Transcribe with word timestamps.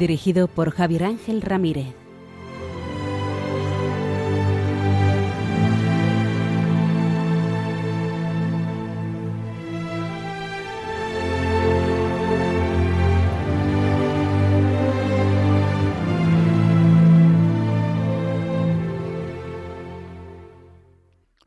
Dirigido 0.00 0.48
por 0.48 0.70
Javier 0.70 1.04
Ángel 1.04 1.42
Ramírez. 1.42 1.94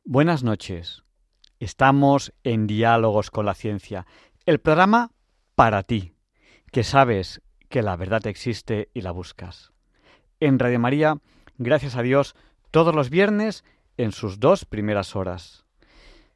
Buenas 0.05 0.43
noches. 0.43 1.01
Estamos 1.59 2.35
en 2.43 2.67
Diálogos 2.67 3.31
con 3.31 3.47
la 3.47 3.55
Ciencia, 3.55 4.05
el 4.45 4.59
programa 4.59 5.09
para 5.55 5.81
ti, 5.81 6.13
que 6.71 6.83
sabes 6.83 7.41
que 7.73 7.81
la 7.81 7.95
verdad 7.95 8.27
existe 8.27 8.89
y 8.93 9.01
la 9.01 9.09
buscas. 9.09 9.71
En 10.39 10.59
Radio 10.59 10.79
María, 10.79 11.17
gracias 11.57 11.95
a 11.95 12.03
Dios, 12.03 12.35
todos 12.69 12.93
los 12.93 13.09
viernes 13.09 13.63
en 13.97 14.11
sus 14.11 14.39
dos 14.39 14.65
primeras 14.65 15.15
horas. 15.15 15.65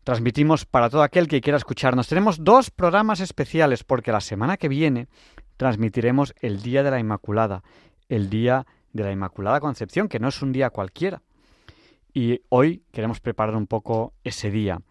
Transmitimos 0.04 0.66
para 0.66 0.90
todo 0.90 1.04
aquel 1.04 1.28
que 1.28 1.40
quiera 1.40 1.58
escucharnos. 1.58 2.08
Tenemos 2.08 2.44
dos 2.44 2.72
programas 2.72 3.20
especiales 3.20 3.84
porque 3.84 4.12
la 4.12 4.20
semana 4.20 4.58
que 4.58 4.68
viene 4.68 5.10
transmitiremos 5.58 6.34
el 6.42 6.64
Día 6.64 6.82
de 6.82 6.90
la 6.90 7.00
Inmaculada, 7.00 7.62
el 8.10 8.32
Día 8.32 8.66
de 8.92 9.04
la 9.04 9.12
Inmaculada 9.12 9.60
Concepción, 9.60 10.08
que 10.08 10.18
no 10.18 10.30
es 10.30 10.42
un 10.42 10.52
día 10.52 10.72
cualquiera 10.72 11.22
y 12.18 12.42
hoy 12.50 12.82
queremos 12.92 13.20
preparar 13.20 13.56
un 13.56 13.68
poco 13.68 14.16
ese 14.24 14.50
día. 14.50 14.82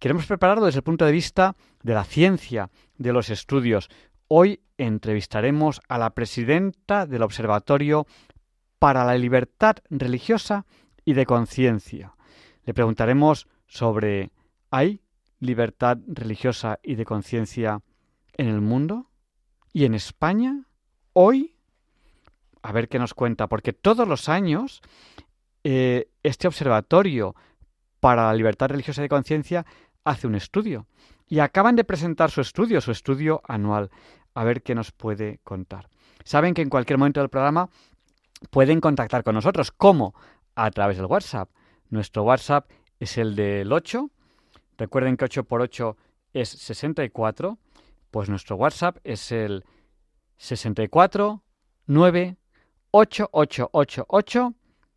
Queremos 0.00 0.26
prepararlo 0.26 0.66
desde 0.66 0.78
el 0.80 0.82
punto 0.82 1.04
de 1.04 1.12
vista 1.12 1.54
de 1.84 1.94
la 1.94 2.02
ciencia, 2.02 2.70
de 2.98 3.12
los 3.12 3.30
estudios. 3.30 3.88
Hoy 4.34 4.62
entrevistaremos 4.78 5.82
a 5.90 5.98
la 5.98 6.14
presidenta 6.14 7.04
del 7.04 7.20
Observatorio 7.20 8.06
para 8.78 9.04
la 9.04 9.14
Libertad 9.14 9.76
Religiosa 9.90 10.64
y 11.04 11.12
de 11.12 11.26
Conciencia. 11.26 12.14
Le 12.64 12.72
preguntaremos 12.72 13.46
sobre 13.66 14.30
¿hay 14.70 15.02
libertad 15.38 15.98
religiosa 16.06 16.78
y 16.82 16.94
de 16.94 17.04
conciencia 17.04 17.82
en 18.38 18.48
el 18.48 18.62
mundo? 18.62 19.10
¿Y 19.70 19.84
en 19.84 19.92
España? 19.92 20.66
¿Hoy? 21.12 21.54
A 22.62 22.72
ver 22.72 22.88
qué 22.88 22.98
nos 22.98 23.12
cuenta, 23.12 23.48
porque 23.48 23.74
todos 23.74 24.08
los 24.08 24.30
años 24.30 24.80
eh, 25.62 26.08
este 26.22 26.48
observatorio 26.48 27.34
para 28.00 28.28
la 28.28 28.34
libertad 28.34 28.70
religiosa 28.70 29.02
de 29.02 29.10
conciencia 29.10 29.66
hace 30.04 30.26
un 30.26 30.36
estudio. 30.36 30.86
Y 31.28 31.38
acaban 31.38 31.76
de 31.76 31.84
presentar 31.84 32.30
su 32.30 32.40
estudio, 32.40 32.80
su 32.80 32.90
estudio 32.92 33.40
anual. 33.46 33.90
A 34.34 34.44
ver 34.44 34.62
qué 34.62 34.74
nos 34.74 34.92
puede 34.92 35.40
contar. 35.44 35.88
Saben 36.24 36.54
que 36.54 36.62
en 36.62 36.70
cualquier 36.70 36.98
momento 36.98 37.20
del 37.20 37.28
programa 37.28 37.68
pueden 38.50 38.80
contactar 38.80 39.22
con 39.24 39.34
nosotros. 39.34 39.70
¿Cómo? 39.70 40.14
A 40.54 40.70
través 40.70 40.96
del 40.96 41.06
WhatsApp. 41.06 41.50
Nuestro 41.90 42.22
WhatsApp 42.24 42.70
es 42.98 43.18
el 43.18 43.36
del 43.36 43.72
8. 43.72 44.10
Recuerden 44.78 45.16
que 45.16 45.24
8 45.24 45.44
por 45.44 45.60
8 45.60 45.96
es 46.32 46.48
64. 46.48 47.58
Pues 48.10 48.28
nuestro 48.28 48.56
WhatsApp 48.56 48.98
es 49.04 49.32
el 49.32 49.64
64 50.36 51.42
9 51.86 52.36
8888 52.90 54.54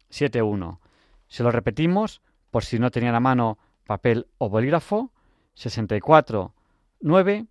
71. 0.09 0.81
Se 1.27 1.43
lo 1.43 1.51
repetimos 1.51 2.21
por 2.51 2.63
si 2.63 2.79
no 2.79 2.91
tenían 2.91 3.15
a 3.15 3.19
mano 3.19 3.57
papel 3.85 4.27
o 4.37 4.49
bolígrafo. 4.49 5.11
64 5.55 6.53
9 7.01 7.47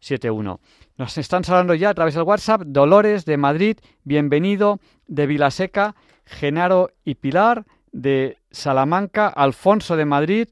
71. 0.00 0.60
Nos 0.96 1.18
están 1.18 1.44
saludando 1.44 1.74
ya 1.74 1.90
a 1.90 1.94
través 1.94 2.14
del 2.14 2.22
WhatsApp 2.22 2.62
Dolores 2.64 3.24
de 3.26 3.36
Madrid, 3.36 3.76
bienvenido 4.04 4.80
de 5.06 5.26
Vilaseca, 5.26 5.94
Genaro 6.24 6.90
y 7.04 7.16
Pilar 7.16 7.66
de 7.92 8.38
Salamanca, 8.50 9.28
Alfonso 9.28 9.96
de 9.96 10.04
Madrid 10.06 10.48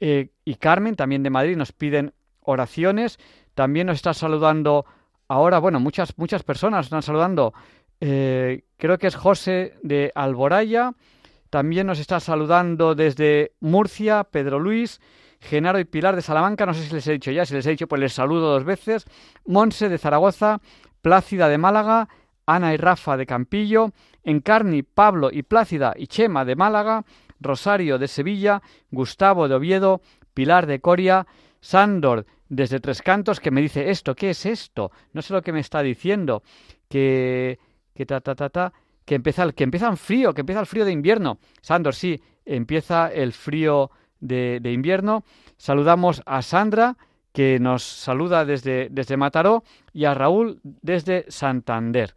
eh, 0.00 0.30
y 0.44 0.54
Carmen 0.54 0.96
también 0.96 1.22
de 1.22 1.30
Madrid 1.30 1.56
nos 1.56 1.72
piden 1.72 2.14
oraciones. 2.40 3.18
También 3.54 3.88
nos 3.88 3.96
está 3.96 4.14
saludando 4.14 4.86
ahora, 5.28 5.58
bueno, 5.58 5.80
muchas 5.80 6.16
muchas 6.16 6.42
personas 6.42 6.86
están 6.86 7.02
saludando 7.02 7.52
eh, 8.00 8.64
creo 8.76 8.98
que 8.98 9.06
es 9.06 9.16
José 9.16 9.74
de 9.82 10.12
Alboraya. 10.14 10.94
También 11.50 11.86
nos 11.86 11.98
está 11.98 12.20
saludando 12.20 12.94
desde 12.94 13.52
Murcia, 13.60 14.24
Pedro 14.24 14.58
Luis, 14.58 15.00
Genaro 15.46 15.78
y 15.78 15.84
Pilar 15.84 16.16
de 16.16 16.22
Salamanca. 16.22 16.66
No 16.66 16.74
sé 16.74 16.82
si 16.82 16.94
les 16.94 17.06
he 17.06 17.12
dicho 17.12 17.30
ya, 17.30 17.46
si 17.46 17.54
les 17.54 17.66
he 17.66 17.70
dicho, 17.70 17.86
pues 17.86 18.00
les 18.00 18.12
saludo 18.12 18.52
dos 18.52 18.64
veces. 18.64 19.06
Monse 19.46 19.88
de 19.88 19.98
Zaragoza, 19.98 20.60
Plácida 21.00 21.48
de 21.48 21.58
Málaga, 21.58 22.08
Ana 22.46 22.74
y 22.74 22.76
Rafa 22.76 23.16
de 23.16 23.26
Campillo, 23.26 23.92
Encarni, 24.22 24.82
Pablo 24.82 25.30
y 25.32 25.42
Plácida 25.42 25.94
y 25.96 26.06
Chema 26.08 26.44
de 26.44 26.56
Málaga, 26.56 27.04
Rosario 27.40 27.98
de 27.98 28.08
Sevilla, 28.08 28.62
Gustavo 28.90 29.48
de 29.48 29.54
Oviedo, 29.54 30.00
Pilar 30.34 30.66
de 30.66 30.80
Coria, 30.80 31.26
Sándor 31.60 32.26
desde 32.48 32.80
Tres 32.80 33.02
Cantos, 33.02 33.40
que 33.40 33.50
me 33.50 33.62
dice 33.62 33.90
esto, 33.90 34.14
¿qué 34.14 34.30
es 34.30 34.46
esto? 34.46 34.92
No 35.12 35.22
sé 35.22 35.32
lo 35.32 35.42
que 35.42 35.52
me 35.52 35.60
está 35.60 35.82
diciendo, 35.82 36.42
que 36.88 37.58
que 37.96 38.06
ta, 38.06 38.20
ta, 38.20 38.34
ta, 38.34 38.50
ta, 38.50 38.72
que 39.04 39.16
empieza, 39.16 39.50
que 39.52 39.64
empieza 39.64 39.88
el 39.88 39.96
frío, 39.96 40.34
que 40.34 40.42
empieza 40.42 40.60
el 40.60 40.66
frío 40.66 40.84
de 40.84 40.92
invierno. 40.92 41.38
Sandor, 41.62 41.94
sí, 41.94 42.20
empieza 42.44 43.08
el 43.08 43.32
frío 43.32 43.90
de, 44.20 44.60
invierno. 44.72 45.24
Saludamos 45.56 46.22
a 46.26 46.42
Sandra, 46.42 46.96
que 47.32 47.58
nos 47.60 47.82
saluda 47.82 48.44
desde, 48.44 48.88
desde 48.90 49.16
Mataró, 49.16 49.62
y 49.92 50.04
a 50.04 50.14
Raúl 50.14 50.60
desde 50.62 51.24
Santander. 51.28 52.14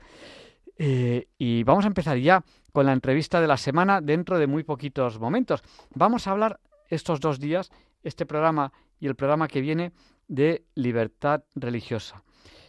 Eh, 0.78 1.28
y 1.38 1.64
vamos 1.64 1.84
a 1.84 1.90
empezar 1.90 2.18
ya 2.18 2.44
con 2.72 2.86
la 2.86 2.94
entrevista 2.94 3.42
de 3.42 3.48
la 3.48 3.58
semana 3.58 4.02
dentro 4.02 4.40
de 4.40 4.48
muy 4.48 4.64
poquitos 4.64 5.20
momentos. 5.20 5.62
Vamos 5.94 6.28
a 6.28 6.32
hablar 6.32 6.60
estos 6.88 7.20
dos 7.20 7.40
días, 7.40 7.72
este 8.04 8.26
programa 8.26 8.72
y 9.00 9.08
el 9.08 9.16
programa 9.16 9.48
que 9.48 9.62
viene, 9.62 9.92
de 10.28 10.64
libertad 10.76 11.44
religiosa. 11.56 12.24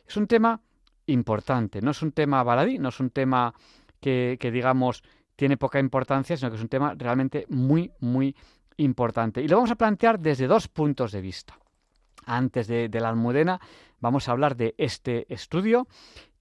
Es 0.07 0.17
un 0.17 0.27
tema 0.27 0.61
importante. 1.07 1.81
No 1.81 1.91
es 1.91 2.03
un 2.03 2.13
tema 2.13 2.43
baladí, 2.43 2.79
no 2.79 2.89
es 2.89 2.99
un 3.01 3.11
tema 3.11 3.55
que, 4.01 4.39
digamos, 4.53 5.03
tiene 5.37 5.57
poca 5.57 5.79
importancia, 5.79 6.37
sino 6.37 6.51
que 6.51 6.57
es 6.57 6.63
un 6.63 6.69
tema 6.69 6.95
realmente 6.97 7.47
muy, 7.49 7.93
muy 8.01 8.35
importante. 8.81 9.43
Y 9.43 9.49
lo 9.49 9.57
vamos 9.57 9.71
a 9.71 9.77
plantear 9.77 10.19
desde 10.19 10.47
dos 10.47 10.69
puntos 10.69 11.13
de 11.13 11.21
vista. 11.21 11.59
Antes 12.27 12.67
de, 12.67 12.89
la 12.93 13.09
almudena 13.09 13.61
vamos 13.99 14.29
a 14.29 14.33
hablar 14.33 14.57
de 14.57 14.75
este 14.79 15.33
estudio 15.33 15.89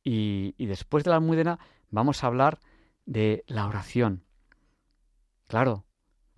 y, 0.04 0.54
después 0.66 1.04
de 1.04 1.12
la 1.12 1.18
almudena 1.18 1.60
vamos 1.90 2.24
a 2.24 2.28
hablar 2.28 2.60
de 3.06 3.44
la 3.48 3.68
oración. 3.68 4.24
Claro, 5.48 5.86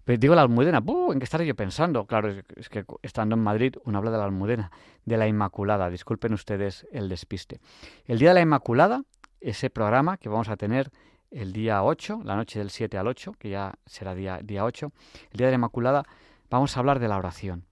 pero 0.04 0.18
digo 0.18 0.36
la 0.36 0.42
almudena, 0.42 0.82
¿en 1.12 1.20
qué 1.20 1.24
estaré 1.24 1.46
yo 1.46 1.56
pensando? 1.56 2.06
Claro, 2.06 2.30
es 2.56 2.70
que 2.70 2.86
estando 3.02 3.36
en 3.36 3.44
Madrid 3.44 3.76
uno 3.84 3.98
habla 3.98 4.12
de 4.12 4.18
la 4.18 4.26
almudena, 4.26 4.72
de 5.06 5.18
la 5.18 5.28
Inmaculada. 5.28 5.90
Disculpen 5.90 6.34
ustedes 6.34 6.88
el 6.92 7.10
despiste. 7.10 7.60
El 8.06 8.20
Día 8.20 8.30
de 8.30 8.36
la 8.36 8.42
Inmaculada, 8.42 9.04
ese 9.40 9.70
programa 9.70 10.18
que 10.18 10.30
vamos 10.30 10.50
a 10.50 10.56
tener 10.56 10.92
el 11.32 11.54
día 11.54 11.84
8, 11.84 12.22
la 12.24 12.36
noche 12.36 12.60
del 12.60 12.70
7 12.70 12.98
al 12.98 13.08
8, 13.08 13.34
que 13.40 13.50
ya 13.50 13.74
será 13.86 14.14
día, 14.14 14.40
día 14.44 14.66
8, 14.66 14.92
el 15.32 15.38
Día 15.38 15.48
de 15.48 15.52
la 15.52 15.56
Inmaculada, 15.56 16.04
vamos 16.50 16.76
a 16.76 16.80
hablar 16.82 17.00
de 17.00 17.08
la 17.08 17.18
oración. 17.18 17.66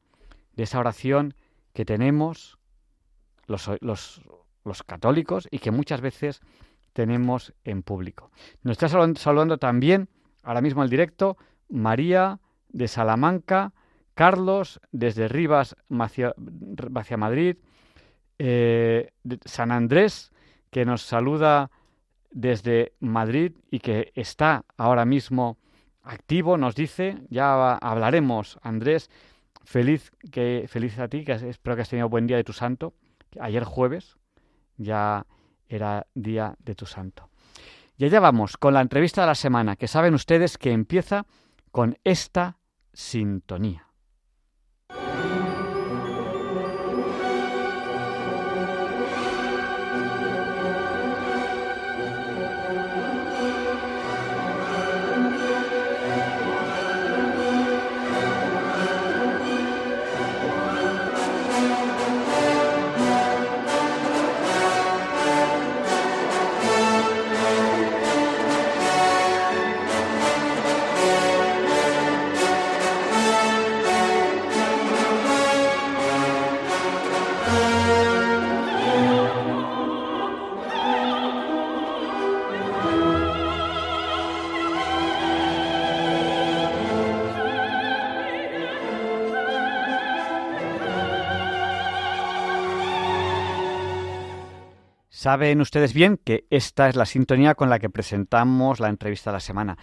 De 0.53 0.63
esa 0.63 0.79
oración 0.79 1.35
que 1.73 1.85
tenemos 1.85 2.57
los, 3.47 3.69
los, 3.81 4.83
católicos 4.85 5.47
y 5.51 5.59
que 5.59 5.71
muchas 5.71 6.01
veces 6.01 6.41
tenemos 6.94 7.53
en 7.63 7.81
público. 7.81 8.31
Nos 8.63 8.73
está 8.73 8.88
saludando 9.15 9.57
también, 9.57 10.09
ahora 10.44 10.62
mismo 10.62 10.83
el 10.83 10.89
directo, 10.89 11.38
María 11.69 12.39
de 12.69 12.88
Salamanca, 12.88 13.73
Carlos 14.13 14.79
desde 14.91 15.27
Rivas 15.27 15.75
hacia, 15.89 16.33
Madrid, 17.17 17.57
eh, 18.38 19.12
San 19.45 19.71
Andrés 19.71 20.31
que 20.69 20.85
nos 20.85 21.01
saluda 21.01 21.71
desde 22.31 22.93
Madrid 22.99 23.53
y 23.71 23.79
que 23.79 24.11
está 24.15 24.65
ahora 24.77 25.05
mismo 25.05 25.57
activo, 26.01 26.57
nos 26.57 26.75
dice, 26.75 27.17
ya 27.29 27.75
hablaremos, 27.75 28.59
Andrés, 28.61 29.09
feliz 29.63 30.11
que 30.31 30.65
feliz 30.67 30.97
a 30.99 31.07
ti, 31.07 31.23
que 31.23 31.33
espero 31.33 31.75
que 31.75 31.81
has 31.83 31.89
tenido 31.89 32.09
buen 32.09 32.27
día 32.27 32.37
de 32.37 32.43
tu 32.43 32.53
santo 32.53 32.93
Ayer 33.39 33.63
jueves 33.63 34.17
ya 34.77 35.25
era 35.67 36.07
día 36.15 36.55
de 36.59 36.75
tu 36.75 36.85
santo. 36.85 37.29
Y 37.97 38.05
allá 38.05 38.19
vamos 38.19 38.57
con 38.57 38.73
la 38.73 38.81
entrevista 38.81 39.21
de 39.21 39.27
la 39.27 39.35
semana, 39.35 39.75
que 39.75 39.87
saben 39.87 40.13
ustedes 40.13 40.57
que 40.57 40.71
empieza 40.71 41.25
con 41.71 41.97
esta 42.03 42.57
sintonía. 42.93 43.88
Saben 95.19 95.60
ustedes 95.60 95.94
bien 95.94 96.16
que 96.16 96.45
esta 96.50 96.88
es 96.88 96.95
la 96.95 97.06
sintonía 97.06 97.54
con 97.54 97.69
la 97.69 97.80
que 97.80 97.89
presentamos 97.89 98.80
la 98.80 98.88
entrevista 98.88 99.31
de 99.31 99.33
la 99.33 99.42
semana. 99.42 99.77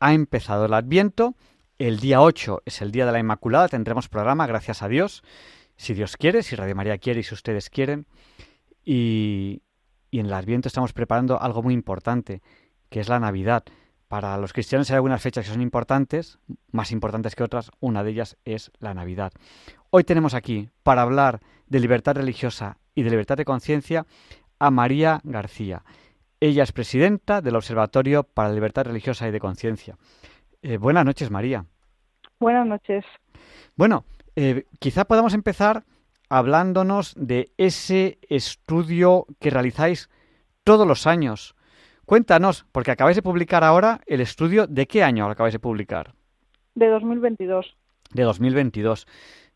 Ha 0.00 0.12
empezado 0.12 0.66
el 0.66 0.74
Adviento, 0.74 1.34
el 1.78 1.98
día 1.98 2.20
8 2.20 2.60
es 2.66 2.82
el 2.82 2.92
día 2.92 3.06
de 3.06 3.12
la 3.12 3.18
Inmaculada, 3.18 3.68
tendremos 3.68 4.10
programa, 4.10 4.46
gracias 4.46 4.82
a 4.82 4.88
Dios, 4.88 5.22
si 5.76 5.94
Dios 5.94 6.18
quiere, 6.18 6.42
si 6.42 6.56
Radio 6.56 6.74
María 6.74 6.98
quiere 6.98 7.20
y 7.20 7.22
si 7.22 7.32
ustedes 7.32 7.70
quieren. 7.70 8.06
Y, 8.84 9.62
y 10.10 10.18
en 10.18 10.26
el 10.26 10.34
Adviento 10.34 10.68
estamos 10.68 10.92
preparando 10.92 11.40
algo 11.40 11.62
muy 11.62 11.72
importante, 11.72 12.42
que 12.90 13.00
es 13.00 13.08
la 13.08 13.18
Navidad. 13.18 13.64
Para 14.08 14.36
los 14.36 14.52
cristianos 14.52 14.90
hay 14.90 14.96
algunas 14.96 15.22
fechas 15.22 15.46
que 15.46 15.52
son 15.52 15.62
importantes, 15.62 16.38
más 16.70 16.92
importantes 16.92 17.34
que 17.34 17.44
otras, 17.44 17.70
una 17.80 18.04
de 18.04 18.10
ellas 18.10 18.36
es 18.44 18.70
la 18.78 18.92
Navidad. 18.92 19.32
Hoy 19.88 20.04
tenemos 20.04 20.34
aquí, 20.34 20.68
para 20.82 21.00
hablar 21.00 21.40
de 21.66 21.80
libertad 21.80 22.16
religiosa 22.16 22.76
y 22.94 23.04
de 23.04 23.10
libertad 23.10 23.38
de 23.38 23.46
conciencia, 23.46 24.04
a 24.62 24.70
María 24.70 25.20
García. 25.24 25.82
Ella 26.38 26.62
es 26.62 26.70
presidenta 26.70 27.40
del 27.40 27.56
Observatorio 27.56 28.22
para 28.22 28.48
la 28.48 28.54
Libertad 28.54 28.84
Religiosa 28.84 29.26
y 29.26 29.32
de 29.32 29.40
Conciencia. 29.40 29.96
Eh, 30.62 30.76
buenas 30.76 31.04
noches, 31.04 31.32
María. 31.32 31.66
Buenas 32.38 32.68
noches. 32.68 33.04
Bueno, 33.74 34.04
eh, 34.36 34.66
quizá 34.78 35.04
podamos 35.04 35.34
empezar 35.34 35.82
hablándonos 36.28 37.12
de 37.16 37.50
ese 37.58 38.20
estudio 38.28 39.26
que 39.40 39.50
realizáis 39.50 40.08
todos 40.62 40.86
los 40.86 41.08
años. 41.08 41.56
Cuéntanos, 42.06 42.64
porque 42.70 42.92
acabáis 42.92 43.16
de 43.16 43.22
publicar 43.22 43.64
ahora 43.64 44.00
el 44.06 44.20
estudio. 44.20 44.68
¿De 44.68 44.86
qué 44.86 45.02
año 45.02 45.26
lo 45.26 45.32
acabáis 45.32 45.54
de 45.54 45.58
publicar? 45.58 46.14
De 46.76 46.86
2022. 46.86 47.76
De 48.12 48.22
2022. 48.22 49.08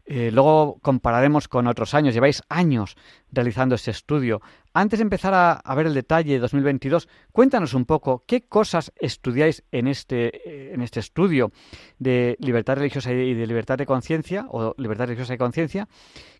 Eh, 0.08 0.30
luego 0.32 0.78
compararemos 0.82 1.48
con 1.48 1.66
otros 1.66 1.94
años. 1.94 2.14
Lleváis 2.14 2.42
años 2.48 2.96
realizando 3.32 3.74
este 3.74 3.90
estudio. 3.90 4.40
Antes 4.72 5.00
de 5.00 5.02
empezar 5.02 5.34
a, 5.34 5.74
ver 5.74 5.86
el 5.86 5.94
detalle 5.94 6.34
de 6.34 6.38
2022, 6.38 7.08
cuéntanos 7.32 7.74
un 7.74 7.86
poco 7.86 8.22
qué 8.26 8.42
cosas 8.42 8.92
estudiáis 8.96 9.64
en 9.72 9.88
este, 9.88 10.36
eh, 10.48 10.74
en 10.74 10.82
este 10.82 11.00
estudio 11.00 11.50
de 11.98 12.36
libertad 12.40 12.76
religiosa 12.76 13.12
y 13.12 13.34
de 13.34 13.46
libertad 13.46 13.78
de 13.78 13.86
conciencia, 13.86 14.46
o 14.48 14.74
libertad 14.78 15.06
religiosa 15.06 15.34
y 15.34 15.38
conciencia, 15.38 15.88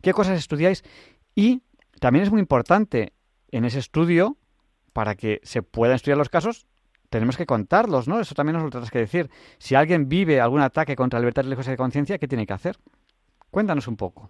qué 0.00 0.12
cosas 0.12 0.38
estudiáis 0.38 0.84
y 1.34 1.62
también 1.98 2.24
es 2.24 2.30
muy 2.30 2.40
importante 2.40 3.14
en 3.50 3.64
ese 3.64 3.78
estudio, 3.78 4.36
para 4.92 5.14
que 5.14 5.40
se 5.42 5.62
puedan 5.62 5.96
estudiar 5.96 6.16
los 6.16 6.30
casos, 6.30 6.66
tenemos 7.10 7.36
que 7.36 7.44
contarlos, 7.44 8.08
¿no? 8.08 8.18
Eso 8.18 8.34
también 8.34 8.54
nos 8.54 8.64
lo 8.64 8.70
tendrás 8.70 8.90
que 8.90 8.98
decir. 8.98 9.28
Si 9.58 9.74
alguien 9.74 10.08
vive 10.08 10.40
algún 10.40 10.62
ataque 10.62 10.96
contra 10.96 11.18
la 11.18 11.24
libertad 11.24 11.42
religiosa 11.42 11.70
y 11.70 11.74
de 11.74 11.76
conciencia, 11.76 12.18
¿qué 12.18 12.26
tiene 12.26 12.46
que 12.46 12.54
hacer? 12.54 12.78
Cuéntanos 13.56 13.88
un 13.88 13.96
poco. 13.96 14.28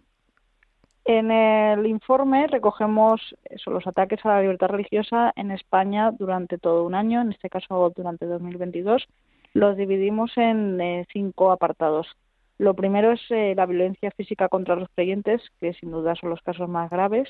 En 1.05 1.33
el 1.33 1.85
informe 1.89 2.47
recogemos 2.47 3.35
los 3.67 3.85
ataques 3.85 4.25
a 4.25 4.29
la 4.29 4.43
libertad 4.43 4.69
religiosa 4.69 5.33
en 5.35 5.51
España 5.51 6.13
durante 6.13 6.59
todo 6.59 6.85
un 6.85 6.95
año, 6.95 7.23
en 7.23 7.33
este 7.33 7.51
caso 7.51 7.93
durante 7.97 8.25
2022. 8.25 9.05
Los 9.53 9.77
dividimos 9.77 10.31
en 10.37 11.05
cinco 11.13 11.51
apartados. 11.51 12.07
Lo 12.59 12.75
primero 12.75 13.11
es 13.11 13.21
eh, 13.31 13.55
la 13.57 13.67
violencia 13.67 14.13
física 14.13 14.49
contra 14.49 14.77
los 14.77 14.89
creyentes, 14.91 15.43
que 15.59 15.75
sin 15.75 15.91
duda 15.91 16.15
son 16.15 16.31
los 16.31 16.43
casos 16.43 16.69
más 16.69 16.89
graves. 16.89 17.29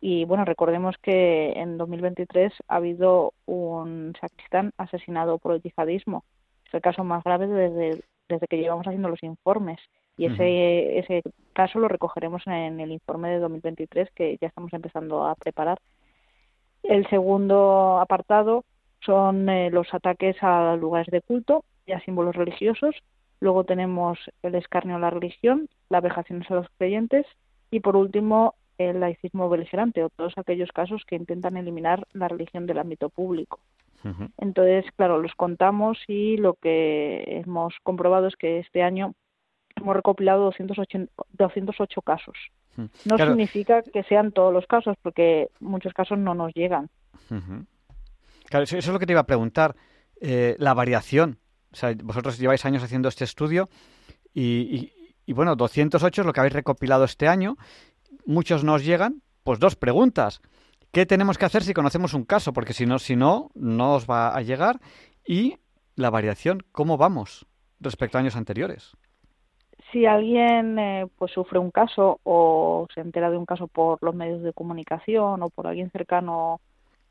Y 0.00 0.24
bueno, 0.26 0.44
recordemos 0.44 0.94
que 1.02 1.54
en 1.56 1.76
2023 1.76 2.52
ha 2.68 2.76
habido 2.76 3.32
un 3.46 4.14
sacristán 4.20 4.70
asesinado 4.78 5.38
por 5.38 5.56
el 5.56 5.60
yihadismo. 5.60 6.22
Es 6.68 6.74
el 6.74 6.82
caso 6.82 7.02
más 7.02 7.24
grave 7.24 7.48
desde, 7.48 8.04
desde 8.28 8.46
que 8.46 8.58
llevamos 8.58 8.86
haciendo 8.86 9.08
los 9.08 9.24
informes. 9.24 9.80
Y 10.16 10.26
ese, 10.26 10.98
ese 10.98 11.22
caso 11.52 11.78
lo 11.78 11.88
recogeremos 11.88 12.46
en 12.46 12.78
el 12.78 12.92
informe 12.92 13.30
de 13.30 13.40
2023 13.40 14.10
que 14.12 14.38
ya 14.40 14.48
estamos 14.48 14.72
empezando 14.72 15.26
a 15.26 15.34
preparar. 15.34 15.78
El 16.82 17.08
segundo 17.08 17.98
apartado 17.98 18.64
son 19.00 19.48
eh, 19.48 19.70
los 19.70 19.92
ataques 19.92 20.36
a 20.42 20.76
lugares 20.76 21.08
de 21.10 21.20
culto 21.20 21.64
y 21.86 21.92
a 21.92 22.00
símbolos 22.00 22.36
religiosos. 22.36 22.94
Luego 23.40 23.64
tenemos 23.64 24.18
el 24.42 24.54
escarnio 24.54 24.96
a 24.96 25.00
la 25.00 25.10
religión, 25.10 25.68
las 25.88 26.02
vejaciones 26.02 26.50
a 26.50 26.54
los 26.54 26.66
creyentes 26.78 27.26
y 27.70 27.80
por 27.80 27.96
último 27.96 28.54
el 28.78 29.00
laicismo 29.00 29.48
beligerante 29.48 30.02
o 30.02 30.10
todos 30.10 30.36
aquellos 30.36 30.70
casos 30.72 31.02
que 31.06 31.16
intentan 31.16 31.56
eliminar 31.56 32.06
la 32.12 32.28
religión 32.28 32.66
del 32.66 32.78
ámbito 32.78 33.08
público. 33.08 33.60
Entonces, 34.36 34.84
claro, 34.96 35.16
los 35.18 35.34
contamos 35.34 35.96
y 36.06 36.36
lo 36.36 36.54
que 36.54 37.24
hemos 37.26 37.74
comprobado 37.82 38.26
es 38.26 38.36
que 38.36 38.58
este 38.58 38.82
año 38.82 39.14
hemos 39.84 39.96
recopilado 39.96 40.50
208 40.50 42.02
casos. 42.02 42.36
Hmm. 42.76 42.86
No 43.04 43.18
significa 43.18 43.82
que 43.82 44.02
sean 44.04 44.32
todos 44.32 44.52
los 44.52 44.66
casos, 44.66 44.96
porque 45.02 45.50
muchos 45.60 45.92
casos 45.92 46.18
no 46.18 46.34
nos 46.34 46.52
llegan. 46.54 46.88
Claro, 48.48 48.64
eso 48.64 48.76
es 48.76 48.88
lo 48.88 48.98
que 48.98 49.06
te 49.06 49.12
iba 49.12 49.20
a 49.20 49.26
preguntar. 49.26 49.76
Eh, 50.20 50.56
la 50.58 50.74
variación. 50.74 51.38
O 51.72 51.76
sea, 51.76 51.94
vosotros 52.02 52.38
lleváis 52.38 52.64
años 52.64 52.82
haciendo 52.82 53.08
este 53.08 53.24
estudio 53.24 53.68
y, 54.32 54.92
y, 55.26 55.32
bueno, 55.32 55.56
208 55.56 56.22
es 56.22 56.26
lo 56.26 56.32
que 56.32 56.40
habéis 56.40 56.54
recopilado 56.54 57.04
este 57.04 57.28
año. 57.28 57.56
Muchos 58.24 58.64
nos 58.64 58.84
llegan. 58.84 59.22
Pues 59.42 59.58
dos 59.58 59.76
preguntas. 59.76 60.40
¿Qué 60.92 61.04
tenemos 61.04 61.36
que 61.36 61.44
hacer 61.44 61.62
si 61.62 61.74
conocemos 61.74 62.14
un 62.14 62.24
caso? 62.24 62.52
Porque 62.52 62.72
si 62.72 62.86
no, 62.86 62.98
si 62.98 63.16
no, 63.16 63.50
no 63.54 63.94
os 63.94 64.06
va 64.08 64.34
a 64.34 64.40
llegar. 64.40 64.80
Y 65.26 65.58
la 65.96 66.08
variación, 66.08 66.64
¿cómo 66.72 66.96
vamos 66.96 67.46
respecto 67.80 68.16
a 68.16 68.20
años 68.20 68.36
anteriores? 68.36 68.96
Si 69.94 70.04
alguien 70.06 70.78
eh, 70.78 71.06
pues 71.16 71.32
sufre 71.32 71.60
un 71.60 71.70
caso 71.70 72.18
o 72.24 72.88
se 72.92 73.00
entera 73.00 73.30
de 73.30 73.38
un 73.38 73.46
caso 73.46 73.68
por 73.68 74.02
los 74.02 74.12
medios 74.12 74.42
de 74.42 74.52
comunicación 74.52 75.40
o 75.40 75.50
por 75.50 75.68
alguien 75.68 75.92
cercano 75.92 76.60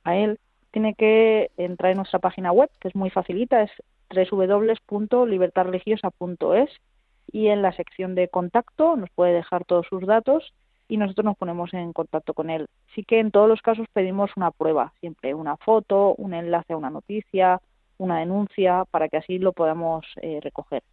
a 0.03 0.17
él, 0.17 0.37
tiene 0.71 0.93
que 0.93 1.49
entrar 1.55 1.91
en 1.91 1.97
nuestra 1.97 2.19
página 2.19 2.51
web, 2.51 2.69
que 2.81 2.89
es 2.89 2.95
muy 2.95 3.09
facilita, 3.09 3.61
es 3.61 3.71
www.libertadreligiosa.es 4.13 6.71
y 7.31 7.47
en 7.47 7.61
la 7.61 7.71
sección 7.71 8.15
de 8.15 8.27
contacto 8.27 8.97
nos 8.97 9.09
puede 9.11 9.31
dejar 9.31 9.63
todos 9.63 9.87
sus 9.87 10.05
datos 10.05 10.53
y 10.89 10.97
nosotros 10.97 11.23
nos 11.23 11.37
ponemos 11.37 11.73
en 11.73 11.93
contacto 11.93 12.33
con 12.33 12.49
él. 12.49 12.67
Sí 12.93 13.05
que 13.05 13.21
en 13.21 13.31
todos 13.31 13.47
los 13.47 13.61
casos 13.61 13.87
pedimos 13.93 14.31
una 14.35 14.51
prueba, 14.51 14.91
siempre 14.99 15.33
una 15.33 15.55
foto, 15.55 16.15
un 16.15 16.33
enlace 16.33 16.73
a 16.73 16.77
una 16.77 16.89
noticia, 16.89 17.61
una 17.97 18.19
denuncia, 18.19 18.83
para 18.91 19.07
que 19.07 19.15
así 19.17 19.39
lo 19.39 19.53
podamos 19.53 20.05
eh, 20.21 20.39
recoger. 20.41 20.83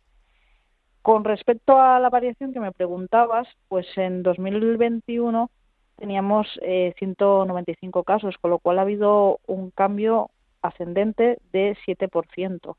Con 1.02 1.24
respecto 1.24 1.80
a 1.80 1.98
la 1.98 2.10
variación 2.10 2.52
que 2.52 2.60
me 2.60 2.72
preguntabas, 2.72 3.48
pues 3.68 3.86
en 3.96 4.22
2021 4.22 5.50
teníamos 5.96 6.46
eh, 6.62 6.94
195 6.98 8.04
casos, 8.04 8.36
con 8.38 8.50
lo 8.50 8.58
cual 8.58 8.78
ha 8.78 8.82
habido 8.82 9.38
un 9.46 9.70
cambio 9.70 10.30
ascendente 10.62 11.38
de 11.52 11.76
7%. 11.86 12.76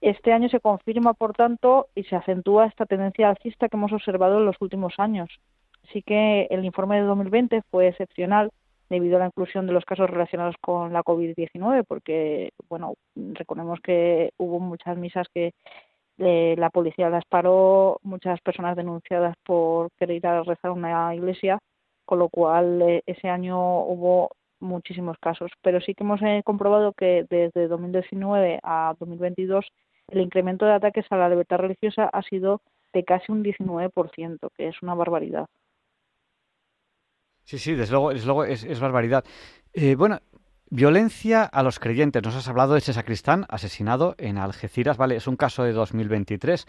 Este 0.00 0.32
año 0.32 0.48
se 0.48 0.60
confirma, 0.60 1.14
por 1.14 1.32
tanto, 1.34 1.88
y 1.94 2.04
se 2.04 2.16
acentúa 2.16 2.66
esta 2.66 2.84
tendencia 2.84 3.28
alcista 3.28 3.68
que 3.68 3.76
hemos 3.76 3.92
observado 3.92 4.38
en 4.38 4.46
los 4.46 4.56
últimos 4.60 4.94
años. 4.98 5.30
Así 5.88 6.02
que 6.02 6.46
el 6.50 6.64
informe 6.64 6.96
de 6.96 7.02
2020 7.02 7.62
fue 7.70 7.88
excepcional 7.88 8.50
debido 8.90 9.16
a 9.16 9.20
la 9.20 9.26
inclusión 9.26 9.66
de 9.66 9.72
los 9.72 9.84
casos 9.84 10.10
relacionados 10.10 10.56
con 10.60 10.92
la 10.92 11.02
COVID-19, 11.02 11.84
porque, 11.86 12.50
bueno, 12.68 12.94
recordemos 13.16 13.80
que 13.80 14.32
hubo 14.36 14.60
muchas 14.60 14.96
misas 14.96 15.26
que 15.32 15.52
eh, 16.18 16.54
la 16.58 16.70
policía 16.70 17.10
las 17.10 17.24
paró, 17.24 17.98
muchas 18.02 18.40
personas 18.40 18.76
denunciadas 18.76 19.36
por 19.44 19.90
querer 19.98 20.16
ir 20.16 20.26
a 20.26 20.42
rezar 20.42 20.70
a 20.70 20.74
una 20.74 21.14
iglesia 21.14 21.58
con 22.04 22.18
lo 22.18 22.28
cual 22.28 22.82
eh, 22.82 23.02
ese 23.06 23.28
año 23.28 23.80
hubo 23.80 24.30
muchísimos 24.60 25.16
casos. 25.18 25.50
Pero 25.62 25.80
sí 25.80 25.94
que 25.94 26.04
hemos 26.04 26.20
eh, 26.22 26.42
comprobado 26.44 26.92
que 26.92 27.26
desde 27.28 27.68
2019 27.68 28.60
a 28.62 28.94
2022 28.98 29.66
el 30.08 30.20
incremento 30.20 30.66
de 30.66 30.72
ataques 30.72 31.06
a 31.10 31.16
la 31.16 31.28
libertad 31.28 31.58
religiosa 31.58 32.04
ha 32.12 32.22
sido 32.22 32.60
de 32.92 33.04
casi 33.04 33.32
un 33.32 33.42
19%, 33.42 34.50
que 34.56 34.68
es 34.68 34.82
una 34.82 34.94
barbaridad. 34.94 35.46
Sí, 37.44 37.58
sí, 37.58 37.74
desde 37.74 37.92
luego, 37.92 38.12
luego 38.12 38.44
es, 38.44 38.80
barbaridad. 38.80 39.24
Eh, 39.72 39.96
bueno, 39.96 40.18
violencia 40.74 41.44
a 41.44 41.62
los 41.62 41.78
creyentes. 41.78 42.22
Nos 42.22 42.34
has 42.34 42.48
hablado 42.48 42.72
de 42.74 42.80
ese 42.80 42.92
sacristán 42.92 43.46
asesinado 43.48 44.14
en 44.18 44.38
Algeciras, 44.38 44.96
¿vale? 44.96 45.16
Es 45.16 45.26
un 45.26 45.36
caso 45.36 45.62
de 45.62 45.72
2023. 45.72 46.66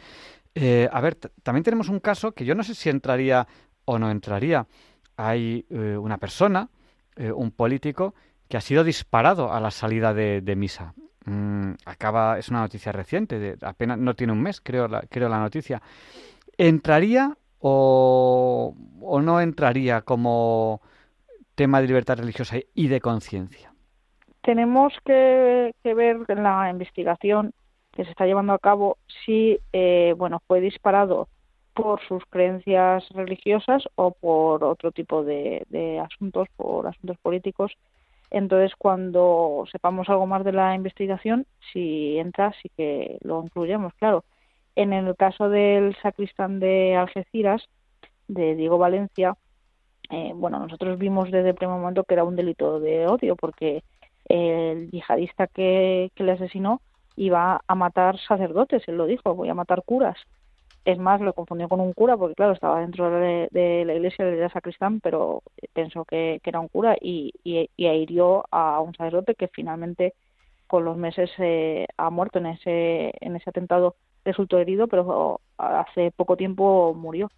Eh, 0.53 0.89
a 0.91 1.01
ver, 1.01 1.15
también 1.43 1.63
tenemos 1.63 1.89
un 1.89 1.99
caso 1.99 2.33
que 2.33 2.45
yo 2.45 2.55
no 2.55 2.63
sé 2.63 2.75
si 2.75 2.89
entraría 2.89 3.47
o 3.85 3.97
no 3.97 4.11
entraría. 4.11 4.67
Hay 5.17 5.65
eh, 5.69 5.97
una 5.97 6.17
persona, 6.17 6.69
un 7.17 7.51
político, 7.51 8.13
que 8.49 8.57
ha 8.57 8.61
sido 8.61 8.83
disparado 8.83 9.53
a 9.53 9.59
la 9.59 9.71
salida 9.71 10.13
de, 10.13 10.55
misa. 10.55 10.93
Mm, 11.25 11.71
acaba, 11.85 12.37
es 12.37 12.49
una 12.49 12.59
noticia 12.59 12.91
reciente, 12.91 13.57
apenas 13.61 13.97
no 13.97 14.15
tiene 14.15 14.33
un 14.33 14.41
mes, 14.41 14.61
creo 14.61 14.87
creo 15.09 15.29
la 15.29 15.39
noticia. 15.39 15.81
¿Entraría 16.57 17.37
o, 17.59 18.75
no 19.21 19.41
entraría 19.41 20.01
como 20.01 20.81
tema 21.55 21.81
de 21.81 21.87
libertad 21.87 22.17
religiosa 22.17 22.57
y 22.73 22.87
de 22.87 23.01
conciencia? 23.01 23.74
Tenemos 24.45 24.93
que, 25.03 25.73
ver 25.83 26.17
en 26.27 26.43
la 26.43 26.69
investigación 26.69 27.51
que 27.91 28.05
se 28.05 28.11
está 28.11 28.27
llevando 28.27 28.53
a 28.53 28.59
cabo 28.59 28.99
si 29.25 29.57
eh, 29.73 30.13
bueno 30.15 30.39
fue 30.45 30.61
disparado 30.61 31.27
por 31.73 31.99
sus 32.07 32.23
creencias 32.27 33.09
religiosas 33.09 33.83
o 33.95 34.11
por 34.11 34.63
otro 34.63 34.91
tipo 34.91 35.23
de, 35.23 35.65
de, 35.69 35.99
asuntos, 35.99 36.47
por 36.55 36.85
asuntos 36.85 37.17
políticos. 37.17 37.71
Entonces, 38.29 38.75
cuando 38.77 39.65
sepamos 39.71 40.09
algo 40.09 40.27
más 40.27 40.45
de 40.45 40.51
la 40.51 40.75
investigación, 40.75 41.47
si 41.73 42.19
entra, 42.19 42.53
sí 42.61 42.69
que 42.77 43.17
lo 43.21 43.43
incluiremos, 43.43 43.95
claro. 43.95 44.23
En 44.75 44.93
el 44.93 45.15
caso 45.15 45.49
del 45.49 45.95
sacristán 46.03 46.59
de 46.59 46.95
Algeciras, 46.95 47.67
de 48.27 48.55
Diego 48.55 48.77
Valencia, 48.77 49.35
eh, 50.11 50.33
bueno, 50.35 50.59
nosotros 50.59 50.99
vimos 50.99 51.31
desde 51.31 51.49
el 51.49 51.55
primer 51.55 51.77
momento 51.77 52.03
que 52.03 52.13
era 52.13 52.23
un 52.23 52.35
delito 52.35 52.79
de 52.79 53.07
odio, 53.07 53.35
porque 53.35 53.83
el 54.25 54.89
yihadista 54.91 55.47
que, 55.47 56.11
le 56.15 56.31
asesinó 56.31 56.81
iba 57.15 57.61
a 57.65 57.75
matar 57.75 58.19
sacerdotes, 58.19 58.83
él 58.87 58.97
lo 58.97 59.05
dijo, 59.05 59.35
voy 59.35 59.49
a 59.49 59.53
matar 59.53 59.83
curas. 59.83 60.17
Es 60.83 60.99
más, 60.99 61.19
lo 61.21 61.33
confundió 61.33 61.67
con 61.67 61.79
un 61.79 61.93
cura, 61.93 62.15
porque 62.15 62.35
claro, 62.35 62.53
estaba 62.53 62.81
dentro 62.81 63.09
de, 63.09 63.49
la 63.85 63.93
iglesia 63.93 64.25
de 64.25 64.37
la 64.37 64.49
sacristán, 64.49 64.99
pero 64.99 65.41
pensó 65.73 66.05
que, 66.05 66.39
era 66.43 66.59
un 66.59 66.67
cura 66.67 66.95
y, 66.99 67.33
y, 67.43 67.69
y, 67.75 67.87
hirió 67.87 68.45
a 68.51 68.79
un 68.81 68.93
sacerdote 68.93 69.35
que 69.35 69.47
finalmente 69.47 70.13
con 70.67 70.85
los 70.85 70.97
meses 70.97 71.31
eh, 71.37 71.87
ha 71.97 72.09
muerto 72.09 72.39
en 72.39 72.47
ese, 72.47 73.13
en 73.19 73.35
ese 73.35 73.49
atentado 73.49 73.95
resultó 74.23 74.57
herido, 74.57 74.87
pero 74.87 75.39
hace 75.57 76.11
poco 76.11 76.35
tiempo 76.35 76.93
murió. 76.95 77.31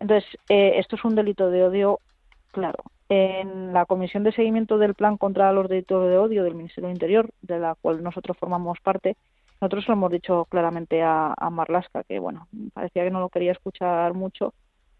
Entonces, 0.00 0.28
eh, 0.48 0.74
esto 0.76 0.96
es 0.96 1.04
un 1.04 1.14
delito 1.14 1.50
de 1.50 1.64
odio, 1.64 2.00
claro. 2.52 2.84
En 3.08 3.72
la 3.72 3.84
Comisión 3.84 4.22
de 4.22 4.32
Seguimiento 4.32 4.78
del 4.78 4.94
Plan 4.94 5.18
contra 5.18 5.52
los 5.52 5.68
Delitos 5.68 6.08
de 6.08 6.16
Odio 6.16 6.44
del 6.44 6.54
Ministerio 6.54 6.88
del 6.88 6.96
Interior, 6.96 7.30
de 7.42 7.58
la 7.58 7.74
cual 7.74 8.02
nosotros 8.02 8.36
formamos 8.38 8.78
parte, 8.80 9.16
nosotros 9.60 9.86
lo 9.88 9.94
hemos 9.94 10.12
dicho 10.12 10.46
claramente 10.46 11.02
a, 11.02 11.34
a 11.36 11.50
Marlaska, 11.50 12.04
que 12.04 12.18
bueno, 12.18 12.48
parecía 12.72 13.04
que 13.04 13.10
no 13.10 13.20
lo 13.20 13.28
quería 13.28 13.52
escuchar 13.52 14.14
mucho, 14.14 14.54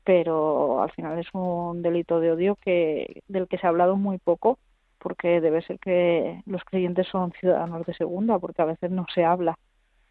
pero 0.05 0.83
al 0.83 0.91
final 0.93 1.19
es 1.19 1.29
un 1.33 1.83
delito 1.83 2.21
de 2.21 2.33
odio 2.33 2.57
que 2.57 3.23
del 3.29 3.49
que 3.49 3.59
se 3.59 3.67
ha 3.67 3.71
hablado 3.71 3.97
muy 3.97 4.19
poco, 4.19 4.59
porque 4.99 5.41
debe 5.41 5.63
ser 5.63 5.79
que 5.79 6.43
los 6.47 6.63
creyentes 6.65 7.09
son 7.09 7.33
ciudadanos 7.33 7.87
de 7.87 7.95
segunda, 7.95 8.39
porque 8.39 8.63
a 8.63 8.67
veces 8.67 8.91
no 8.91 9.07
se 9.15 9.25
habla 9.25 9.59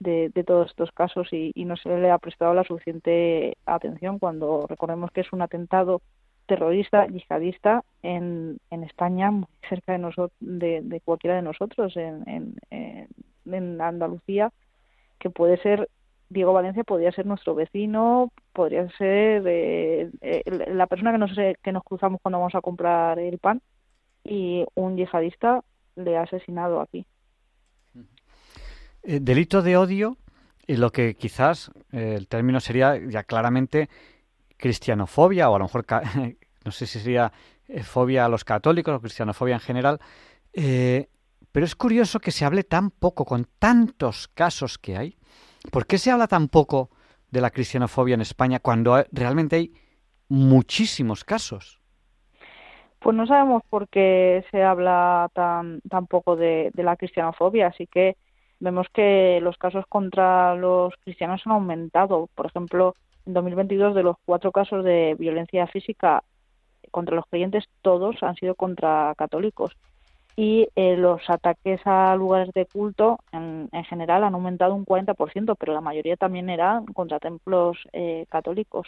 de, 0.01 0.43
todos 0.45 0.69
estos 0.69 0.91
casos 0.91 1.27
y, 1.31 1.53
no 1.65 1.77
se 1.77 1.89
le 1.97 2.11
ha 2.11 2.17
prestado 2.17 2.53
la 2.53 2.63
suficiente 2.63 3.57
atención 3.65 4.19
cuando 4.19 4.65
recordemos 4.67 5.11
que 5.11 5.21
es 5.21 5.31
un 5.31 5.41
atentado 5.41 6.01
terrorista 6.51 7.07
yihadista 7.07 7.83
en, 8.03 8.57
en 8.71 8.83
España 8.83 9.31
cerca 9.69 9.97
de, 10.41 10.81
de, 10.81 10.99
cualquiera 10.99 11.37
de 11.37 11.41
nosotros 11.41 11.95
en, 11.95 12.57
en, 12.69 13.81
Andalucía 13.81 14.51
que 15.17 15.29
puede 15.29 15.57
ser 15.61 15.87
Diego 16.27 16.51
Valencia 16.51 16.83
podría 16.83 17.13
ser 17.13 17.25
nuestro 17.25 17.55
vecino 17.55 18.31
podría 18.51 18.89
ser 18.97 19.43
eh, 19.47 20.09
la 20.67 20.87
persona 20.87 21.13
que 21.13 21.17
nos 21.17 21.31
que 21.63 21.71
nos 21.71 21.83
cruzamos 21.83 22.19
cuando 22.21 22.39
vamos 22.39 22.55
a 22.55 22.61
comprar 22.61 23.17
el 23.17 23.37
pan 23.37 23.61
y 24.25 24.65
un 24.75 24.97
yihadista 24.97 25.63
le 25.95 26.17
ha 26.17 26.23
asesinado 26.23 26.81
aquí. 26.81 27.05
Eh, 29.03 29.19
delito 29.21 29.61
de 29.61 29.77
odio, 29.77 30.17
y 30.67 30.75
lo 30.75 30.91
que 30.91 31.15
quizás 31.15 31.71
eh, 31.91 32.15
el 32.17 32.27
término 32.27 32.59
sería 32.59 32.97
ya 32.97 33.23
claramente 33.23 33.89
cristianofobia, 34.61 35.49
o 35.49 35.55
a 35.55 35.59
lo 35.59 35.65
mejor, 35.65 35.85
no 36.65 36.71
sé 36.71 36.85
si 36.85 36.99
sería 36.99 37.31
eh, 37.67 37.83
fobia 37.83 38.25
a 38.25 38.29
los 38.29 38.43
católicos 38.43 38.93
o 38.93 39.01
cristianofobia 39.01 39.55
en 39.55 39.61
general. 39.61 39.99
pero 40.53 41.65
es 41.65 41.75
curioso 41.75 42.19
que 42.19 42.31
se 42.31 42.45
hable 42.45 42.63
tan 42.63 42.91
poco, 42.91 43.25
con 43.25 43.47
tantos 43.59 44.27
casos 44.27 44.77
que 44.77 44.97
hay. 44.97 45.17
¿Por 45.71 45.85
qué 45.85 45.97
se 45.97 46.11
habla 46.11 46.27
tan 46.27 46.47
poco 46.47 46.89
de 47.29 47.41
la 47.41 47.51
cristianofobia 47.51 48.15
en 48.15 48.21
España 48.21 48.59
cuando 48.59 49.03
realmente 49.11 49.55
hay 49.57 49.73
muchísimos 50.29 51.23
casos? 51.23 51.79
Pues 52.99 53.15
no 53.15 53.25
sabemos 53.25 53.63
por 53.69 53.87
qué 53.89 54.45
se 54.51 54.63
habla 54.63 55.29
tan, 55.33 55.81
tan 55.89 56.07
poco 56.07 56.35
de 56.35 56.71
la 56.75 56.95
cristianofobia, 56.95 57.67
así 57.67 57.87
que 57.87 58.15
vemos 58.61 58.87
que 58.93 59.39
los 59.41 59.57
casos 59.57 59.85
contra 59.89 60.55
los 60.55 60.93
cristianos 61.03 61.41
han 61.45 61.53
aumentado. 61.53 62.29
Por 62.35 62.45
ejemplo, 62.45 62.95
en 63.25 63.33
2022 63.33 63.95
de 63.95 64.03
los 64.03 64.15
cuatro 64.23 64.51
casos 64.51 64.85
de 64.85 65.15
violencia 65.19 65.67
física 65.67 66.23
contra 66.91 67.15
los 67.15 67.25
creyentes, 67.27 67.65
todos 67.81 68.21
han 68.21 68.35
sido 68.35 68.55
contra 68.55 69.13
católicos. 69.17 69.71
Y 70.35 70.69
eh, 70.75 70.95
los 70.95 71.29
ataques 71.29 71.81
a 71.85 72.15
lugares 72.15 72.53
de 72.53 72.65
culto 72.65 73.19
en, 73.31 73.69
general 73.85 74.23
han 74.23 74.33
aumentado 74.33 74.75
un 74.75 74.85
40%, 74.85 75.55
pero 75.59 75.73
la 75.73 75.81
mayoría 75.81 76.15
también 76.15 76.49
eran 76.49 76.85
contra 76.85 77.19
templos 77.19 77.77
eh, 77.91 78.25
católicos. 78.29 78.87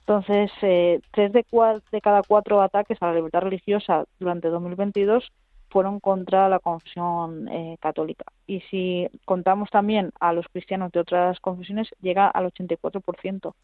Entonces, 0.00 0.50
eh, 0.62 1.00
tres 1.12 1.32
de, 1.32 1.44
de 1.90 2.00
cada 2.00 2.22
cuatro 2.22 2.60
ataques 2.60 2.98
a 3.00 3.06
la 3.06 3.14
libertad 3.14 3.40
religiosa 3.40 4.04
durante 4.18 4.48
2022 4.48 5.32
fueron 5.74 5.98
contra 5.98 6.48
la 6.48 6.60
confesión 6.60 7.48
eh, 7.48 7.76
católica. 7.80 8.24
Y 8.46 8.60
si 8.70 9.08
contamos 9.24 9.70
también 9.70 10.12
a 10.20 10.32
los 10.32 10.46
cristianos 10.46 10.92
de 10.92 11.00
otras 11.00 11.40
confesiones, 11.40 11.88
llega 12.00 12.28
al 12.28 12.52
84%. 12.52 13.54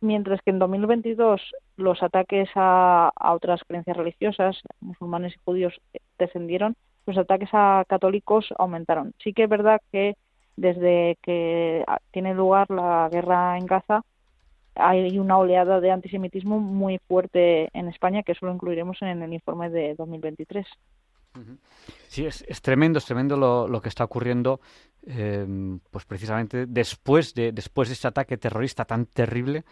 Mientras 0.00 0.40
que 0.42 0.50
en 0.50 0.58
2022 0.58 1.40
los 1.76 2.02
ataques 2.02 2.48
a, 2.54 3.12
otras 3.34 3.60
creencias 3.66 3.96
religiosas, 3.96 4.56
musulmanes 4.80 5.34
y 5.34 5.40
judíos, 5.44 5.80
eh, 5.92 5.98
descendieron, 6.18 6.76
los 7.06 7.18
ataques 7.18 7.48
a 7.52 7.84
católicos 7.88 8.46
aumentaron. 8.58 9.12
Sí 9.22 9.32
que 9.32 9.44
es 9.44 9.48
verdad 9.48 9.80
que 9.90 10.16
desde 10.56 11.16
que 11.22 11.84
ah, 11.86 11.98
tiene 12.12 12.34
lugar 12.34 12.70
la 12.70 13.08
guerra 13.10 13.58
en 13.58 13.66
Gaza, 13.66 14.02
hay 14.74 15.18
una 15.18 15.38
oleada 15.38 15.80
de 15.80 15.90
antisemitismo 15.90 16.60
muy 16.60 16.98
fuerte 17.08 17.68
en 17.72 17.88
España, 17.88 18.22
que 18.22 18.32
eso 18.32 18.46
lo 18.46 18.52
incluiremos 18.52 19.02
en 19.02 19.22
el 19.22 19.32
informe 19.32 19.70
de 19.70 19.94
2023. 19.96 20.66
Sí, 22.08 22.26
es, 22.26 22.62
tremendo, 22.62 22.98
es 22.98 23.04
tremendo 23.04 23.36
lo, 23.36 23.80
que 23.82 23.88
está 23.88 24.04
ocurriendo, 24.04 24.60
em, 25.06 25.78
pues 25.90 26.04
precisamente 26.04 26.66
después 26.66 27.34
de, 27.34 27.52
después 27.52 27.88
de 27.88 27.94
este 27.94 28.08
ataque 28.08 28.36
terrorista 28.38 28.84
tan 28.84 29.06
terrible, 29.06 29.64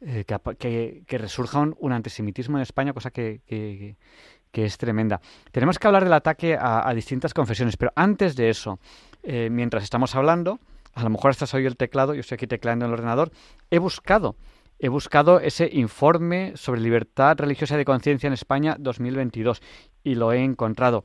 eh, 0.00 0.24
que, 0.58 1.04
que, 1.06 1.18
resurja 1.18 1.60
un, 1.60 1.92
antisemitismo 1.92 2.56
en 2.56 2.62
España, 2.62 2.92
cosa 2.92 3.10
que, 3.10 3.40
que, 3.46 4.64
es 4.64 4.78
tremenda. 4.78 5.20
Tenemos 5.50 5.78
que 5.78 5.86
hablar 5.86 6.04
del 6.04 6.12
ataque 6.12 6.56
a, 6.58 6.92
distintas 6.94 7.34
confesiones, 7.34 7.76
pero 7.76 7.92
antes 7.94 8.36
de 8.36 8.48
eso, 8.50 8.78
eh, 9.22 9.48
mientras 9.50 9.84
estamos 9.84 10.14
hablando, 10.14 10.60
a 10.94 11.02
lo 11.02 11.10
mejor 11.10 11.30
estás 11.30 11.54
oído 11.54 11.68
el 11.68 11.76
teclado, 11.76 12.14
yo 12.14 12.20
estoy 12.20 12.36
aquí 12.36 12.46
tecleando 12.46 12.84
en 12.84 12.90
el 12.90 12.94
ordenador, 12.94 13.32
he 13.70 13.78
buscado 13.78 14.36
he 14.82 14.88
buscado 14.88 15.38
ese 15.38 15.70
informe 15.72 16.56
sobre 16.56 16.80
libertad 16.80 17.36
religiosa 17.38 17.76
de 17.76 17.84
conciencia 17.84 18.26
en 18.26 18.32
España 18.32 18.74
2022 18.80 19.62
y 20.02 20.16
lo 20.16 20.32
he 20.32 20.42
encontrado. 20.42 21.04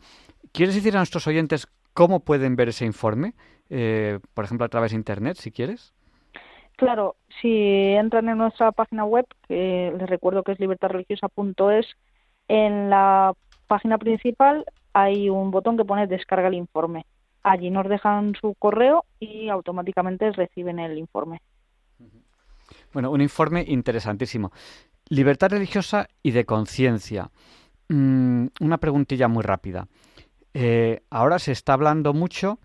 ¿Quieres 0.51 0.73
decir 0.73 0.95
a 0.95 0.99
nuestros 0.99 1.27
oyentes 1.27 1.67
cómo 1.93 2.21
pueden 2.21 2.55
ver 2.55 2.69
ese 2.69 2.85
informe? 2.85 3.35
Eh, 3.69 4.19
por 4.33 4.45
ejemplo, 4.45 4.65
a 4.65 4.69
través 4.69 4.91
de 4.91 4.97
Internet, 4.97 5.37
si 5.37 5.51
quieres. 5.51 5.93
Claro, 6.75 7.17
si 7.39 7.93
entran 7.93 8.27
en 8.29 8.39
nuestra 8.39 8.71
página 8.71 9.05
web, 9.05 9.27
que 9.47 9.93
les 9.95 10.09
recuerdo 10.09 10.41
que 10.41 10.53
es 10.53 10.59
libertadreligiosa.es, 10.59 11.85
en 12.47 12.89
la 12.89 13.35
página 13.67 13.99
principal 13.99 14.65
hay 14.93 15.29
un 15.29 15.51
botón 15.51 15.77
que 15.77 15.85
pone 15.85 16.07
descarga 16.07 16.47
el 16.47 16.55
informe. 16.55 17.05
Allí 17.43 17.69
nos 17.69 17.87
dejan 17.87 18.33
su 18.41 18.55
correo 18.55 19.05
y 19.19 19.49
automáticamente 19.49 20.31
reciben 20.31 20.79
el 20.79 20.97
informe. 20.97 21.41
Bueno, 22.97 23.11
un 23.11 23.21
informe 23.21 23.63
interesantísimo. 23.67 24.51
libertad 25.09 25.51
religiosa 25.51 26.07
y 26.23 26.31
de 26.31 26.45
conciencia. 26.45 27.29
Mm, 27.89 28.47
una 28.59 28.79
preguntilla 28.79 29.27
muy 29.27 29.43
rápida. 29.43 29.87
Eh, 30.55 31.03
ahora 31.11 31.37
se 31.37 31.51
está 31.51 31.73
hablando 31.73 32.13
mucho 32.13 32.57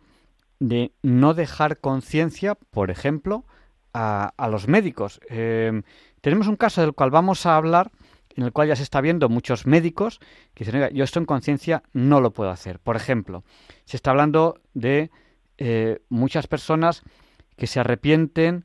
de 0.58 0.92
no 1.02 1.34
dejar 1.34 1.80
conciencia, 1.80 2.54
por 2.54 2.90
ejemplo, 2.90 3.44
a, 3.92 4.32
los 4.50 4.68
médicos. 4.68 5.20
Em, 5.28 5.82
tenemos 6.22 6.46
un 6.46 6.56
caso 6.56 6.80
del 6.80 6.94
cual 6.94 7.10
vamos 7.10 7.44
a 7.44 7.58
hablar, 7.58 7.90
en 8.34 8.44
el 8.44 8.52
cual 8.52 8.68
ya 8.68 8.76
se 8.76 8.84
está 8.84 9.02
viendo 9.02 9.28
muchos 9.28 9.66
médicos 9.66 10.18
que 10.54 10.64
dicen, 10.64 10.94
yo 10.94 11.04
esto 11.04 11.18
en 11.18 11.26
conciencia 11.26 11.82
no 11.92 12.22
lo 12.22 12.30
puedo 12.30 12.48
hacer. 12.48 12.78
Por 12.78 12.96
ejemplo, 12.96 13.44
se 13.84 13.98
está 13.98 14.12
hablando 14.12 14.62
de 14.72 15.10
eh, 15.58 16.00
muchas 16.08 16.46
personas 16.46 17.02
que 17.58 17.66
se 17.66 17.80
arrepienten 17.80 18.64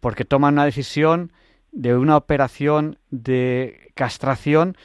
porque 0.00 0.24
toman 0.24 0.54
una 0.54 0.64
decisión 0.64 1.32
de 1.72 1.96
una 1.96 2.16
operación 2.16 2.98
de 3.10 3.92
castración, 3.94 4.76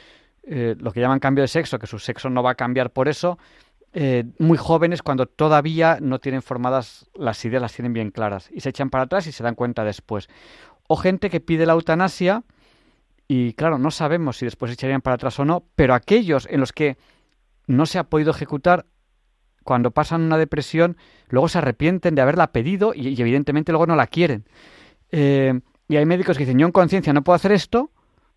eh, 0.44 0.76
lo 0.78 0.92
que 0.92 1.00
llaman 1.00 1.20
cambio 1.20 1.42
de 1.42 1.48
sexo, 1.48 1.78
que 1.78 1.86
su 1.86 1.98
sexo 1.98 2.30
no 2.30 2.42
va 2.42 2.52
a 2.52 2.54
cambiar 2.54 2.90
por 2.90 3.08
eso, 3.08 3.38
eh, 3.92 4.24
muy 4.38 4.58
jóvenes 4.58 5.02
cuando 5.02 5.26
todavía 5.26 5.98
no 6.00 6.18
tienen 6.18 6.42
formadas 6.42 7.06
las 7.14 7.42
ideas, 7.44 7.62
las 7.62 7.72
tienen 7.72 7.92
bien 7.92 8.10
claras 8.10 8.50
y 8.52 8.60
se 8.60 8.68
echan 8.68 8.90
para 8.90 9.04
atrás 9.04 9.26
y 9.26 9.32
se 9.32 9.42
dan 9.42 9.54
cuenta 9.54 9.84
después. 9.84 10.28
O 10.86 10.96
gente 10.96 11.30
que 11.30 11.40
pide 11.40 11.66
la 11.66 11.72
eutanasia 11.72 12.44
y 13.28 13.54
claro, 13.54 13.78
no 13.78 13.90
sabemos 13.90 14.36
si 14.36 14.44
después 14.44 14.70
se 14.70 14.74
echarían 14.74 15.00
para 15.00 15.14
atrás 15.14 15.38
o 15.38 15.44
no, 15.44 15.64
pero 15.74 15.94
aquellos 15.94 16.46
en 16.50 16.60
los 16.60 16.72
que 16.72 16.96
no 17.66 17.86
se 17.86 17.98
ha 17.98 18.04
podido 18.04 18.30
ejecutar 18.30 18.86
cuando 19.64 19.90
pasan 19.90 20.22
una 20.22 20.38
depresión, 20.38 20.96
luego 21.28 21.48
se 21.48 21.58
arrepienten 21.58 22.14
de 22.14 22.22
haberla 22.22 22.52
pedido 22.52 22.92
y, 22.94 23.20
evidentemente 23.20 23.72
luego 23.72 23.86
no 23.86 23.96
la 23.96 24.06
quieren. 24.06 24.44
Eh, 25.12 25.60
y 25.88 25.96
hay 25.96 26.04
médicos 26.06 26.36
que 26.36 26.44
dicen, 26.44 26.58
yo 26.58 26.66
en 26.66 26.72
conciencia 26.72 27.12
no 27.12 27.22
puedo 27.22 27.36
hacer 27.36 27.52
esto 27.52 27.90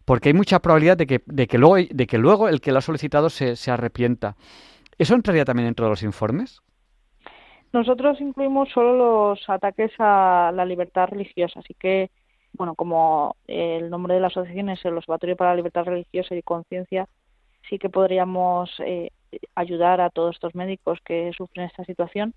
porque 0.05 0.29
hay 0.29 0.33
mucha 0.33 0.59
probabilidad 0.59 0.97
de 0.97 1.07
que, 1.07 1.21
de 1.25 1.47
que, 1.47 1.57
luego, 1.57 1.75
de 1.75 2.07
que 2.07 2.17
luego 2.17 2.49
el 2.49 2.61
que 2.61 2.71
lo 2.71 2.79
ha 2.79 2.81
solicitado 2.81 3.29
se, 3.29 3.55
se 3.55 3.71
arrepienta. 3.71 4.35
¿Eso 4.97 5.15
entraría 5.15 5.45
también 5.45 5.67
dentro 5.67 5.85
de 5.85 5.91
los 5.91 6.03
informes? 6.03 6.61
Nosotros 7.71 8.19
incluimos 8.19 8.69
solo 8.69 9.29
los 9.29 9.47
ataques 9.47 9.91
a 9.99 10.51
la 10.53 10.65
libertad 10.65 11.09
religiosa, 11.09 11.59
así 11.59 11.75
que, 11.75 12.09
bueno, 12.53 12.73
como 12.73 13.35
el 13.47 13.89
nombre 13.91 14.15
de 14.15 14.21
la 14.21 14.27
asociación 14.27 14.69
es 14.69 14.83
el 14.85 14.97
Observatorio 14.97 15.35
para 15.35 15.51
la 15.51 15.57
Libertad 15.57 15.85
Religiosa 15.85 16.35
y 16.35 16.41
Conciencia, 16.41 17.07
sí 17.69 17.77
que 17.77 17.89
podríamos 17.89 18.71
eh, 18.79 19.11
ayudar 19.53 20.01
a 20.01 20.09
todos 20.09 20.35
estos 20.35 20.55
médicos 20.55 20.99
que 21.05 21.31
sufren 21.37 21.67
esta 21.67 21.85
situación, 21.85 22.33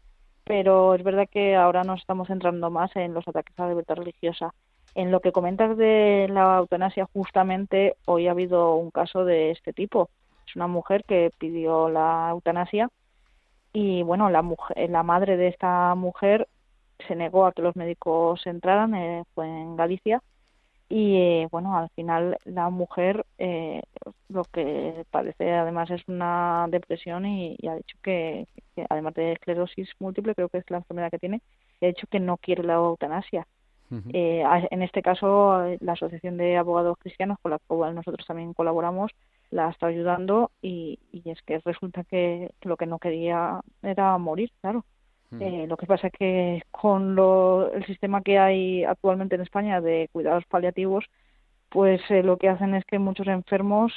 pero 0.52 0.94
es 0.94 1.02
verdad 1.02 1.30
que 1.30 1.56
ahora 1.56 1.82
nos 1.82 2.00
estamos 2.00 2.28
centrando 2.28 2.68
más 2.68 2.94
en 2.94 3.14
los 3.14 3.26
ataques 3.26 3.58
a 3.58 3.62
la 3.62 3.68
libertad 3.70 3.94
religiosa. 3.94 4.52
En 4.94 5.10
lo 5.10 5.20
que 5.20 5.32
comentas 5.32 5.78
de 5.78 6.26
la 6.30 6.58
eutanasia, 6.58 7.08
justamente 7.14 7.96
hoy 8.04 8.28
ha 8.28 8.32
habido 8.32 8.74
un 8.74 8.90
caso 8.90 9.24
de 9.24 9.50
este 9.50 9.72
tipo 9.72 10.10
una 10.54 10.66
mujer 10.66 11.04
que 11.04 11.30
pidió 11.38 11.88
la 11.88 12.28
eutanasia 12.32 12.90
y 13.72 14.02
bueno, 14.02 14.28
la 14.28 14.42
mujer, 14.42 14.90
la 14.90 15.02
madre 15.02 15.38
de 15.38 15.48
esta 15.48 15.94
mujer 15.94 16.46
se 17.08 17.16
negó 17.16 17.46
a 17.46 17.52
que 17.52 17.62
los 17.62 17.74
médicos 17.74 18.46
entraran, 18.46 18.94
eh, 18.94 19.24
fue 19.34 19.46
en 19.46 19.74
Galicia 19.76 20.20
y 20.92 21.16
eh, 21.16 21.48
bueno, 21.50 21.74
al 21.78 21.88
final 21.96 22.36
la 22.44 22.68
mujer 22.68 23.24
eh, 23.38 23.80
lo 24.28 24.44
que 24.44 25.06
padece 25.10 25.50
además 25.54 25.90
es 25.90 26.06
una 26.06 26.66
depresión 26.68 27.24
y, 27.24 27.56
ha 27.66 27.76
dicho 27.76 27.96
que, 28.02 28.46
además 28.90 29.14
de 29.14 29.32
esclerosis 29.32 29.88
múltiple, 30.00 30.34
creo 30.34 30.50
que 30.50 30.58
es 30.58 30.70
la 30.70 30.76
enfermedad 30.76 31.10
que 31.10 31.18
tiene, 31.18 31.40
ha 31.80 31.86
dicho 31.86 32.06
que 32.10 32.20
no 32.20 32.36
quiere 32.36 32.62
la 32.62 32.74
eutanasia. 32.74 33.46
en 33.90 34.82
este 34.82 35.00
caso, 35.00 35.64
la 35.80 35.92
Asociación 35.92 36.36
de 36.36 36.58
Abogados 36.58 36.98
Cristianos, 36.98 37.38
con 37.40 37.52
la 37.52 37.58
cual 37.58 37.94
nosotros 37.94 38.26
también 38.26 38.52
colaboramos, 38.52 39.12
la 39.50 39.70
está 39.70 39.86
ayudando 39.86 40.50
y, 40.60 40.98
y 41.10 41.30
es 41.30 41.40
que 41.40 41.58
resulta 41.60 42.04
que 42.04 42.50
lo 42.60 42.76
que 42.76 42.84
no 42.84 42.98
quería 42.98 43.62
era 43.82 44.18
morir, 44.18 44.50
claro. 44.60 44.84
Eh, 45.40 45.66
lo 45.66 45.76
que 45.76 45.86
pasa 45.86 46.08
es 46.08 46.12
que 46.12 46.62
con 46.70 47.14
lo, 47.14 47.72
el 47.72 47.86
sistema 47.86 48.22
que 48.22 48.38
hay 48.38 48.84
actualmente 48.84 49.34
en 49.34 49.40
España 49.40 49.80
de 49.80 50.08
cuidados 50.12 50.44
paliativos, 50.46 51.06
pues 51.70 52.02
eh, 52.10 52.22
lo 52.22 52.36
que 52.36 52.48
hacen 52.48 52.74
es 52.74 52.84
que 52.84 52.98
muchos 52.98 53.26
enfermos 53.26 53.92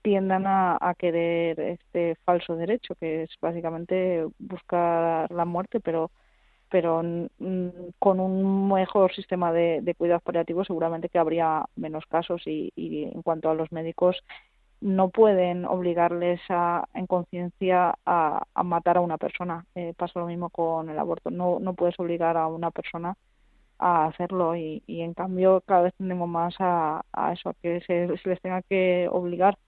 tiendan 0.00 0.44
a, 0.46 0.94
querer 0.98 1.60
este 1.60 2.16
falso 2.24 2.56
derecho, 2.56 2.94
que 2.94 3.24
es 3.24 3.30
básicamente 3.40 4.26
buscar 4.38 5.30
la 5.30 5.44
muerte, 5.44 5.80
pero 5.80 6.10
pero 6.68 7.00
con 8.00 8.20
un 8.20 8.68
mejor 8.68 9.14
sistema 9.14 9.52
de, 9.52 9.80
de 9.82 9.94
cuidados 9.94 10.22
paliativos 10.24 10.66
seguramente 10.66 11.08
que 11.08 11.18
habría 11.18 11.64
menos 11.76 12.04
casos 12.06 12.42
y, 12.46 12.72
y 12.74 13.04
en 13.04 13.22
cuanto 13.22 13.50
a 13.50 13.54
los 13.54 13.70
médicos 13.70 14.16
no 14.80 15.08
pueden 15.08 15.64
obligarles 15.64 16.40
a, 16.48 16.86
en 16.94 17.06
conciencia 17.06 17.94
a, 18.04 18.42
matar 18.64 18.98
a 18.98 19.00
una 19.00 19.18
persona. 19.18 19.64
Eh, 19.74 19.94
pasa 19.96 20.20
lo 20.20 20.26
mismo 20.26 20.50
con 20.50 20.90
el 20.90 20.98
aborto. 20.98 21.30
No, 21.30 21.58
no 21.60 21.74
puedes 21.74 21.98
obligar 21.98 22.36
a 22.36 22.46
una 22.46 22.70
persona 22.70 23.16
a 23.78 24.06
hacerlo 24.06 24.56
y, 24.56 24.82
y 24.86 25.02
en 25.02 25.14
cambio 25.14 25.62
cada 25.66 25.82
vez 25.82 25.94
tendemos 25.96 26.28
más 26.28 26.54
a, 26.58 27.04
a 27.12 27.32
eso, 27.32 27.50
a 27.50 27.54
que 27.54 27.80
se, 27.82 28.08
les 28.28 28.40
tenga 28.40 28.62
que 28.62 29.08
obligar. 29.10 29.58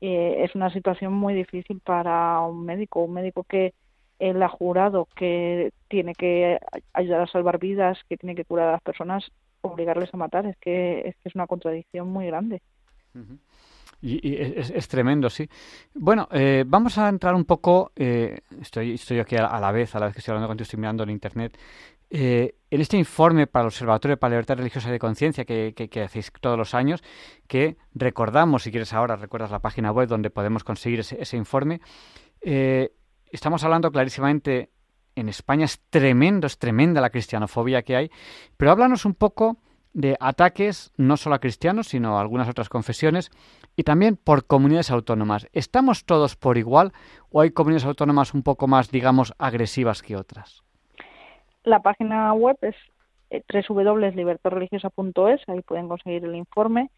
Eh, 0.00 0.44
es 0.44 0.54
una 0.54 0.72
situación 0.72 1.12
muy 1.12 1.34
difícil 1.34 1.80
para 1.80 2.40
un 2.40 2.64
médico, 2.64 3.04
un 3.04 3.14
médico 3.14 3.44
que 3.44 3.74
él 4.18 4.42
ha 4.42 4.48
jurado 4.48 5.08
que 5.16 5.72
tiene 5.88 6.14
que 6.14 6.58
ayudar 6.92 7.22
a 7.22 7.26
salvar 7.26 7.58
vidas, 7.58 7.98
que 8.08 8.16
tiene 8.16 8.34
que 8.34 8.44
curar 8.44 8.68
a 8.68 8.72
las 8.72 8.82
personas, 8.82 9.24
obligarles 9.60 10.12
a 10.12 10.16
matar, 10.16 10.46
es 10.46 10.56
que 10.58 11.00
es, 11.08 11.16
que 11.16 11.28
es 11.28 11.34
una 11.34 11.46
contradicción 11.46 12.08
muy 12.08 12.26
grande. 12.26 12.62
Y, 14.00 14.36
es, 14.36 14.86
tremendo, 14.86 15.28
sí. 15.28 15.48
Bueno, 15.94 16.28
eh, 16.30 16.64
vamos 16.66 16.98
a 16.98 17.08
entrar 17.08 17.34
un 17.34 17.44
poco, 17.44 17.90
eh, 17.96 18.40
estoy, 18.60 19.18
aquí 19.18 19.36
a, 19.36 19.58
la 19.58 19.72
vez, 19.72 19.94
a 19.96 19.98
la 19.98 20.06
vez 20.06 20.14
que 20.14 20.20
estoy 20.20 20.32
hablando 20.32 20.48
contigo, 20.48 20.62
estoy 20.62 20.78
mirando 20.78 21.02
en 21.02 21.10
Internet, 21.10 21.58
eh, 22.10 22.54
en 22.70 22.80
este 22.80 22.96
informe 22.96 23.48
para 23.48 23.64
el 23.64 23.66
Observatorio 23.66 24.16
para 24.16 24.30
la 24.30 24.36
Libertad 24.36 24.58
Religiosa 24.58 24.88
y 24.88 24.92
de 24.92 24.98
Conciencia 25.00 25.44
que, 25.44 26.02
hacéis 26.04 26.30
todos 26.40 26.56
los 26.56 26.74
años, 26.74 27.02
que 27.48 27.76
recordamos, 27.92 28.62
si 28.62 28.70
quieres 28.70 28.92
ahora, 28.92 29.16
recuerdas 29.16 29.50
la 29.50 29.58
página 29.58 29.90
web 29.90 30.08
donde 30.08 30.30
podemos 30.30 30.62
conseguir 30.62 31.00
ese, 31.00 31.20
ese 31.20 31.36
informe, 31.36 31.80
estamos 32.40 33.64
hablando 33.64 33.90
clarísimamente, 33.90 34.70
en 35.16 35.28
España 35.28 35.64
es 35.64 35.80
tremendo, 35.90 36.46
es 36.46 36.58
tremenda 36.58 37.00
la 37.00 37.10
cristianofobia 37.10 37.82
que 37.82 37.96
hay, 37.96 38.10
pero 38.56 38.70
háblanos 38.70 39.04
un 39.04 39.14
poco 39.14 39.58
de 39.98 40.16
ataques 40.20 40.92
no 40.96 41.16
solo 41.16 41.34
a 41.34 41.40
cristianos, 41.40 41.88
sino 41.88 42.16
a 42.16 42.20
algunas 42.20 42.48
otras 42.48 42.68
confesiones 42.68 43.32
y 43.74 43.82
también 43.82 44.16
por 44.16 44.46
comunidades 44.46 44.92
autónomas. 44.92 45.48
¿Estamos 45.52 46.04
todos 46.04 46.36
por 46.36 46.56
igual 46.56 46.92
o 47.30 47.40
hay 47.40 47.50
comunidades 47.50 47.84
autónomas 47.84 48.32
un 48.32 48.44
poco 48.44 48.68
más, 48.68 48.92
digamos, 48.92 49.34
agresivas 49.38 50.02
que 50.02 50.14
otras? 50.14 50.62
La 51.64 51.80
página 51.80 52.32
web 52.32 52.56
es 52.62 52.76
eh, 53.30 53.42
www.libertadreligiosa.es, 53.68 55.40
ahí 55.48 55.62
pueden 55.62 55.88
conseguir 55.88 56.24
el 56.24 56.36
informe. 56.36 56.90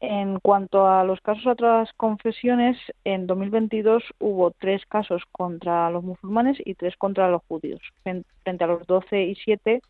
En 0.00 0.40
cuanto 0.40 0.88
a 0.88 1.04
los 1.04 1.20
casos 1.20 1.44
de 1.44 1.50
otras 1.50 1.90
confesiones, 1.98 2.78
en 3.04 3.26
2022 3.26 4.02
hubo 4.20 4.52
tres 4.52 4.86
casos 4.86 5.22
contra 5.32 5.90
los 5.90 6.02
musulmanes 6.02 6.56
y 6.64 6.76
tres 6.76 6.96
contra 6.96 7.30
los 7.30 7.42
judíos, 7.46 7.80
frente 8.02 8.64
a 8.64 8.66
los 8.66 8.86
12 8.86 9.22
y 9.22 9.34
7 9.34 9.82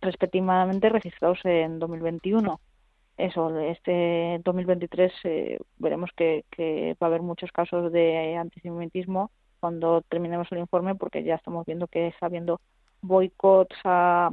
respectivamente 0.00 0.88
registrados 0.88 1.38
en 1.44 1.78
2021. 1.78 2.60
Eso, 3.16 3.58
este 3.60 4.40
2023 4.44 5.12
eh, 5.24 5.58
veremos 5.78 6.10
que, 6.16 6.44
va 7.02 7.06
a 7.06 7.08
haber 7.08 7.22
muchos 7.22 7.52
casos 7.52 7.92
de 7.92 8.36
antisemitismo 8.36 9.30
cuando 9.60 10.00
terminemos 10.02 10.50
el 10.52 10.58
informe, 10.58 10.94
porque 10.94 11.22
ya 11.22 11.34
estamos 11.34 11.66
viendo 11.66 11.86
que 11.86 12.08
está 12.08 12.26
habiendo 12.26 12.60
boicots 13.02 13.76
a, 13.84 14.30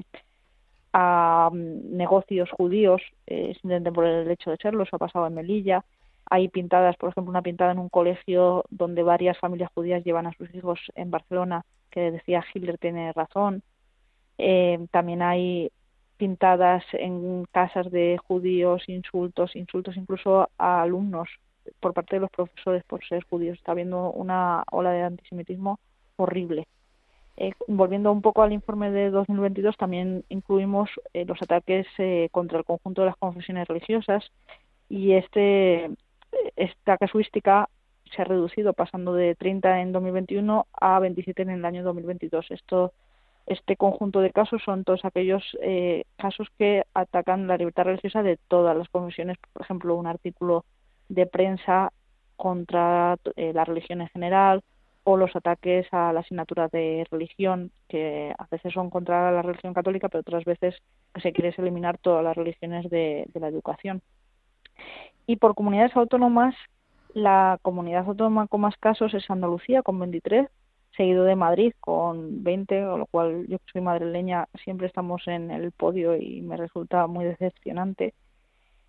a 0.94 1.50
mm, 1.52 1.98
negocios 1.98 2.50
judíos 2.52 3.02
eh, 3.26 3.54
simplemente 3.60 3.92
por 3.92 4.06
el 4.06 4.32
hecho 4.32 4.52
de 4.52 4.58
serlo. 4.58 4.84
Eso 4.84 4.96
ha 4.96 5.00
pasado 5.00 5.28
en 5.28 5.36
Melilla. 5.36 5.84
Hay 6.30 6.48
pintadas, 6.50 6.96
por 6.98 7.10
ejemplo, 7.10 7.30
una 7.30 7.42
pintada 7.42 7.72
en 7.72 7.80
un 7.80 7.90
colegio 7.90 8.66
donde 8.70 9.04
varias 9.04 9.38
familias 9.38 9.72
judías 9.74 10.04
llevan 10.04 10.28
a 10.28 10.34
sus 10.34 10.54
hijos 10.56 10.80
en 10.96 11.12
Barcelona 11.12 11.66
que 11.92 12.12
decía 12.12 12.44
Hitler 12.54 12.78
tiene 12.78 13.12
razón. 13.14 13.64
Eh, 14.38 14.86
también 14.92 15.22
hay 15.22 15.72
pintadas 16.18 16.84
en 16.94 17.46
casas 17.52 17.92
de 17.92 18.18
judíos, 18.28 18.84
insultos, 18.88 19.56
insultos 19.56 19.98
incluso 19.98 20.50
a 20.58 20.82
alumnos 20.82 21.30
por 21.80 21.94
parte 21.94 22.16
de 22.16 22.22
los 22.22 22.32
profesores 22.32 22.84
por 22.86 23.06
ser 23.06 23.24
judíos. 23.26 23.58
Está 23.58 23.74
habiendo 23.74 24.12
una 24.12 24.64
ola 24.72 24.92
de 24.92 25.04
antisemitismo 25.04 25.80
horrible. 26.16 26.68
Eh, 27.38 27.54
volviendo 27.68 28.12
un 28.12 28.22
poco 28.22 28.42
al 28.42 28.54
informe 28.54 28.90
de 28.90 29.12
2022, 29.12 29.78
también 29.78 30.24
incluimos 30.30 30.90
eh, 31.14 31.26
los 31.26 31.40
ataques 31.42 31.86
contra 32.32 32.58
el 32.58 32.66
conjunto 32.66 33.02
de 33.02 33.08
las 33.08 33.18
confesiones 33.18 33.68
religiosas 33.68 34.32
y 34.90 35.14
este 35.14 35.92
esta 36.56 36.98
casuística 36.98 37.70
se 38.16 38.22
ha 38.22 38.26
reducido 38.26 38.74
pasando 38.74 39.14
de 39.14 39.36
30 39.36 39.82
en 39.82 39.92
2021 39.92 40.68
a 40.74 41.00
27 41.00 41.42
en 41.42 41.50
el 41.50 41.66
año 41.66 41.84
2022. 41.84 42.52
Esto 42.52 42.94
Este 43.48 43.78
conjunto 43.78 44.20
de 44.20 44.32
casos 44.32 44.62
son 44.64 44.84
todos 44.84 45.06
aquellos 45.06 45.42
eh, 45.62 46.04
casos 46.18 46.50
que 46.58 46.84
atacan 46.94 47.48
la 47.48 47.56
libertad 47.56 47.86
religiosa 47.86 48.22
de 48.22 48.38
todas 48.50 48.76
las 48.76 48.90
comisiones, 48.90 49.38
por 49.54 49.62
ejemplo, 49.62 49.96
un 49.96 50.06
artículo 50.06 50.66
de 51.08 51.26
prensa 51.26 51.94
contra 52.36 53.16
eh, 53.38 53.54
la 53.54 53.64
religión 53.64 54.02
en 54.02 54.10
general 54.10 54.64
o 55.06 55.16
los 55.16 55.34
ataques 55.34 55.88
a 55.94 56.12
la 56.12 56.20
asignatura 56.20 56.68
de 56.68 57.08
religión, 57.10 57.72
que 57.88 58.36
a 58.38 58.48
veces 58.52 58.74
son 58.74 58.90
contra 58.90 59.32
la 59.32 59.42
religión 59.42 59.74
católica, 59.74 60.10
pero 60.10 60.20
otras 60.20 60.44
veces 60.44 60.76
se 61.22 61.32
quiere 61.32 61.56
eliminar 61.58 61.98
todas 61.98 62.26
las 62.26 62.36
religiones 62.36 62.90
de, 62.90 63.30
de 63.34 63.40
la 63.40 63.48
educación. 63.48 64.02
Y 65.26 65.38
por 65.38 65.56
comunidades 65.56 65.96
autónomas, 65.96 66.54
la 67.14 67.58
comunidad 67.62 68.06
autónoma 68.06 68.48
con 68.48 68.60
más 68.60 68.76
casos 68.76 69.14
es 69.14 69.30
Andalucía, 69.30 69.82
con 69.82 69.98
23, 69.98 70.50
seguido 70.98 71.24
de 71.24 71.36
Madrid 71.36 71.74
con 71.80 72.44
20, 72.44 72.84
con 72.84 73.00
lo 73.00 73.06
cual 73.06 73.46
yo 73.48 73.60
que 73.60 73.72
soy 73.72 73.82
madrileña 73.82 74.48
siempre 74.64 74.88
estamos 74.88 75.26
en 75.28 75.52
el 75.52 75.72
podio 75.72 76.18
y 76.18 76.42
me 76.42 76.58
resulta 76.58 77.08
muy 77.08 77.24
decepcionante. 77.26 78.14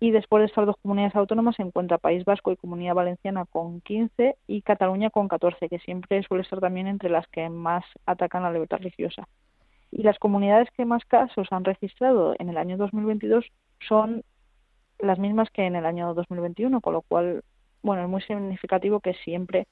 Y 0.01 0.11
después 0.11 0.41
de 0.41 0.47
estas 0.47 0.65
dos 0.65 0.77
comunidades 0.81 1.15
autónomas 1.15 1.57
se 1.57 1.61
encuentra 1.61 1.97
País 1.97 2.23
Vasco 2.25 2.51
y 2.51 2.57
Comunidad 2.57 2.95
Valenciana 2.95 3.45
con 3.45 3.81
15 3.81 4.37
y 4.47 4.61
Cataluña 4.61 5.09
con 5.09 5.27
14, 5.27 5.69
que 5.69 5.79
siempre 5.79 6.23
suele 6.23 6.45
ser 6.45 6.59
también 6.59 6.87
entre 6.87 7.09
las 7.09 7.27
que 7.27 7.49
más 7.49 7.83
atacan 8.05 8.43
la 8.43 8.51
libertad 8.51 8.77
religiosa. 8.77 9.27
Y 9.91 10.03
las 10.03 10.17
comunidades 10.17 10.69
que 10.71 10.85
más 10.85 11.03
casos 11.05 11.47
han 11.51 11.65
registrado 11.65 12.33
en 12.39 12.49
el 12.49 12.57
año 12.57 12.77
2022 12.77 13.45
son 13.87 14.23
las 14.99 15.19
mismas 15.19 15.49
que 15.49 15.65
en 15.65 15.75
el 15.75 15.85
año 15.85 16.13
2021, 16.13 16.79
con 16.81 16.93
lo 16.93 17.01
cual, 17.01 17.43
bueno, 17.81 18.03
es 18.03 18.09
muy 18.09 18.21
significativo 18.21 18.99
que 19.01 19.13
siempre 19.15 19.67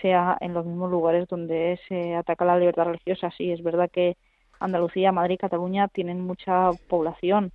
sea 0.00 0.36
en 0.40 0.54
los 0.54 0.66
mismos 0.66 0.90
lugares 0.90 1.28
donde 1.28 1.78
se 1.88 2.14
ataca 2.14 2.44
la 2.44 2.58
libertad 2.58 2.84
religiosa. 2.84 3.30
Sí, 3.36 3.50
es 3.50 3.62
verdad 3.62 3.90
que 3.90 4.16
Andalucía, 4.60 5.12
Madrid, 5.12 5.38
Cataluña 5.40 5.88
tienen 5.88 6.20
mucha 6.20 6.70
población, 6.88 7.52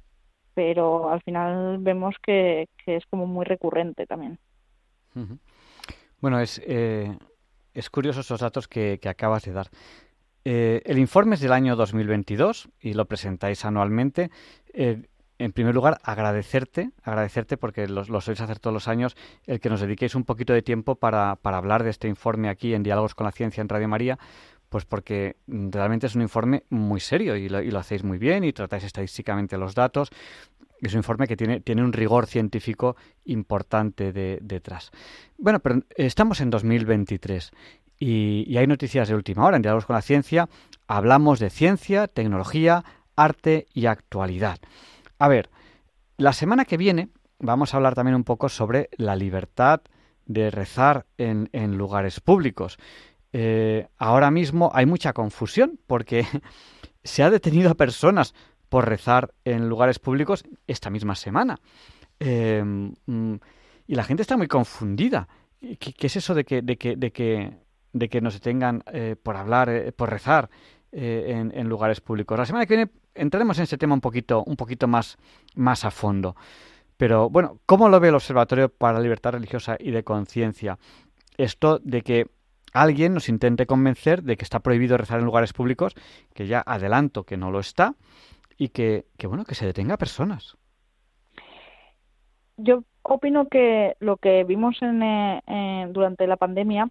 pero 0.54 1.10
al 1.10 1.22
final 1.22 1.78
vemos 1.80 2.16
que, 2.22 2.68
es 2.86 3.06
como 3.08 3.26
muy 3.26 3.46
recurrente 3.46 4.06
también. 4.06 4.38
Bueno, 6.22 6.40
es, 6.40 6.62
eh, 6.66 7.18
es 7.74 7.90
curioso 7.90 8.22
esos 8.22 8.42
datos 8.42 8.68
que, 8.68 9.00
acabas 9.06 9.44
de 9.44 9.54
dar. 9.54 9.68
Eh, 10.46 10.82
el 10.86 10.98
informe 10.98 11.36
es 11.36 11.42
del 11.42 11.52
año 11.52 11.76
2022 11.76 12.70
y 12.80 12.94
lo 12.94 13.06
presentáis 13.06 13.66
anualmente. 13.66 14.32
Eh, 14.74 15.04
en 15.40 15.54
primer 15.54 15.74
lugar, 15.74 16.00
agradecerte, 16.04 16.92
agradecerte 17.02 17.58
porque 17.58 17.88
lo, 17.88 18.04
lo 18.04 18.22
sois 18.22 18.40
hacer 18.42 18.60
todos 18.60 18.74
los 18.74 18.88
años, 18.90 19.16
el 19.48 19.62
que 19.62 19.70
nos 19.70 19.80
dediquéis 19.80 20.14
un 20.16 20.26
poquito 20.26 20.54
de 20.54 20.62
tiempo 20.62 20.96
para, 20.96 21.40
hablar 21.42 21.84
de 21.84 21.90
este 21.90 22.10
informe 22.10 22.50
aquí 22.50 22.74
en 22.74 22.84
Diálogos 22.84 23.16
con 23.16 23.26
la 23.26 23.32
Ciencia 23.32 23.62
en 23.62 23.70
Radio 23.70 23.88
María, 23.88 24.20
pues 24.68 24.86
porque 24.86 25.38
realmente 25.48 26.08
es 26.08 26.16
un 26.16 26.22
informe 26.22 26.64
muy 26.70 27.00
serio 27.00 27.38
y 27.38 27.48
lo, 27.48 27.80
hacéis 27.80 28.04
muy 28.04 28.18
bien 28.18 28.44
y 28.44 28.52
tratáis 28.52 28.84
estadísticamente 28.84 29.58
los 29.58 29.74
datos. 29.74 30.10
Es 30.82 30.94
un 30.94 31.00
informe 31.00 31.28
que 31.28 31.36
tiene, 31.36 31.82
un 31.82 31.94
rigor 31.94 32.28
científico 32.28 32.96
importante 33.26 34.12
de, 34.12 34.40
detrás. 34.42 34.92
Bueno, 35.38 35.60
pero 35.60 35.82
estamos 35.96 36.42
en 36.42 36.50
2023 36.50 37.52
y, 37.98 38.44
y 38.46 38.58
hay 38.58 38.68
noticias 38.68 39.08
de 39.08 39.16
última 39.16 39.46
hora 39.46 39.56
en 39.56 39.62
Diálogos 39.62 39.86
con 39.86 39.96
la 39.96 40.02
Ciencia. 40.02 40.48
Hablamos 40.88 41.40
de 41.40 41.50
ciencia, 41.50 42.08
tecnología, 42.08 42.84
arte 43.16 43.68
y 43.74 43.88
actualidad. 43.88 44.60
A 45.20 45.28
ver, 45.28 45.50
la 46.18 46.32
semana 46.32 46.64
que 46.66 46.78
viene 46.78 47.10
vamos 47.40 47.74
a 47.74 47.78
hablar 47.78 47.94
también 47.94 48.16
un 48.16 48.24
poco 48.24 48.48
sobre 48.48 48.90
la 48.98 49.16
libertad 49.18 49.82
de 50.26 50.50
rezar 50.50 51.06
en, 51.18 51.78
lugares 51.78 52.22
públicos. 52.22 52.78
Eh, 53.34 53.88
ahora 53.98 54.32
mismo 54.32 54.72
hay 54.74 54.86
mucha 54.86 55.12
confusión 55.14 55.78
porque 55.88 56.26
se 57.04 57.24
ha 57.24 57.30
detenido 57.30 57.70
a 57.70 57.76
personas 57.76 58.34
por 58.70 58.88
rezar 58.88 59.34
en 59.44 59.68
lugares 59.68 60.00
públicos 60.00 60.44
esta 60.68 60.90
misma 60.90 61.16
semana. 61.16 61.60
Eh, 62.20 62.64
mm, 62.64 63.36
y 63.88 63.96
la 63.96 64.04
gente 64.04 64.22
está 64.22 64.38
muy 64.38 64.48
confundida. 64.48 65.28
¿Qué, 65.60 65.94
es 66.00 66.16
eso 66.16 66.34
de 66.34 66.46
que, 66.46 66.62
de 66.62 66.78
que, 66.78 66.96
de 66.96 68.22
nos 68.22 68.40
eh, 68.46 69.16
por 69.22 69.36
hablar, 69.36 69.94
por 69.98 70.10
rezar 70.10 70.50
en, 70.92 71.52
en, 71.54 71.68
lugares 71.68 72.00
públicos? 72.00 72.38
La 72.38 72.46
semana 72.46 72.66
que 72.66 72.76
viene 72.76 72.92
entraremos 73.16 73.58
en 73.58 73.64
ese 73.64 73.78
tema 73.78 73.94
un 73.94 74.02
poquito, 74.02 74.44
un 74.44 74.56
poquito 74.56 74.88
más, 74.88 75.18
más 75.56 75.86
a 75.86 75.92
fondo. 75.92 76.36
Pero 76.98 77.30
bueno, 77.30 77.60
¿cómo 77.66 77.90
lo 77.90 78.00
ve 78.00 78.10
el 78.10 78.16
Observatorio 78.16 78.70
para 78.70 78.94
la 78.94 79.00
Libertad 79.00 79.32
Religiosa 79.32 79.78
y 79.80 79.92
de 79.92 80.04
Conciencia? 80.04 80.78
Esto 81.38 81.80
de 81.80 82.02
que 82.02 82.28
alguien 82.74 83.14
nos 83.14 83.30
intente 83.30 83.66
convencer 83.66 84.24
de 84.24 84.38
que 84.38 84.44
está 84.44 84.60
prohibido 84.60 84.98
rezar 84.98 85.20
en 85.20 85.26
lugares 85.26 85.54
públicos, 85.54 85.96
que 86.34 86.48
ya 86.48 86.62
adelanto 86.66 87.24
que 87.24 87.38
no 87.38 87.52
lo 87.52 87.60
está, 87.60 87.96
y 88.58 88.70
que, 88.70 89.06
que 89.18 89.28
bueno, 89.28 89.46
que 89.46 89.56
se 89.56 89.66
detenga 89.66 89.94
a 89.94 89.98
personas. 89.98 90.58
Yo 92.58 92.84
opino 93.04 93.48
que 93.48 93.96
lo 94.00 94.18
que 94.18 94.44
vimos 94.44 94.82
en, 94.82 95.02
eh, 95.02 95.88
durante 95.92 96.28
la 96.28 96.36
pandemia 96.36 96.90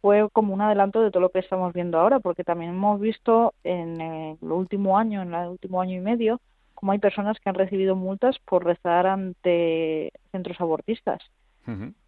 fue 0.00 0.28
como 0.32 0.54
un 0.54 0.60
adelanto 0.60 1.00
de 1.00 1.10
todo 1.10 1.20
lo 1.20 1.30
que 1.30 1.40
estamos 1.40 1.72
viendo 1.72 1.98
ahora, 1.98 2.20
porque 2.20 2.44
también 2.44 2.70
hemos 2.72 3.00
visto 3.00 3.54
en 3.64 4.00
el 4.00 4.52
último 4.52 4.98
año, 4.98 5.22
en 5.22 5.34
el 5.34 5.48
último 5.48 5.80
año 5.80 5.96
y 5.96 6.00
medio, 6.00 6.40
como 6.74 6.92
hay 6.92 6.98
personas 6.98 7.38
que 7.40 7.48
han 7.48 7.56
recibido 7.56 7.96
multas 7.96 8.38
por 8.44 8.64
rezar 8.64 9.06
ante 9.06 10.12
centros 10.30 10.60
abortistas. 10.60 11.20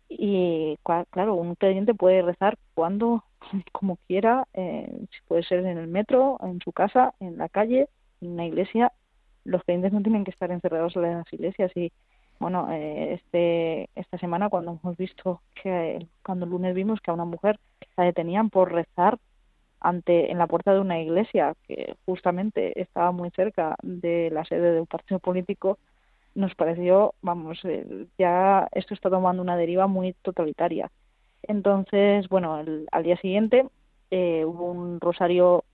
Y 0.08 0.78
claro, 1.10 1.34
un 1.34 1.54
creyente 1.54 1.92
puede 1.92 2.22
rezar 2.22 2.56
cuando, 2.74 3.24
como 3.72 3.96
quiera, 4.06 4.46
eh, 4.54 5.06
puede 5.28 5.42
ser 5.42 5.66
en 5.66 5.78
el 5.78 5.88
metro, 5.88 6.38
en 6.42 6.60
su 6.60 6.72
casa, 6.72 7.14
en 7.20 7.36
la 7.36 7.48
calle, 7.48 7.88
en 8.20 8.32
una 8.32 8.46
iglesia. 8.46 8.92
Los 9.44 9.62
creyentes 9.64 9.92
no 9.92 10.02
tienen 10.02 10.24
que 10.24 10.30
estar 10.30 10.50
encerrados 10.50 10.96
en 10.96 11.02
las 11.02 11.32
iglesias 11.32 11.70
y 11.76 11.92
bueno, 12.40 12.68
eh, 12.72 13.14
este, 13.14 13.90
esta 13.94 14.18
semana 14.18 14.48
cuando 14.48 14.80
hemos 14.82 14.96
visto 14.96 15.42
que, 15.62 16.06
cuando 16.24 16.46
el 16.46 16.50
lunes 16.50 16.74
vimos 16.74 17.00
que 17.00 17.10
a 17.10 17.14
una 17.14 17.26
mujer 17.26 17.60
la 17.96 18.04
detenían 18.04 18.48
por 18.48 18.72
rezar 18.72 19.18
ante 19.78 20.32
en 20.32 20.38
la 20.38 20.46
puerta 20.46 20.72
de 20.72 20.80
una 20.80 21.00
iglesia 21.00 21.54
que 21.68 21.96
justamente 22.06 22.80
estaba 22.80 23.12
muy 23.12 23.30
cerca 23.30 23.76
de 23.82 24.30
la 24.30 24.44
sede 24.46 24.72
de 24.72 24.80
un 24.80 24.86
partido 24.86 25.20
político, 25.20 25.78
nos 26.34 26.54
pareció, 26.54 27.14
vamos, 27.20 27.58
eh, 27.64 28.06
ya 28.18 28.68
esto 28.72 28.94
está 28.94 29.10
tomando 29.10 29.42
una 29.42 29.56
deriva 29.56 29.86
muy 29.86 30.14
totalitaria. 30.22 30.90
Entonces, 31.42 32.28
bueno, 32.28 32.54
al 32.54 33.02
día 33.02 33.16
siguiente 33.18 33.66
eh, 34.10 34.44
hubo 34.46 34.70
un 34.70 34.98
rosario 35.00 35.64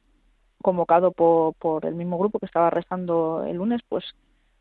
convocado 0.62 1.12
por, 1.12 1.55
por 1.55 1.87
el 1.87 1.94
mismo 1.94 2.18
grupo 2.18 2.40
que 2.40 2.46
estaba 2.46 2.70
rezando 2.70 3.44
el 3.46 3.57
lunes, 3.59 3.83
pues 3.88 4.05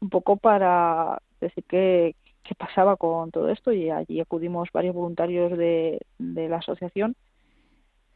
un 0.02 0.10
poco 0.10 0.38
para 0.38 1.20
decir 1.48 1.64
qué, 1.68 2.16
qué 2.44 2.56
pasaba 2.56 2.96
con 2.98 3.32
todo 3.32 3.50
esto 3.50 3.72
y 3.72 3.90
allí 3.90 4.20
acudimos 4.20 4.70
varios 4.74 4.96
voluntarios 4.96 5.58
de, 5.58 6.02
de 6.18 6.50
la 6.50 6.58
asociación. 6.58 7.16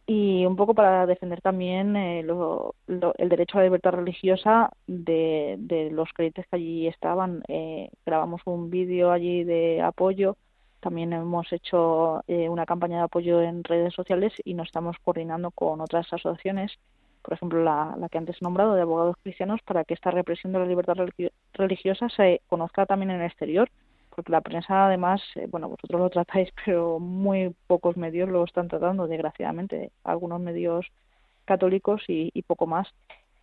Y 0.06 0.44
un 0.46 0.56
poco 0.56 0.74
para 0.74 1.06
defender 1.06 1.40
también 1.40 1.96
eh, 1.96 2.22
el 2.22 3.30
derecho 3.30 3.58
a 3.58 3.62
la 3.62 3.66
libertad 3.66 3.92
religiosa 3.92 4.72
de, 4.88 5.56
de 5.60 5.92
los 5.92 6.10
creyentes 6.14 6.48
que 6.48 6.56
allí 6.56 6.88
estaban. 6.88 7.44
Eh, 7.48 7.90
grabamos 8.08 8.42
un 8.46 8.72
vídeo 8.72 9.12
allí 9.12 9.44
de 9.44 9.82
apoyo, 9.84 10.36
también 10.80 11.14
hemos 11.14 11.52
hecho 11.52 12.24
eh, 12.28 12.50
una 12.50 12.66
campaña 12.66 12.98
de 12.98 13.04
apoyo 13.04 13.42
en 13.42 13.64
redes 13.64 13.94
sociales 13.94 14.34
y 14.44 14.54
nos 14.54 14.68
estamos 14.68 14.96
coordinando 15.04 15.52
con 15.52 15.82
otras 15.82 16.12
asociaciones 16.12 16.72
por 17.30 17.36
ejemplo, 17.36 17.64
la, 17.64 17.96
que 18.10 18.18
antes 18.18 18.38
he 18.42 18.44
nombrado 18.44 18.74
de 18.74 18.82
abogados 18.82 19.16
cristianos, 19.22 19.62
para 19.62 19.84
que 19.84 19.94
esta 19.94 20.10
represión 20.10 20.52
de 20.52 20.58
la 20.58 20.66
libertad 20.66 20.96
religiosa 21.54 22.10
se 22.10 22.42
conozca 22.48 22.88
también 22.88 23.12
en 23.12 23.22
el 23.22 23.28
exterior, 23.28 23.70
porque 24.10 24.32
la 24.32 24.42
prensa 24.42 24.88
además, 24.88 25.22
eh, 25.36 25.46
bueno, 25.48 25.70
vosotros 25.70 26.02
lo 26.02 26.10
tratáis, 26.10 26.50
pero 26.66 26.98
muy 26.98 27.56
pocos 27.68 27.98
medios 27.98 28.30
lo 28.30 28.44
están 28.44 28.68
tratando, 28.68 29.06
desgraciadamente, 29.06 29.92
algunos 30.04 30.42
medios 30.42 30.88
católicos 31.46 32.02
y, 32.08 32.32
y 32.34 32.42
poco 32.42 32.66
más. 32.66 32.88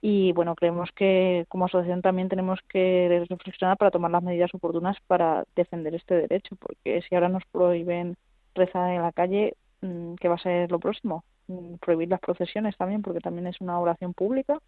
Y 0.02 0.32
bueno, 0.32 0.56
creemos 0.56 0.90
que 0.90 1.46
como 1.48 1.66
asociación 1.66 2.02
también 2.02 2.28
tenemos 2.28 2.58
que 2.68 3.24
reflexionar 3.30 3.76
para 3.76 3.92
tomar 3.92 4.10
las 4.10 4.22
medidas 4.24 4.52
oportunas 4.52 4.96
para 5.06 5.44
defender 5.54 5.94
este 5.94 6.16
derecho, 6.22 6.56
porque 6.56 7.02
si 7.02 7.14
ahora 7.14 7.28
nos 7.28 7.44
prohíben 7.52 8.16
rezar 8.52 8.90
en 8.90 9.02
la 9.02 9.12
calle, 9.12 9.54
mm, 9.80 10.16
¿qué 10.16 10.26
va 10.26 10.34
a 10.34 10.38
ser 10.38 10.72
lo 10.72 10.80
próximo? 10.80 11.22
Mm, 11.48 11.74
prohibir 11.76 12.08
las 12.08 12.20
procesiones 12.20 12.76
también, 12.76 13.02
porque 13.02 13.20
también 13.20 13.46
es 13.46 13.60
una 13.60 13.78
oración 13.78 14.14
pública. 14.14 14.58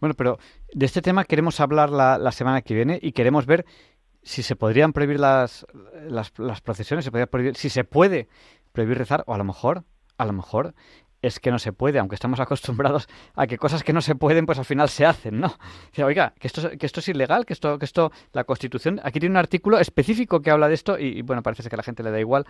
Bueno, 0.00 0.14
pero 0.16 0.38
de 0.72 0.86
este 0.86 1.00
tema 1.00 1.24
queremos 1.24 1.60
hablar 1.60 1.88
la, 1.90 2.32
semana 2.32 2.62
que 2.62 2.74
viene 2.74 2.98
y 3.00 3.12
queremos 3.12 3.46
ver 3.46 3.64
si 4.22 4.42
se 4.42 4.56
podrían 4.56 4.92
prohibir 4.92 5.20
las, 5.20 5.64
las, 6.08 6.60
procesiones, 6.60 7.04
se 7.04 7.12
podría 7.12 7.28
prohibir, 7.28 7.56
si 7.56 7.70
se 7.70 7.84
puede 7.84 8.28
prohibir 8.72 8.98
rezar, 8.98 9.22
o 9.26 9.34
a 9.34 9.38
lo 9.38 9.44
mejor, 9.44 9.84
a 10.18 10.24
lo 10.24 10.32
mejor 10.32 10.74
es 11.26 11.40
que 11.40 11.50
no 11.50 11.58
se 11.58 11.72
puede, 11.72 11.98
aunque 11.98 12.14
estamos 12.14 12.40
acostumbrados 12.46 13.08
a 13.34 13.46
que 13.46 13.58
cosas 13.58 13.82
que 13.82 13.92
no 13.92 14.00
se 14.00 14.14
pueden, 14.14 14.46
pues 14.46 14.58
al 14.58 14.64
final 14.64 14.88
se 14.88 15.06
hacen, 15.06 15.40
¿no? 15.40 15.54
oiga, 16.04 16.34
que 16.38 16.46
esto, 16.46 16.70
que 16.78 16.86
esto 16.86 17.00
es 17.00 17.08
ilegal, 17.08 17.46
que 17.46 17.52
esto, 17.52 17.78
que 17.78 17.84
esto, 17.84 18.12
la 18.32 18.44
Constitución, 18.44 19.00
aquí 19.02 19.20
tiene 19.20 19.32
un 19.32 19.38
artículo 19.38 19.78
específico 19.78 20.40
que 20.40 20.50
habla 20.50 20.68
de 20.68 20.74
esto 20.74 20.98
y, 20.98 21.22
bueno, 21.22 21.42
parece 21.42 21.68
que 21.68 21.74
a 21.74 21.78
la 21.78 21.82
gente 21.82 22.02
le 22.02 22.10
da 22.10 22.20
igual. 22.20 22.46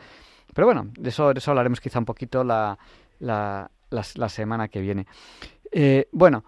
Pero 0.54 0.66
bueno, 0.66 0.88
de 0.98 1.08
eso, 1.08 1.30
eso 1.30 1.50
hablaremos 1.50 1.80
quizá 1.80 1.98
un 1.98 2.04
poquito 2.04 2.44
la, 2.44 2.78
la, 3.18 3.70
la, 3.90 4.28
semana 4.28 4.68
que 4.68 4.80
viene. 4.80 5.06
Eh, 5.72 6.08
bueno, 6.12 6.44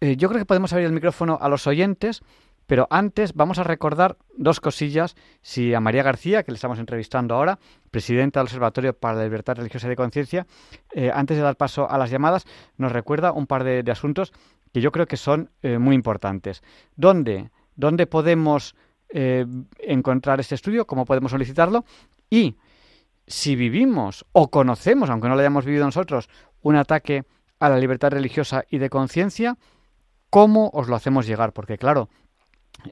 eh, 0.00 0.16
yo 0.16 0.28
creo 0.28 0.40
que 0.40 0.46
podemos 0.46 0.72
abrir 0.72 0.86
el 0.86 0.92
micrófono 0.92 1.38
a 1.40 1.48
los 1.48 1.66
oyentes, 1.66 2.22
pero 2.66 2.86
antes 2.90 3.34
vamos 3.34 3.58
a 3.58 3.64
recordar 3.64 4.16
dos 4.36 4.60
cosillas. 4.60 5.16
Si 5.42 5.74
a 5.74 5.80
María 5.80 6.02
García, 6.02 6.42
que 6.42 6.52
le 6.52 6.56
estamos 6.56 6.78
entrevistando 6.78 7.34
ahora, 7.34 7.58
presidenta 7.90 8.40
del 8.40 8.46
Observatorio 8.46 8.92
para 8.92 9.16
la 9.16 9.24
Libertad 9.24 9.56
Religiosa 9.56 9.86
y 9.86 9.90
de 9.90 9.96
Conciencia, 9.96 10.46
eh, 10.92 11.10
antes 11.14 11.36
de 11.36 11.42
dar 11.42 11.56
paso 11.56 11.88
a 11.88 11.98
las 11.98 12.10
llamadas, 12.10 12.44
nos 12.76 12.92
recuerda 12.92 13.32
un 13.32 13.46
par 13.46 13.64
de, 13.64 13.84
asuntos 13.90 14.32
que 14.72 14.80
yo 14.80 14.92
creo 14.92 15.06
que 15.06 15.16
son 15.16 15.50
eh, 15.62 15.78
muy 15.78 15.94
importantes. 15.94 16.62
¿Dónde, 16.96 17.50
dónde 17.74 18.06
podemos 18.06 18.74
encontrar 19.08 20.40
este 20.40 20.56
estudio? 20.56 20.84
¿Cómo 20.84 21.04
podemos 21.04 21.30
solicitarlo? 21.30 21.84
Y 22.28 22.56
si 23.26 23.56
vivimos 23.56 24.24
o 24.32 24.50
conocemos, 24.50 25.10
aunque 25.10 25.28
no 25.28 25.34
lo 25.34 25.40
hayamos 25.40 25.64
vivido 25.64 25.84
nosotros, 25.84 26.28
un 26.62 26.76
ataque 26.76 27.24
a 27.58 27.68
la 27.68 27.78
libertad 27.78 28.10
religiosa 28.10 28.64
y 28.70 28.78
de 28.78 28.90
conciencia, 28.90 29.56
¿cómo 30.30 30.70
os 30.72 30.88
lo 30.88 30.96
hacemos 30.96 31.26
llegar? 31.26 31.52
Porque 31.52 31.78
claro, 31.78 32.08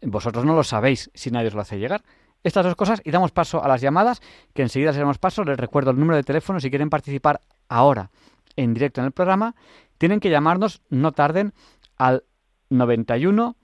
vosotros 0.03 0.45
no 0.45 0.55
lo 0.55 0.65
sabéis 0.65 1.11
si 1.15 1.31
nadie 1.31 1.49
os 1.49 1.55
lo 1.55 1.61
hace 1.61 1.79
llegar. 1.79 2.03
Estas 2.43 2.65
dos 2.65 2.77
cosas 2.77 3.01
y 3.05 3.11
damos 3.11 3.33
paso 3.33 3.65
a 3.65 3.69
las 3.69 3.81
llamadas, 3.81 4.21
que 4.53 4.63
enseguida 4.63 4.91
les 4.91 4.99
damos 4.99 5.19
paso. 5.19 5.45
Les 5.45 5.57
recuerdo 5.57 5.91
el 5.91 5.99
número 5.99 6.17
de 6.17 6.23
teléfono 6.23 6.61
si 6.61 6.69
quieren 6.69 6.91
participar 6.91 7.41
ahora 7.69 8.11
en 8.57 8.75
directo 8.75 9.01
en 9.01 9.07
el 9.07 9.13
programa. 9.13 9.55
Tienen 9.99 10.21
que 10.21 10.31
llamarnos, 10.31 10.83
no 10.91 11.13
tarden, 11.13 11.55
al 11.97 12.25
91 12.71 13.57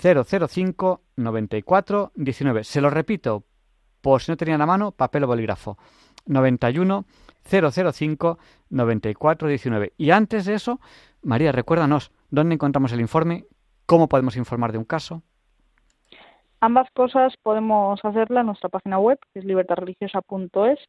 005 0.00 1.02
94 1.16 2.12
19. 2.14 2.64
Se 2.64 2.80
lo 2.80 2.90
repito, 2.90 3.44
por 4.00 4.22
si 4.22 4.30
no 4.30 4.36
tenían 4.36 4.60
a 4.60 4.66
mano, 4.66 4.92
papel 4.92 5.24
o 5.24 5.26
bolígrafo. 5.26 5.78
91 6.26 7.06
005 7.48 8.38
94 8.68 9.48
19. 9.48 9.94
Y 9.96 10.10
antes 10.10 10.44
de 10.44 10.54
eso, 10.54 10.80
María, 11.22 11.52
recuérdanos, 11.52 12.12
¿dónde 12.30 12.54
encontramos 12.54 12.92
el 12.92 13.00
informe? 13.00 13.46
¿Cómo 13.86 14.08
podemos 14.08 14.36
informar 14.36 14.72
de 14.72 14.78
un 14.78 14.84
caso? 14.84 15.22
Ambas 16.60 16.90
cosas 16.90 17.34
podemos 17.42 18.04
hacerla 18.04 18.40
en 18.40 18.46
nuestra 18.46 18.68
página 18.68 18.98
web, 18.98 19.18
que 19.32 19.38
es 19.38 19.44
libertadreligiosa.es. 19.44 20.80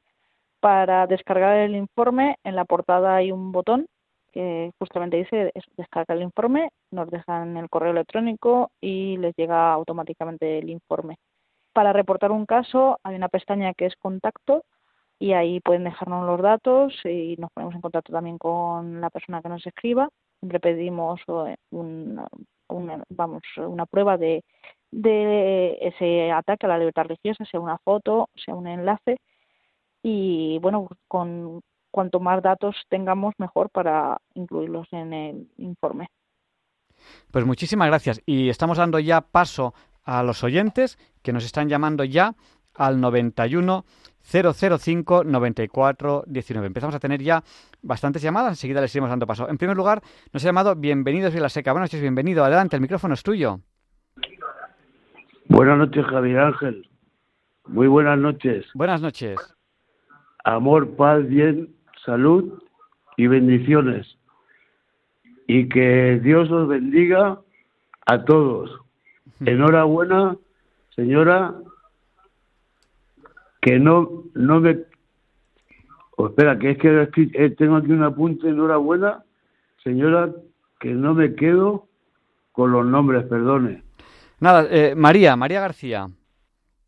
Para 0.60 1.05
descargar 1.05 1.58
el 1.58 1.75
informe, 1.75 2.38
en 2.43 2.55
la 2.55 2.65
portada 2.65 3.15
hay 3.15 3.32
un 3.32 3.51
botón 3.51 3.88
que 4.32 4.71
justamente 4.79 5.17
dice 5.17 5.51
descarga 5.77 6.13
el 6.13 6.21
informe, 6.21 6.69
nos 6.91 7.10
dejan 7.10 7.55
el 7.58 7.69
correo 7.69 7.91
electrónico 7.91 8.71
y 8.82 9.17
les 9.17 9.36
llega 9.36 9.71
automáticamente 9.71 10.60
el 10.60 10.69
informe. 10.69 11.17
Para 11.73 11.93
reportar 11.93 12.32
un 12.32 12.45
caso 12.45 12.99
hay 13.03 13.15
una 13.15 13.29
pestaña 13.29 13.73
que 13.73 13.86
es 13.86 13.95
contacto 13.95 14.63
y 15.19 15.34
ahí 15.34 15.60
pueden 15.60 15.84
dejarnos 15.84 16.25
los 16.25 16.41
datos 16.41 16.93
y 17.05 17.36
nos 17.38 17.51
ponemos 17.51 17.75
en 17.75 17.82
contacto 17.82 18.12
también 18.12 18.38
con 18.38 19.01
la 19.01 19.10
persona 19.10 19.41
que 19.41 19.49
nos 19.49 19.65
escriba. 19.65 20.10
Siempre 20.39 20.60
pedimos 20.60 21.21
eh, 21.27 21.55
una, 21.71 22.27
vamos, 23.10 23.43
una 23.58 23.86
prueba 23.86 24.17
de, 24.17 24.43
de 24.91 25.78
ese 25.82 26.32
ataque 26.32 26.65
a 26.65 26.69
la 26.69 26.80
libertad 26.80 27.04
religiosa, 27.04 27.45
sea 27.45 27.60
una 27.60 27.78
foto, 27.80 28.30
sea 28.43 28.56
un 28.56 28.67
enlace 28.67 29.17
y 30.02 30.58
bueno, 30.60 30.88
con 31.08 31.62
cuanto 31.91 32.19
más 32.19 32.41
datos 32.41 32.75
tengamos 32.89 33.34
mejor 33.38 33.69
para 33.69 34.17
incluirlos 34.34 34.88
en 34.91 35.13
el 35.13 35.47
informe. 35.58 36.08
Pues 37.32 37.45
muchísimas 37.45 37.88
gracias 37.88 38.21
y 38.25 38.49
estamos 38.49 38.78
dando 38.78 38.99
ya 38.99 39.21
paso 39.21 39.73
a 40.04 40.23
los 40.23 40.43
oyentes 40.43 40.97
que 41.21 41.34
nos 41.34 41.45
están 41.45 41.69
llamando 41.69 42.04
ya 42.04 42.36
al 42.73 42.99
91 42.99 43.86
005 44.21 45.23
94 45.23 46.23
19. 46.28 46.67
Empezamos 46.67 46.95
a 46.95 46.99
tener 46.99 47.21
ya 47.21 47.43
bastantes 47.82 48.21
llamadas, 48.21 48.52
enseguida 48.52 48.82
les 48.82 48.93
iremos 48.93 49.10
dando 49.10 49.28
paso. 49.28 49.49
En 49.49 49.58
primer 49.58 49.78
lugar, 49.78 50.02
nos 50.34 50.43
ha 50.43 50.47
llamado 50.47 50.75
Bienvenidos 50.75 51.34
la 51.34 51.49
Seca. 51.49 51.71
Buenas 51.71 51.89
noches, 51.89 52.02
bienvenido. 52.02 52.43
Adelante, 52.43 52.75
el 52.75 52.82
micrófono 52.82 53.13
es 53.13 53.23
tuyo. 53.23 53.62
Buenas 55.49 55.79
noches, 55.79 56.05
Javier 56.05 56.39
Ángel. 56.41 56.88
Muy 57.65 57.88
buenas 57.88 58.19
noches. 58.19 58.67
Buenas 58.75 59.01
noches. 59.01 59.35
Amor, 60.43 60.95
paz, 60.95 61.27
bien, 61.27 61.69
salud 62.05 62.62
y 63.17 63.25
bendiciones. 63.25 64.15
Y 65.47 65.67
que 65.67 66.19
Dios 66.21 66.51
os 66.51 66.67
bendiga 66.67 67.39
a 68.05 68.25
todos. 68.25 68.79
Enhorabuena, 69.39 70.38
señora, 70.95 71.55
que 73.59 73.79
no, 73.79 74.25
no 74.35 74.59
me... 74.59 74.77
Oh, 76.17 76.27
espera, 76.27 76.59
que 76.59 76.71
es 76.71 76.77
que 76.77 77.09
eh, 77.33 77.49
tengo 77.57 77.77
aquí 77.77 77.91
un 77.91 78.03
apunte, 78.03 78.49
enhorabuena, 78.49 79.23
señora, 79.83 80.29
que 80.79 80.93
no 80.93 81.15
me 81.15 81.33
quedo 81.33 81.88
con 82.51 82.71
los 82.71 82.85
nombres, 82.85 83.25
perdone. 83.25 83.88
Nada, 84.39 84.67
eh, 84.69 84.95
María, 84.95 85.36
María 85.36 85.62
García. 85.62 86.08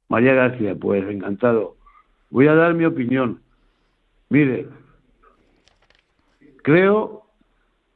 María 0.10 0.34
García, 0.34 0.76
pues 0.76 1.08
encantado. 1.10 1.76
Voy 2.30 2.48
a 2.48 2.56
dar 2.56 2.74
mi 2.74 2.86
opinión. 2.86 3.42
Mire, 4.30 4.68
creo 6.64 7.26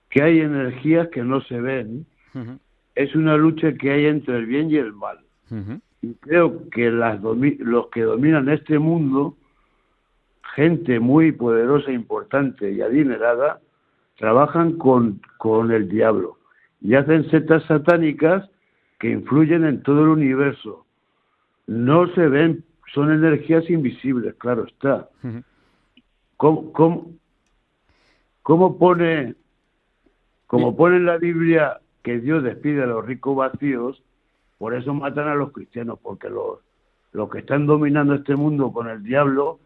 que 0.10 0.22
hay 0.22 0.39
energías 0.39 1.08
que 1.10 1.24
no 1.24 1.41
se 1.41 1.60
ven. 1.60 2.06
Es 2.96 3.15
una 3.15 3.38
lucha 3.38 3.74
que 3.74 3.91
hay 3.91 4.06
entre 4.06 4.38
el 4.38 4.46
bien 4.46 4.70
y 4.70 4.76
el 4.76 4.94
mal 4.94 5.20
creo 6.22 6.70
que 6.70 6.91
las 6.91 7.20
los 7.22 7.88
que 7.88 8.02
dominan 8.02 8.50
este 8.50 8.80
mundo, 8.80 9.36
gente 10.56 11.00
muy 11.00 11.32
poderosa, 11.32 11.91
importante 11.91 12.72
y 12.72 12.82
adinerada, 12.82 13.60
trabajan 14.18 14.78
con, 14.78 15.22
con 15.38 15.72
el 15.72 15.89
diablo 15.89 16.38
y 16.82 16.96
hacen 16.96 17.30
setas 17.30 17.63
satánicas 17.65 18.50
que 19.06 19.12
influyen 19.12 19.65
en 19.65 19.84
todo 19.84 20.02
el 20.02 20.10
universo. 20.10 20.84
No 21.68 22.08
se 22.15 22.28
ven, 22.28 22.63
son 22.91 23.12
energías 23.12 23.70
invisibles, 23.70 24.34
claro 24.39 24.65
está. 24.65 25.10
¿Cómo, 26.38 26.74
cómo, 26.74 27.12
cómo 28.41 28.80
pone, 28.80 29.36
como 30.48 30.76
pone 30.76 30.96
en 30.98 31.06
la 31.06 31.18
Biblia 31.18 31.82
que 32.02 32.20
Dios 32.20 32.44
despide 32.44 32.82
a 32.82 32.88
los 32.88 33.06
ricos 33.06 33.36
vacíos, 33.36 34.02
por 34.58 34.74
eso 34.74 34.91
matan 34.96 35.28
a 35.28 35.36
los 35.36 35.52
cristianos, 35.52 36.00
porque 36.02 36.28
los, 36.28 36.62
los 37.12 37.30
que 37.30 37.39
están 37.39 37.68
dominando 37.68 38.15
este 38.15 38.36
mundo 38.36 38.74
con 38.74 38.89
el 38.89 39.04
diablo 39.04 39.60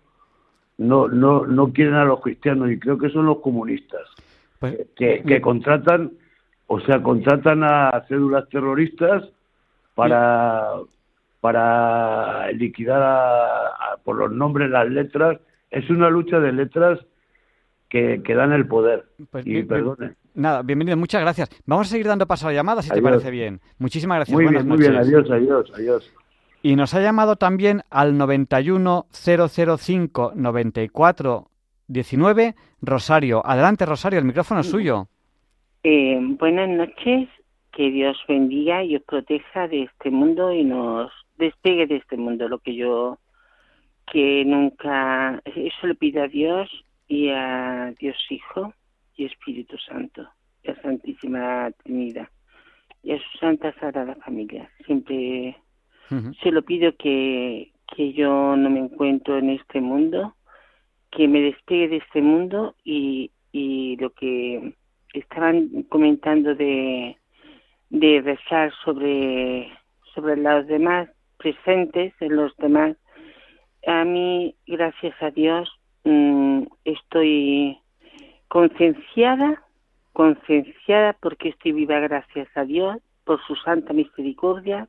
no, 0.77 1.07
no, 1.07 1.45
no 1.45 1.71
quieren 1.71 1.93
a 1.93 2.03
los 2.03 2.19
cristianos 2.19 2.71
y 2.71 2.77
creo 2.77 2.97
que 2.97 3.09
son 3.09 3.25
los 3.25 3.39
comunistas 3.39 4.01
pues, 4.59 4.87
que, 4.97 5.23
que 5.23 5.39
contratan, 5.39 6.11
o 6.71 6.79
sea, 6.81 7.01
contratan 7.01 7.63
a 7.63 8.05
cédulas 8.07 8.47
terroristas 8.49 9.23
para, 9.95 10.67
para 11.41 12.51
liquidar 12.51 13.71
por 14.03 14.17
los 14.17 14.31
nombres, 14.31 14.69
las 14.69 14.87
letras. 14.87 15.39
Es 15.71 15.89
una 15.89 16.11
lucha 16.11 16.39
de 16.39 16.51
letras 16.51 16.99
que, 17.89 18.21
que 18.23 18.35
dan 18.35 18.53
el 18.53 18.67
poder. 18.67 19.05
Pues 19.31 19.47
y 19.47 19.63
perdone. 19.63 20.13
Nada, 20.35 20.61
bienvenido, 20.61 20.95
muchas 20.95 21.21
gracias. 21.21 21.49
Vamos 21.65 21.87
a 21.87 21.89
seguir 21.89 22.05
dando 22.05 22.27
paso 22.27 22.47
a 22.47 22.53
llamadas, 22.53 22.85
si 22.85 22.91
te 22.91 23.01
parece 23.01 23.31
bien. 23.31 23.61
Muchísimas 23.79 24.17
gracias. 24.17 24.35
Muy 24.35 24.47
bien, 24.47 24.67
muy 24.67 24.77
bien, 24.77 24.95
adiós, 24.95 25.27
adiós, 25.31 25.71
adiós. 25.73 26.13
Y 26.61 26.75
nos 26.75 26.93
ha 26.93 27.01
llamado 27.01 27.35
también 27.35 27.81
al 27.89 28.15
91005 28.15 30.33
94 30.35 31.49
19 31.87 32.55
Rosario. 32.83 33.43
Adelante, 33.43 33.87
Rosario, 33.87 34.19
el 34.19 34.25
micrófono 34.25 34.61
es 34.61 34.69
suyo. 34.69 35.07
Eh, 35.81 36.19
buenas 36.21 36.67
noches, 36.67 37.29
que 37.71 37.89
Dios 37.89 38.17
bendiga 38.27 38.83
y 38.83 38.97
os 38.97 39.03
proteja 39.03 39.69
de 39.69 39.83
este 39.83 40.11
mundo 40.11 40.51
y 40.51 40.65
nos 40.65 41.09
despegue 41.37 41.87
de 41.87 41.95
este 41.97 42.17
mundo, 42.17 42.49
lo 42.49 42.59
que 42.59 42.75
yo 42.75 43.17
que 44.11 44.43
nunca, 44.43 45.41
eso 45.45 45.87
le 45.87 45.95
pido 45.95 46.23
a 46.23 46.27
Dios 46.27 46.69
y 47.07 47.29
a 47.29 47.93
Dios 47.97 48.17
Hijo 48.29 48.73
y 49.15 49.25
Espíritu 49.25 49.77
Santo, 49.77 50.27
y 50.63 50.71
a 50.71 50.81
Santísima 50.81 51.71
Trinidad 51.83 52.27
y 53.01 53.13
a 53.13 53.19
su 53.19 53.37
Santa 53.37 53.71
Sagrada 53.79 54.15
Familia. 54.15 54.69
Siempre 54.85 55.55
se 56.43 56.51
lo 56.51 56.61
pido 56.63 56.93
que, 56.97 57.71
que 57.95 58.11
yo 58.11 58.57
no 58.57 58.69
me 58.69 58.79
encuentro 58.79 59.37
en 59.37 59.51
este 59.51 59.79
mundo, 59.79 60.35
que 61.11 61.27
me 61.29 61.39
despegue 61.39 61.87
de 61.87 61.97
este 61.97 62.21
mundo 62.21 62.75
y, 62.83 63.31
y 63.53 63.95
lo 63.97 64.09
que 64.09 64.73
estaban 65.13 65.83
comentando 65.89 66.55
de, 66.55 67.15
rezar 67.91 68.71
sobre, 68.83 69.71
sobre 70.13 70.37
los 70.37 70.67
demás 70.67 71.09
presentes 71.37 72.13
en 72.19 72.35
los 72.35 72.55
demás, 72.57 72.95
a 73.87 74.03
mí, 74.03 74.55
gracias 74.67 75.15
a 75.21 75.31
Dios, 75.31 75.69
mm, 76.03 76.63
estoy 76.83 77.79
concienciada, 78.49 79.63
concienciada 80.13 81.13
porque 81.13 81.49
estoy 81.49 81.71
viva 81.71 81.99
gracias 81.99 82.47
a 82.55 82.65
Dios, 82.65 82.97
por 83.23 83.39
su 83.45 83.55
santa 83.55 83.93
misericordia. 83.93 84.87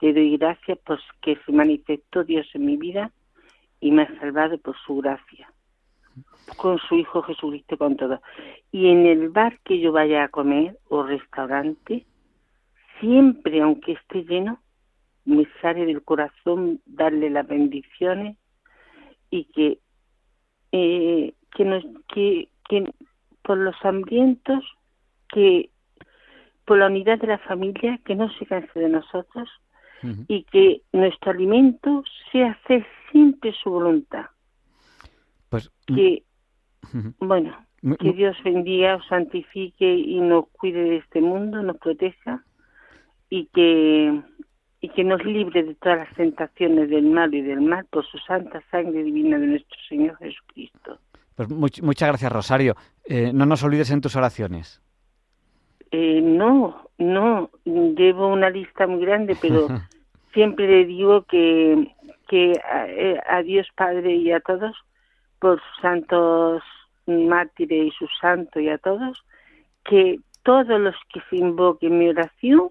Le 0.00 0.12
doy 0.12 0.36
gracias 0.36 0.78
porque 0.84 1.38
se 1.44 1.52
manifestó 1.52 2.24
Dios 2.24 2.46
en 2.54 2.66
mi 2.66 2.76
vida 2.76 3.10
y 3.80 3.90
me 3.90 4.02
ha 4.02 4.20
salvado 4.20 4.58
por 4.58 4.76
su 4.86 4.96
gracia. 4.96 5.50
Con 6.56 6.78
su 6.78 6.96
Hijo 6.96 7.22
Jesucristo, 7.22 7.76
con 7.78 7.96
todo. 7.96 8.20
Y 8.72 8.88
en 8.88 9.06
el 9.06 9.28
bar 9.30 9.58
que 9.64 9.80
yo 9.80 9.92
vaya 9.92 10.24
a 10.24 10.28
comer 10.28 10.78
o 10.88 11.02
restaurante, 11.02 12.06
siempre, 13.00 13.60
aunque 13.60 13.92
esté 13.92 14.24
lleno, 14.24 14.60
me 15.24 15.46
sale 15.60 15.86
del 15.86 16.02
corazón 16.02 16.80
darle 16.86 17.30
las 17.30 17.46
bendiciones 17.46 18.36
y 19.30 19.44
que 19.44 19.78
eh, 20.72 21.34
que 21.56 21.64
nos 21.64 21.84
que, 22.12 22.48
que 22.68 22.84
por 23.42 23.58
los 23.58 23.76
hambrientos 23.82 24.64
que 25.28 25.70
por 26.64 26.78
la 26.78 26.86
unidad 26.86 27.18
de 27.18 27.26
la 27.26 27.38
familia 27.38 27.98
que 28.04 28.14
no 28.14 28.30
se 28.34 28.46
canse 28.46 28.78
de 28.78 28.88
nosotros 28.88 29.48
y 30.28 30.44
que 30.44 30.80
nuestro 30.92 31.32
alimento 31.32 32.02
sea 32.32 32.52
hacer 32.52 32.86
siempre 33.12 33.52
su 33.52 33.70
voluntad 33.70 34.26
pues 35.50 35.70
que 35.86 36.22
bueno 37.18 37.54
que 37.98 38.12
Dios 38.12 38.36
bendiga 38.42 38.96
os 38.96 39.06
santifique 39.06 39.94
y 39.94 40.20
nos 40.20 40.48
cuide 40.48 40.82
de 40.82 40.96
este 40.96 41.20
mundo 41.20 41.62
nos 41.62 41.76
proteja 41.76 42.42
y 43.28 43.46
que 43.46 44.22
y 44.80 44.88
que 44.88 45.04
nos 45.04 45.22
libre 45.24 45.62
de 45.62 45.74
todas 45.74 45.98
las 45.98 46.14
tentaciones 46.14 46.88
del 46.88 47.04
mal 47.04 47.34
y 47.34 47.42
del 47.42 47.60
mal 47.60 47.84
por 47.90 48.06
su 48.06 48.16
santa 48.18 48.62
sangre 48.70 49.02
divina 49.02 49.38
de 49.38 49.46
nuestro 49.46 49.78
Señor 49.88 50.16
Jesucristo. 50.16 50.98
Pues 51.34 51.82
muchas 51.82 52.08
gracias, 52.08 52.32
Rosario. 52.32 52.76
Eh, 53.04 53.32
no 53.32 53.46
nos 53.46 53.62
olvides 53.62 53.90
en 53.90 54.00
tus 54.00 54.16
oraciones. 54.16 54.82
Eh, 55.90 56.20
no, 56.22 56.88
no, 56.98 57.50
llevo 57.64 58.28
una 58.28 58.48
lista 58.48 58.86
muy 58.86 59.00
grande, 59.00 59.36
pero 59.40 59.66
siempre 60.32 60.66
le 60.66 60.84
digo 60.86 61.24
que, 61.24 61.94
que 62.28 62.52
eh, 62.52 63.20
a, 63.26 63.42
Dios 63.42 63.66
Padre 63.74 64.14
y 64.14 64.30
a 64.32 64.40
todos, 64.40 64.76
por 65.40 65.60
sus 65.60 65.82
santos 65.82 66.62
mártires 67.06 67.88
y 67.88 67.90
sus 67.92 68.10
santos 68.20 68.62
y 68.62 68.68
a 68.68 68.78
todos, 68.78 69.24
que 69.84 70.20
todos 70.42 70.80
los 70.80 70.94
que 71.12 71.20
se 71.28 71.36
invoquen 71.36 71.98
mi 71.98 72.08
oración, 72.08 72.70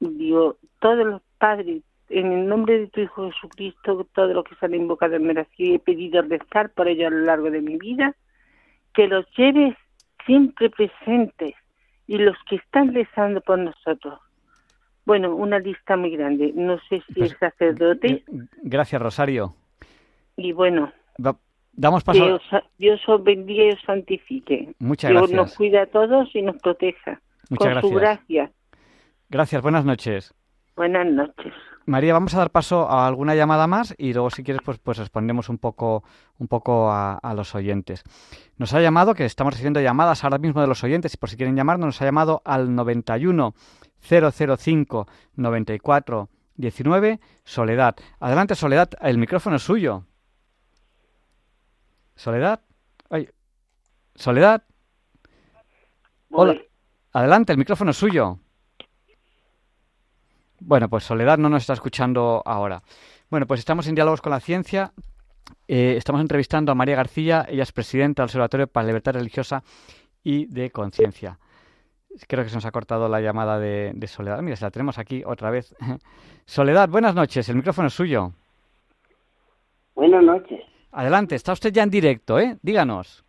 digo, 0.00 0.56
todos 0.80 1.06
los 1.06 1.22
padres, 1.38 1.82
en 2.08 2.32
el 2.32 2.48
nombre 2.48 2.78
de 2.78 2.86
tu 2.88 3.00
Hijo 3.00 3.30
Jesucristo, 3.30 4.06
todo 4.14 4.28
lo 4.28 4.44
que 4.44 4.54
se 4.54 4.66
han 4.66 4.74
invocado 4.74 5.16
en 5.16 5.28
oración, 5.28 5.74
he 5.74 5.78
pedido 5.78 6.22
rezar 6.22 6.70
por 6.70 6.88
ellos 6.88 7.08
a 7.08 7.14
lo 7.14 7.24
largo 7.24 7.50
de 7.50 7.60
mi 7.60 7.76
vida, 7.76 8.14
que 8.94 9.08
los 9.08 9.26
lleves 9.36 9.76
siempre 10.24 10.70
presentes 10.70 11.54
y 12.06 12.18
los 12.18 12.36
que 12.48 12.56
están 12.56 12.94
rezando 12.94 13.40
por 13.40 13.58
nosotros. 13.58 14.20
Bueno, 15.04 15.34
una 15.34 15.58
lista 15.58 15.96
muy 15.96 16.10
grande. 16.10 16.52
No 16.54 16.78
sé 16.88 17.02
si 17.06 17.22
es 17.22 17.34
pues, 17.34 17.36
sacerdote. 17.38 18.24
Gracias, 18.62 19.00
Rosario. 19.00 19.54
Y 20.36 20.52
bueno. 20.52 20.92
Damos 21.76 22.02
paso. 22.02 22.40
Dios, 22.78 23.00
os 23.08 23.24
bendiga 23.24 23.64
y 23.64 23.70
os 23.70 23.80
santifique. 23.82 24.74
Muchas 24.78 25.10
Dios 25.10 25.30
nos 25.30 25.54
cuida 25.54 25.82
a 25.82 25.86
todos 25.86 26.34
y 26.34 26.42
nos 26.42 26.56
proteja. 26.56 27.20
Muchas 27.50 27.80
con 27.80 27.90
su 27.90 27.96
gracia. 27.96 28.50
Gracias, 29.28 29.62
buenas 29.62 29.84
noches. 29.84 30.34
Buenas 30.76 31.06
noches. 31.06 31.54
María, 31.86 32.12
vamos 32.12 32.34
a 32.34 32.38
dar 32.38 32.50
paso 32.50 32.90
a 32.90 33.06
alguna 33.06 33.34
llamada 33.34 33.66
más 33.66 33.94
y 33.96 34.12
luego 34.12 34.28
si 34.30 34.42
quieres 34.42 34.60
pues, 34.64 34.78
pues 34.78 34.98
respondemos 34.98 35.48
un 35.48 35.58
poco, 35.58 36.02
un 36.38 36.48
poco 36.48 36.90
a, 36.90 37.32
los 37.36 37.54
oyentes. 37.54 38.02
Nos 38.58 38.74
ha 38.74 38.80
llamado, 38.80 39.14
que 39.14 39.24
estamos 39.24 39.54
recibiendo 39.54 39.80
llamadas 39.80 40.24
ahora 40.24 40.38
mismo 40.38 40.60
de 40.60 40.66
los 40.66 40.82
oyentes 40.82 41.14
y 41.14 41.16
por 41.16 41.30
si 41.30 41.36
quieren 41.36 41.56
llamarnos, 41.56 41.86
nos 41.86 42.02
ha 42.02 42.04
llamado 42.04 42.42
al 42.44 42.74
91 42.74 43.54
005 44.00 45.06
94 45.36 46.28
19 46.56 47.20
Soledad. 47.44 47.96
Adelante 48.18 48.54
Soledad, 48.56 48.90
el 49.00 49.18
micrófono 49.18 49.56
es 49.56 49.62
suyo. 49.62 50.04
Soledad. 52.16 52.60
Ay. 53.08 53.28
Soledad. 54.14 54.64
Hola. 56.30 56.60
Adelante, 57.12 57.52
el 57.52 57.58
micrófono 57.58 57.92
es 57.92 57.96
suyo. 57.96 58.38
Bueno, 60.60 60.88
pues 60.88 61.04
Soledad 61.04 61.38
no 61.38 61.48
nos 61.48 61.62
está 61.62 61.74
escuchando 61.74 62.42
ahora. 62.44 62.82
Bueno, 63.30 63.46
pues 63.46 63.60
estamos 63.60 63.86
en 63.86 63.94
Diálogos 63.94 64.20
con 64.20 64.32
la 64.32 64.40
Ciencia. 64.40 64.92
Eh, 65.68 65.94
estamos 65.96 66.20
entrevistando 66.20 66.72
a 66.72 66.74
María 66.74 66.96
García, 66.96 67.46
ella 67.48 67.62
es 67.62 67.72
presidenta 67.72 68.22
del 68.22 68.26
Observatorio 68.26 68.66
para 68.66 68.84
la 68.84 68.88
Libertad 68.88 69.14
Religiosa 69.14 69.62
y 70.22 70.46
de 70.46 70.70
Conciencia. 70.70 71.38
Creo 72.26 72.44
que 72.44 72.50
se 72.50 72.56
nos 72.56 72.64
ha 72.64 72.70
cortado 72.70 73.08
la 73.08 73.20
llamada 73.20 73.58
de, 73.58 74.06
Soledad. 74.06 74.40
Mira, 74.42 74.56
se 74.56 74.64
la 74.64 74.70
tenemos 74.70 74.98
aquí 74.98 75.22
otra 75.24 75.50
vez. 75.50 75.74
Soledad, 76.46 76.88
buenas 76.88 77.14
noches, 77.14 77.48
el 77.48 77.56
micrófono 77.56 77.88
es 77.88 77.94
suyo. 77.94 78.32
Buenas 79.94 80.24
noches. 80.24 80.60
Adelante, 80.92 81.34
está 81.34 81.52
usted 81.52 81.72
ya 81.72 81.82
en 81.82 81.90
directo, 81.90 82.38
¿eh? 82.38 82.56
Díganos. 82.62 83.24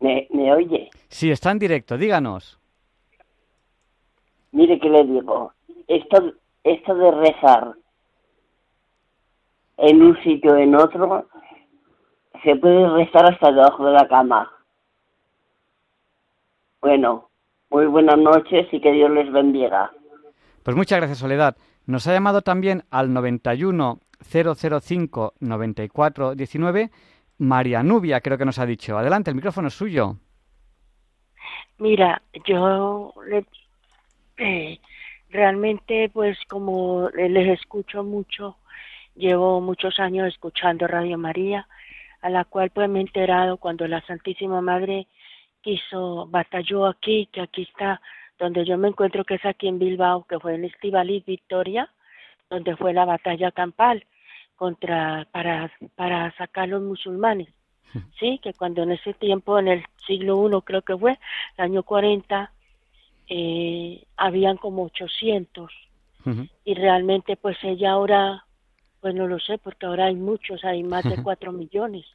¿Me, 0.00 0.26
me 0.30 0.52
oye? 0.52 0.90
Sí, 1.08 1.30
está 1.30 1.50
en 1.50 1.58
directo, 1.58 1.96
díganos. 1.96 2.58
Mire 4.50 4.78
que 4.78 4.88
le 4.88 5.04
digo, 5.04 5.52
esto, 5.86 6.34
esto 6.64 6.94
de 6.94 7.10
rezar 7.10 7.74
en 9.78 10.02
un 10.02 10.22
sitio 10.22 10.52
o 10.52 10.56
en 10.56 10.74
otro, 10.74 11.26
se 12.44 12.56
puede 12.56 12.88
rezar 12.90 13.32
hasta 13.32 13.50
debajo 13.50 13.86
de 13.86 13.92
la 13.92 14.06
cama. 14.08 14.50
Bueno, 16.80 17.30
muy 17.70 17.86
buenas 17.86 18.18
noches 18.18 18.66
y 18.72 18.80
que 18.80 18.92
Dios 18.92 19.10
les 19.10 19.32
bendiga. 19.32 19.90
Pues 20.62 20.76
muchas 20.76 20.98
gracias, 20.98 21.18
Soledad. 21.18 21.56
Nos 21.86 22.06
ha 22.06 22.12
llamado 22.12 22.42
también 22.42 22.84
al 22.90 23.12
91 23.12 24.00
005 24.22 25.34
94 25.40 26.34
19 26.34 26.90
María 27.38 27.82
Nubia, 27.82 28.20
creo 28.20 28.38
que 28.38 28.44
nos 28.44 28.58
ha 28.58 28.66
dicho. 28.66 28.96
Adelante, 28.96 29.30
el 29.30 29.36
micrófono 29.36 29.68
es 29.68 29.74
suyo. 29.74 30.16
Mira, 31.78 32.22
yo 32.46 33.12
le 33.26 33.44
eh, 34.36 34.78
realmente, 35.30 36.08
pues 36.12 36.38
como 36.48 37.08
les 37.10 37.60
escucho 37.60 38.04
mucho, 38.04 38.58
llevo 39.16 39.60
muchos 39.60 39.98
años 39.98 40.28
escuchando 40.28 40.86
Radio 40.86 41.18
María, 41.18 41.66
a 42.20 42.30
la 42.30 42.44
cual 42.44 42.70
pues 42.70 42.88
me 42.88 43.00
he 43.00 43.02
enterado 43.02 43.56
cuando 43.56 43.88
la 43.88 44.00
Santísima 44.02 44.60
Madre 44.60 45.08
quiso, 45.62 46.26
batalló 46.28 46.86
aquí, 46.86 47.28
que 47.32 47.40
aquí 47.40 47.62
está, 47.62 48.00
donde 48.38 48.64
yo 48.64 48.78
me 48.78 48.88
encuentro, 48.88 49.24
que 49.24 49.34
es 49.34 49.44
aquí 49.44 49.68
en 49.68 49.78
Bilbao, 49.78 50.24
que 50.28 50.38
fue 50.38 50.54
en 50.54 50.64
Estivaliz 50.64 51.24
Victoria, 51.24 51.90
donde 52.48 52.76
fue 52.76 52.92
la 52.92 53.04
batalla 53.04 53.50
campal 53.50 54.04
contra 54.62 55.26
para 55.32 55.72
para 55.96 56.30
sacar 56.36 56.64
a 56.64 56.66
los 56.68 56.82
musulmanes 56.82 57.48
sí 58.20 58.38
que 58.40 58.54
cuando 58.54 58.84
en 58.84 58.92
ese 58.92 59.12
tiempo 59.12 59.58
en 59.58 59.66
el 59.66 59.84
siglo 60.06 60.48
I 60.48 60.62
creo 60.62 60.82
que 60.82 60.96
fue 60.96 61.18
el 61.58 61.64
año 61.64 61.82
40 61.82 62.52
eh, 63.28 64.04
habían 64.16 64.56
como 64.58 64.84
800 64.84 65.68
y 66.64 66.74
realmente 66.74 67.36
pues 67.36 67.56
ella 67.64 67.90
ahora 67.90 68.44
pues 69.00 69.16
no 69.16 69.26
lo 69.26 69.40
sé 69.40 69.58
porque 69.58 69.84
ahora 69.84 70.04
hay 70.04 70.14
muchos 70.14 70.64
hay 70.64 70.84
más 70.84 71.02
de 71.02 71.20
4 71.20 71.50
millones. 71.50 72.06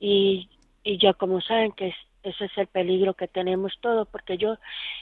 Y, 0.00 0.48
y 0.82 0.98
ya 0.98 1.12
como 1.12 1.40
saben 1.40 1.70
que 1.70 1.94
ese 2.24 2.46
es 2.46 2.58
el 2.58 2.66
peligro 2.66 3.14
que 3.14 3.28
tenemos 3.28 3.78
todos 3.80 4.08
porque 4.08 4.32
ellos 4.32 4.58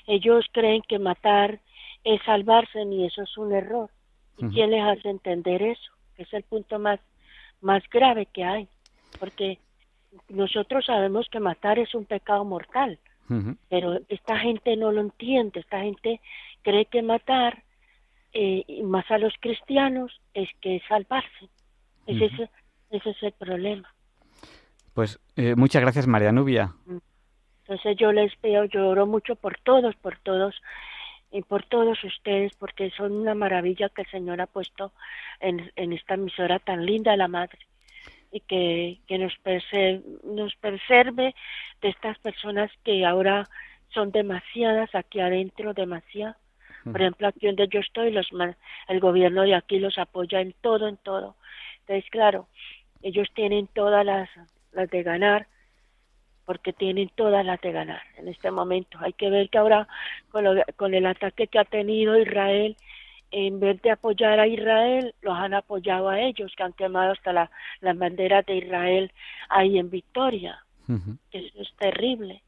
ellos 0.07 0.45
creen 0.53 0.83
que 0.87 0.99
matar 0.99 1.61
es 2.05 2.21
salvarse 2.25 2.83
y 2.83 3.07
eso 3.07 3.23
es 3.23 3.39
un 3.39 3.55
error. 3.55 3.89
Y 4.37 4.49
quién 4.49 4.71
les 4.71 4.83
hace 4.83 5.09
entender 5.09 5.63
eso 5.63 5.96
es 6.19 6.33
el 6.33 6.43
punto 6.43 6.79
más 6.79 7.01
más 7.61 7.83
grave 7.91 8.27
que 8.27 8.45
hay 8.45 8.69
porque 9.19 9.59
nosotros 10.29 10.85
sabemos 10.87 11.29
que 11.31 11.41
matar 11.41 11.79
es 11.79 11.95
un 11.95 12.05
pecado 12.05 12.45
mortal 12.45 12.99
pero 13.69 13.99
esta 14.09 14.39
gente 14.39 14.77
no 14.77 14.93
lo 14.93 15.01
entiende, 15.01 15.61
esta 15.61 15.81
gente 15.81 16.21
cree 16.63 16.87
que 16.87 17.03
matar, 17.03 17.63
eh, 18.33 18.65
más 18.85 19.11
a 19.11 19.19
los 19.19 19.35
cristianos, 19.41 20.21
es 20.35 20.49
que 20.61 20.81
salvarse. 20.89 21.49
ese, 22.07 22.51
ese 22.91 23.11
es 23.11 23.23
el 23.23 23.33
problema. 23.33 23.93
Pues 24.95 25.19
eh, 25.37 25.55
muchas 25.57 25.83
gracias, 25.83 26.07
María 26.07 26.33
Nubia. 26.33 26.73
Mm. 26.87 26.99
Entonces 27.63 27.97
yo 27.99 28.13
les 28.13 28.33
veo, 28.41 28.65
lloro 28.65 29.07
mucho 29.07 29.35
por 29.35 29.59
todos, 29.59 29.97
por 29.97 30.17
todos, 30.19 30.55
y 31.33 31.43
por 31.43 31.65
todos 31.65 32.03
ustedes, 32.05 32.53
porque 32.57 32.91
son 32.91 33.13
una 33.13 33.35
maravilla 33.35 33.89
que 33.89 34.03
el 34.03 34.11
Señor 34.11 34.41
ha 34.41 34.47
puesto 34.47 34.93
en, 35.41 35.73
en 35.77 35.93
esta 35.93 36.15
emisora 36.15 36.59
tan 36.59 36.87
linda, 36.87 37.17
la 37.17 37.29
Madre 37.29 37.59
y 38.37 38.41
que, 38.41 38.99
que 39.07 39.19
nos, 39.19 39.37
preserve, 39.39 40.03
nos 40.25 40.55
preserve 40.57 41.35
de 41.81 41.89
estas 41.89 42.19
personas 42.19 42.71
que 42.85 43.05
ahora 43.05 43.49
son 43.89 44.11
demasiadas 44.11 44.95
aquí 44.95 45.21
adentro, 45.21 45.73
demasiadas. 45.73 46.37
Por 46.85 47.01
ejemplo, 47.01 47.27
aquí 47.27 47.47
donde 47.47 47.67
yo 47.67 47.81
estoy, 47.81 48.13
los, 48.13 48.29
el 48.89 49.01
gobierno 49.01 49.43
de 49.43 49.57
aquí 49.57 49.81
los 49.81 49.99
apoya 49.99 50.41
en 50.41 50.53
todo, 50.61 50.87
en 50.87 50.97
todo. 50.99 51.35
Entonces, 51.81 52.09
claro, 52.11 52.47
ellos 53.03 53.27
tienen 53.35 53.67
todas 53.67 54.05
las, 54.07 54.29
las 54.71 54.89
de 54.91 55.03
ganar, 55.03 55.49
porque 56.47 56.73
tienen 56.73 57.11
todas 57.15 57.45
las 57.45 57.61
de 57.61 57.73
ganar 57.73 58.01
en 58.17 58.29
este 58.29 58.51
momento. 58.51 58.99
Hay 59.03 59.13
que 59.13 59.29
ver 59.29 59.51
que 59.51 59.59
ahora 59.59 59.87
con, 60.31 60.45
con 60.77 60.95
el 60.95 61.05
ataque 61.05 61.49
que 61.49 61.59
ha 61.59 61.65
tenido 61.65 62.19
Israel 62.19 62.77
en 63.31 63.61
vez 63.61 63.83
de 63.83 63.91
apoyar 63.91 64.39
a 64.39 64.47
Israel, 64.47 65.15
los 65.21 65.37
han 65.37 65.55
apoyado 65.55 66.09
a 66.09 66.21
ellos, 66.21 66.55
que 66.57 66.63
han 66.63 66.73
quemado 66.73 67.13
hasta 67.13 67.33
la, 67.33 67.51
las 67.81 67.99
banderas 67.99 68.47
de 68.47 68.57
Israel 68.57 69.13
ahí 69.49 69.79
en 69.79 69.91
Victoria. 69.91 70.65
Eso 71.33 71.61
es 71.61 71.75
terrible. 71.77 72.43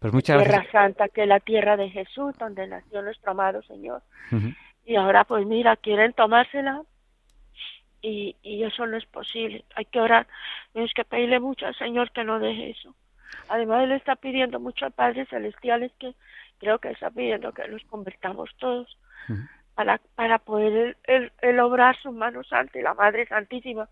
Pues 0.00 0.12
muchas 0.12 0.42
tierra 0.42 0.66
Santa, 0.72 1.08
que 1.08 1.22
es 1.22 1.28
la 1.28 1.40
tierra 1.40 1.76
de 1.76 1.88
Jesús, 1.88 2.36
donde 2.38 2.66
nació 2.66 3.02
nuestro 3.02 3.30
amado 3.30 3.62
Señor. 3.62 4.02
Y 4.84 4.96
ahora, 4.96 5.24
pues 5.24 5.46
mira, 5.46 5.76
quieren 5.76 6.12
tomársela 6.12 6.82
y, 8.02 8.36
y 8.42 8.64
eso 8.64 8.86
no 8.86 8.96
es 8.96 9.06
posible. 9.06 9.64
Hay 9.76 9.86
que 9.86 10.00
orar, 10.00 10.26
tenemos 10.72 10.92
que 10.92 11.04
pedirle 11.04 11.40
mucho 11.40 11.66
al 11.66 11.74
Señor 11.76 12.10
que 12.10 12.24
no 12.24 12.38
deje 12.38 12.70
eso. 12.70 12.94
Además, 13.48 13.84
Él 13.84 13.92
está 13.92 14.16
pidiendo 14.16 14.60
mucho 14.60 14.86
al 14.86 14.92
Padre 14.92 15.26
Celestial, 15.26 15.82
es 15.82 15.92
que 15.98 16.14
creo 16.58 16.78
que 16.78 16.90
está 16.90 17.10
pidiendo 17.10 17.52
que 17.52 17.68
nos 17.68 17.82
convertamos 17.84 18.50
todos 18.58 18.96
para, 19.74 20.00
para 20.14 20.38
poder 20.38 20.96
el, 21.04 21.60
obrar 21.60 21.96
su 22.00 22.12
mano 22.12 22.44
santa 22.44 22.78
y 22.78 22.82
la 22.82 22.94
Madre 22.94 23.26
Santísima, 23.26 23.88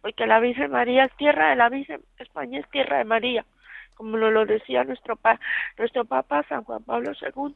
porque 0.00 0.26
la 0.26 0.40
Virgen 0.40 0.70
María 0.70 1.04
es 1.04 1.16
tierra 1.16 1.50
de 1.50 1.56
la 1.56 1.68
Virgen, 1.68 2.00
España 2.18 2.60
es 2.60 2.70
tierra 2.70 2.98
de 2.98 3.04
María, 3.04 3.44
como 3.94 4.16
lo, 4.16 4.46
decía 4.46 4.84
nuestro, 4.84 5.16
pa, 5.16 5.38
nuestro 5.76 6.04
Papa 6.04 6.44
San 6.48 6.64
Juan 6.64 6.82
Pablo 6.84 7.12
II, 7.20 7.54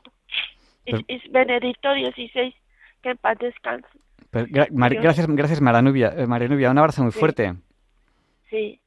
y, 0.84 1.28
Benedicto 1.30 1.92
XVI, 1.94 2.54
que 3.02 3.10
en 3.10 3.16
paz 3.16 3.38
descanse. 3.38 3.88
gracias, 4.32 5.26
gracias 5.28 5.60
Maranubia. 5.60 6.12
Eh, 6.16 6.26
Maranubia, 6.26 6.70
un 6.70 6.78
abrazo 6.78 7.02
muy 7.02 7.12
fuerte. 7.12 7.54
Sí. 8.50 8.81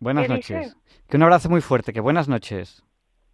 Buenas 0.00 0.28
noches. 0.28 0.76
Que 1.08 1.16
un 1.16 1.22
abrazo 1.22 1.50
muy 1.50 1.60
fuerte, 1.60 1.92
que 1.92 2.00
buenas 2.00 2.28
noches. 2.28 2.82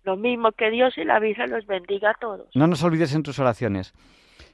Lo 0.03 0.17
mismo, 0.17 0.53
que 0.53 0.71
Dios 0.71 0.99
y 0.99 1.05
la 1.05 1.19
Virgen 1.19 1.51
los 1.51 1.67
bendiga 1.67 2.11
a 2.11 2.15
todos. 2.15 2.49
No 2.55 2.67
nos 2.67 2.83
olvides 2.83 3.15
en 3.15 3.23
tus 3.23 3.39
oraciones. 3.39 3.95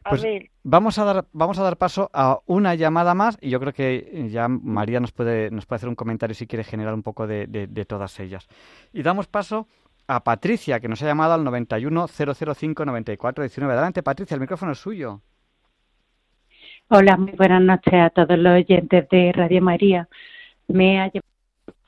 Pues 0.08 0.24
vamos 0.64 0.98
a 0.98 1.04
dar 1.04 1.24
vamos 1.32 1.58
a 1.58 1.62
dar 1.62 1.76
paso 1.76 2.10
a 2.12 2.40
una 2.46 2.74
llamada 2.74 3.14
más 3.14 3.38
y 3.40 3.50
yo 3.50 3.60
creo 3.60 3.72
que 3.72 4.28
ya 4.30 4.48
María 4.48 4.98
nos 4.98 5.12
puede 5.12 5.50
nos 5.50 5.64
puede 5.64 5.76
hacer 5.76 5.88
un 5.88 5.94
comentario 5.94 6.34
si 6.34 6.46
quiere 6.46 6.64
generar 6.64 6.92
un 6.92 7.02
poco 7.02 7.26
de, 7.26 7.46
de, 7.46 7.84
todas 7.84 8.18
ellas. 8.18 8.48
Y 8.92 9.02
damos 9.02 9.28
paso 9.28 9.68
a 10.08 10.24
Patricia 10.24 10.80
que 10.80 10.88
nos 10.88 11.02
ha 11.02 11.06
llamado 11.06 11.34
al 11.34 11.44
91 11.44 12.08
005 12.08 12.84
94 12.84 13.44
19. 13.44 13.72
Adelante 13.72 14.02
Patricia, 14.02 14.34
el 14.34 14.40
micrófono 14.40 14.72
es 14.72 14.78
suyo. 14.78 15.20
Hola, 16.88 17.16
muy 17.16 17.32
buenas 17.32 17.62
noches 17.62 17.94
a 17.94 18.10
todos 18.10 18.38
los 18.38 18.54
oyentes 18.54 19.08
de 19.08 19.32
Radio 19.32 19.62
María. 19.62 20.08
Me 20.66 21.00
ha 21.00 21.10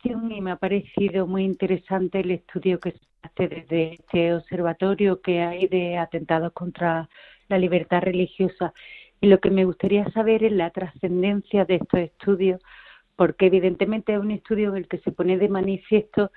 y 0.06 0.40
me 0.40 0.50
ha 0.50 0.56
parecido 0.56 1.26
muy 1.26 1.44
interesante 1.44 2.20
el 2.20 2.30
estudio 2.32 2.78
que 2.78 2.92
se 2.92 3.00
hace 3.22 3.48
desde 3.48 3.94
este 3.94 4.34
observatorio 4.34 5.22
que 5.22 5.40
hay 5.40 5.66
de 5.66 5.96
atentados 5.96 6.52
contra 6.52 7.08
la 7.48 7.58
libertad 7.58 8.02
religiosa. 8.02 8.74
Y 9.22 9.28
lo 9.28 9.40
que 9.40 9.50
me 9.50 9.64
gustaría 9.64 10.04
saber 10.10 10.44
es 10.44 10.52
la 10.52 10.70
trascendencia 10.70 11.64
de 11.64 11.76
estos 11.76 12.00
estudios, 12.00 12.60
porque 13.16 13.46
evidentemente 13.46 14.12
es 14.12 14.18
un 14.18 14.30
estudio 14.30 14.70
en 14.70 14.76
el 14.76 14.88
que 14.88 14.98
se 14.98 15.10
pone 15.10 15.38
de 15.38 15.48
manifiesto 15.48 16.30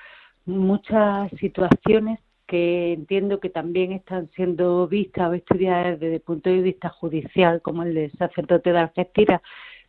muchas 0.45 1.29
situaciones 1.37 2.19
que 2.45 2.93
entiendo 2.93 3.41
que 3.41 3.49
también 3.49 3.91
están 3.91 4.29
siendo 4.29 4.87
vistas 4.87 5.29
o 5.29 5.33
estudiadas 5.33 5.99
desde 5.99 6.15
el 6.15 6.21
punto 6.21 6.49
de 6.49 6.61
vista 6.61 6.87
judicial, 6.87 7.61
como 7.61 7.83
el 7.83 7.93
del 7.93 8.11
sacerdote 8.13 8.71
de 8.71 8.79
Algeciras, 8.79 9.41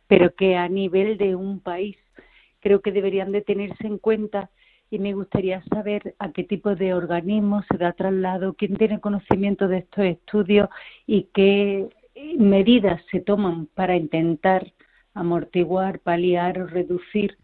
pero 0.07 0.35
que 0.35 0.57
a 0.57 0.67
nivel 0.67 1.17
de 1.17 1.35
un 1.35 1.61
país 1.61 1.95
creo 2.59 2.81
que 2.81 2.91
deberían 2.91 3.31
de 3.31 3.41
tenerse 3.41 3.87
en 3.87 3.97
cuenta 3.97 4.49
y 4.91 4.99
me 4.99 5.13
gustaría 5.13 5.63
saber 5.65 6.15
a 6.19 6.31
qué 6.31 6.43
tipo 6.43 6.75
de 6.75 6.93
organismo 6.93 7.63
se 7.69 7.77
da 7.77 7.93
traslado, 7.93 8.55
quién 8.55 8.75
tiene 8.75 8.99
conocimiento 8.99 9.67
de 9.67 9.79
estos 9.79 10.05
estudios 10.05 10.69
y 11.05 11.27
qué 11.33 11.89
medidas 12.37 13.01
se 13.11 13.21
toman 13.21 13.67
para 13.67 13.95
intentar 13.95 14.73
amortiguar, 15.13 15.99
paliar 15.99 16.59
o 16.59 16.67
reducir 16.67 17.37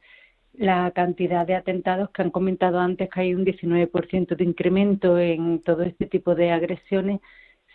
la 0.54 0.90
cantidad 0.92 1.46
de 1.46 1.56
atentados 1.56 2.10
que 2.12 2.22
han 2.22 2.32
comentado 2.32 2.80
antes 2.80 3.10
que 3.10 3.20
hay 3.20 3.34
un 3.34 3.46
19% 3.46 4.36
de 4.36 4.44
incremento 4.44 5.20
en 5.20 5.62
todo 5.62 5.84
este 5.84 6.06
tipo 6.06 6.34
de 6.34 6.52
agresiones, 6.52 7.20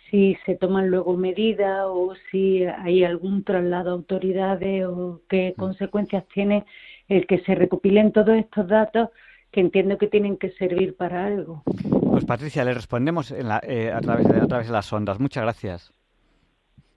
si 0.09 0.37
se 0.45 0.55
toman 0.55 0.89
luego 0.89 1.15
medidas 1.15 1.85
o 1.85 2.13
si 2.29 2.65
hay 2.65 3.03
algún 3.03 3.43
traslado 3.43 3.91
a 3.91 3.93
autoridades 3.93 4.85
o 4.85 5.21
qué 5.29 5.53
consecuencias 5.57 6.27
tiene 6.33 6.65
el 7.11 7.27
que 7.27 7.39
se 7.39 7.55
recopilen 7.55 8.13
todos 8.13 8.37
estos 8.37 8.67
datos 8.67 9.09
que 9.51 9.59
entiendo 9.59 9.97
que 9.97 10.07
tienen 10.07 10.37
que 10.37 10.51
servir 10.51 10.95
para 10.95 11.25
algo. 11.25 11.61
Pues 12.09 12.23
Patricia, 12.23 12.63
le 12.63 12.73
respondemos 12.73 13.31
eh, 13.31 13.91
a, 13.91 13.99
través 13.99 14.27
de, 14.29 14.39
a 14.39 14.47
través 14.47 14.67
de 14.67 14.73
las 14.73 14.91
ondas. 14.93 15.19
Muchas 15.19 15.43
gracias. 15.43 15.93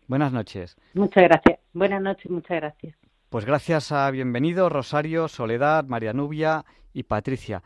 Buenas 0.07 0.33
noches. 0.33 0.77
Muchas 0.95 1.25
gracias. 1.25 1.59
Buenas 1.73 2.01
noches, 2.01 2.31
muchas 2.31 2.59
gracias. 2.61 2.97
Pues 3.29 3.45
gracias 3.45 3.91
a 3.91 4.09
Bienvenido, 4.13 4.69
Rosario, 4.69 5.27
Soledad, 5.27 5.85
María 5.87 6.13
Nubia 6.13 6.65
y 6.93 7.03
Patricia. 7.03 7.65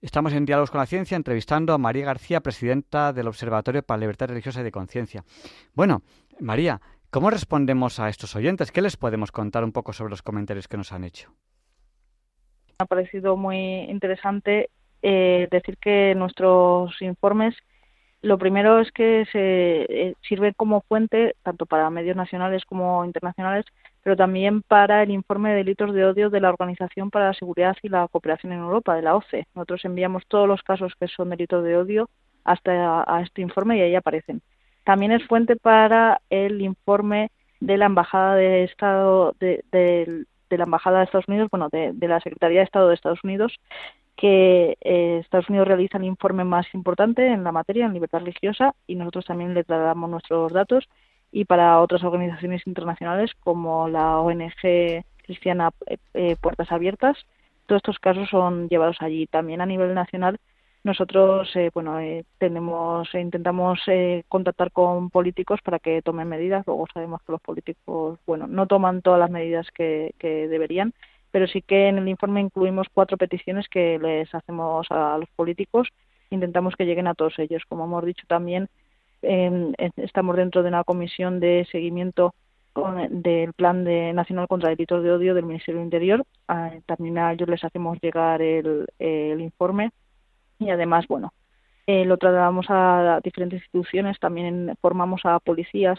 Estamos 0.00 0.32
en 0.32 0.46
Diálogos 0.46 0.70
con 0.70 0.80
la 0.80 0.86
Ciencia 0.86 1.16
entrevistando 1.16 1.74
a 1.74 1.78
María 1.78 2.06
García, 2.06 2.40
presidenta 2.40 3.12
del 3.12 3.28
Observatorio 3.28 3.82
para 3.82 3.98
la 3.98 4.02
Libertad 4.02 4.28
Religiosa 4.28 4.62
y 4.62 4.64
de 4.64 4.72
Conciencia. 4.72 5.22
Bueno, 5.74 6.00
María, 6.38 6.80
¿cómo 7.10 7.28
respondemos 7.28 8.00
a 8.00 8.08
estos 8.08 8.34
oyentes? 8.34 8.72
¿Qué 8.72 8.80
les 8.80 8.96
podemos 8.96 9.30
contar 9.30 9.64
un 9.64 9.72
poco 9.72 9.92
sobre 9.92 10.10
los 10.10 10.22
comentarios 10.22 10.68
que 10.68 10.78
nos 10.78 10.92
han 10.92 11.04
hecho? 11.04 11.34
Ha 12.80 12.86
parecido 12.86 13.36
muy 13.36 13.56
interesante 13.90 14.70
eh, 15.02 15.48
decir 15.50 15.76
que 15.78 16.14
nuestros 16.14 17.00
informes 17.02 17.54
lo 18.22 18.36
primero 18.36 18.80
es 18.80 18.92
que 18.92 19.24
se 19.32 19.86
eh, 19.88 20.14
sirven 20.20 20.52
como 20.54 20.82
fuente 20.82 21.36
tanto 21.42 21.64
para 21.64 21.88
medios 21.88 22.16
nacionales 22.16 22.64
como 22.66 23.02
internacionales, 23.04 23.64
pero 24.02 24.14
también 24.14 24.60
para 24.60 25.02
el 25.02 25.10
informe 25.10 25.50
de 25.50 25.56
delitos 25.56 25.94
de 25.94 26.04
odio 26.04 26.28
de 26.28 26.40
la 26.40 26.50
Organización 26.50 27.10
para 27.10 27.28
la 27.28 27.34
Seguridad 27.34 27.76
y 27.82 27.88
la 27.88 28.08
Cooperación 28.08 28.52
en 28.52 28.58
Europa, 28.58 28.94
de 28.94 29.02
la 29.02 29.16
OCE. 29.16 29.46
Nosotros 29.54 29.84
enviamos 29.86 30.26
todos 30.28 30.46
los 30.46 30.62
casos 30.62 30.92
que 31.00 31.08
son 31.08 31.30
delitos 31.30 31.64
de 31.64 31.78
odio 31.78 32.10
hasta 32.44 33.04
a 33.06 33.22
este 33.22 33.40
informe 33.40 33.78
y 33.78 33.82
ahí 33.82 33.94
aparecen. 33.94 34.42
También 34.84 35.12
es 35.12 35.26
fuente 35.26 35.56
para 35.56 36.20
el 36.28 36.60
informe 36.60 37.30
de 37.60 37.78
la 37.78 37.86
Embajada 37.86 38.34
de 38.34 38.64
Estado 38.64 39.34
de, 39.40 39.64
del 39.72 40.26
de 40.50 40.58
la 40.58 40.64
Embajada 40.64 40.98
de 40.98 41.04
Estados 41.04 41.28
Unidos, 41.28 41.48
bueno, 41.50 41.68
de, 41.70 41.94
la 42.06 42.20
Secretaría 42.20 42.58
de 42.58 42.64
Estado 42.64 42.88
de 42.88 42.94
Estados 42.94 43.24
Unidos, 43.24 43.58
que 44.16 44.76
eh, 44.80 45.18
Estados 45.22 45.48
Unidos 45.48 45.68
realiza 45.68 45.96
el 45.96 46.04
informe 46.04 46.44
más 46.44 46.66
importante 46.74 47.26
en 47.26 47.44
la 47.44 47.52
materia, 47.52 47.86
en 47.86 47.94
libertad 47.94 48.18
religiosa, 48.18 48.74
y 48.86 48.96
nosotros 48.96 49.24
también 49.24 49.54
le 49.54 49.64
trasladamos 49.64 50.10
nuestros 50.10 50.52
datos. 50.52 50.88
Y 51.32 51.44
para 51.44 51.80
otras 51.80 52.02
organizaciones 52.02 52.66
internacionales 52.66 53.30
como 53.40 53.88
la 53.88 54.18
ONG 54.18 55.04
Cristiana 55.22 55.70
eh, 55.86 55.96
eh, 56.14 56.36
Puertas 56.40 56.72
Abiertas, 56.72 57.16
todos 57.66 57.78
estos 57.78 58.00
casos 58.00 58.28
son 58.28 58.68
llevados 58.68 58.96
allí. 59.00 59.28
También 59.28 59.60
a 59.60 59.66
nivel 59.66 59.94
nacional 59.94 60.40
nosotros, 60.82 61.54
eh, 61.56 61.70
bueno, 61.74 62.00
eh, 62.00 62.24
tenemos, 62.38 63.14
e 63.14 63.20
intentamos 63.20 63.80
eh, 63.86 64.24
contactar 64.28 64.72
con 64.72 65.10
políticos 65.10 65.60
para 65.62 65.78
que 65.78 66.00
tomen 66.00 66.28
medidas. 66.28 66.66
Luego 66.66 66.86
sabemos 66.92 67.20
que 67.22 67.32
los 67.32 67.40
políticos, 67.42 68.18
bueno, 68.26 68.46
no 68.46 68.66
toman 68.66 69.02
todas 69.02 69.20
las 69.20 69.30
medidas 69.30 69.66
que, 69.72 70.14
deberían, 70.20 70.94
pero 71.30 71.46
sí 71.46 71.60
que 71.60 71.88
en 71.88 71.98
el 71.98 72.08
informe 72.08 72.40
incluimos 72.40 72.86
cuatro 72.94 73.18
peticiones 73.18 73.68
que 73.68 73.98
les 73.98 74.34
hacemos 74.34 74.86
a 74.90 75.18
los 75.18 75.28
políticos. 75.36 75.88
Intentamos 76.30 76.74
que 76.76 76.86
lleguen 76.86 77.08
a 77.08 77.14
todos 77.14 77.38
ellos. 77.38 77.62
Como 77.68 77.84
hemos 77.84 78.04
dicho 78.04 78.24
también, 78.26 78.68
estamos 79.20 80.36
dentro 80.36 80.62
de 80.62 80.68
una 80.68 80.84
comisión 80.84 81.40
de 81.40 81.66
seguimiento 81.70 82.34
del 83.10 83.52
Plan 83.52 83.84
de 83.84 84.12
Nacional 84.14 84.48
contra 84.48 84.70
Delitos 84.70 85.02
de 85.02 85.12
Odio 85.12 85.34
del 85.34 85.44
Ministerio 85.44 85.80
del 85.80 85.86
Interior. 85.86 86.24
Ah, 86.48 86.70
también 86.86 87.18
a 87.18 87.32
ellos 87.32 87.48
les 87.48 87.62
hacemos 87.64 87.98
llegar 88.00 88.40
el, 88.40 88.86
el 88.98 89.40
informe 89.40 89.90
y 90.60 90.70
además, 90.70 91.06
bueno, 91.08 91.32
eh, 91.86 92.04
lo 92.04 92.18
trasladamos 92.18 92.66
a 92.68 93.20
diferentes 93.24 93.62
instituciones, 93.62 94.20
también 94.20 94.76
formamos 94.80 95.22
a 95.24 95.40
policías 95.40 95.98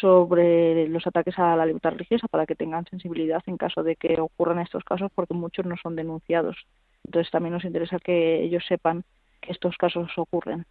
sobre 0.00 0.88
los 0.88 1.06
ataques 1.06 1.38
a 1.38 1.56
la 1.56 1.66
libertad 1.66 1.90
religiosa 1.90 2.28
para 2.28 2.46
que 2.46 2.54
tengan 2.54 2.86
sensibilidad 2.86 3.42
en 3.46 3.56
caso 3.56 3.82
de 3.82 3.96
que 3.96 4.20
ocurran 4.20 4.60
estos 4.60 4.84
casos, 4.84 5.10
porque 5.14 5.34
muchos 5.34 5.66
no 5.66 5.74
son 5.82 5.96
denunciados. 5.96 6.56
Entonces 7.04 7.30
también 7.30 7.54
nos 7.54 7.64
interesa 7.64 7.98
que 7.98 8.42
ellos 8.44 8.64
sepan 8.68 9.04
que 9.40 9.52
estos 9.52 9.76
casos 9.76 10.08
ocurren. 10.16 10.64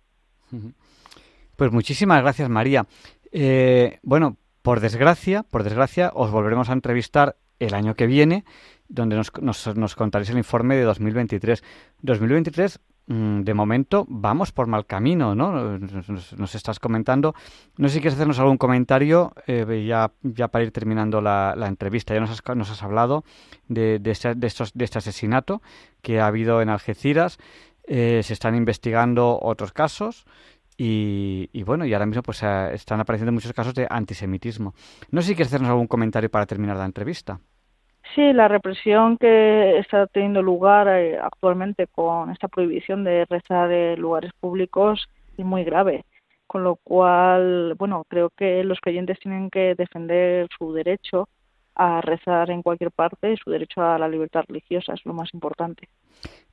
Pues 1.56 1.72
muchísimas 1.72 2.22
gracias, 2.22 2.50
María. 2.50 2.86
Eh, 3.32 4.00
bueno, 4.04 4.38
por 4.62 4.80
desgracia, 4.80 5.44
por 5.44 5.64
desgracia, 5.64 6.12
os 6.14 6.32
volveremos 6.32 6.70
a 6.70 6.74
entrevistar 6.74 7.36
el 7.60 7.74
año 7.74 7.96
que 7.96 8.08
viene, 8.08 8.46
donde 8.88 9.16
nos, 9.16 9.32
nos, 9.42 9.76
nos 9.76 9.96
contaréis 9.96 10.30
el 10.30 10.38
informe 10.38 10.76
de 10.76 10.84
2023. 10.84 11.64
2023 12.02 12.80
Mm, 12.80 12.95
de 13.08 13.54
momento 13.54 14.06
vamos 14.10 14.52
por 14.52 14.66
mal 14.66 14.86
camino, 14.86 15.36
¿no? 15.36 15.78
Nos, 15.78 16.56
estás 16.56 16.80
comentando. 16.80 17.36
No 17.78 17.88
sé 17.88 17.96
si 17.96 18.00
quieres 18.02 18.16
hacernos 18.16 18.40
algún 18.40 18.58
comentario 18.58 19.34
eh, 19.46 19.86
ya, 19.86 20.48
para 20.48 20.64
ir 20.64 20.72
terminando 20.72 21.22
la, 21.22 21.54
entrevista. 21.68 22.14
Ya 22.14 22.20
nos 22.20 22.32
has, 22.32 22.42
nos 22.56 22.82
hablado 22.82 23.24
de, 23.68 24.00
de, 24.00 24.12
este, 24.12 24.34
de, 24.34 24.48
estos, 24.48 24.74
de 24.74 24.86
este 24.86 24.98
asesinato 24.98 25.62
que 26.02 26.20
ha 26.20 26.28
habido 26.28 26.62
en 26.62 26.70
Algeciras. 26.70 27.38
Eh, 27.88 28.22
se 28.24 28.34
están 28.34 28.56
investigando 28.56 29.38
otros 29.40 29.72
casos 29.72 30.26
Y, 30.76 31.64
bueno, 31.64 31.86
y 31.86 31.94
ahora 31.94 32.08
mismo 32.08 32.24
pues 32.24 32.42
eh, 32.42 32.74
están 32.74 33.00
apareciendo 33.00 33.32
muchos 33.32 33.54
casos 33.54 33.76
de 33.76 33.88
antisemitismo. 33.90 34.74
No 35.12 35.22
sé 35.22 35.30
si 35.30 35.36
quieres 35.36 35.50
hacernos 35.50 35.70
algún 35.70 35.88
comentario 35.88 36.30
para 36.30 36.46
terminar 36.46 36.76
la 36.78 36.86
entrevista. 36.86 37.40
Sí, 38.14 38.34
la 38.34 38.48
represión 38.48 39.18
que 39.18 39.78
está 39.80 40.08
teniendo 40.08 40.42
lugar 40.42 40.88
eh, 40.88 41.18
actualmente 41.20 41.88
con 41.88 42.32
esta 42.32 42.48
prohibición 42.48 43.04
de 43.04 43.26
rezar 43.26 43.72
en 43.72 44.00
lugares 44.00 44.32
públicos 44.40 45.08
es 45.38 45.46
muy 45.46 45.64
grave. 45.64 46.06
Con 46.48 46.64
lo 46.64 46.76
cual, 46.78 47.74
bueno, 47.78 48.04
creo 48.08 48.30
que 48.30 48.64
los 48.64 48.80
creyentes 48.80 49.20
tienen 49.20 49.50
que 49.50 49.76
defender 49.76 50.48
su 50.58 50.72
derecho 50.74 51.28
a 51.76 52.02
rezar 52.02 52.50
en 52.50 52.62
cualquier 52.62 52.92
parte 52.92 53.36
su 53.42 53.50
derecho 53.50 53.82
a 53.82 54.00
la 54.00 54.08
libertad 54.08 54.44
religiosa 54.48 54.94
es 54.94 55.06
lo 55.06 55.14
más 55.14 55.34
importante. 55.34 55.90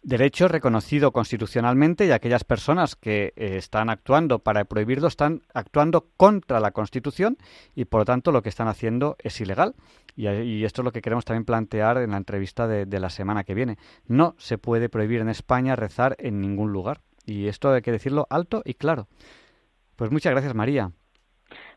Derecho 0.02 0.48
reconocido 0.48 1.12
constitucionalmente 1.12 2.06
y 2.06 2.10
aquellas 2.10 2.42
personas 2.42 2.96
que 2.96 3.32
eh, 3.36 3.56
están 3.56 3.88
actuando 3.88 4.40
para 4.40 4.64
prohibirlo 4.64 5.06
están 5.06 5.42
actuando 5.54 6.08
contra 6.16 6.58
la 6.58 6.72
Constitución 6.72 7.38
y 7.76 7.84
por 7.84 8.00
lo 8.00 8.04
tanto 8.04 8.32
lo 8.32 8.42
que 8.42 8.48
están 8.48 8.66
haciendo 8.66 9.16
es 9.20 9.40
ilegal. 9.40 9.74
Y, 10.16 10.64
esto 10.64 10.82
es 10.82 10.84
lo 10.84 10.92
que 10.92 11.00
queremos 11.00 11.24
también 11.24 11.44
plantear 11.44 11.96
en 11.98 12.10
la 12.10 12.18
entrevista 12.18 12.66
de, 12.66 13.00
la 13.00 13.08
semana 13.08 13.44
que 13.44 13.54
viene. 13.54 13.78
No 14.06 14.34
se 14.38 14.58
puede 14.58 14.90
prohibir 14.90 15.20
en 15.20 15.30
España 15.30 15.74
rezar 15.74 16.16
en 16.18 16.40
ningún 16.40 16.72
lugar. 16.72 17.00
Y 17.24 17.46
esto 17.46 17.72
hay 17.72 17.80
que 17.80 17.92
decirlo 17.92 18.26
alto 18.28 18.62
y 18.64 18.74
claro. 18.74 19.08
Pues 19.96 20.10
muchas 20.10 20.32
gracias, 20.32 20.54
María. 20.54 20.90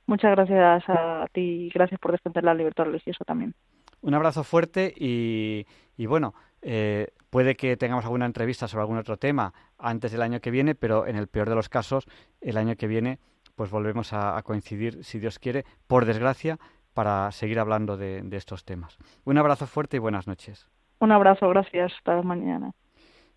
Muchas 0.07 0.31
gracias 0.31 0.83
a 0.87 1.27
ti 1.31 1.41
y 1.41 1.69
gracias 1.69 1.99
por 1.99 2.11
defender 2.11 2.43
la 2.43 2.53
libertad 2.53 2.85
religiosa 2.85 3.25
también. 3.25 3.55
Un 4.01 4.13
abrazo 4.13 4.43
fuerte 4.43 4.93
y, 4.95 5.65
y 5.97 6.05
bueno, 6.05 6.35
eh, 6.61 7.09
puede 7.29 7.55
que 7.55 7.77
tengamos 7.77 8.05
alguna 8.05 8.25
entrevista 8.25 8.67
sobre 8.67 8.81
algún 8.81 8.97
otro 8.97 9.17
tema 9.17 9.53
antes 9.77 10.11
del 10.11 10.21
año 10.21 10.39
que 10.39 10.51
viene, 10.51 10.75
pero 10.75 11.05
en 11.05 11.15
el 11.15 11.27
peor 11.27 11.49
de 11.49 11.55
los 11.55 11.69
casos, 11.69 12.05
el 12.41 12.57
año 12.57 12.75
que 12.75 12.87
viene, 12.87 13.19
pues 13.55 13.69
volvemos 13.69 14.13
a, 14.13 14.41
coincidir, 14.43 15.03
si 15.03 15.19
Dios 15.19 15.37
quiere, 15.37 15.63
por 15.87 16.05
desgracia, 16.05 16.57
para 16.93 17.31
seguir 17.31 17.59
hablando 17.59 17.97
de, 17.97 18.21
de, 18.21 18.37
estos 18.37 18.65
temas. 18.65 18.97
Un 19.25 19.37
abrazo 19.37 19.67
fuerte 19.67 19.97
y 19.97 19.99
buenas 19.99 20.27
noches. 20.27 20.67
Un 20.99 21.11
abrazo, 21.11 21.49
gracias. 21.49 21.93
Hasta 21.97 22.21
mañana. 22.21 22.71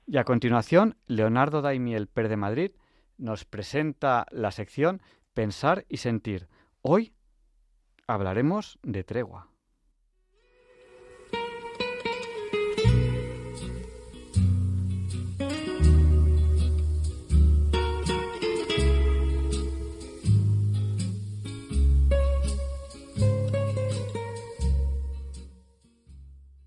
Y 0.07 0.17
a 0.17 0.25
continuación, 0.25 0.97
Leonardo 1.07 1.61
Daimiel 1.61 2.07
Per 2.07 2.29
de 2.29 2.37
Madrid 2.37 2.71
nos 3.19 3.45
presenta 3.45 4.27
la 4.31 4.53
sección 4.53 5.03
Pensar 5.35 5.85
y 5.89 5.99
Sentir. 5.99 6.49
Hoy 6.83 7.13
hablaremos 8.07 8.79
de 8.83 9.03
tregua. 9.03 9.51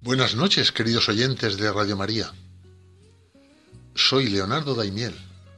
Buenas 0.01 0.35
noches, 0.35 0.73
queridos 0.73 1.07
oyentes 1.07 1.55
de 1.55 1.71
Radio 1.71 1.95
María. 1.95 2.33
Soy 3.95 4.27
Leonardo 4.27 4.75
Daimiel 4.75 5.15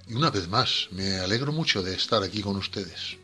y 0.07 0.13
una 0.13 0.29
vez 0.29 0.47
más 0.47 0.89
me 0.91 1.17
alegro 1.17 1.51
mucho 1.51 1.81
de 1.81 1.95
estar 1.95 2.21
aquí 2.21 2.41
con 2.41 2.55
ustedes. 2.57 3.22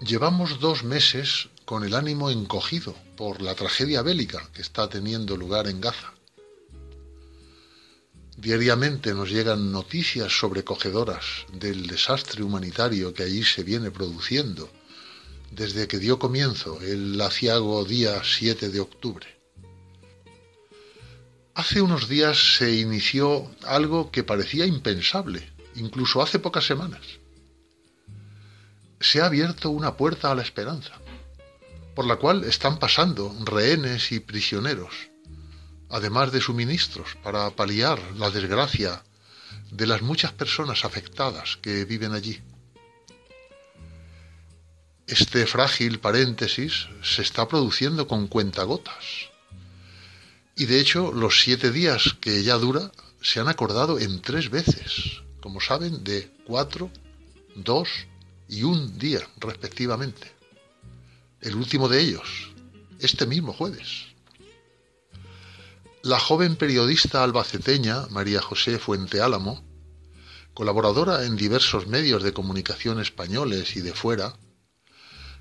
Llevamos 0.00 0.60
dos 0.60 0.84
meses 0.84 1.48
con 1.64 1.82
el 1.82 1.94
ánimo 1.94 2.30
encogido 2.30 2.94
por 3.16 3.42
la 3.42 3.56
tragedia 3.56 4.00
bélica 4.00 4.48
que 4.54 4.62
está 4.62 4.88
teniendo 4.88 5.36
lugar 5.36 5.66
en 5.66 5.80
Gaza. 5.80 6.12
Diariamente 8.36 9.12
nos 9.12 9.28
llegan 9.28 9.72
noticias 9.72 10.38
sobrecogedoras 10.38 11.24
del 11.52 11.88
desastre 11.88 12.44
humanitario 12.44 13.12
que 13.12 13.24
allí 13.24 13.42
se 13.42 13.64
viene 13.64 13.90
produciendo 13.90 14.70
desde 15.50 15.88
que 15.88 15.98
dio 15.98 16.20
comienzo 16.20 16.80
el 16.80 17.20
aciago 17.20 17.84
día 17.84 18.22
7 18.22 18.68
de 18.68 18.78
octubre. 18.78 19.26
Hace 21.54 21.82
unos 21.82 22.08
días 22.08 22.56
se 22.56 22.76
inició 22.76 23.50
algo 23.64 24.12
que 24.12 24.22
parecía 24.22 24.64
impensable, 24.64 25.52
incluso 25.74 26.22
hace 26.22 26.38
pocas 26.38 26.64
semanas. 26.64 27.17
Se 29.00 29.20
ha 29.20 29.26
abierto 29.26 29.70
una 29.70 29.96
puerta 29.96 30.30
a 30.30 30.34
la 30.34 30.42
esperanza, 30.42 30.92
por 31.94 32.06
la 32.06 32.16
cual 32.16 32.44
están 32.44 32.78
pasando 32.78 33.34
rehenes 33.44 34.12
y 34.12 34.20
prisioneros, 34.20 35.10
además 35.88 36.32
de 36.32 36.40
suministros 36.40 37.16
para 37.22 37.50
paliar 37.50 38.00
la 38.16 38.30
desgracia 38.30 39.02
de 39.70 39.86
las 39.86 40.02
muchas 40.02 40.32
personas 40.32 40.84
afectadas 40.84 41.58
que 41.60 41.84
viven 41.84 42.12
allí. 42.12 42.40
Este 45.06 45.46
frágil 45.46 46.00
paréntesis 46.00 46.88
se 47.02 47.22
está 47.22 47.48
produciendo 47.48 48.06
con 48.06 48.28
cuentagotas. 48.28 49.30
Y 50.54 50.66
de 50.66 50.80
hecho, 50.80 51.12
los 51.12 51.40
siete 51.40 51.70
días 51.70 52.14
que 52.20 52.42
ya 52.42 52.56
dura 52.56 52.92
se 53.22 53.40
han 53.40 53.48
acordado 53.48 53.98
en 53.98 54.20
tres 54.20 54.50
veces, 54.50 55.22
como 55.40 55.60
saben, 55.60 56.04
de 56.04 56.30
cuatro, 56.44 56.90
dos 57.54 57.88
y 58.48 58.62
un 58.62 58.98
día, 58.98 59.20
respectivamente. 59.38 60.32
El 61.40 61.54
último 61.54 61.88
de 61.88 62.00
ellos, 62.00 62.50
este 62.98 63.26
mismo 63.26 63.52
jueves. 63.52 64.06
La 66.02 66.18
joven 66.18 66.56
periodista 66.56 67.22
albaceteña 67.22 68.06
María 68.10 68.40
José 68.40 68.78
Fuente 68.78 69.20
Álamo, 69.20 69.62
colaboradora 70.54 71.24
en 71.24 71.36
diversos 71.36 71.86
medios 71.86 72.22
de 72.22 72.32
comunicación 72.32 73.00
españoles 73.00 73.76
y 73.76 73.80
de 73.80 73.92
fuera, 73.92 74.34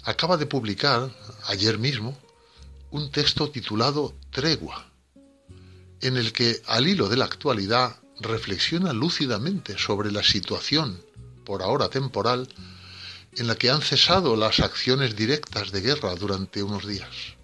acaba 0.03 0.37
de 0.37 0.45
publicar, 0.45 1.11
ayer 1.47 1.79
mismo, 1.79 2.17
un 2.91 3.11
texto 3.11 3.49
titulado 3.49 4.15
Tregua, 4.29 4.91
en 6.01 6.17
el 6.17 6.33
que, 6.33 6.61
al 6.67 6.87
hilo 6.87 7.09
de 7.09 7.17
la 7.17 7.25
actualidad, 7.25 7.97
reflexiona 8.19 8.93
lúcidamente 8.93 9.77
sobre 9.77 10.11
la 10.11 10.23
situación, 10.23 11.01
por 11.45 11.61
ahora 11.61 11.89
temporal, 11.89 12.47
en 13.37 13.47
la 13.47 13.55
que 13.55 13.69
han 13.69 13.81
cesado 13.81 14.35
las 14.35 14.59
acciones 14.59 15.15
directas 15.15 15.71
de 15.71 15.81
guerra 15.81 16.15
durante 16.15 16.63
unos 16.63 16.87
días. 16.87 17.35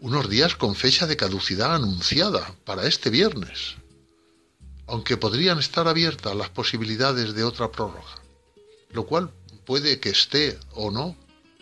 Unos 0.00 0.28
días 0.28 0.54
con 0.54 0.74
fecha 0.74 1.06
de 1.06 1.16
caducidad 1.16 1.74
anunciada 1.74 2.54
para 2.66 2.86
este 2.86 3.08
viernes, 3.08 3.76
aunque 4.86 5.16
podrían 5.16 5.58
estar 5.58 5.88
abiertas 5.88 6.36
las 6.36 6.50
posibilidades 6.50 7.34
de 7.34 7.44
otra 7.44 7.72
prórroga, 7.72 8.22
lo 8.90 9.06
cual 9.06 9.32
puede 9.64 9.98
que 9.98 10.10
esté 10.10 10.58
o 10.72 10.90
no 10.90 11.16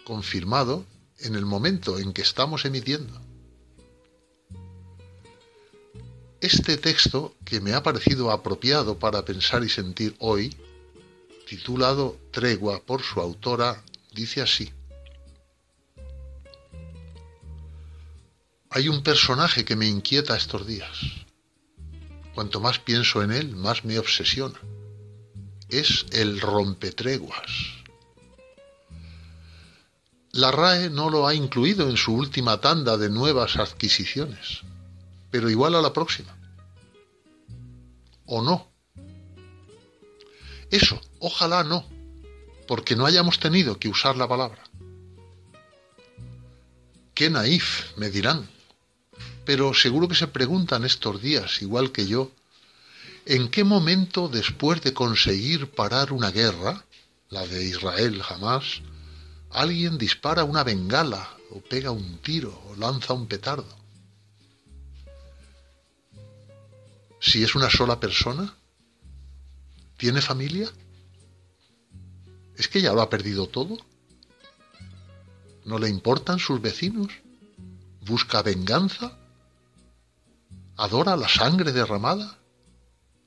confirmado 0.05 0.85
en 1.20 1.37
el 1.37 1.47
momento 1.47 2.01
en 2.01 2.12
que 2.12 2.22
estamos 2.22 2.64
emitiendo. 2.64 3.20
Este 6.41 6.76
texto, 6.76 7.35
que 7.45 7.61
me 7.61 7.72
ha 7.72 7.82
parecido 7.82 8.30
apropiado 8.30 8.99
para 8.99 9.24
pensar 9.24 9.64
y 9.64 9.70
sentir 9.70 10.14
hoy, 10.18 10.55
titulado 11.47 12.18
Tregua 12.30 12.82
por 12.84 13.03
su 13.03 13.20
autora, 13.20 13.82
dice 14.12 14.42
así. 14.42 14.72
Hay 18.70 18.88
un 18.88 19.03
personaje 19.03 19.64
que 19.64 19.76
me 19.76 19.86
inquieta 19.86 20.36
estos 20.36 20.66
días. 20.66 20.99
Cuanto 22.34 22.61
más 22.61 22.80
pienso 22.80 23.22
en 23.22 23.30
él, 23.30 23.55
más 23.55 23.84
me 23.84 23.99
obsesiona. 23.99 24.59
Es 25.68 26.07
el 26.11 26.40
rompetreguas. 26.40 27.84
La 30.32 30.51
RAE 30.51 30.90
no 30.90 31.11
lo 31.11 31.28
ha 31.28 31.34
incluido 31.34 31.88
en 31.88 31.97
su 31.97 32.12
última 32.12 32.61
tanda 32.61 32.97
de 32.97 33.09
nuevas 33.09 33.57
adquisiciones, 33.57 34.62
pero 35.30 35.49
igual 35.49 35.76
a 35.76 35.80
la 35.80 35.92
próxima. 35.92 36.36
¿O 38.26 38.42
no? 38.42 38.72
Eso, 40.72 41.01
ojalá 41.25 41.64
no, 41.64 41.87
porque 42.68 42.97
no 42.97 43.07
hayamos 43.07 43.39
tenido 43.39 43.79
que 43.79 43.89
usar 43.89 44.16
la 44.16 44.29
palabra. 44.29 44.62
Qué 47.14 47.31
naif, 47.31 47.97
me 47.97 48.11
dirán, 48.11 48.49
pero 49.45 49.72
seguro 49.72 50.07
que 50.09 50.14
se 50.14 50.27
preguntan 50.29 50.85
estos 50.85 51.22
días, 51.22 51.62
igual 51.62 51.93
que 51.93 52.07
yo, 52.07 52.31
¿en 53.25 53.49
qué 53.49 53.64
momento 53.64 54.29
después 54.29 54.83
de 54.83 54.93
conseguir 54.93 55.70
parar 55.70 56.12
una 56.12 56.31
guerra, 56.31 56.85
la 57.31 57.47
de 57.47 57.64
Israel 57.64 58.22
jamás, 58.22 58.83
alguien 59.51 59.97
dispara 59.97 60.45
una 60.45 60.62
bengala 60.62 61.37
o 61.51 61.61
pega 61.61 61.91
un 61.91 62.18
tiro 62.18 62.53
o 62.68 62.77
lanza 62.77 63.14
un 63.14 63.27
petardo. 63.27 63.77
Si 67.20 67.43
es 67.43 67.55
una 67.55 67.70
sola 67.70 67.99
persona, 67.99 68.55
¿tiene 69.97 70.20
familia? 70.20 70.68
¿Es 72.57 72.68
que 72.68 72.80
ya 72.80 72.92
lo 72.92 73.02
ha 73.02 73.11
perdido 73.11 73.46
todo? 73.48 73.76
¿No 75.64 75.78
le 75.78 75.88
importan 75.88 76.38
sus 76.38 76.61
vecinos? 76.61 77.09
¿Busca 78.02 78.42
venganza? 78.42 79.16
¿Adora 80.76 81.16
la 81.16 81.28
sangre 81.28 81.72
derramada? 81.72 82.38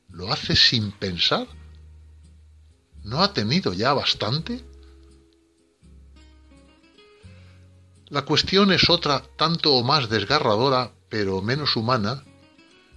¿Lo 0.09 0.32
hace 0.32 0.55
sin 0.55 0.91
pensar? 0.91 1.47
¿No 3.03 3.21
ha 3.23 3.34
tenido 3.34 3.73
ya 3.73 3.93
bastante? 3.93 4.63
La 8.09 8.23
cuestión 8.23 8.71
es 8.71 8.89
otra 8.89 9.21
tanto 9.36 9.73
o 9.73 9.84
más 9.84 10.09
desgarradora, 10.09 10.93
pero 11.09 11.41
menos 11.41 11.75
humana, 11.75 12.23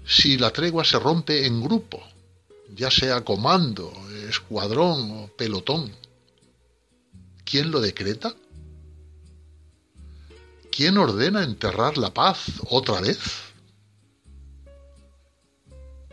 si 0.06 0.38
la 0.38 0.50
tregua 0.52 0.84
se 0.84 0.98
rompe 0.98 1.46
en 1.46 1.62
grupo, 1.62 2.02
ya 2.74 2.90
sea 2.90 3.24
comando, 3.24 3.92
escuadrón 4.28 5.10
o 5.10 5.28
pelotón. 5.36 5.99
¿Quién 7.50 7.72
lo 7.72 7.80
decreta? 7.80 8.32
¿Quién 10.70 10.96
ordena 10.98 11.42
enterrar 11.42 11.98
la 11.98 12.14
paz 12.14 12.44
otra 12.68 13.00
vez? 13.00 13.18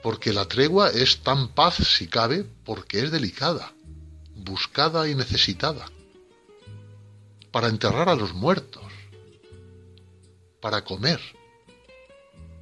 Porque 0.01 0.33
la 0.33 0.45
tregua 0.45 0.89
es 0.89 1.19
tan 1.19 1.49
paz 1.49 1.75
si 1.75 2.07
cabe 2.07 2.43
porque 2.65 3.03
es 3.03 3.11
delicada, 3.11 3.71
buscada 4.33 5.07
y 5.07 5.13
necesitada. 5.13 5.85
Para 7.51 7.67
enterrar 7.67 8.09
a 8.09 8.15
los 8.15 8.33
muertos, 8.33 8.91
para 10.59 10.83
comer, 10.83 11.21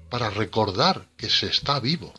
para 0.10 0.30
recordar 0.30 1.08
que 1.16 1.30
se 1.30 1.48
está 1.48 1.80
vivo. 1.80 2.14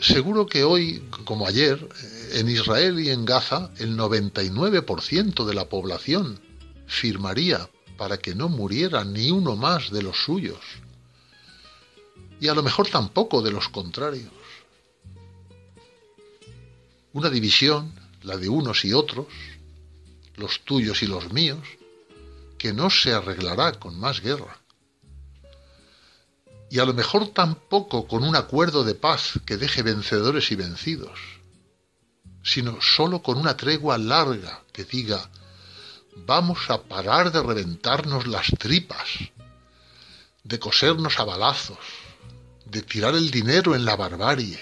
Seguro 0.00 0.46
que 0.46 0.64
hoy, 0.64 1.06
como 1.24 1.46
ayer, 1.46 1.86
en 2.32 2.48
Israel 2.48 2.98
y 3.00 3.10
en 3.10 3.26
Gaza, 3.26 3.70
el 3.78 3.98
99% 3.98 5.44
de 5.44 5.54
la 5.54 5.68
población 5.68 6.40
firmaría 6.86 7.68
para 7.98 8.16
que 8.16 8.34
no 8.34 8.48
muriera 8.48 9.04
ni 9.04 9.30
uno 9.30 9.56
más 9.56 9.90
de 9.90 10.02
los 10.02 10.16
suyos. 10.24 10.58
Y 12.40 12.48
a 12.48 12.54
lo 12.54 12.62
mejor 12.62 12.88
tampoco 12.88 13.42
de 13.42 13.52
los 13.52 13.68
contrarios. 13.68 14.32
Una 17.12 17.28
división, 17.28 17.92
la 18.22 18.38
de 18.38 18.48
unos 18.48 18.86
y 18.86 18.94
otros, 18.94 19.26
los 20.36 20.60
tuyos 20.60 21.02
y 21.02 21.08
los 21.08 21.30
míos, 21.30 21.66
que 22.56 22.72
no 22.72 22.88
se 22.88 23.12
arreglará 23.12 23.72
con 23.72 24.00
más 24.00 24.22
guerra. 24.22 24.59
Y 26.70 26.78
a 26.78 26.84
lo 26.84 26.94
mejor 26.94 27.28
tampoco 27.30 28.06
con 28.06 28.22
un 28.22 28.36
acuerdo 28.36 28.84
de 28.84 28.94
paz 28.94 29.40
que 29.44 29.56
deje 29.56 29.82
vencedores 29.82 30.52
y 30.52 30.54
vencidos, 30.54 31.18
sino 32.44 32.80
solo 32.80 33.22
con 33.22 33.38
una 33.38 33.56
tregua 33.56 33.98
larga 33.98 34.62
que 34.72 34.84
diga, 34.84 35.28
vamos 36.14 36.70
a 36.70 36.80
parar 36.84 37.32
de 37.32 37.42
reventarnos 37.42 38.28
las 38.28 38.46
tripas, 38.56 39.08
de 40.44 40.60
cosernos 40.60 41.18
a 41.18 41.24
balazos, 41.24 41.78
de 42.66 42.82
tirar 42.82 43.16
el 43.16 43.32
dinero 43.32 43.74
en 43.74 43.84
la 43.84 43.96
barbarie, 43.96 44.60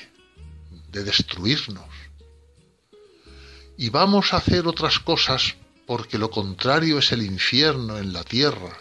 de 0.91 1.05
destruirnos. 1.05 1.91
Y 3.77 3.91
vamos 3.91 4.33
a 4.33 4.39
hacer 4.39 4.67
otras 4.67 4.99
cosas 4.99 5.57
porque 5.87 6.17
lo 6.17 6.31
contrario 6.31 7.01
es 7.01 7.13
el 7.13 7.21
infierno 7.23 7.99
en 7.99 8.15
la 8.15 8.25
tierra, 8.25 8.79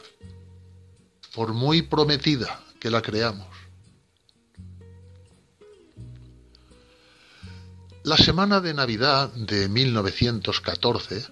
por 1.34 1.52
muy 1.52 1.82
prometida 1.82 2.64
que 2.80 2.90
la 2.90 3.02
creamos. 3.02 3.48
La 8.04 8.18
semana 8.18 8.62
de 8.62 8.74
Navidad 8.74 9.34
de 9.34 9.68
1914, 9.68 11.28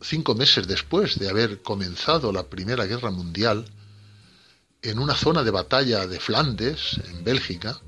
cinco 0.00 0.34
meses 0.34 0.66
después 0.66 1.18
de 1.18 1.28
haber 1.28 1.62
comenzado 1.62 2.32
la 2.32 2.48
Primera 2.48 2.86
Guerra 2.86 3.10
Mundial, 3.10 3.64
en 4.82 4.98
una 4.98 5.14
zona 5.14 5.44
de 5.44 5.50
batalla 5.50 6.06
de 6.06 6.18
Flandes, 6.20 7.00
en 7.08 7.22
Bélgica, 7.24 7.80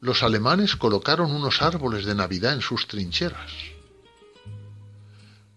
los 0.00 0.24
alemanes 0.24 0.74
colocaron 0.74 1.30
unos 1.30 1.62
árboles 1.62 2.04
de 2.04 2.16
Navidad 2.16 2.54
en 2.54 2.60
sus 2.60 2.88
trincheras. 2.88 3.52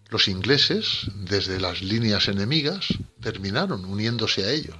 Los 0.08 0.28
ingleses, 0.28 1.10
desde 1.16 1.58
las 1.58 1.82
líneas 1.82 2.28
enemigas, 2.28 2.86
terminaron 3.20 3.84
uniéndose 3.84 4.44
a 4.44 4.52
ellos. 4.52 4.76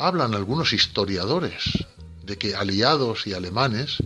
Hablan 0.00 0.36
algunos 0.36 0.72
historiadores 0.72 1.84
de 2.22 2.38
que 2.38 2.54
aliados 2.54 3.26
y 3.26 3.32
alemanes 3.32 3.98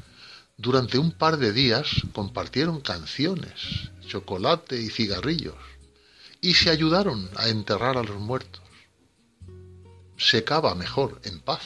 durante 0.56 0.96
un 0.96 1.12
par 1.12 1.36
de 1.36 1.52
días 1.52 1.86
compartieron 2.14 2.80
canciones, 2.80 3.90
chocolate 4.06 4.80
y 4.80 4.88
cigarrillos 4.88 5.58
y 6.40 6.54
se 6.54 6.70
ayudaron 6.70 7.28
a 7.36 7.48
enterrar 7.48 7.98
a 7.98 8.02
los 8.02 8.18
muertos. 8.18 8.62
Se 10.16 10.44
cava 10.44 10.74
mejor 10.74 11.20
en 11.24 11.40
paz. 11.40 11.60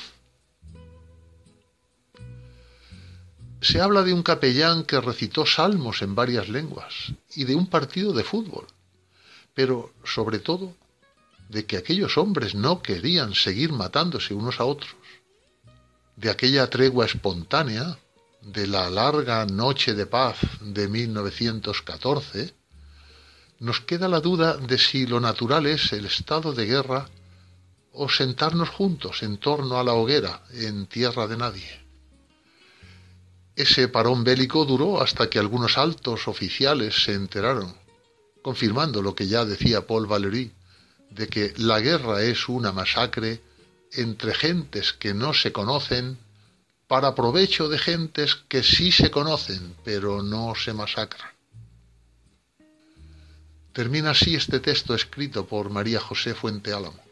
se 3.60 3.80
habla 3.80 4.02
de 4.02 4.12
un 4.12 4.22
capellán 4.22 4.84
que 4.84 5.00
recitó 5.00 5.46
salmos 5.46 6.02
en 6.02 6.14
varias 6.14 6.48
lenguas 6.48 7.12
y 7.34 7.44
de 7.44 7.54
un 7.54 7.68
partido 7.68 8.12
de 8.12 8.22
fútbol, 8.22 8.66
pero 9.54 9.92
sobre 10.04 10.38
todo 10.38 10.74
de 11.48 11.66
que 11.66 11.76
aquellos 11.76 12.18
hombres 12.18 12.54
no 12.54 12.82
querían 12.82 13.34
seguir 13.34 13.72
matándose 13.72 14.34
unos 14.34 14.60
a 14.60 14.64
otros, 14.64 14.94
de 16.16 16.30
aquella 16.30 16.68
tregua 16.68 17.06
espontánea, 17.06 17.98
de 18.42 18.66
la 18.66 18.88
larga 18.90 19.44
noche 19.44 19.94
de 19.94 20.06
paz 20.06 20.38
de 20.60 20.88
1914, 20.88 22.54
nos 23.58 23.80
queda 23.80 24.08
la 24.08 24.20
duda 24.20 24.56
de 24.56 24.78
si 24.78 25.06
lo 25.06 25.20
natural 25.20 25.66
es 25.66 25.92
el 25.92 26.06
estado 26.06 26.52
de 26.52 26.66
guerra 26.66 27.08
o 27.92 28.08
sentarnos 28.08 28.68
juntos 28.68 29.22
en 29.22 29.38
torno 29.38 29.78
a 29.78 29.84
la 29.84 29.94
hoguera 29.94 30.42
en 30.52 30.86
tierra 30.86 31.26
de 31.26 31.36
nadie. 31.36 31.86
Ese 33.56 33.88
parón 33.88 34.22
bélico 34.22 34.66
duró 34.66 35.00
hasta 35.00 35.30
que 35.30 35.38
algunos 35.38 35.78
altos 35.78 36.28
oficiales 36.28 37.04
se 37.04 37.14
enteraron, 37.14 37.74
confirmando 38.42 39.00
lo 39.00 39.14
que 39.14 39.26
ya 39.26 39.46
decía 39.46 39.86
Paul 39.86 40.06
Valéry, 40.06 40.52
de 41.10 41.28
que 41.28 41.54
la 41.56 41.80
guerra 41.80 42.22
es 42.22 42.48
una 42.48 42.72
masacre 42.72 43.40
entre 43.92 44.34
gentes 44.34 44.92
que 44.92 45.14
no 45.14 45.32
se 45.32 45.52
conocen 45.52 46.18
para 46.86 47.14
provecho 47.14 47.68
de 47.68 47.78
gentes 47.78 48.36
que 48.48 48.62
sí 48.62 48.92
se 48.92 49.10
conocen, 49.10 49.74
pero 49.84 50.22
no 50.22 50.54
se 50.54 50.72
masacran. 50.72 51.30
Termina 53.72 54.10
así 54.10 54.34
este 54.34 54.60
texto 54.60 54.94
escrito 54.94 55.46
por 55.46 55.68
María 55.68 56.00
José 56.00 56.34
Fuente 56.34 56.72
Álamo. 56.72 57.02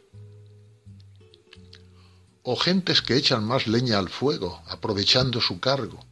O 2.43 2.57
gentes 2.57 3.03
que 3.03 3.17
echan 3.17 3.45
más 3.45 3.67
leña 3.67 3.99
al 3.99 4.09
fuego, 4.09 4.63
aprovechando 4.69 5.41
su 5.41 5.61
cargo, 5.61 6.05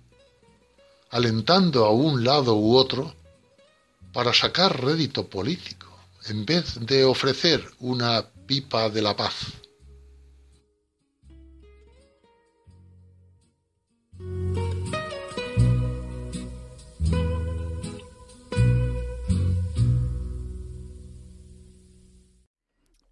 alentando 1.10 1.84
a 1.84 1.90
un 1.90 2.24
lado 2.24 2.54
u 2.56 2.76
otro 2.76 3.14
para 4.12 4.32
sacar 4.34 4.82
rédito 4.82 5.28
político, 5.28 5.91
en 6.28 6.46
vez 6.46 6.78
de 6.80 7.04
ofrecer 7.04 7.62
una 7.78 8.30
pipa 8.46 8.88
de 8.88 9.02
la 9.02 9.16
paz. 9.16 9.58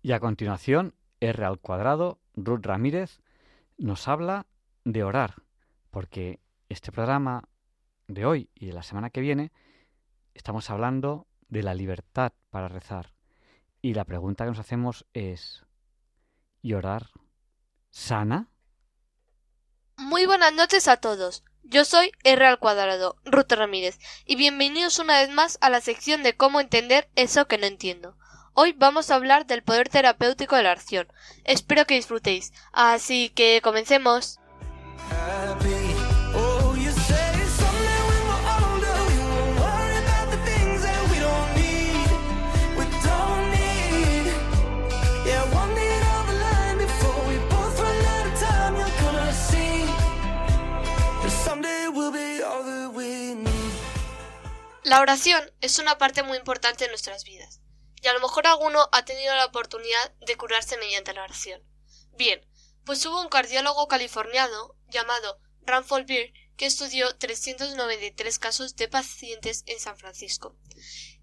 Y 0.02 0.12
a 0.12 0.20
continuación, 0.20 0.94
R 1.20 1.44
al 1.44 1.58
cuadrado, 1.58 2.18
Ruth 2.34 2.64
Ramírez, 2.64 3.20
nos 3.78 4.08
habla 4.08 4.46
de 4.84 5.04
orar, 5.04 5.34
porque 5.90 6.40
este 6.68 6.90
programa 6.90 7.44
de 8.08 8.26
hoy 8.26 8.50
y 8.54 8.66
de 8.66 8.72
la 8.72 8.82
semana 8.82 9.10
que 9.10 9.20
viene 9.20 9.52
estamos 10.34 10.70
hablando 10.70 11.26
de 11.48 11.62
la 11.62 11.74
libertad 11.74 12.32
para 12.50 12.68
rezar. 12.68 13.14
Y 13.82 13.94
la 13.94 14.04
pregunta 14.04 14.44
que 14.44 14.50
nos 14.50 14.58
hacemos 14.58 15.06
es, 15.14 15.62
¿y 16.60 16.74
orar 16.74 17.10
sana? 17.90 18.48
Muy 19.96 20.26
buenas 20.26 20.52
noches 20.52 20.88
a 20.88 20.98
todos. 20.98 21.44
Yo 21.62 21.84
soy 21.84 22.12
R 22.24 22.46
al 22.46 22.58
cuadrado, 22.58 23.16
Ruth 23.24 23.52
Ramírez, 23.52 23.98
y 24.24 24.36
bienvenidos 24.36 24.98
una 24.98 25.20
vez 25.20 25.30
más 25.30 25.58
a 25.60 25.70
la 25.70 25.80
sección 25.80 26.22
de 26.22 26.36
cómo 26.36 26.60
entender 26.60 27.10
eso 27.16 27.46
que 27.46 27.58
no 27.58 27.66
entiendo. 27.66 28.16
Hoy 28.54 28.72
vamos 28.72 29.10
a 29.10 29.14
hablar 29.14 29.46
del 29.46 29.62
poder 29.62 29.88
terapéutico 29.88 30.56
de 30.56 30.64
la 30.64 30.72
oración. 30.72 31.06
Espero 31.44 31.86
que 31.86 31.94
disfrutéis. 31.94 32.52
Así 32.72 33.30
que 33.30 33.60
comencemos. 33.62 34.40
La 54.90 55.00
oración 55.00 55.52
es 55.60 55.78
una 55.78 55.98
parte 55.98 56.24
muy 56.24 56.36
importante 56.36 56.82
de 56.82 56.90
nuestras 56.90 57.22
vidas, 57.22 57.60
y 58.02 58.08
a 58.08 58.12
lo 58.12 58.18
mejor 58.18 58.48
alguno 58.48 58.88
ha 58.90 59.04
tenido 59.04 59.32
la 59.36 59.44
oportunidad 59.44 60.14
de 60.26 60.36
curarse 60.36 60.76
mediante 60.78 61.14
la 61.14 61.22
oración. 61.22 61.62
Bien, 62.16 62.44
pues 62.84 63.06
hubo 63.06 63.20
un 63.20 63.28
cardiólogo 63.28 63.86
californiano 63.86 64.74
llamado 64.88 65.38
Ranford 65.62 66.06
Beer 66.06 66.32
que 66.56 66.66
estudió 66.66 67.16
393 67.16 68.40
casos 68.40 68.74
de 68.74 68.88
pacientes 68.88 69.62
en 69.66 69.78
San 69.78 69.96
Francisco. 69.96 70.56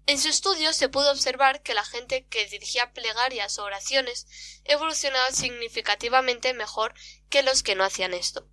En 0.06 0.18
su 0.18 0.28
estudio 0.28 0.72
se 0.72 0.88
pudo 0.88 1.10
observar 1.10 1.60
que 1.60 1.74
la 1.74 1.84
gente 1.84 2.26
que 2.26 2.46
dirigía 2.46 2.94
plegarias 2.94 3.58
o 3.58 3.64
oraciones 3.64 4.28
evolucionaba 4.64 5.30
significativamente 5.32 6.54
mejor 6.54 6.94
que 7.28 7.42
los 7.42 7.62
que 7.62 7.74
no 7.74 7.84
hacían 7.84 8.14
esto. 8.14 8.48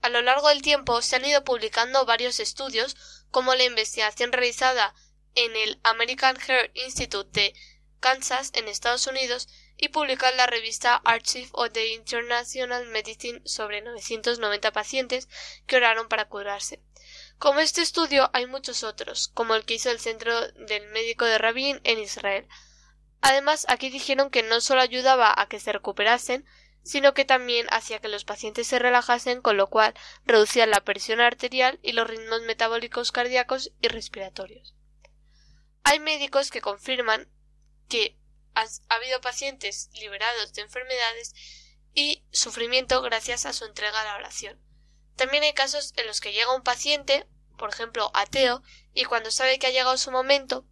A 0.00 0.08
lo 0.08 0.22
largo 0.22 0.48
del 0.48 0.62
tiempo 0.62 1.02
se 1.02 1.16
han 1.16 1.24
ido 1.24 1.44
publicando 1.44 2.06
varios 2.06 2.40
estudios, 2.40 2.96
como 3.30 3.54
la 3.54 3.64
investigación 3.64 4.32
realizada 4.32 4.94
en 5.34 5.54
el 5.56 5.80
American 5.82 6.36
Heart 6.36 6.70
Institute 6.74 7.40
de 7.40 7.54
Kansas, 8.00 8.50
en 8.54 8.68
Estados 8.68 9.06
Unidos, 9.06 9.48
y 9.76 9.88
publicar 9.88 10.34
la 10.34 10.46
revista 10.46 10.96
Archive 10.96 11.48
of 11.52 11.70
the 11.72 11.94
International 11.94 12.86
Medicine 12.86 13.40
sobre 13.44 13.80
990 13.80 14.72
pacientes 14.72 15.28
que 15.66 15.76
oraron 15.76 16.08
para 16.08 16.28
curarse. 16.28 16.82
Como 17.38 17.60
este 17.60 17.82
estudio 17.82 18.30
hay 18.32 18.46
muchos 18.46 18.82
otros, 18.82 19.28
como 19.28 19.54
el 19.54 19.64
que 19.64 19.74
hizo 19.74 19.90
el 19.90 20.00
Centro 20.00 20.48
del 20.52 20.88
Médico 20.88 21.24
de 21.24 21.38
Rabin 21.38 21.80
en 21.84 22.00
Israel. 22.00 22.48
Además, 23.20 23.66
aquí 23.68 23.90
dijeron 23.90 24.30
que 24.30 24.42
no 24.42 24.60
solo 24.60 24.80
ayudaba 24.80 25.32
a 25.36 25.48
que 25.48 25.60
se 25.60 25.72
recuperasen, 25.72 26.44
sino 26.82 27.14
que 27.14 27.24
también 27.24 27.66
hacía 27.70 28.00
que 28.00 28.08
los 28.08 28.24
pacientes 28.24 28.66
se 28.66 28.78
relajasen, 28.78 29.42
con 29.42 29.56
lo 29.56 29.68
cual 29.68 29.94
reducía 30.24 30.66
la 30.66 30.84
presión 30.84 31.20
arterial 31.20 31.78
y 31.82 31.92
los 31.92 32.08
ritmos 32.08 32.42
metabólicos 32.42 33.12
cardíacos 33.12 33.72
y 33.80 33.88
respiratorios. 33.88 34.74
Hay 35.84 36.00
médicos 36.00 36.50
que 36.50 36.60
confirman 36.60 37.28
que 37.88 38.18
ha 38.54 38.66
habido 38.88 39.20
pacientes 39.20 39.90
liberados 39.94 40.52
de 40.52 40.62
enfermedades 40.62 41.34
y 41.94 42.24
sufrimiento 42.30 43.02
gracias 43.02 43.46
a 43.46 43.52
su 43.52 43.64
entrega 43.64 44.00
a 44.00 44.04
la 44.04 44.16
oración. 44.16 44.60
También 45.16 45.42
hay 45.42 45.52
casos 45.52 45.92
en 45.96 46.06
los 46.06 46.20
que 46.20 46.32
llega 46.32 46.54
un 46.54 46.62
paciente, 46.62 47.26
por 47.56 47.70
ejemplo, 47.70 48.10
ateo, 48.14 48.62
y 48.94 49.04
cuando 49.04 49.30
sabe 49.30 49.58
que 49.58 49.66
ha 49.66 49.70
llegado 49.70 49.96
su 49.96 50.10
momento, 50.10 50.64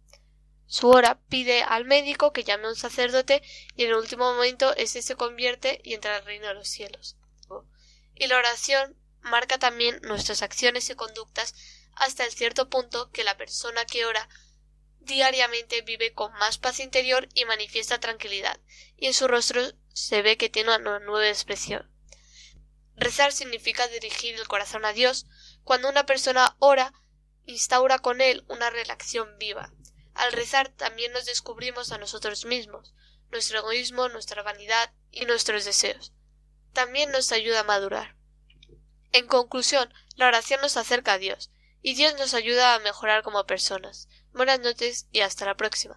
su 0.67 0.89
hora 0.89 1.19
pide 1.29 1.63
al 1.63 1.85
médico 1.85 2.33
que 2.33 2.43
llame 2.43 2.67
a 2.67 2.69
un 2.69 2.75
sacerdote 2.75 3.41
y 3.75 3.83
en 3.83 3.89
el 3.89 3.95
último 3.95 4.33
momento 4.33 4.75
ese 4.75 5.01
se 5.01 5.15
convierte 5.15 5.81
y 5.83 5.93
entra 5.93 6.17
al 6.17 6.25
reino 6.25 6.47
de 6.47 6.53
los 6.53 6.67
cielos. 6.67 7.17
Y 8.15 8.27
la 8.27 8.37
oración 8.37 8.97
marca 9.21 9.57
también 9.57 9.99
nuestras 10.03 10.41
acciones 10.41 10.89
y 10.89 10.95
conductas 10.95 11.55
hasta 11.95 12.25
el 12.25 12.31
cierto 12.31 12.69
punto 12.69 13.11
que 13.11 13.23
la 13.23 13.37
persona 13.37 13.85
que 13.85 14.05
ora 14.05 14.27
diariamente 14.99 15.81
vive 15.81 16.13
con 16.13 16.31
más 16.33 16.57
paz 16.57 16.79
interior 16.79 17.27
y 17.33 17.45
manifiesta 17.45 17.99
tranquilidad, 17.99 18.59
y 18.97 19.07
en 19.07 19.13
su 19.13 19.27
rostro 19.27 19.61
se 19.93 20.21
ve 20.21 20.37
que 20.37 20.49
tiene 20.49 20.75
una 20.75 20.99
nueva 20.99 21.29
expresión. 21.29 21.89
Rezar 22.97 23.31
significa 23.31 23.87
dirigir 23.87 24.35
el 24.35 24.47
corazón 24.47 24.83
a 24.83 24.91
Dios. 24.91 25.27
Cuando 25.63 25.87
una 25.87 26.05
persona 26.05 26.55
ora, 26.59 26.93
instaura 27.45 27.99
con 27.99 28.21
él 28.21 28.43
una 28.47 28.69
relación 28.69 29.37
viva. 29.37 29.71
Al 30.17 30.31
rezar 30.31 30.69
también 30.69 31.13
nos 31.13 31.25
descubrimos 31.25 31.91
a 31.91 31.99
nosotros 31.99 32.45
mismos, 32.45 32.95
nuestro 33.29 33.59
egoísmo, 33.59 34.09
nuestra 34.09 34.41
vanidad 34.41 34.91
y 35.11 35.25
nuestros 35.25 35.63
deseos. 35.63 36.11
También 36.73 37.11
nos 37.11 37.31
ayuda 37.31 37.59
a 37.59 37.63
madurar. 37.63 38.15
En 39.11 39.27
conclusión, 39.27 39.93
la 40.15 40.27
oración 40.27 40.59
nos 40.61 40.75
acerca 40.75 41.13
a 41.13 41.17
Dios, 41.19 41.51
y 41.83 41.93
Dios 41.93 42.15
nos 42.17 42.33
ayuda 42.33 42.73
a 42.73 42.79
mejorar 42.79 43.21
como 43.21 43.45
personas. 43.45 44.09
Buenas 44.33 44.59
noches 44.59 45.07
y 45.11 45.21
hasta 45.21 45.45
la 45.45 45.55
próxima. 45.55 45.95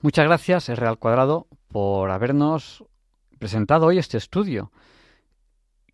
Muchas 0.00 0.26
gracias, 0.26 0.68
es 0.68 0.78
Real 0.78 0.98
Cuadrado, 0.98 1.46
por 1.68 2.10
habernos 2.10 2.84
presentado 3.38 3.86
hoy 3.86 3.98
este 3.98 4.18
estudio 4.18 4.72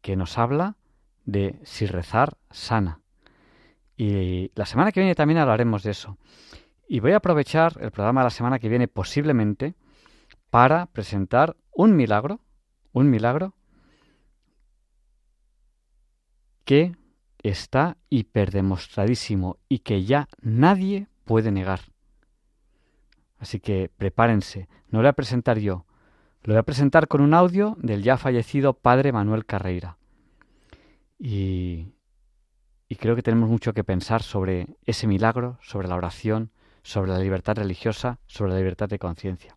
que 0.03 0.17
nos 0.17 0.37
habla 0.39 0.77
de 1.25 1.61
si 1.65 1.87
rezar 1.87 2.37
sana. 2.51 3.01
Y 3.97 4.51
la 4.55 4.67
semana 4.67 4.93
que 4.93 5.01
viene 5.01 5.15
también 5.15 5.39
hablaremos 5.39 5.83
de 5.83 5.93
eso. 5.93 6.19
Y 6.89 7.01
voy 7.01 7.13
a 7.13 7.19
aprovechar 7.19 7.79
el 7.81 7.91
programa 7.91 8.21
de 8.21 8.25
la 8.25 8.31
semana 8.31 8.59
que 8.59 8.69
viene 8.69 8.89
posiblemente 8.89 9.75
para 10.51 10.87
presentar 10.87 11.57
un 11.73 11.97
milagro, 11.97 12.41
un 12.93 13.09
milagro 13.09 13.55
que 16.65 16.97
está 17.45 17.99
hiperdemostradísimo 18.09 19.59
y 19.69 19.81
que 19.81 20.05
ya 20.05 20.29
nadie 20.41 21.07
puede 21.25 21.53
negar. 21.53 21.81
Así 23.39 23.61
que 23.61 23.91
prepárense, 23.97 24.69
no 24.89 24.99
lo 24.99 25.03
voy 25.03 25.09
a 25.11 25.13
presentar 25.13 25.59
yo, 25.59 25.85
lo 26.43 26.55
voy 26.55 26.59
a 26.59 26.65
presentar 26.65 27.07
con 27.07 27.21
un 27.21 27.35
audio 27.35 27.77
del 27.79 28.03
ya 28.03 28.17
fallecido 28.17 28.73
padre 28.73 29.13
Manuel 29.13 29.45
Carreira. 29.45 29.99
Y, 31.19 31.93
y 32.89 32.97
creo 32.97 33.15
que 33.15 33.23
tenemos 33.23 33.49
mucho 33.49 33.75
que 33.75 33.85
pensar 33.85 34.23
sobre 34.23 34.77
ese 34.85 35.07
milagro, 35.07 35.59
sobre 35.61 35.87
la 35.87 35.97
oración, 35.97 36.51
sobre 36.83 37.11
la 37.13 37.19
libertad 37.19 37.57
religiosa, 37.57 38.19
sobre 38.27 38.53
la 38.53 38.59
libertad 38.59 38.89
de 38.89 38.99
conciencia. 38.99 39.57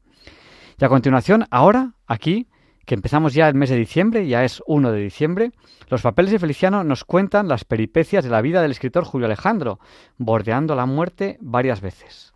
Y 0.80 0.86
a 0.86 0.90
continuación, 0.90 1.46
ahora, 1.50 1.94
aquí, 2.06 2.48
que 2.88 2.96
empezamos 2.96 3.34
ya 3.34 3.50
el 3.50 3.54
mes 3.54 3.70
de 3.70 3.76
diciembre, 3.76 4.28
ya 4.28 4.46
es 4.46 4.64
1 4.66 4.94
de 4.94 5.02
diciembre, 5.02 5.52
los 5.90 6.02
papeles 6.02 6.32
de 6.32 6.40
Feliciano 6.40 6.86
nos 6.86 7.04
cuentan 7.04 7.50
las 7.50 7.66
peripecias 7.66 8.24
de 8.24 8.32
la 8.32 8.42
vida 8.42 8.62
del 8.62 8.72
escritor 8.72 9.04
Julio 9.04 9.28
Alejandro, 9.28 9.80
bordeando 10.18 10.74
la 10.74 10.86
muerte 10.86 11.38
varias 11.42 11.82
veces. 11.82 12.34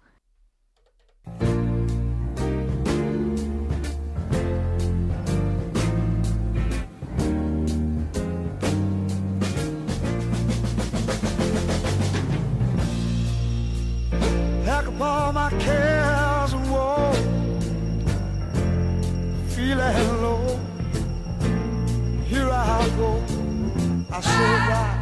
my 24.24 24.30
soul 24.30 24.58
rock. 24.70 25.02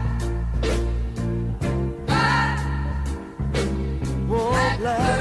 Black. 4.80 5.19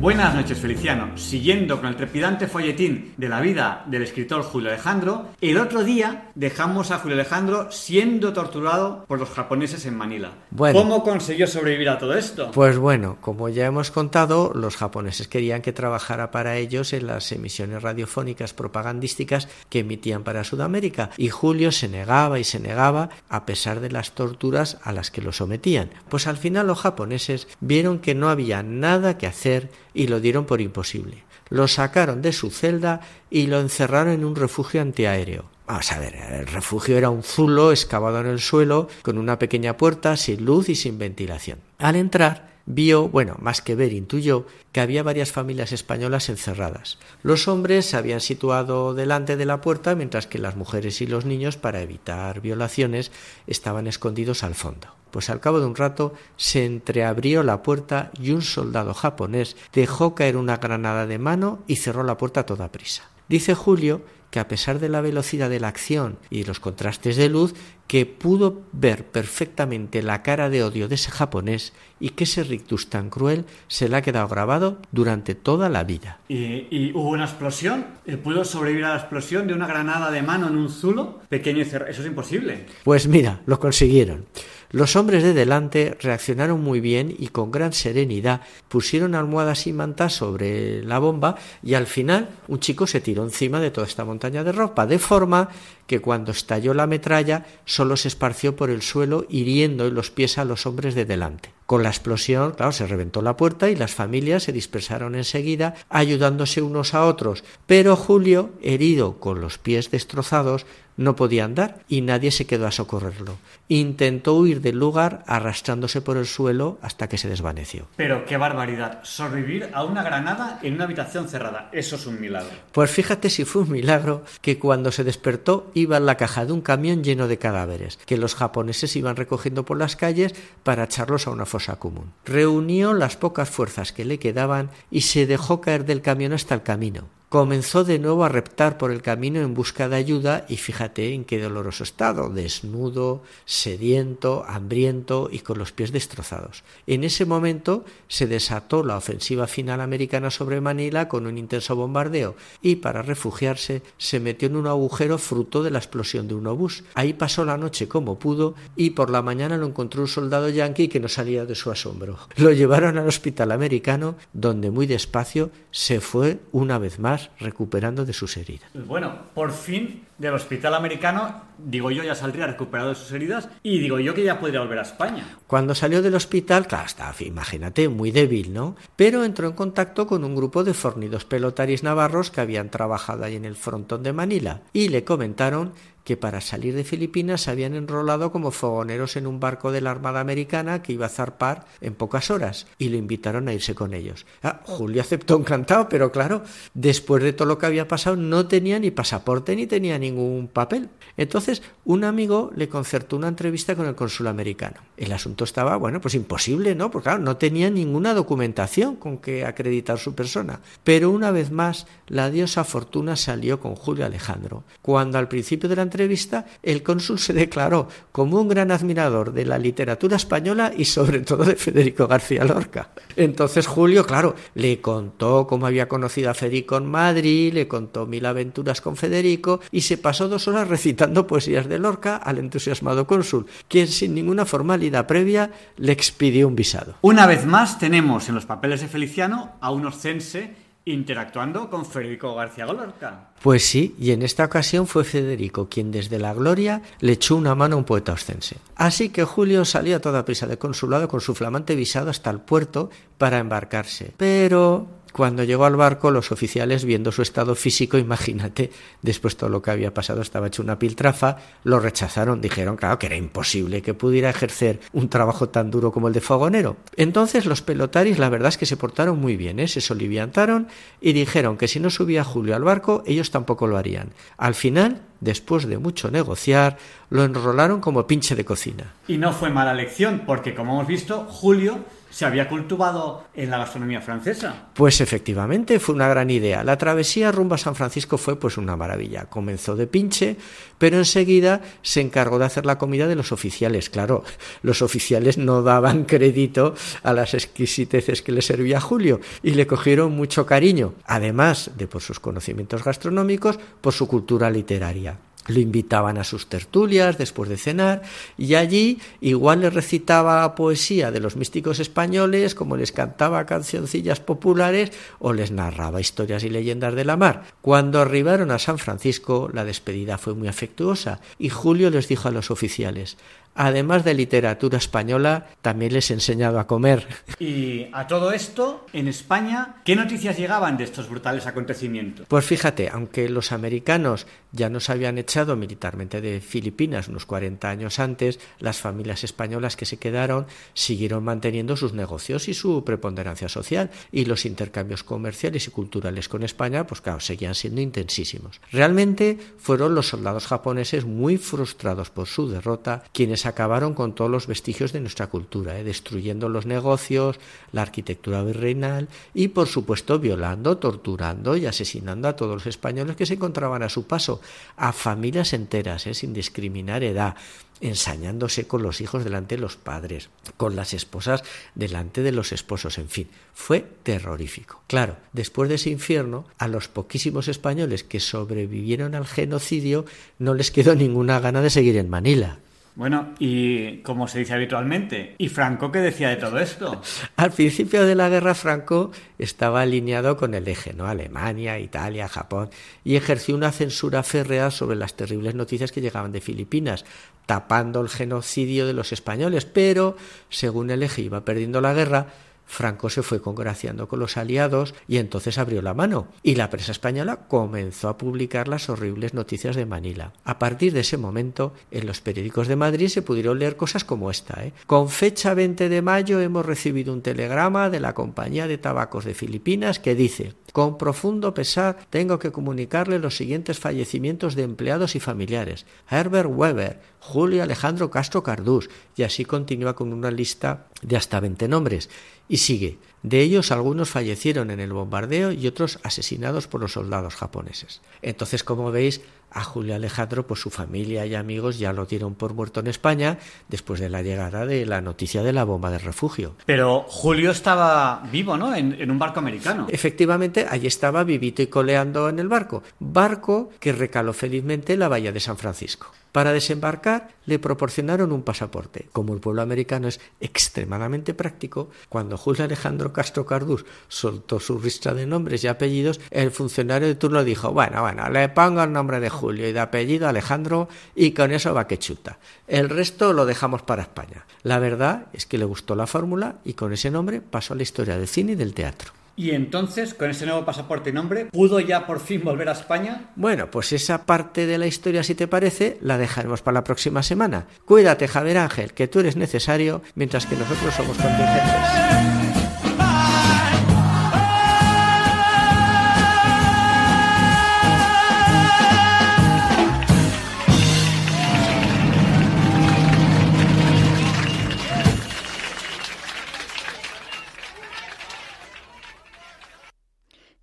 Buenas 0.00 0.34
noches, 0.34 0.58
Feliciano. 0.58 1.18
Siguiendo 1.18 1.76
con 1.78 1.90
el 1.90 1.94
trepidante 1.94 2.46
folletín 2.46 3.12
de 3.18 3.28
la 3.28 3.42
vida 3.42 3.84
del 3.86 4.00
escritor 4.00 4.42
Julio 4.42 4.70
Alejandro, 4.70 5.26
el 5.42 5.58
otro 5.58 5.84
día 5.84 6.30
dejamos 6.34 6.90
a 6.90 7.00
Julio 7.00 7.16
Alejandro 7.16 7.70
siendo 7.70 8.32
torturado 8.32 9.04
por 9.06 9.18
los 9.18 9.28
japoneses 9.28 9.84
en 9.84 9.98
Manila. 9.98 10.32
¿Cómo 10.56 11.04
consiguió 11.04 11.46
sobrevivir 11.46 11.90
a 11.90 11.98
todo 11.98 12.14
esto? 12.14 12.50
Pues 12.52 12.78
bueno, 12.78 13.18
como 13.20 13.50
ya 13.50 13.66
hemos 13.66 13.90
contado, 13.90 14.52
los 14.54 14.78
japoneses 14.78 15.28
querían 15.28 15.60
que 15.60 15.74
trabajara 15.74 16.30
para 16.30 16.56
ellos 16.56 16.94
en 16.94 17.06
las 17.06 17.30
emisiones 17.30 17.82
radiofónicas 17.82 18.54
propagandísticas 18.54 19.48
que 19.68 19.80
emitían 19.80 20.24
para 20.24 20.44
Sudamérica 20.44 21.10
y 21.18 21.28
Julio 21.28 21.72
se 21.72 21.88
negaba 21.88 22.38
y 22.38 22.44
se 22.44 22.58
negaba 22.58 23.10
a 23.28 23.44
pesar 23.44 23.80
de 23.80 23.90
las 23.90 24.12
torturas 24.12 24.78
a 24.82 24.92
las 24.92 25.10
que 25.10 25.20
lo 25.20 25.32
sometían. 25.32 25.90
Pues 26.08 26.26
al 26.26 26.38
final 26.38 26.68
los 26.68 26.80
japoneses 26.80 27.48
vieron 27.60 27.98
que 27.98 28.14
no 28.14 28.30
había 28.30 28.62
nada 28.62 29.18
que 29.18 29.26
hacer 29.26 29.68
y 29.94 30.06
lo 30.06 30.20
dieron 30.20 30.44
por 30.44 30.60
imposible. 30.60 31.24
Lo 31.48 31.66
sacaron 31.66 32.22
de 32.22 32.32
su 32.32 32.50
celda 32.50 33.00
y 33.28 33.46
lo 33.46 33.60
encerraron 33.60 34.12
en 34.12 34.24
un 34.24 34.36
refugio 34.36 34.80
antiaéreo. 34.80 35.46
Vamos 35.66 35.92
a 35.92 35.98
ver, 35.98 36.16
el 36.16 36.46
refugio 36.46 36.96
era 36.96 37.10
un 37.10 37.22
zulo 37.22 37.70
excavado 37.70 38.20
en 38.20 38.26
el 38.26 38.40
suelo 38.40 38.88
con 39.02 39.18
una 39.18 39.38
pequeña 39.38 39.76
puerta 39.76 40.16
sin 40.16 40.44
luz 40.44 40.68
y 40.68 40.74
sin 40.74 40.98
ventilación. 40.98 41.58
Al 41.78 41.96
entrar, 41.96 42.49
vio, 42.74 43.08
bueno, 43.08 43.36
más 43.40 43.62
que 43.62 43.74
ver, 43.74 43.92
intuyó 43.92 44.46
que 44.72 44.80
había 44.80 45.02
varias 45.02 45.32
familias 45.32 45.72
españolas 45.72 46.28
encerradas. 46.28 46.98
Los 47.22 47.48
hombres 47.48 47.86
se 47.86 47.96
habían 47.96 48.20
situado 48.20 48.94
delante 48.94 49.36
de 49.36 49.46
la 49.46 49.60
puerta 49.60 49.94
mientras 49.94 50.26
que 50.26 50.38
las 50.38 50.56
mujeres 50.56 51.00
y 51.00 51.06
los 51.06 51.24
niños, 51.24 51.56
para 51.56 51.82
evitar 51.82 52.40
violaciones, 52.40 53.10
estaban 53.46 53.86
escondidos 53.86 54.44
al 54.44 54.54
fondo. 54.54 54.88
Pues 55.10 55.28
al 55.28 55.40
cabo 55.40 55.58
de 55.58 55.66
un 55.66 55.74
rato 55.74 56.14
se 56.36 56.64
entreabrió 56.64 57.42
la 57.42 57.62
puerta 57.62 58.12
y 58.20 58.30
un 58.30 58.42
soldado 58.42 58.94
japonés 58.94 59.56
dejó 59.72 60.14
caer 60.14 60.36
una 60.36 60.58
granada 60.58 61.06
de 61.06 61.18
mano 61.18 61.64
y 61.66 61.76
cerró 61.76 62.04
la 62.04 62.16
puerta 62.16 62.40
a 62.40 62.46
toda 62.46 62.70
prisa. 62.70 63.10
Dice 63.28 63.54
Julio 63.54 64.02
que 64.30 64.40
a 64.40 64.48
pesar 64.48 64.78
de 64.78 64.88
la 64.88 65.00
velocidad 65.00 65.50
de 65.50 65.60
la 65.60 65.68
acción 65.68 66.18
y 66.30 66.44
los 66.44 66.60
contrastes 66.60 67.16
de 67.16 67.28
luz, 67.28 67.54
que 67.90 68.06
pudo 68.06 68.62
ver 68.70 69.04
perfectamente 69.04 70.00
la 70.04 70.22
cara 70.22 70.48
de 70.48 70.62
odio 70.62 70.86
de 70.86 70.94
ese 70.94 71.10
japonés 71.10 71.72
y 71.98 72.10
que 72.10 72.22
ese 72.22 72.44
rictus 72.44 72.88
tan 72.88 73.10
cruel 73.10 73.46
se 73.66 73.88
le 73.88 73.96
ha 73.96 74.02
quedado 74.02 74.28
grabado 74.28 74.78
durante 74.92 75.34
toda 75.34 75.68
la 75.68 75.82
vida. 75.82 76.20
¿Y, 76.28 76.92
hubo 76.92 77.08
una 77.10 77.24
explosión? 77.24 77.86
¿Pudo 78.22 78.44
sobrevivir 78.44 78.84
a 78.84 78.90
la 78.90 78.96
explosión 78.96 79.48
de 79.48 79.54
una 79.54 79.66
granada 79.66 80.12
de 80.12 80.22
mano 80.22 80.46
en 80.46 80.56
un 80.56 80.70
zulo 80.70 81.18
pequeño 81.28 81.62
y 81.62 81.64
cerrado? 81.64 81.90
Eso 81.90 82.02
es 82.02 82.06
imposible. 82.06 82.66
Pues 82.84 83.08
mira, 83.08 83.40
lo 83.46 83.58
consiguieron. 83.58 84.26
Los 84.72 84.94
hombres 84.94 85.24
de 85.24 85.34
delante 85.34 85.96
reaccionaron 86.00 86.60
muy 86.62 86.80
bien 86.80 87.12
y 87.18 87.28
con 87.28 87.50
gran 87.50 87.72
serenidad 87.72 88.42
pusieron 88.68 89.16
almohadas 89.16 89.66
y 89.66 89.72
mantas 89.72 90.12
sobre 90.12 90.84
la 90.84 91.00
bomba 91.00 91.34
y 91.60 91.74
al 91.74 91.88
final 91.88 92.28
un 92.46 92.60
chico 92.60 92.86
se 92.86 93.00
tiró 93.00 93.24
encima 93.24 93.58
de 93.58 93.72
toda 93.72 93.88
esta 93.88 94.04
montaña 94.04 94.44
de 94.44 94.52
ropa, 94.52 94.86
de 94.86 95.00
forma 95.00 95.48
que 95.88 96.00
cuando 96.00 96.30
estalló 96.30 96.72
la 96.72 96.86
metralla 96.86 97.46
solo 97.64 97.96
se 97.96 98.06
esparció 98.06 98.54
por 98.54 98.70
el 98.70 98.82
suelo 98.82 99.26
hiriendo 99.28 99.88
en 99.88 99.94
los 99.94 100.12
pies 100.12 100.38
a 100.38 100.44
los 100.44 100.64
hombres 100.66 100.94
de 100.94 101.04
delante. 101.04 101.50
Con 101.70 101.84
la 101.84 101.90
explosión, 101.90 102.50
claro, 102.50 102.72
se 102.72 102.84
reventó 102.88 103.22
la 103.22 103.36
puerta 103.36 103.70
y 103.70 103.76
las 103.76 103.94
familias 103.94 104.42
se 104.42 104.52
dispersaron 104.52 105.14
enseguida, 105.14 105.76
ayudándose 105.88 106.62
unos 106.62 106.94
a 106.94 107.04
otros. 107.04 107.44
Pero 107.68 107.94
Julio, 107.94 108.50
herido 108.60 109.20
con 109.20 109.40
los 109.40 109.58
pies 109.58 109.88
destrozados, 109.92 110.66
no 111.00 111.16
podía 111.16 111.44
andar 111.44 111.78
y 111.88 112.02
nadie 112.02 112.30
se 112.30 112.46
quedó 112.46 112.66
a 112.66 112.72
socorrerlo. 112.72 113.38
Intentó 113.68 114.34
huir 114.34 114.60
del 114.60 114.78
lugar 114.78 115.24
arrastrándose 115.26 116.02
por 116.02 116.16
el 116.16 116.26
suelo 116.26 116.78
hasta 116.82 117.08
que 117.08 117.16
se 117.16 117.28
desvaneció. 117.28 117.86
Pero 117.96 118.26
qué 118.26 118.36
barbaridad, 118.36 119.00
sobrevivir 119.02 119.70
a 119.72 119.84
una 119.84 120.02
granada 120.02 120.58
en 120.62 120.74
una 120.74 120.84
habitación 120.84 121.28
cerrada, 121.28 121.70
eso 121.72 121.96
es 121.96 122.06
un 122.06 122.20
milagro. 122.20 122.50
Pues 122.72 122.90
fíjate 122.90 123.30
si 123.30 123.44
fue 123.44 123.62
un 123.62 123.70
milagro 123.70 124.24
que 124.42 124.58
cuando 124.58 124.92
se 124.92 125.04
despertó 125.04 125.70
iba 125.72 125.96
en 125.96 126.04
la 126.04 126.16
caja 126.16 126.44
de 126.44 126.52
un 126.52 126.60
camión 126.60 127.02
lleno 127.02 127.28
de 127.28 127.38
cadáveres, 127.38 127.98
que 128.04 128.18
los 128.18 128.34
japoneses 128.34 128.94
iban 128.96 129.16
recogiendo 129.16 129.64
por 129.64 129.78
las 129.78 129.96
calles 129.96 130.34
para 130.64 130.84
echarlos 130.84 131.26
a 131.26 131.30
una 131.30 131.46
fosa 131.46 131.59
común. 131.78 132.12
Reunió 132.24 132.92
las 132.94 133.16
pocas 133.16 133.50
fuerzas 133.50 133.92
que 133.92 134.04
le 134.04 134.18
quedaban 134.18 134.70
y 134.90 135.02
se 135.02 135.26
dejó 135.26 135.60
caer 135.60 135.84
del 135.84 136.02
camión 136.02 136.32
hasta 136.32 136.54
el 136.54 136.62
camino 136.62 137.19
comenzó 137.30 137.84
de 137.84 138.00
nuevo 138.00 138.24
a 138.24 138.28
reptar 138.28 138.76
por 138.76 138.90
el 138.90 139.02
camino 139.02 139.38
en 139.38 139.54
busca 139.54 139.88
de 139.88 139.94
ayuda 139.94 140.44
y 140.48 140.56
fíjate 140.56 141.14
en 141.14 141.24
qué 141.24 141.40
doloroso 141.40 141.84
estado, 141.84 142.28
desnudo, 142.28 143.22
sediento, 143.44 144.44
hambriento 144.48 145.28
y 145.30 145.38
con 145.38 145.56
los 145.56 145.70
pies 145.70 145.92
destrozados. 145.92 146.64
En 146.88 147.04
ese 147.04 147.26
momento 147.26 147.84
se 148.08 148.26
desató 148.26 148.82
la 148.82 148.96
ofensiva 148.96 149.46
final 149.46 149.80
americana 149.80 150.32
sobre 150.32 150.60
Manila 150.60 151.06
con 151.06 151.28
un 151.28 151.38
intenso 151.38 151.76
bombardeo 151.76 152.34
y 152.62 152.76
para 152.76 153.00
refugiarse 153.00 153.82
se 153.96 154.18
metió 154.18 154.48
en 154.48 154.56
un 154.56 154.66
agujero 154.66 155.16
fruto 155.16 155.62
de 155.62 155.70
la 155.70 155.78
explosión 155.78 156.26
de 156.26 156.34
un 156.34 156.48
obús. 156.48 156.82
Ahí 156.94 157.12
pasó 157.12 157.44
la 157.44 157.56
noche 157.56 157.86
como 157.86 158.18
pudo 158.18 158.56
y 158.74 158.90
por 158.90 159.08
la 159.08 159.22
mañana 159.22 159.56
lo 159.56 159.68
encontró 159.68 160.02
un 160.02 160.08
soldado 160.08 160.48
yanqui 160.48 160.88
que 160.88 160.98
no 160.98 161.06
salía 161.06 161.46
de 161.46 161.54
su 161.54 161.70
asombro. 161.70 162.18
Lo 162.38 162.50
llevaron 162.50 162.98
al 162.98 163.06
hospital 163.06 163.52
americano 163.52 164.16
donde 164.32 164.72
muy 164.72 164.88
despacio 164.88 165.52
se 165.70 166.00
fue 166.00 166.40
una 166.50 166.78
vez 166.78 166.98
más 166.98 167.19
recuperando 167.38 168.04
de 168.04 168.12
sus 168.12 168.36
heridas. 168.36 168.70
Bueno, 168.72 169.12
por 169.34 169.52
fin 169.52 170.04
del 170.18 170.34
hospital 170.34 170.74
americano, 170.74 171.42
digo 171.58 171.90
yo, 171.90 172.02
ya 172.02 172.14
saldría 172.14 172.46
recuperado 172.46 172.90
de 172.90 172.94
sus 172.94 173.10
heridas 173.12 173.48
y 173.62 173.78
digo 173.78 173.98
yo 173.98 174.14
que 174.14 174.22
ya 174.22 174.38
podría 174.38 174.60
volver 174.60 174.78
a 174.78 174.82
España. 174.82 175.26
Cuando 175.46 175.74
salió 175.74 176.02
del 176.02 176.14
hospital, 176.14 176.66
claro, 176.66 176.86
estaba, 176.86 177.14
imagínate, 177.20 177.88
muy 177.88 178.10
débil, 178.10 178.52
¿no? 178.52 178.76
Pero 178.96 179.24
entró 179.24 179.48
en 179.48 179.54
contacto 179.54 180.06
con 180.06 180.24
un 180.24 180.36
grupo 180.36 180.62
de 180.62 180.74
fornidos 180.74 181.24
pelotaris 181.24 181.82
navarros 181.82 182.30
que 182.30 182.40
habían 182.40 182.70
trabajado 182.70 183.24
ahí 183.24 183.36
en 183.36 183.44
el 183.44 183.56
frontón 183.56 184.02
de 184.02 184.12
Manila 184.12 184.60
y 184.72 184.88
le 184.88 185.04
comentaron 185.04 185.72
que 186.04 186.16
para 186.16 186.40
salir 186.40 186.74
de 186.74 186.84
Filipinas 186.84 187.42
se 187.42 187.50
habían 187.50 187.74
enrolado 187.74 188.32
como 188.32 188.50
fogoneros 188.50 189.16
en 189.16 189.26
un 189.26 189.40
barco 189.40 189.72
de 189.72 189.80
la 189.80 189.90
Armada 189.90 190.20
Americana 190.20 190.82
que 190.82 190.92
iba 190.92 191.06
a 191.06 191.10
zarpar 191.10 191.66
en 191.80 191.94
pocas 191.94 192.30
horas 192.30 192.66
y 192.78 192.88
lo 192.88 192.96
invitaron 192.96 193.48
a 193.48 193.52
irse 193.52 193.74
con 193.74 193.94
ellos. 193.94 194.26
Ah, 194.42 194.60
Julio 194.64 195.00
aceptó 195.00 195.36
encantado, 195.36 195.88
pero 195.88 196.12
claro, 196.12 196.42
después 196.74 197.22
de 197.22 197.32
todo 197.32 197.48
lo 197.48 197.58
que 197.58 197.66
había 197.66 197.88
pasado 197.88 198.16
no 198.16 198.46
tenía 198.46 198.78
ni 198.78 198.90
pasaporte 198.90 199.56
ni 199.56 199.66
tenía 199.66 199.98
ningún 199.98 200.48
papel. 200.48 200.88
Entonces, 201.16 201.62
un 201.84 202.04
amigo 202.04 202.50
le 202.54 202.68
concertó 202.68 203.16
una 203.16 203.28
entrevista 203.28 203.76
con 203.76 203.86
el 203.86 203.94
cónsul 203.94 204.26
americano. 204.26 204.80
El 204.96 205.12
asunto 205.12 205.44
estaba, 205.44 205.76
bueno, 205.76 206.00
pues 206.00 206.14
imposible, 206.14 206.74
¿no? 206.74 206.90
Porque 206.90 207.04
claro, 207.04 207.22
no 207.22 207.36
tenía 207.36 207.70
ninguna 207.70 208.14
documentación 208.14 208.96
con 208.96 209.18
que 209.18 209.44
acreditar 209.44 209.98
su 209.98 210.14
persona. 210.14 210.60
Pero 210.84 211.10
una 211.10 211.30
vez 211.30 211.50
más, 211.50 211.86
la 212.06 212.30
diosa 212.30 212.64
Fortuna 212.64 213.16
salió 213.16 213.60
con 213.60 213.74
Julio 213.74 214.06
Alejandro. 214.06 214.64
Cuando 214.82 215.18
al 215.18 215.28
principio 215.28 215.68
de 215.68 215.76
la 215.76 215.82
entrevista 215.90 216.46
el 216.62 216.82
cónsul 216.82 217.18
se 217.18 217.32
declaró 217.32 217.88
como 218.12 218.40
un 218.40 218.48
gran 218.48 218.70
admirador 218.70 219.32
de 219.32 219.44
la 219.44 219.58
literatura 219.58 220.16
española 220.16 220.72
y 220.76 220.84
sobre 220.84 221.20
todo 221.20 221.44
de 221.44 221.56
Federico 221.56 222.06
García 222.06 222.44
Lorca. 222.44 222.90
Entonces 223.16 223.66
Julio, 223.66 224.06
claro, 224.06 224.36
le 224.54 224.80
contó 224.80 225.46
cómo 225.48 225.66
había 225.66 225.88
conocido 225.88 226.30
a 226.30 226.34
Federico 226.34 226.76
en 226.76 226.86
Madrid, 226.86 227.52
le 227.52 227.66
contó 227.66 228.06
mil 228.06 228.24
aventuras 228.24 228.80
con 228.80 228.96
Federico 228.96 229.60
y 229.72 229.80
se 229.80 229.98
pasó 229.98 230.28
dos 230.28 230.46
horas 230.46 230.68
recitando 230.68 231.26
poesías 231.26 231.68
de 231.68 231.78
Lorca 231.78 232.16
al 232.16 232.38
entusiasmado 232.38 233.06
cónsul, 233.06 233.46
quien 233.68 233.88
sin 233.88 234.14
ninguna 234.14 234.46
formalidad 234.46 235.06
previa 235.06 235.50
le 235.76 235.92
expidió 235.92 236.46
un 236.46 236.54
visado. 236.54 236.94
Una 237.02 237.26
vez 237.26 237.46
más 237.46 237.78
tenemos 237.78 238.28
en 238.28 238.36
los 238.36 238.46
papeles 238.46 238.80
de 238.80 238.88
Feliciano 238.88 239.52
a 239.60 239.70
un 239.72 239.86
oscense 239.86 240.69
interactuando 240.92 241.70
con 241.70 241.86
Federico 241.86 242.34
García 242.34 242.66
Lorca. 242.66 243.30
Pues 243.42 243.64
sí, 243.64 243.94
y 243.98 244.10
en 244.10 244.22
esta 244.22 244.44
ocasión 244.44 244.86
fue 244.86 245.04
Federico 245.04 245.68
quien 245.68 245.90
desde 245.90 246.18
la 246.18 246.34
gloria 246.34 246.82
le 247.00 247.12
echó 247.12 247.36
una 247.36 247.54
mano 247.54 247.76
a 247.76 247.78
un 247.78 247.84
poeta 247.84 248.12
ostense. 248.12 248.56
Así 248.76 249.08
que 249.08 249.24
Julio 249.24 249.64
salió 249.64 249.96
a 249.96 250.00
toda 250.00 250.24
prisa 250.24 250.46
del 250.46 250.58
consulado 250.58 251.08
con 251.08 251.20
su 251.20 251.34
flamante 251.34 251.74
visado 251.74 252.10
hasta 252.10 252.30
el 252.30 252.40
puerto 252.40 252.90
para 253.16 253.38
embarcarse. 253.38 254.12
Pero 254.16 254.99
cuando 255.12 255.44
llegó 255.44 255.64
al 255.64 255.76
barco, 255.76 256.10
los 256.10 256.32
oficiales, 256.32 256.84
viendo 256.84 257.12
su 257.12 257.22
estado 257.22 257.54
físico, 257.54 257.98
imagínate, 257.98 258.70
después 259.02 259.36
todo 259.36 259.50
lo 259.50 259.62
que 259.62 259.70
había 259.70 259.94
pasado 259.94 260.22
estaba 260.22 260.46
hecho 260.46 260.62
una 260.62 260.78
piltrafa, 260.78 261.38
lo 261.64 261.80
rechazaron, 261.80 262.40
dijeron, 262.40 262.76
claro, 262.76 262.98
que 262.98 263.06
era 263.06 263.16
imposible 263.16 263.82
que 263.82 263.94
pudiera 263.94 264.30
ejercer 264.30 264.80
un 264.92 265.08
trabajo 265.08 265.48
tan 265.48 265.70
duro 265.70 265.92
como 265.92 266.08
el 266.08 266.14
de 266.14 266.20
fogonero. 266.20 266.76
Entonces 266.96 267.46
los 267.46 267.62
pelotaris, 267.62 268.18
la 268.18 268.28
verdad 268.28 268.48
es 268.48 268.58
que 268.58 268.66
se 268.66 268.76
portaron 268.76 269.18
muy 269.18 269.36
bien, 269.36 269.58
¿eh? 269.58 269.68
se 269.68 269.80
soliviantaron 269.80 270.68
y 271.00 271.12
dijeron 271.12 271.56
que 271.56 271.68
si 271.68 271.80
no 271.80 271.90
subía 271.90 272.24
Julio 272.24 272.56
al 272.56 272.64
barco, 272.64 273.02
ellos 273.06 273.30
tampoco 273.30 273.66
lo 273.66 273.76
harían. 273.76 274.10
Al 274.36 274.54
final, 274.54 275.02
después 275.20 275.66
de 275.66 275.78
mucho 275.78 276.10
negociar, 276.10 276.78
lo 277.10 277.24
enrolaron 277.24 277.80
como 277.80 278.06
pinche 278.06 278.34
de 278.34 278.44
cocina. 278.44 278.94
Y 279.08 279.18
no 279.18 279.32
fue 279.32 279.50
mala 279.50 279.74
lección, 279.74 280.22
porque 280.26 280.54
como 280.54 280.74
hemos 280.74 280.86
visto, 280.86 281.26
Julio 281.28 281.84
se 282.10 282.26
había 282.26 282.48
cultivado 282.48 283.24
en 283.34 283.50
la 283.50 283.58
gastronomía 283.58 284.00
francesa. 284.00 284.68
Pues 284.74 285.00
efectivamente, 285.00 285.78
fue 285.78 285.94
una 285.94 286.08
gran 286.08 286.30
idea. 286.30 286.64
La 286.64 286.76
travesía 286.76 287.32
rumbo 287.32 287.54
a 287.54 287.58
San 287.58 287.74
Francisco 287.74 288.18
fue 288.18 288.38
pues 288.38 288.58
una 288.58 288.76
maravilla. 288.76 289.26
Comenzó 289.26 289.76
de 289.76 289.86
pinche, 289.86 290.36
pero 290.78 290.98
enseguida 290.98 291.60
se 291.82 292.00
encargó 292.00 292.38
de 292.38 292.46
hacer 292.46 292.66
la 292.66 292.78
comida 292.78 293.06
de 293.06 293.14
los 293.14 293.32
oficiales. 293.32 293.90
Claro, 293.90 294.24
los 294.62 294.82
oficiales 294.82 295.38
no 295.38 295.62
daban 295.62 296.04
crédito 296.10 296.74
a 297.02 297.12
las 297.12 297.34
exquisiteces 297.34 298.22
que 298.22 298.32
le 298.32 298.42
servía 298.42 298.80
Julio 298.80 299.20
y 299.42 299.52
le 299.52 299.66
cogieron 299.66 300.12
mucho 300.12 300.46
cariño, 300.46 300.94
además 301.06 301.70
de 301.76 301.86
por 301.86 302.02
sus 302.02 302.20
conocimientos 302.20 302.84
gastronómicos, 302.84 303.58
por 303.80 303.92
su 303.92 304.08
cultura 304.08 304.50
literaria. 304.50 305.16
Lo 305.50 305.60
invitaban 305.60 306.16
a 306.18 306.24
sus 306.24 306.46
tertulias 306.46 307.18
después 307.18 307.48
de 307.48 307.56
cenar 307.56 308.02
y 308.38 308.54
allí 308.54 309.00
igual 309.20 309.60
les 309.60 309.74
recitaba 309.74 310.54
poesía 310.54 311.10
de 311.10 311.20
los 311.20 311.36
místicos 311.36 311.80
españoles, 311.80 312.54
como 312.54 312.76
les 312.76 312.92
cantaba 312.92 313.46
cancioncillas 313.46 314.20
populares 314.20 314.92
o 315.18 315.32
les 315.32 315.50
narraba 315.50 316.00
historias 316.00 316.44
y 316.44 316.50
leyendas 316.50 316.94
de 316.94 317.04
la 317.04 317.16
mar. 317.16 317.44
Cuando 317.62 318.00
arribaron 318.00 318.50
a 318.50 318.58
San 318.58 318.78
Francisco, 318.78 319.50
la 319.52 319.64
despedida 319.64 320.18
fue 320.18 320.34
muy 320.34 320.48
afectuosa 320.48 321.20
y 321.38 321.48
Julio 321.48 321.90
les 321.90 322.06
dijo 322.06 322.28
a 322.28 322.32
los 322.32 322.50
oficiales 322.50 323.16
además 323.54 324.04
de 324.04 324.14
literatura 324.14 324.78
española, 324.78 325.48
también 325.62 325.92
les 325.92 326.10
he 326.10 326.14
enseñado 326.14 326.58
a 326.58 326.66
comer. 326.66 327.06
Y 327.38 327.86
a 327.92 328.06
todo 328.06 328.32
esto, 328.32 328.86
en 328.92 329.08
España, 329.08 329.76
¿qué 329.84 329.96
noticias 329.96 330.36
llegaban 330.36 330.76
de 330.76 330.84
estos 330.84 331.08
brutales 331.08 331.46
acontecimientos? 331.46 332.26
Pues 332.28 332.44
fíjate, 332.44 332.88
aunque 332.88 333.28
los 333.28 333.52
americanos 333.52 334.26
ya 334.52 334.68
nos 334.68 334.90
habían 334.90 335.18
echado 335.18 335.56
militarmente 335.56 336.20
de 336.20 336.40
Filipinas 336.40 337.08
unos 337.08 337.26
40 337.26 337.68
años 337.68 337.98
antes, 337.98 338.40
las 338.58 338.78
familias 338.78 339.24
españolas 339.24 339.76
que 339.76 339.86
se 339.86 339.98
quedaron 339.98 340.46
siguieron 340.74 341.24
manteniendo 341.24 341.76
sus 341.76 341.92
negocios 341.92 342.48
y 342.48 342.54
su 342.54 342.84
preponderancia 342.84 343.48
social 343.48 343.90
y 344.12 344.24
los 344.24 344.44
intercambios 344.44 345.04
comerciales 345.04 345.66
y 345.66 345.70
culturales 345.70 346.28
con 346.28 346.42
España, 346.42 346.86
pues 346.86 347.00
claro, 347.00 347.20
seguían 347.20 347.54
siendo 347.54 347.80
intensísimos. 347.80 348.60
Realmente 348.70 349.38
fueron 349.58 349.94
los 349.94 350.08
soldados 350.08 350.46
japoneses 350.46 351.04
muy 351.04 351.36
frustrados 351.36 352.10
por 352.10 352.26
su 352.26 352.48
derrota 352.48 353.02
quienes 353.12 353.39
acabaron 353.46 353.94
con 353.94 354.14
todos 354.14 354.30
los 354.30 354.46
vestigios 354.46 354.92
de 354.92 355.00
nuestra 355.00 355.28
cultura, 355.28 355.78
¿eh? 355.78 355.84
destruyendo 355.84 356.48
los 356.48 356.66
negocios, 356.66 357.38
la 357.72 357.82
arquitectura 357.82 358.42
virreinal 358.42 359.08
y 359.34 359.48
por 359.48 359.68
supuesto 359.68 360.18
violando, 360.18 360.78
torturando 360.78 361.56
y 361.56 361.66
asesinando 361.66 362.28
a 362.28 362.36
todos 362.36 362.54
los 362.54 362.66
españoles 362.66 363.16
que 363.16 363.26
se 363.26 363.34
encontraban 363.34 363.82
a 363.82 363.88
su 363.88 364.06
paso, 364.06 364.40
a 364.76 364.92
familias 364.92 365.52
enteras, 365.52 366.06
¿eh? 366.06 366.14
sin 366.14 366.32
discriminar 366.32 367.04
edad, 367.04 367.36
ensañándose 367.80 368.66
con 368.66 368.82
los 368.82 369.00
hijos 369.00 369.24
delante 369.24 369.56
de 369.56 369.62
los 369.62 369.76
padres, 369.76 370.28
con 370.56 370.76
las 370.76 370.92
esposas 370.92 371.42
delante 371.74 372.22
de 372.22 372.32
los 372.32 372.52
esposos, 372.52 372.98
en 372.98 373.08
fin, 373.08 373.28
fue 373.54 373.86
terrorífico. 374.02 374.82
Claro, 374.86 375.16
después 375.32 375.68
de 375.68 375.76
ese 375.76 375.90
infierno, 375.90 376.44
a 376.58 376.68
los 376.68 376.88
poquísimos 376.88 377.48
españoles 377.48 378.04
que 378.04 378.20
sobrevivieron 378.20 379.14
al 379.14 379.26
genocidio 379.26 380.04
no 380.38 380.54
les 380.54 380.70
quedó 380.70 380.94
ninguna 380.94 381.40
gana 381.40 381.62
de 381.62 381.70
seguir 381.70 381.96
en 381.96 382.10
Manila. 382.10 382.58
Bueno, 382.96 383.34
y 383.38 383.98
como 383.98 384.26
se 384.26 384.40
dice 384.40 384.54
habitualmente, 384.54 385.36
¿y 385.38 385.48
Franco 385.48 385.92
qué 385.92 386.00
decía 386.00 386.28
de 386.28 386.36
todo 386.36 386.58
esto? 386.58 387.00
Al 387.36 387.52
principio 387.52 388.04
de 388.04 388.14
la 388.14 388.28
guerra 388.28 388.54
Franco 388.54 389.12
estaba 389.38 389.82
alineado 389.82 390.36
con 390.36 390.54
el 390.54 390.66
eje, 390.66 390.92
¿no? 390.92 391.06
Alemania, 391.06 391.78
Italia, 391.78 392.28
Japón, 392.28 392.70
y 393.04 393.16
ejerció 393.16 393.54
una 393.54 393.72
censura 393.72 394.22
férrea 394.22 394.70
sobre 394.70 394.96
las 394.96 395.14
terribles 395.14 395.54
noticias 395.54 395.92
que 395.92 396.00
llegaban 396.00 396.32
de 396.32 396.40
Filipinas, 396.40 397.04
tapando 397.46 398.00
el 398.00 398.08
genocidio 398.08 398.86
de 398.86 398.92
los 398.92 399.12
españoles, 399.12 399.64
pero 399.64 400.16
según 400.48 400.90
el 400.90 401.02
eje 401.02 401.22
iba 401.22 401.44
perdiendo 401.44 401.80
la 401.80 401.94
guerra, 401.94 402.26
Franco 402.70 403.10
se 403.10 403.24
fue 403.24 403.42
congraciando 403.42 404.06
con 404.06 404.20
los 404.20 404.36
aliados 404.36 404.94
y 405.08 405.18
entonces 405.18 405.58
abrió 405.58 405.82
la 405.82 405.92
mano 405.92 406.28
y 406.44 406.54
la 406.54 406.70
prensa 406.70 406.92
española 406.92 407.48
comenzó 407.48 408.08
a 408.08 408.16
publicar 408.16 408.68
las 408.68 408.88
horribles 408.88 409.34
noticias 409.34 409.74
de 409.74 409.86
Manila. 409.86 410.32
A 410.44 410.60
partir 410.60 410.92
de 410.92 411.00
ese 411.00 411.16
momento, 411.16 411.74
en 411.90 412.06
los 412.06 412.20
periódicos 412.20 412.68
de 412.68 412.76
Madrid 412.76 413.08
se 413.08 413.22
pudieron 413.22 413.58
leer 413.58 413.76
cosas 413.76 414.04
como 414.04 414.30
esta. 414.30 414.64
¿eh? 414.64 414.72
Con 414.86 415.08
fecha 415.08 415.52
20 415.52 415.88
de 415.88 416.00
mayo 416.00 416.40
hemos 416.40 416.64
recibido 416.64 417.12
un 417.12 417.22
telegrama 417.22 417.90
de 417.90 417.98
la 417.98 418.14
Compañía 418.14 418.68
de 418.68 418.78
Tabacos 418.78 419.24
de 419.24 419.34
Filipinas 419.34 419.98
que 419.98 420.14
dice 420.14 420.54
con 420.72 420.98
profundo 420.98 421.52
pesar 421.54 421.98
tengo 422.10 422.38
que 422.38 422.52
comunicarle 422.52 423.18
los 423.18 423.36
siguientes 423.36 423.78
fallecimientos 423.78 424.54
de 424.54 424.62
empleados 424.62 425.16
y 425.16 425.20
familiares. 425.20 425.86
Herbert 426.08 426.48
Weber, 426.48 427.00
Julio 427.18 427.62
Alejandro 427.62 428.10
Castro 428.10 428.42
Cardús, 428.42 428.88
y 429.16 429.24
así 429.24 429.44
continúa 429.44 429.94
con 429.94 430.12
una 430.12 430.30
lista 430.30 430.86
de 431.02 431.16
hasta 431.16 431.40
20 431.40 431.68
nombres. 431.68 432.08
Y 432.50 432.56
sigue. 432.56 432.98
De 433.22 433.42
ellos 433.42 433.70
algunos 433.70 434.10
fallecieron 434.10 434.72
en 434.72 434.80
el 434.80 434.92
bombardeo 434.92 435.52
y 435.52 435.68
otros 435.68 436.00
asesinados 436.02 436.66
por 436.66 436.80
los 436.80 436.92
soldados 436.92 437.36
japoneses. 437.36 438.00
Entonces, 438.22 438.64
como 438.64 438.90
veis, 438.90 439.20
a 439.50 439.64
Julio 439.64 439.94
Alejandro, 439.94 440.46
pues 440.46 440.60
su 440.60 440.70
familia 440.70 441.26
y 441.26 441.34
amigos 441.34 441.78
ya 441.78 441.92
lo 441.92 442.06
dieron 442.06 442.34
por 442.34 442.54
muerto 442.54 442.80
en 442.80 442.86
España 442.86 443.38
después 443.68 444.00
de 444.00 444.08
la 444.08 444.22
llegada 444.22 444.66
de 444.66 444.86
la 444.86 445.00
noticia 445.00 445.42
de 445.42 445.52
la 445.52 445.64
bomba 445.64 445.90
de 445.90 445.98
refugio. 445.98 446.54
Pero 446.66 447.04
Julio 447.08 447.50
estaba 447.50 448.22
vivo, 448.30 448.56
¿no? 448.56 448.74
En, 448.74 448.96
en 449.00 449.10
un 449.10 449.18
barco 449.18 449.40
americano. 449.40 449.86
Efectivamente, 449.90 450.66
allí 450.68 450.86
estaba 450.86 451.24
vivito 451.24 451.62
y 451.62 451.66
coleando 451.66 452.28
en 452.28 452.38
el 452.38 452.48
barco. 452.48 452.82
Barco 452.98 453.70
que 453.80 453.92
recaló 453.92 454.32
felizmente 454.32 454.94
en 454.94 455.00
la 455.00 455.08
bahía 455.08 455.32
de 455.32 455.40
San 455.40 455.56
Francisco. 455.56 456.12
Para 456.32 456.52
desembarcar 456.52 457.30
le 457.46 457.58
proporcionaron 457.58 458.30
un 458.30 458.42
pasaporte. 458.42 459.08
Como 459.10 459.34
el 459.34 459.40
pueblo 459.40 459.62
americano 459.62 460.06
es 460.06 460.20
extremadamente 460.40 461.34
práctico, 461.34 461.90
cuando 462.08 462.36
Julio 462.36 462.64
Alejandro 462.64 463.12
Castro 463.12 463.44
Cardús 463.44 463.84
soltó 464.06 464.60
su 464.60 464.80
lista 464.80 465.12
de 465.12 465.26
nombres 465.26 465.64
y 465.64 465.66
apellidos, 465.66 466.20
el 466.30 466.52
funcionario 466.52 467.08
de 467.08 467.16
turno 467.16 467.42
dijo, 467.42 467.72
bueno, 467.72 468.02
bueno, 468.02 468.28
le 468.30 468.48
pongo 468.48 468.82
el 468.82 468.92
nombre 468.92 469.18
de 469.18 469.28
Julio 469.28 469.39
y 469.50 469.72
de 469.72 469.80
apellido 469.80 470.28
Alejandro 470.28 470.88
y 471.14 471.32
con 471.32 471.52
eso 471.52 471.74
va 471.74 471.86
que 471.86 471.98
chuta. 471.98 472.38
El 472.68 472.88
resto 472.88 473.32
lo 473.32 473.46
dejamos 473.46 473.82
para 473.82 474.02
España. 474.02 474.46
La 474.62 474.78
verdad 474.78 475.26
es 475.32 475.46
que 475.46 475.58
le 475.58 475.64
gustó 475.64 475.94
la 475.94 476.06
fórmula 476.06 476.56
y 476.64 476.74
con 476.74 476.92
ese 476.92 477.10
nombre 477.10 477.40
pasó 477.40 477.74
a 477.74 477.76
la 477.76 477.82
historia 477.82 478.18
del 478.18 478.28
cine 478.28 478.52
y 478.52 478.56
del 478.56 478.74
teatro. 478.74 479.12
Y 479.36 479.52
entonces, 479.52 480.12
con 480.12 480.28
ese 480.28 480.44
nuevo 480.44 480.66
pasaporte 480.66 481.08
y 481.08 481.12
nombre, 481.14 481.46
¿pudo 481.46 481.80
ya 481.80 482.06
por 482.06 482.20
fin 482.20 482.42
volver 482.44 482.68
a 482.68 482.72
España? 482.72 483.30
Bueno, 483.36 483.70
pues 483.70 483.90
esa 483.92 484.26
parte 484.26 484.66
de 484.66 484.76
la 484.76 484.86
historia, 484.86 485.22
si 485.22 485.34
te 485.34 485.48
parece, 485.48 485.96
la 486.02 486.18
dejaremos 486.18 486.60
para 486.60 486.74
la 486.74 486.84
próxima 486.84 487.22
semana. 487.22 487.66
Cuídate, 487.86 488.28
Javier 488.28 488.58
Ángel, 488.58 488.92
que 488.92 489.08
tú 489.08 489.20
eres 489.20 489.36
necesario, 489.36 490.02
mientras 490.14 490.44
que 490.44 490.56
nosotros 490.56 490.92
somos 490.94 491.16
contingentes. 491.16 492.49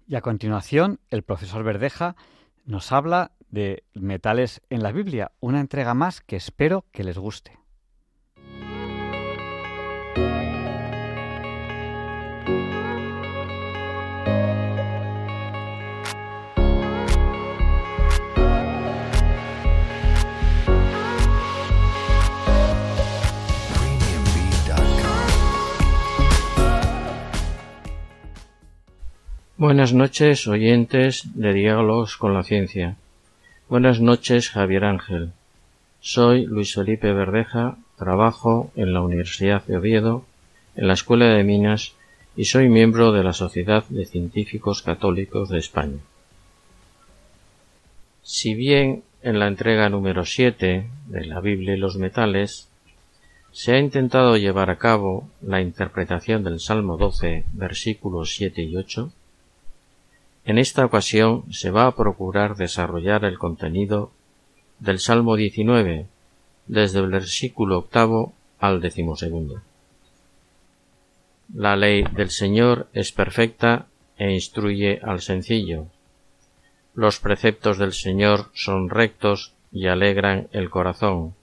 Y 0.08 0.16
a 0.16 0.22
continuación, 0.22 1.01
el 1.10 1.24
profesor 1.24 1.64
Verdeja 1.64 2.16
nos 2.66 2.93
habla 2.93 3.32
de 3.49 3.84
metales 3.93 4.62
en 4.70 4.82
la 4.82 4.93
Biblia, 4.93 5.32
una 5.41 5.60
entrega 5.60 5.93
más 5.93 6.22
que 6.22 6.38
espero 6.38 6.86
que 6.91 7.03
les 7.03 7.18
guste. 7.18 7.60
Buenas 29.60 29.91
noches, 29.91 30.47
oyentes 30.47 31.24
de 31.34 31.51
Diálogos 31.51 32.16
con 32.18 32.36
la 32.36 32.43
Ciencia. 32.43 32.95
Buenas 33.68 33.99
noches, 33.99 34.51
Javier 34.51 34.86
Ángel. 34.86 35.32
Soy 35.99 36.45
Luis 36.45 36.76
Felipe 36.76 37.12
Verdeja, 37.12 37.76
trabajo 37.97 38.72
en 38.76 38.93
la 38.93 39.01
Universidad 39.01 39.66
de 39.66 39.78
Oviedo, 39.78 40.28
en 40.76 40.88
la 40.88 40.93
Escuela 40.93 41.30
de 41.30 41.43
Minas 41.43 41.95
y 42.36 42.45
soy 42.45 42.70
miembro 42.70 43.12
de 43.12 43.24
la 43.24 43.34
Sociedad 43.34 43.84
de 43.89 44.05
Científicos 44.05 44.84
Católicos 44.84 45.49
de 45.49 45.58
España. 45.58 46.01
Si 48.22 48.53
bien 48.53 49.01
en 49.24 49.39
la 49.39 49.47
entrega 49.47 49.89
número 49.89 50.24
7 50.24 50.86
de 51.08 51.26
la 51.26 51.39
Biblia 51.39 51.74
y 51.74 51.80
los 51.80 51.97
metales 51.97 52.70
se 53.51 53.74
ha 53.74 53.80
intentado 53.80 54.38
llevar 54.38 54.70
a 54.70 54.78
cabo 54.78 55.28
la 55.41 55.62
interpretación 55.62 56.43
del 56.43 56.60
Salmo 56.60 56.95
12, 56.95 57.45
versículos 57.53 58.36
7 58.36 58.62
y 58.62 58.78
8, 58.78 59.12
en 60.48 60.58
esta 60.58 60.86
ocasión 60.86 61.43
se 61.52 61.72
va 61.72 61.88
a 61.88 61.95
procurar 61.98 62.56
desarrollar 62.56 63.26
el 63.26 63.38
contenido 63.38 64.12
del 64.80 65.00
Salmo 65.00 65.36
19, 65.36 66.08
desde 66.68 67.00
el 67.00 67.08
versículo 67.10 67.80
octavo 67.80 68.32
al 68.58 68.80
decimosegundo. 68.80 69.62
La 71.54 71.76
ley 71.76 72.06
del 72.16 72.30
Señor 72.30 72.88
es 72.93 73.12
perfecta 73.12 73.88
e 74.18 74.32
instruye 74.32 75.02
al 75.04 75.20
sencillo. 75.20 75.88
Los 76.95 77.20
preceptos 77.20 77.78
del 77.78 77.91
Señor 77.91 78.50
son 78.54 78.89
rectos 78.89 79.54
y 79.74 79.88
alegran 79.88 80.48
el 80.54 80.70
corazón. 80.70 81.36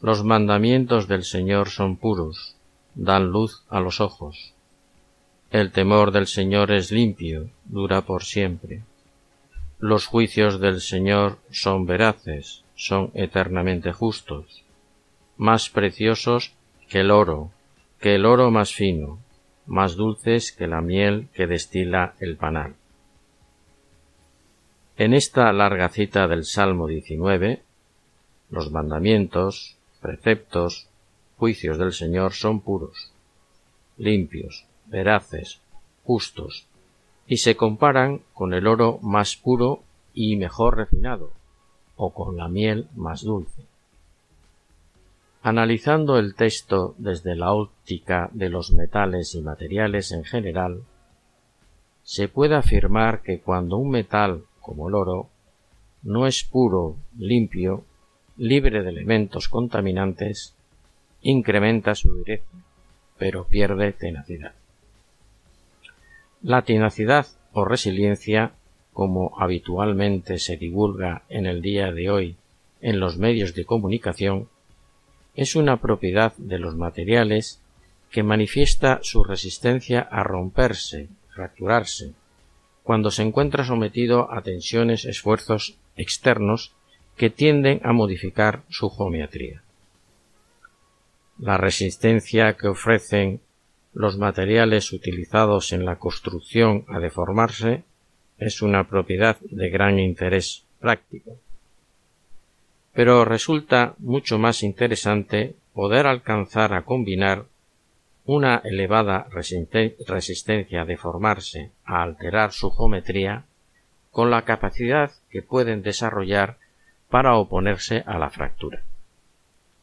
Los 0.00 0.24
mandamientos 0.24 1.08
del 1.08 1.24
Señor 1.24 1.68
son 1.68 1.98
puros, 1.98 2.56
dan 2.94 3.26
luz 3.26 3.64
a 3.68 3.80
los 3.80 4.00
ojos. 4.00 4.54
El 5.50 5.72
temor 5.72 6.12
del 6.12 6.26
Señor 6.26 6.70
es 6.72 6.92
limpio, 6.92 7.48
dura 7.64 8.02
por 8.02 8.24
siempre. 8.24 8.82
Los 9.78 10.04
juicios 10.04 10.60
del 10.60 10.82
Señor 10.82 11.38
son 11.50 11.86
veraces, 11.86 12.64
son 12.74 13.10
eternamente 13.14 13.92
justos, 13.92 14.62
más 15.38 15.70
preciosos 15.70 16.52
que 16.90 17.00
el 17.00 17.10
oro, 17.10 17.50
que 17.98 18.14
el 18.14 18.26
oro 18.26 18.50
más 18.50 18.74
fino, 18.74 19.20
más 19.64 19.96
dulces 19.96 20.52
que 20.52 20.66
la 20.66 20.82
miel 20.82 21.28
que 21.32 21.46
destila 21.46 22.14
el 22.20 22.36
panal. 22.36 22.74
En 24.98 25.14
esta 25.14 25.50
larga 25.54 25.88
cita 25.88 26.28
del 26.28 26.44
Salmo 26.44 26.86
19, 26.86 27.62
los 28.50 28.70
mandamientos, 28.70 29.78
preceptos, 30.02 30.88
juicios 31.38 31.78
del 31.78 31.94
Señor 31.94 32.34
son 32.34 32.60
puros, 32.60 33.12
limpios, 33.96 34.67
veraces, 34.88 35.60
justos, 36.04 36.66
y 37.26 37.38
se 37.38 37.56
comparan 37.56 38.22
con 38.32 38.54
el 38.54 38.66
oro 38.66 38.98
más 39.02 39.36
puro 39.36 39.82
y 40.14 40.36
mejor 40.36 40.76
refinado, 40.76 41.30
o 41.96 42.12
con 42.12 42.36
la 42.36 42.48
miel 42.48 42.88
más 42.96 43.22
dulce. 43.22 43.62
Analizando 45.42 46.18
el 46.18 46.34
texto 46.34 46.94
desde 46.98 47.36
la 47.36 47.52
óptica 47.52 48.28
de 48.32 48.48
los 48.48 48.72
metales 48.72 49.34
y 49.34 49.40
materiales 49.40 50.10
en 50.12 50.24
general, 50.24 50.82
se 52.02 52.28
puede 52.28 52.54
afirmar 52.54 53.22
que 53.22 53.40
cuando 53.40 53.76
un 53.76 53.90
metal, 53.90 54.44
como 54.60 54.88
el 54.88 54.94
oro, 54.94 55.28
no 56.02 56.26
es 56.26 56.42
puro, 56.42 56.96
limpio, 57.18 57.84
libre 58.36 58.82
de 58.82 58.88
elementos 58.88 59.48
contaminantes, 59.48 60.54
incrementa 61.22 61.94
su 61.94 62.10
dureza, 62.10 62.44
pero 63.18 63.46
pierde 63.46 63.92
tenacidad. 63.92 64.54
La 66.42 66.62
tenacidad 66.62 67.26
o 67.52 67.64
resiliencia, 67.64 68.52
como 68.92 69.32
habitualmente 69.38 70.38
se 70.38 70.56
divulga 70.56 71.24
en 71.28 71.46
el 71.46 71.62
día 71.62 71.92
de 71.92 72.10
hoy 72.10 72.36
en 72.80 73.00
los 73.00 73.18
medios 73.18 73.54
de 73.54 73.64
comunicación, 73.64 74.48
es 75.34 75.56
una 75.56 75.80
propiedad 75.80 76.32
de 76.36 76.60
los 76.60 76.76
materiales 76.76 77.60
que 78.10 78.22
manifiesta 78.22 79.00
su 79.02 79.24
resistencia 79.24 80.00
a 80.00 80.22
romperse, 80.22 81.08
fracturarse, 81.34 82.14
cuando 82.84 83.10
se 83.10 83.22
encuentra 83.22 83.64
sometido 83.64 84.32
a 84.32 84.42
tensiones, 84.42 85.04
esfuerzos 85.04 85.76
externos 85.96 86.72
que 87.16 87.30
tienden 87.30 87.80
a 87.82 87.92
modificar 87.92 88.62
su 88.68 88.90
geometría. 88.90 89.62
La 91.36 91.58
resistencia 91.58 92.56
que 92.56 92.68
ofrecen 92.68 93.40
los 93.92 94.18
materiales 94.18 94.92
utilizados 94.92 95.72
en 95.72 95.84
la 95.84 95.96
construcción 95.96 96.84
a 96.88 96.98
deformarse 96.98 97.84
es 98.38 98.62
una 98.62 98.88
propiedad 98.88 99.38
de 99.40 99.68
gran 99.70 99.98
interés 99.98 100.64
práctico. 100.80 101.36
Pero 102.92 103.24
resulta 103.24 103.94
mucho 103.98 104.38
más 104.38 104.62
interesante 104.62 105.56
poder 105.72 106.06
alcanzar 106.06 106.74
a 106.74 106.82
combinar 106.82 107.46
una 108.24 108.60
elevada 108.64 109.26
resistencia 109.30 110.82
a 110.82 110.84
deformarse, 110.84 111.70
a 111.84 112.02
alterar 112.02 112.52
su 112.52 112.70
geometría, 112.70 113.44
con 114.10 114.30
la 114.30 114.42
capacidad 114.42 115.12
que 115.30 115.42
pueden 115.42 115.82
desarrollar 115.82 116.58
para 117.08 117.36
oponerse 117.36 118.02
a 118.06 118.18
la 118.18 118.30
fractura. 118.30 118.82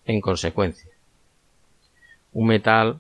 En 0.06 0.22
consecuencia, 0.22 0.92
un 2.34 2.48
metal 2.48 3.00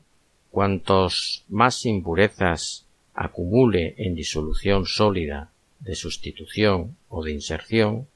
Cuantos 0.55 1.43
más 1.49 1.85
impurezas 1.85 2.87
acumule 3.13 3.93
en 3.97 4.15
disolución 4.15 4.85
sólida 4.85 5.51
de 5.81 5.95
sustitución 5.95 6.95
o 7.09 7.25
de 7.25 7.33
inserción, 7.33 8.07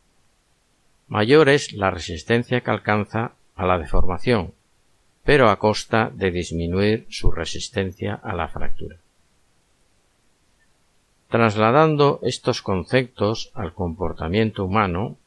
mayor 1.10 1.50
es 1.50 1.74
la 1.74 1.92
resistencia 1.92 2.62
que 2.62 2.72
alcanza 2.72 3.34
a 3.58 3.66
la 3.66 3.78
deformación, 3.78 4.54
pero 5.26 5.50
a 5.50 5.60
costa 5.60 6.12
de 6.16 6.32
disminuir 6.32 7.06
su 7.10 7.30
resistencia 7.30 8.14
a 8.16 8.34
la 8.34 8.48
fractura. 8.48 8.96
Trasladando 11.28 12.22
estos 12.24 12.62
conceptos 12.62 13.52
al 13.54 13.74
comportamiento 13.74 14.64
humano, 14.64 15.18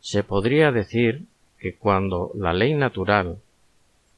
se 0.00 0.24
podría 0.24 0.72
decir 0.72 1.26
que 1.58 1.76
cuando 1.76 2.30
la 2.34 2.54
ley 2.54 2.72
natural 2.72 3.42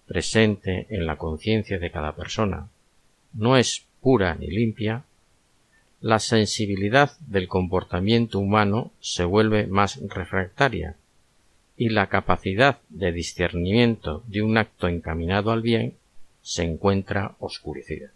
presente 0.07 0.87
en 0.91 1.07
la 1.07 1.17
conciencia 1.17 1.79
de 1.79 1.91
cada 1.91 2.15
persona 2.15 2.69
no 3.37 3.57
es 3.57 3.87
pura 4.01 4.35
ni 4.35 4.49
limpia, 4.49 5.05
la 6.01 6.19
sensibilidad 6.19 7.13
del 7.21 7.49
comportamiento 7.49 8.39
humano 8.39 8.93
se 9.01 9.25
vuelve 9.25 9.67
más 9.67 10.01
refractaria 10.09 10.97
y 11.77 11.91
la 11.91 12.09
capacidad 12.09 12.79
de 12.89 13.13
discernimiento 13.13 14.23
de 14.27 14.43
un 14.43 14.57
acto 14.57 14.89
encaminado 14.89 15.51
al 15.51 15.63
bien 15.63 15.95
se 16.43 16.63
encuentra 16.63 17.35
oscurecida. 17.39 18.11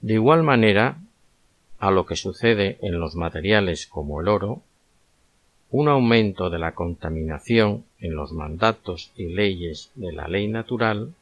De 0.00 0.14
igual 0.14 0.42
manera, 0.42 0.98
a 1.78 1.90
lo 1.90 2.04
que 2.04 2.16
sucede 2.16 2.78
en 2.82 2.98
los 2.98 3.14
materiales 3.14 3.86
como 3.86 4.20
el 4.20 4.28
oro, 4.28 4.62
un 5.72 5.88
aumento 5.88 6.50
de 6.50 6.58
la 6.58 6.74
contaminación 6.74 7.86
en 7.98 8.14
los 8.14 8.32
mandatos 8.32 9.10
y 9.16 9.28
leyes 9.28 9.90
de 9.94 10.12
la 10.12 10.28
ley 10.28 10.46
natural 10.46 11.14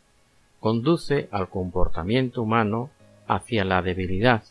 conduce 0.59 1.29
al 1.31 1.49
comportamiento 1.49 2.43
humano 2.43 2.91
hacia 3.29 3.65
la 3.65 3.81
debilidad 3.81 4.43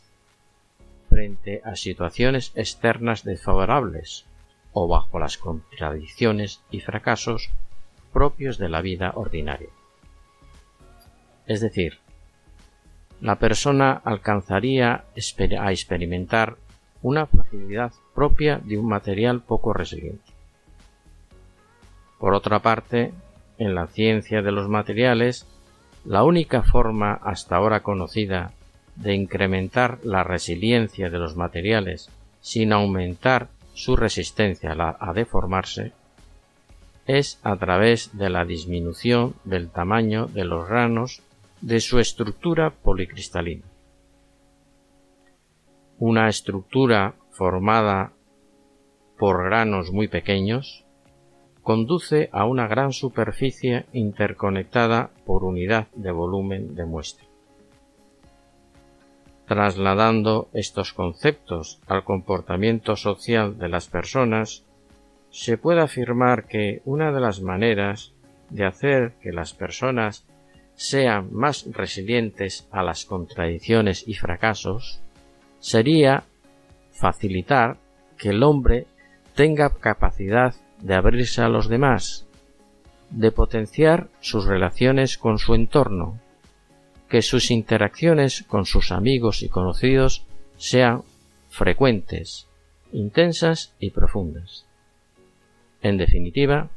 frente 1.09 1.61
a 1.65 1.75
situaciones 1.75 2.53
externas 2.55 3.25
desfavorables 3.25 4.25
o 4.71 4.87
bajo 4.87 5.19
las 5.19 5.37
contradicciones 5.37 6.61
y 6.71 6.79
fracasos 6.79 7.49
propios 8.13 8.57
de 8.57 8.69
la 8.69 8.81
vida 8.81 9.11
ordinaria. 9.15 9.69
Es 11.45 11.59
decir, 11.59 11.97
la 13.19 13.37
persona 13.37 13.91
alcanzaría 14.05 15.03
a 15.59 15.71
experimentar 15.71 16.55
una 17.01 17.25
fragilidad 17.25 17.93
propia 18.13 18.59
de 18.63 18.77
un 18.77 18.87
material 18.87 19.41
poco 19.41 19.73
resiliente. 19.73 20.33
Por 22.19 22.33
otra 22.33 22.59
parte, 22.59 23.13
en 23.57 23.75
la 23.75 23.87
ciencia 23.87 24.41
de 24.41 24.51
los 24.51 24.67
materiales, 24.67 25.47
la 26.05 26.23
única 26.23 26.63
forma 26.63 27.13
hasta 27.13 27.55
ahora 27.55 27.81
conocida 27.81 28.51
de 28.95 29.13
incrementar 29.13 29.99
la 30.03 30.23
resiliencia 30.23 31.09
de 31.09 31.17
los 31.17 31.35
materiales 31.35 32.09
sin 32.41 32.73
aumentar 32.73 33.47
su 33.73 33.95
resistencia 33.95 34.75
a 34.77 35.13
deformarse 35.13 35.93
es 37.05 37.39
a 37.43 37.55
través 37.55 38.17
de 38.17 38.29
la 38.29 38.45
disminución 38.45 39.35
del 39.45 39.69
tamaño 39.69 40.27
de 40.27 40.43
los 40.43 40.67
granos 40.67 41.21
de 41.61 41.79
su 41.79 41.99
estructura 41.99 42.71
policristalina 42.71 43.68
una 45.99 46.29
estructura 46.29 47.15
formada 47.31 48.13
por 49.17 49.43
granos 49.43 49.91
muy 49.91 50.07
pequeños 50.07 50.85
conduce 51.61 52.29
a 52.31 52.45
una 52.45 52.67
gran 52.67 52.93
superficie 52.93 53.85
interconectada 53.91 55.11
por 55.25 55.43
unidad 55.43 55.87
de 55.93 56.11
volumen 56.11 56.73
de 56.73 56.85
muestra. 56.85 57.27
Trasladando 59.45 60.49
estos 60.53 60.93
conceptos 60.93 61.81
al 61.85 62.05
comportamiento 62.05 62.95
social 62.95 63.57
de 63.57 63.67
las 63.67 63.87
personas, 63.87 64.63
se 65.31 65.57
puede 65.57 65.81
afirmar 65.81 66.47
que 66.47 66.81
una 66.85 67.11
de 67.11 67.19
las 67.19 67.41
maneras 67.41 68.13
de 68.49 68.65
hacer 68.65 69.13
que 69.21 69.31
las 69.31 69.53
personas 69.53 70.25
sean 70.75 71.33
más 71.33 71.67
resilientes 71.71 72.67
a 72.71 72.83
las 72.83 73.05
contradicciones 73.05 74.07
y 74.07 74.13
fracasos 74.13 75.01
sería 75.59 76.23
facilitar 76.91 77.77
que 78.17 78.29
el 78.29 78.43
hombre 78.43 78.87
tenga 79.35 79.69
capacidad 79.69 80.55
de 80.81 80.95
abrirse 80.95 81.41
a 81.41 81.49
los 81.49 81.69
demás, 81.69 82.27
de 83.09 83.31
potenciar 83.31 84.09
sus 84.19 84.45
relaciones 84.45 85.17
con 85.17 85.39
su 85.39 85.55
entorno, 85.55 86.19
que 87.09 87.21
sus 87.21 87.49
interacciones 87.51 88.43
con 88.43 88.65
sus 88.65 88.91
amigos 88.91 89.41
y 89.41 89.49
conocidos 89.49 90.25
sean 90.57 91.03
frecuentes, 91.49 92.47
intensas 92.91 93.73
y 93.79 93.91
profundas. 93.91 94.65
En 95.81 95.97
definitiva, 95.97 96.69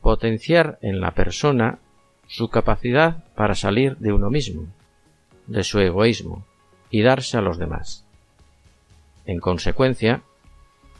potenciar 0.00 0.78
en 0.82 1.00
la 1.00 1.12
persona 1.12 1.78
su 2.26 2.48
capacidad 2.48 3.24
para 3.34 3.54
salir 3.54 3.96
de 3.98 4.12
uno 4.12 4.30
mismo, 4.30 4.66
de 5.46 5.64
su 5.64 5.80
egoísmo, 5.80 6.46
y 6.94 7.02
darse 7.02 7.36
a 7.36 7.40
los 7.40 7.58
demás. 7.58 8.04
En 9.26 9.40
consecuencia, 9.40 10.22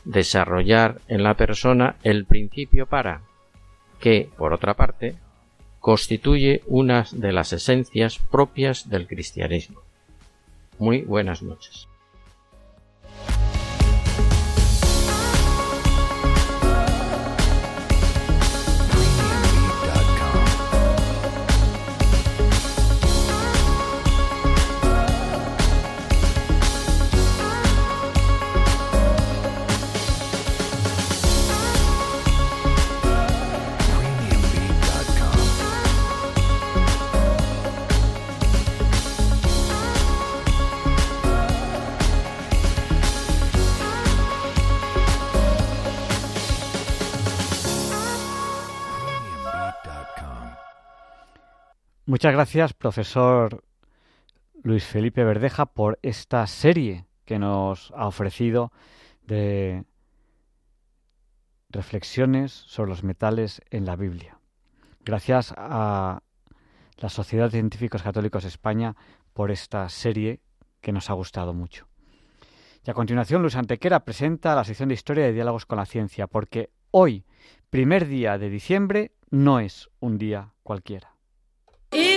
desarrollar 0.05 1.01
en 1.07 1.23
la 1.23 1.35
persona 1.35 1.95
el 2.03 2.25
principio 2.27 2.87
para, 2.87 3.21
que, 4.01 4.29
por 4.37 4.53
otra 4.53 4.75
parte, 4.75 5.15
constituye 5.79 6.63
una 6.67 7.07
de 7.13 7.31
las 7.31 7.53
esencias 7.53 8.19
propias 8.19 8.89
del 8.91 9.07
cristianismo. 9.07 9.83
Muy 10.81 11.03
buenas 11.03 11.45
noches. 11.45 11.87
Muchas 52.25 52.37
gracias, 52.37 52.73
profesor 52.73 53.65
Luis 54.63 54.83
Felipe 54.83 55.23
Verdeja, 55.25 55.67
por 55.67 55.99
esta 56.01 56.47
serie 56.47 57.05
que 57.27 57.39
nos 57.39 57.93
ha 57.95 58.07
ofrecido 58.07 58.73
de 59.27 59.85
reflexiones 61.69 62.51
sobre 62.51 62.89
los 62.89 63.05
metales 63.05 63.61
en 63.69 63.85
la 63.85 63.97
Biblia. 63.97 64.39
Gracias 65.05 65.53
a 65.55 66.23
la 66.97 67.09
Sociedad 67.11 67.45
de 67.45 67.59
Científicos 67.59 68.03
Católicos 68.03 68.47
España 68.47 68.97
por 69.35 69.51
esta 69.51 69.87
serie 69.91 70.41
que 70.81 70.93
nos 70.93 71.11
ha 71.11 71.13
gustado 71.13 71.53
mucho. 71.53 71.89
Y 72.87 72.91
a 72.91 72.95
continuación, 72.95 73.43
Luis 73.43 73.57
Antequera 73.57 74.07
presenta 74.07 74.55
la 74.55 74.65
sección 74.65 74.89
de 74.89 74.95
Historia 74.95 75.27
de 75.27 75.35
Diálogos 75.35 75.67
con 75.67 75.77
la 75.77 75.85
Ciencia, 75.85 76.27
porque 76.27 76.71
hoy, 76.91 77.27
primer 77.69 78.07
día 78.09 78.39
de 78.39 78.49
diciembre, 78.49 79.13
no 79.29 79.61
es 79.61 79.91
un 80.01 80.17
día 80.17 80.55
cualquiera. 80.63 81.14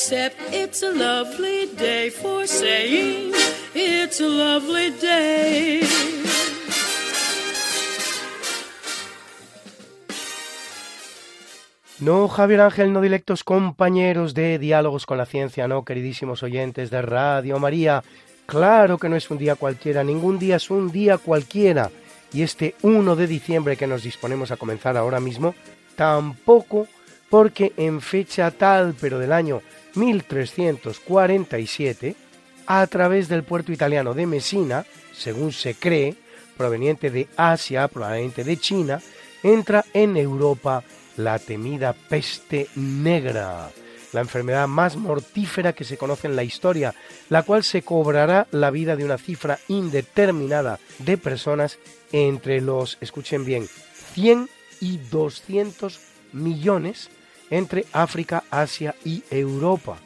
Except 0.00 0.36
it's 0.54 0.84
a 0.84 0.92
lovely 0.92 1.66
day 1.76 2.08
for 2.08 2.46
saying 2.46 3.32
it's 3.74 4.20
a 4.20 4.28
lovely 4.28 4.92
day. 4.92 5.82
No, 11.98 12.28
Javier 12.28 12.60
Ángel, 12.60 12.92
no 12.92 13.00
directos 13.00 13.42
compañeros 13.42 14.34
de 14.34 14.60
Diálogos 14.60 15.04
con 15.04 15.18
la 15.18 15.26
Ciencia, 15.26 15.66
no, 15.66 15.84
queridísimos 15.84 16.44
oyentes 16.44 16.90
de 16.90 17.02
Radio 17.02 17.58
María. 17.58 18.04
Claro 18.46 18.98
que 18.98 19.08
no 19.08 19.16
es 19.16 19.28
un 19.32 19.38
día 19.38 19.56
cualquiera, 19.56 20.04
ningún 20.04 20.38
día 20.38 20.56
es 20.56 20.70
un 20.70 20.92
día 20.92 21.18
cualquiera. 21.18 21.90
Y 22.32 22.42
este 22.42 22.76
1 22.82 23.16
de 23.16 23.26
diciembre 23.26 23.76
que 23.76 23.88
nos 23.88 24.04
disponemos 24.04 24.52
a 24.52 24.56
comenzar 24.56 24.96
ahora 24.96 25.18
mismo, 25.18 25.56
tampoco 25.96 26.86
porque 27.28 27.72
en 27.76 28.00
fecha 28.00 28.52
tal, 28.52 28.94
pero 28.98 29.18
del 29.18 29.32
año 29.32 29.60
1347, 29.94 32.16
a 32.66 32.86
través 32.86 33.28
del 33.28 33.44
puerto 33.44 33.72
italiano 33.72 34.14
de 34.14 34.26
Messina, 34.26 34.86
según 35.12 35.52
se 35.52 35.74
cree, 35.74 36.14
proveniente 36.56 37.10
de 37.10 37.28
Asia, 37.36 37.88
probablemente 37.88 38.44
de 38.44 38.56
China, 38.58 39.00
entra 39.42 39.84
en 39.94 40.16
Europa 40.16 40.82
la 41.16 41.38
temida 41.38 41.92
peste 41.92 42.68
negra, 42.74 43.70
la 44.12 44.20
enfermedad 44.20 44.68
más 44.68 44.96
mortífera 44.96 45.72
que 45.72 45.84
se 45.84 45.96
conoce 45.96 46.26
en 46.26 46.36
la 46.36 46.44
historia, 46.44 46.94
la 47.28 47.42
cual 47.42 47.64
se 47.64 47.82
cobrará 47.82 48.46
la 48.50 48.70
vida 48.70 48.96
de 48.96 49.04
una 49.04 49.18
cifra 49.18 49.58
indeterminada 49.68 50.78
de 50.98 51.18
personas 51.18 51.78
entre 52.12 52.60
los, 52.60 52.98
escuchen 53.00 53.44
bien, 53.44 53.68
100 54.14 54.48
y 54.80 54.98
200 54.98 56.00
millones 56.32 57.10
entre 57.50 57.84
África, 57.92 58.44
Asia 58.50 58.94
y 59.04 59.22
Europa. 59.30 59.98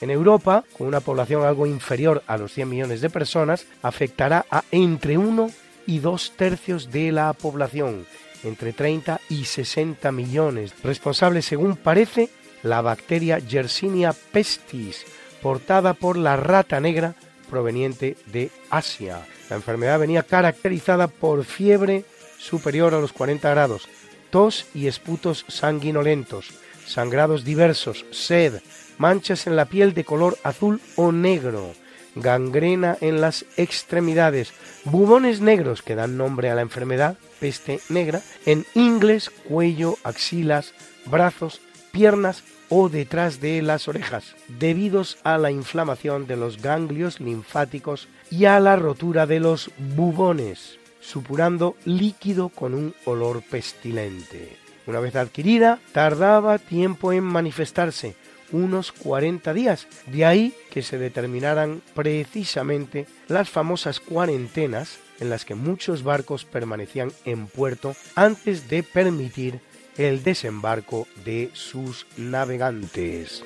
En 0.00 0.10
Europa, 0.10 0.64
con 0.76 0.86
una 0.86 1.00
población 1.00 1.44
algo 1.44 1.66
inferior 1.66 2.22
a 2.26 2.36
los 2.36 2.52
100 2.52 2.68
millones 2.68 3.00
de 3.00 3.10
personas, 3.10 3.66
afectará 3.82 4.44
a 4.50 4.62
entre 4.70 5.16
1 5.16 5.50
y 5.86 6.00
2 6.00 6.32
tercios 6.36 6.90
de 6.90 7.12
la 7.12 7.32
población, 7.32 8.06
entre 8.44 8.72
30 8.72 9.20
y 9.30 9.44
60 9.46 10.12
millones, 10.12 10.74
responsable 10.82 11.40
según 11.42 11.76
parece 11.76 12.28
la 12.62 12.82
bacteria 12.82 13.38
Yersinia 13.38 14.14
pestis, 14.32 15.04
portada 15.40 15.94
por 15.94 16.16
la 16.16 16.36
rata 16.36 16.80
negra 16.80 17.14
proveniente 17.48 18.16
de 18.26 18.50
Asia. 18.70 19.26
La 19.48 19.56
enfermedad 19.56 20.00
venía 20.00 20.24
caracterizada 20.24 21.06
por 21.06 21.44
fiebre 21.44 22.04
superior 22.38 22.92
a 22.94 23.00
los 23.00 23.12
40 23.12 23.48
grados, 23.50 23.88
tos 24.30 24.66
y 24.74 24.88
esputos 24.88 25.44
sanguinolentos, 25.48 26.52
sangrados 26.86 27.44
diversos, 27.44 28.04
sed, 28.10 28.60
manchas 28.98 29.46
en 29.46 29.56
la 29.56 29.66
piel 29.66 29.94
de 29.94 30.04
color 30.04 30.38
azul 30.42 30.80
o 30.96 31.12
negro, 31.12 31.72
gangrena 32.14 32.96
en 33.00 33.20
las 33.20 33.44
extremidades, 33.56 34.52
bubones 34.84 35.40
negros 35.40 35.82
que 35.82 35.94
dan 35.94 36.16
nombre 36.16 36.50
a 36.50 36.54
la 36.54 36.62
enfermedad, 36.62 37.18
peste 37.38 37.80
negra, 37.88 38.22
en 38.46 38.64
ingles, 38.74 39.30
cuello, 39.30 39.96
axilas, 40.02 40.72
brazos, 41.04 41.60
piernas 41.92 42.42
o 42.68 42.88
detrás 42.88 43.40
de 43.40 43.62
las 43.62 43.86
orejas, 43.88 44.34
debidos 44.48 45.18
a 45.22 45.38
la 45.38 45.50
inflamación 45.50 46.26
de 46.26 46.36
los 46.36 46.60
ganglios 46.60 47.20
linfáticos 47.20 48.08
y 48.30 48.46
a 48.46 48.58
la 48.60 48.76
rotura 48.76 49.26
de 49.26 49.40
los 49.40 49.70
bubones, 49.94 50.78
supurando 51.00 51.76
líquido 51.84 52.48
con 52.48 52.74
un 52.74 52.94
olor 53.04 53.42
pestilente. 53.42 54.65
Una 54.86 55.00
vez 55.00 55.16
adquirida, 55.16 55.80
tardaba 55.92 56.58
tiempo 56.58 57.12
en 57.12 57.24
manifestarse, 57.24 58.14
unos 58.52 58.92
40 58.92 59.52
días. 59.52 59.88
De 60.06 60.24
ahí 60.24 60.54
que 60.70 60.82
se 60.82 60.98
determinaran 60.98 61.82
precisamente 61.94 63.06
las 63.28 63.50
famosas 63.50 64.00
cuarentenas 64.00 64.98
en 65.18 65.30
las 65.30 65.44
que 65.44 65.54
muchos 65.54 66.02
barcos 66.02 66.44
permanecían 66.44 67.12
en 67.24 67.46
puerto 67.46 67.96
antes 68.14 68.68
de 68.68 68.82
permitir 68.82 69.60
el 69.96 70.22
desembarco 70.22 71.08
de 71.24 71.50
sus 71.54 72.06
navegantes. 72.16 73.42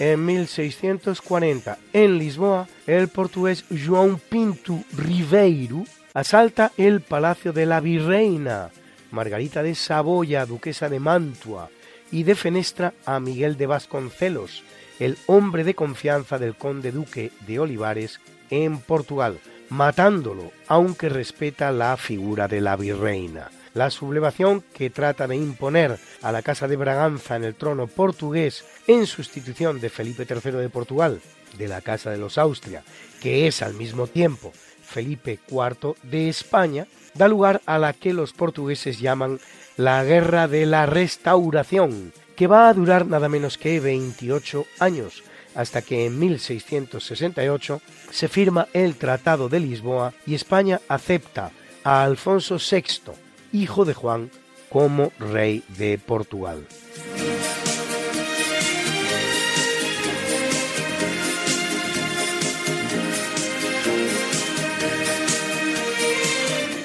En 0.00 0.24
1640, 0.24 1.76
en 1.92 2.16
Lisboa, 2.16 2.66
el 2.86 3.08
portugués 3.08 3.66
João 3.68 4.18
Pinto 4.18 4.80
Ribeiro 4.96 5.84
asalta 6.14 6.72
el 6.78 7.02
palacio 7.02 7.52
de 7.52 7.66
la 7.66 7.80
virreina 7.80 8.70
Margarita 9.10 9.62
de 9.62 9.74
Saboya, 9.74 10.46
duquesa 10.46 10.88
de 10.88 11.00
Mantua, 11.00 11.68
y 12.10 12.22
defenestra 12.22 12.94
a 13.04 13.20
Miguel 13.20 13.58
de 13.58 13.66
Vasconcelos, 13.66 14.64
el 15.00 15.18
hombre 15.26 15.64
de 15.64 15.74
confianza 15.74 16.38
del 16.38 16.54
conde 16.54 16.92
duque 16.92 17.30
de 17.46 17.58
Olivares 17.58 18.20
en 18.48 18.78
Portugal, 18.78 19.38
matándolo, 19.68 20.50
aunque 20.66 21.10
respeta 21.10 21.72
la 21.72 21.94
figura 21.98 22.48
de 22.48 22.62
la 22.62 22.74
virreina. 22.76 23.50
La 23.74 23.90
sublevación 23.90 24.64
que 24.74 24.90
trata 24.90 25.28
de 25.28 25.36
imponer 25.36 25.98
a 26.22 26.32
la 26.32 26.42
Casa 26.42 26.66
de 26.66 26.76
Braganza 26.76 27.36
en 27.36 27.44
el 27.44 27.54
trono 27.54 27.86
portugués 27.86 28.64
en 28.86 29.06
sustitución 29.06 29.80
de 29.80 29.90
Felipe 29.90 30.26
III 30.28 30.52
de 30.52 30.68
Portugal, 30.68 31.20
de 31.56 31.68
la 31.68 31.80
Casa 31.80 32.10
de 32.10 32.18
los 32.18 32.36
Austria, 32.38 32.82
que 33.20 33.46
es 33.46 33.62
al 33.62 33.74
mismo 33.74 34.06
tiempo 34.06 34.52
Felipe 34.82 35.38
IV 35.48 35.94
de 36.02 36.28
España, 36.28 36.86
da 37.14 37.28
lugar 37.28 37.62
a 37.66 37.78
la 37.78 37.92
que 37.92 38.12
los 38.12 38.32
portugueses 38.32 38.98
llaman 38.98 39.38
la 39.76 40.02
Guerra 40.04 40.48
de 40.48 40.66
la 40.66 40.86
Restauración, 40.86 42.12
que 42.34 42.48
va 42.48 42.68
a 42.68 42.74
durar 42.74 43.06
nada 43.06 43.28
menos 43.28 43.56
que 43.56 43.78
28 43.78 44.66
años, 44.80 45.22
hasta 45.54 45.82
que 45.82 46.06
en 46.06 46.18
1668 46.18 47.80
se 48.10 48.28
firma 48.28 48.68
el 48.72 48.96
Tratado 48.96 49.48
de 49.48 49.60
Lisboa 49.60 50.12
y 50.26 50.34
España 50.34 50.80
acepta 50.88 51.52
a 51.84 52.02
Alfonso 52.02 52.58
VI, 52.58 53.12
hijo 53.52 53.84
de 53.84 53.94
Juan, 53.94 54.30
como 54.68 55.12
rey 55.18 55.64
de 55.76 55.98
Portugal. 55.98 56.64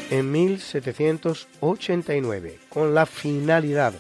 En 0.10 0.32
1789, 0.32 2.58
con 2.70 2.96
la 2.96 3.06
finalidad 3.06 3.94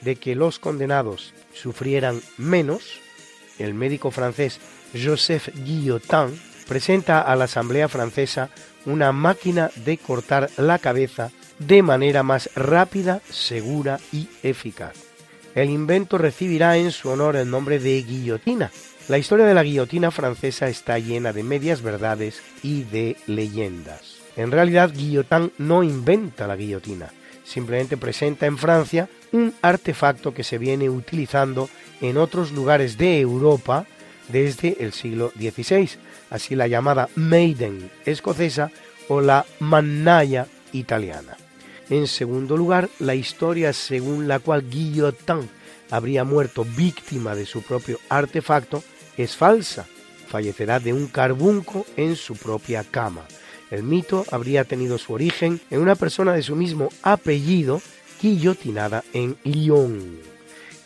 de 0.00 0.16
que 0.16 0.34
los 0.34 0.58
condenados 0.58 1.32
sufrieran 1.54 2.20
menos, 2.38 2.98
el 3.58 3.74
médico 3.74 4.10
francés 4.10 4.58
Joseph 4.92 5.48
Guillotin 5.64 6.40
presenta 6.66 7.20
a 7.20 7.36
la 7.36 7.44
Asamblea 7.44 7.88
Francesa 7.88 8.50
una 8.86 9.12
máquina 9.12 9.70
de 9.76 9.98
cortar 9.98 10.50
la 10.56 10.78
cabeza 10.78 11.30
de 11.60 11.82
manera 11.82 12.24
más 12.24 12.50
rápida, 12.56 13.20
segura 13.30 14.00
y 14.12 14.28
eficaz. 14.42 14.96
El 15.54 15.70
invento 15.70 16.18
recibirá 16.18 16.76
en 16.76 16.90
su 16.90 17.08
honor 17.08 17.36
el 17.36 17.50
nombre 17.50 17.78
de 17.78 18.02
guillotina. 18.02 18.70
La 19.08 19.18
historia 19.18 19.46
de 19.46 19.54
la 19.54 19.62
guillotina 19.62 20.10
francesa 20.10 20.68
está 20.68 20.98
llena 20.98 21.32
de 21.32 21.42
medias 21.42 21.82
verdades 21.82 22.42
y 22.62 22.84
de 22.84 23.16
leyendas. 23.26 24.20
En 24.36 24.52
realidad, 24.52 24.92
Guillotin 24.94 25.52
no 25.58 25.82
inventa 25.82 26.46
la 26.46 26.56
guillotina, 26.56 27.10
simplemente 27.44 27.96
presenta 27.96 28.46
en 28.46 28.58
Francia 28.58 29.08
un 29.32 29.52
artefacto 29.60 30.32
que 30.32 30.44
se 30.44 30.56
viene 30.56 30.88
utilizando 30.88 31.68
en 32.00 32.16
otros 32.16 32.52
lugares 32.52 32.96
de 32.96 33.20
Europa 33.20 33.86
desde 34.28 34.76
el 34.80 34.92
siglo 34.92 35.32
XVI, 35.36 35.90
así 36.30 36.54
la 36.54 36.68
llamada 36.68 37.08
Maiden 37.16 37.90
escocesa 38.06 38.70
o 39.08 39.20
la 39.20 39.44
Mannaia 39.58 40.46
italiana. 40.72 41.36
En 41.90 42.06
segundo 42.06 42.56
lugar, 42.56 42.88
la 43.00 43.16
historia 43.16 43.72
según 43.72 44.28
la 44.28 44.38
cual 44.38 44.70
Guillotin 44.70 45.50
habría 45.90 46.22
muerto 46.22 46.64
víctima 46.64 47.34
de 47.34 47.44
su 47.44 47.62
propio 47.62 47.98
artefacto 48.08 48.84
es 49.16 49.36
falsa. 49.36 49.86
Fallecerá 50.28 50.78
de 50.78 50.92
un 50.92 51.08
carbunco 51.08 51.84
en 51.96 52.14
su 52.14 52.36
propia 52.36 52.84
cama. 52.84 53.26
El 53.72 53.82
mito 53.82 54.24
habría 54.30 54.64
tenido 54.64 54.98
su 54.98 55.12
origen 55.12 55.60
en 55.68 55.80
una 55.80 55.96
persona 55.96 56.32
de 56.32 56.42
su 56.42 56.54
mismo 56.54 56.90
apellido 57.02 57.82
guillotinada 58.22 59.02
en 59.12 59.36
Lyon. 59.42 60.20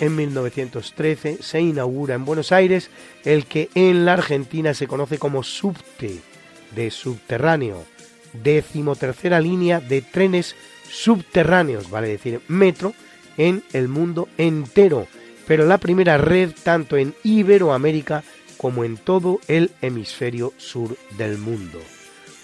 En 0.00 0.16
1913 0.16 1.38
se 1.40 1.60
inaugura 1.60 2.16
en 2.16 2.24
Buenos 2.24 2.50
Aires 2.50 2.90
el 3.24 3.46
que 3.46 3.70
en 3.76 4.04
la 4.04 4.14
Argentina 4.14 4.74
se 4.74 4.88
conoce 4.88 5.16
como 5.16 5.44
subte, 5.44 6.18
de 6.74 6.90
subterráneo, 6.90 7.84
decimotercera 8.32 9.40
línea 9.40 9.78
de 9.78 10.02
trenes 10.02 10.56
subterráneos, 10.90 11.88
vale 11.88 12.08
decir 12.08 12.40
metro, 12.48 12.94
en 13.36 13.62
el 13.72 13.88
mundo 13.88 14.28
entero, 14.38 15.06
pero 15.46 15.66
la 15.66 15.78
primera 15.78 16.18
red 16.18 16.52
tanto 16.62 16.96
en 16.96 17.14
Iberoamérica 17.22 18.24
como 18.56 18.84
en 18.84 18.96
todo 18.96 19.40
el 19.48 19.70
hemisferio 19.80 20.52
sur 20.56 20.96
del 21.18 21.38
mundo. 21.38 21.80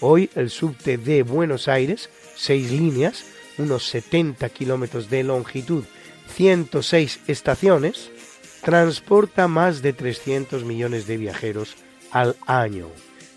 Hoy 0.01 0.29
el 0.35 0.49
subte 0.49 0.97
de 0.97 1.23
Buenos 1.23 1.67
Aires, 1.67 2.09
seis 2.35 2.71
líneas, 2.71 3.25
unos 3.57 3.87
70 3.87 4.49
kilómetros 4.49 5.09
de 5.09 5.23
longitud, 5.23 5.83
106 6.35 7.21
estaciones, 7.27 8.11
transporta 8.63 9.47
más 9.47 9.81
de 9.81 9.93
300 9.93 10.63
millones 10.63 11.07
de 11.07 11.17
viajeros 11.17 11.75
al 12.11 12.35
año. 12.45 12.87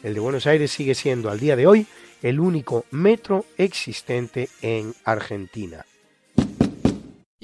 El 0.02 0.14
de 0.14 0.20
Buenos 0.20 0.46
Aires 0.46 0.72
sigue 0.72 0.94
siendo 0.94 1.30
al 1.30 1.40
día 1.40 1.56
de 1.56 1.66
hoy 1.66 1.86
el 2.22 2.40
único 2.40 2.84
metro 2.90 3.44
existente 3.58 4.48
en 4.60 4.94
Argentina. 5.04 5.84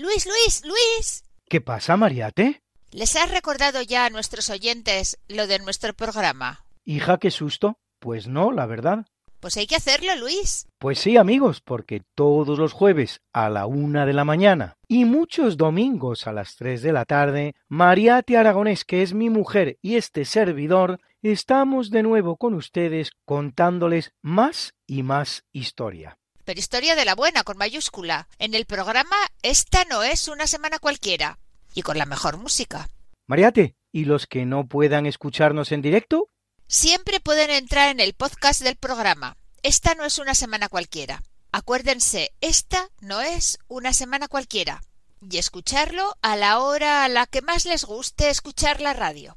Luis, 0.00 0.26
Luis, 0.26 0.62
Luis. 0.64 1.24
¿Qué 1.48 1.60
pasa, 1.60 1.96
Mariate? 1.96 2.62
¿Les 2.92 3.16
has 3.16 3.32
recordado 3.32 3.82
ya 3.82 4.06
a 4.06 4.10
nuestros 4.10 4.48
oyentes 4.48 5.18
lo 5.26 5.48
de 5.48 5.58
nuestro 5.58 5.92
programa? 5.92 6.64
Hija, 6.84 7.18
qué 7.18 7.32
susto. 7.32 7.80
Pues 7.98 8.28
no, 8.28 8.52
la 8.52 8.66
verdad. 8.66 9.06
Pues 9.40 9.56
hay 9.56 9.66
que 9.66 9.74
hacerlo, 9.74 10.14
Luis. 10.14 10.68
Pues 10.78 11.00
sí, 11.00 11.16
amigos, 11.16 11.60
porque 11.60 12.04
todos 12.14 12.60
los 12.60 12.72
jueves 12.72 13.22
a 13.32 13.50
la 13.50 13.66
una 13.66 14.06
de 14.06 14.12
la 14.12 14.24
mañana 14.24 14.76
y 14.86 15.04
muchos 15.04 15.56
domingos 15.56 16.28
a 16.28 16.32
las 16.32 16.54
tres 16.54 16.80
de 16.82 16.92
la 16.92 17.04
tarde, 17.04 17.56
Mariate 17.66 18.36
Aragonés, 18.36 18.84
que 18.84 19.02
es 19.02 19.14
mi 19.14 19.30
mujer 19.30 19.78
y 19.82 19.96
este 19.96 20.24
servidor, 20.24 21.00
estamos 21.22 21.90
de 21.90 22.04
nuevo 22.04 22.36
con 22.36 22.54
ustedes 22.54 23.10
contándoles 23.24 24.12
más 24.22 24.74
y 24.86 25.02
más 25.02 25.42
historia. 25.50 26.18
Pero 26.48 26.60
historia 26.60 26.96
de 26.96 27.04
la 27.04 27.14
buena, 27.14 27.44
con 27.44 27.58
mayúscula. 27.58 28.26
En 28.38 28.54
el 28.54 28.64
programa 28.64 29.16
Esta 29.42 29.84
no 29.84 30.02
es 30.02 30.28
una 30.28 30.46
semana 30.46 30.78
cualquiera. 30.78 31.38
Y 31.74 31.82
con 31.82 31.98
la 31.98 32.06
mejor 32.06 32.38
música. 32.38 32.88
Mariate, 33.26 33.76
¿y 33.92 34.06
los 34.06 34.26
que 34.26 34.46
no 34.46 34.66
puedan 34.66 35.04
escucharnos 35.04 35.72
en 35.72 35.82
directo? 35.82 36.30
Siempre 36.66 37.20
pueden 37.20 37.50
entrar 37.50 37.90
en 37.90 38.00
el 38.00 38.14
podcast 38.14 38.62
del 38.62 38.76
programa. 38.76 39.36
Esta 39.62 39.94
no 39.94 40.06
es 40.06 40.18
una 40.18 40.34
semana 40.34 40.70
cualquiera. 40.70 41.22
Acuérdense, 41.52 42.32
esta 42.40 42.88
no 43.02 43.20
es 43.20 43.58
una 43.68 43.92
semana 43.92 44.26
cualquiera. 44.26 44.80
Y 45.20 45.36
escucharlo 45.36 46.16
a 46.22 46.34
la 46.36 46.60
hora 46.60 47.04
a 47.04 47.10
la 47.10 47.26
que 47.26 47.42
más 47.42 47.66
les 47.66 47.84
guste 47.84 48.30
escuchar 48.30 48.80
la 48.80 48.94
radio. 48.94 49.36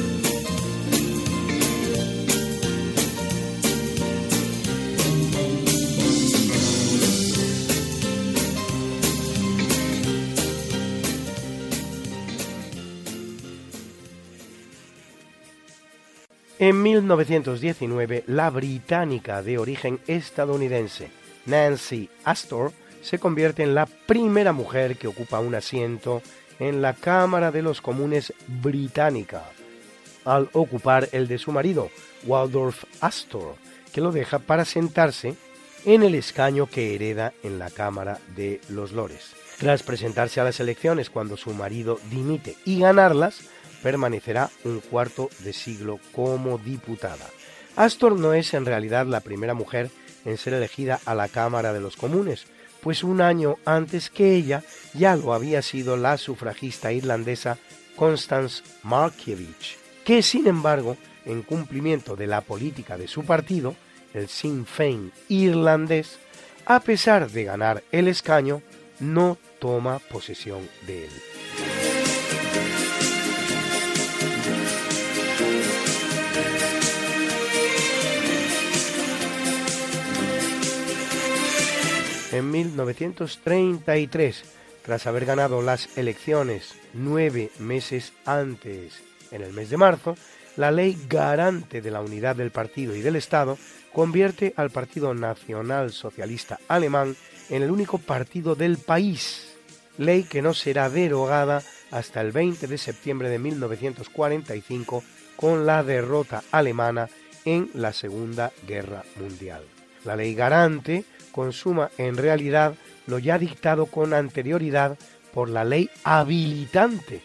En 16.61 16.79
1919, 16.83 18.23
la 18.27 18.51
británica 18.51 19.41
de 19.41 19.57
origen 19.57 19.99
estadounidense 20.05 21.09
Nancy 21.47 22.07
Astor 22.23 22.71
se 23.01 23.17
convierte 23.17 23.63
en 23.63 23.73
la 23.73 23.87
primera 23.87 24.53
mujer 24.53 24.95
que 24.95 25.07
ocupa 25.07 25.39
un 25.39 25.55
asiento 25.55 26.21
en 26.59 26.83
la 26.83 26.93
Cámara 26.93 27.51
de 27.51 27.63
los 27.63 27.81
Comunes 27.81 28.31
británica, 28.45 29.41
al 30.23 30.51
ocupar 30.53 31.09
el 31.13 31.27
de 31.27 31.39
su 31.39 31.51
marido, 31.51 31.89
Waldorf 32.27 32.83
Astor, 33.01 33.55
que 33.91 34.01
lo 34.01 34.11
deja 34.11 34.37
para 34.37 34.63
sentarse 34.63 35.33
en 35.85 36.03
el 36.03 36.13
escaño 36.13 36.67
que 36.67 36.93
hereda 36.93 37.33
en 37.41 37.57
la 37.57 37.71
Cámara 37.71 38.19
de 38.35 38.61
los 38.69 38.91
Lores. 38.91 39.33
Tras 39.57 39.81
presentarse 39.81 40.39
a 40.39 40.43
las 40.43 40.59
elecciones 40.59 41.09
cuando 41.09 41.37
su 41.37 41.55
marido 41.55 41.99
dimite 42.11 42.55
y 42.65 42.81
ganarlas, 42.81 43.49
permanecerá 43.81 44.49
un 44.63 44.79
cuarto 44.79 45.29
de 45.39 45.53
siglo 45.53 45.99
como 46.13 46.57
diputada. 46.57 47.27
Astor 47.75 48.19
no 48.19 48.33
es 48.33 48.53
en 48.53 48.65
realidad 48.65 49.05
la 49.05 49.21
primera 49.21 49.53
mujer 49.53 49.89
en 50.25 50.37
ser 50.37 50.53
elegida 50.53 50.99
a 51.05 51.15
la 51.15 51.27
Cámara 51.27 51.73
de 51.73 51.81
los 51.81 51.95
Comunes, 51.95 52.45
pues 52.81 53.03
un 53.03 53.21
año 53.21 53.57
antes 53.65 54.09
que 54.09 54.35
ella 54.35 54.63
ya 54.93 55.15
lo 55.15 55.33
había 55.33 55.61
sido 55.61 55.97
la 55.97 56.17
sufragista 56.17 56.91
irlandesa 56.91 57.57
Constance 57.95 58.63
Markievicz, 58.83 59.77
que 60.03 60.21
sin 60.21 60.47
embargo, 60.47 60.97
en 61.25 61.43
cumplimiento 61.43 62.15
de 62.15 62.27
la 62.27 62.41
política 62.41 62.97
de 62.97 63.07
su 63.07 63.23
partido, 63.23 63.75
el 64.13 64.27
Sinn 64.27 64.65
Féin 64.65 65.11
irlandés, 65.29 66.19
a 66.65 66.79
pesar 66.79 67.29
de 67.29 67.43
ganar 67.43 67.83
el 67.91 68.07
escaño, 68.07 68.61
no 68.99 69.37
toma 69.59 69.99
posesión 69.99 70.67
de 70.85 71.05
él. 71.05 71.30
En 82.31 82.49
1933, 82.49 84.43
tras 84.83 85.05
haber 85.05 85.25
ganado 85.25 85.61
las 85.61 85.97
elecciones 85.97 86.75
nueve 86.93 87.51
meses 87.59 88.13
antes, 88.25 89.03
en 89.31 89.41
el 89.41 89.51
mes 89.51 89.69
de 89.69 89.75
marzo, 89.77 90.15
la 90.55 90.71
ley 90.71 90.97
garante 91.09 91.81
de 91.81 91.91
la 91.91 92.01
unidad 92.01 92.37
del 92.37 92.51
partido 92.51 92.95
y 92.95 93.01
del 93.01 93.17
Estado 93.17 93.57
convierte 93.93 94.53
al 94.55 94.69
Partido 94.69 95.13
Nacional 95.13 95.91
Socialista 95.91 96.57
Alemán 96.69 97.17
en 97.49 97.63
el 97.63 97.71
único 97.71 97.97
partido 97.97 98.55
del 98.55 98.77
país, 98.77 99.57
ley 99.97 100.23
que 100.23 100.41
no 100.41 100.53
será 100.53 100.89
derogada 100.89 101.61
hasta 101.91 102.21
el 102.21 102.31
20 102.31 102.67
de 102.67 102.77
septiembre 102.77 103.29
de 103.29 103.39
1945 103.39 105.03
con 105.35 105.65
la 105.65 105.83
derrota 105.83 106.43
alemana 106.51 107.09
en 107.43 107.69
la 107.73 107.91
Segunda 107.91 108.53
Guerra 108.65 109.03
Mundial. 109.19 109.63
La 110.05 110.15
ley 110.15 110.33
garante 110.33 111.03
consuma 111.31 111.89
en 111.97 112.17
realidad 112.17 112.75
lo 113.07 113.19
ya 113.19 113.37
dictado 113.37 113.85
con 113.85 114.13
anterioridad 114.13 114.97
por 115.33 115.49
la 115.49 115.63
ley 115.63 115.89
habilitante 116.03 117.21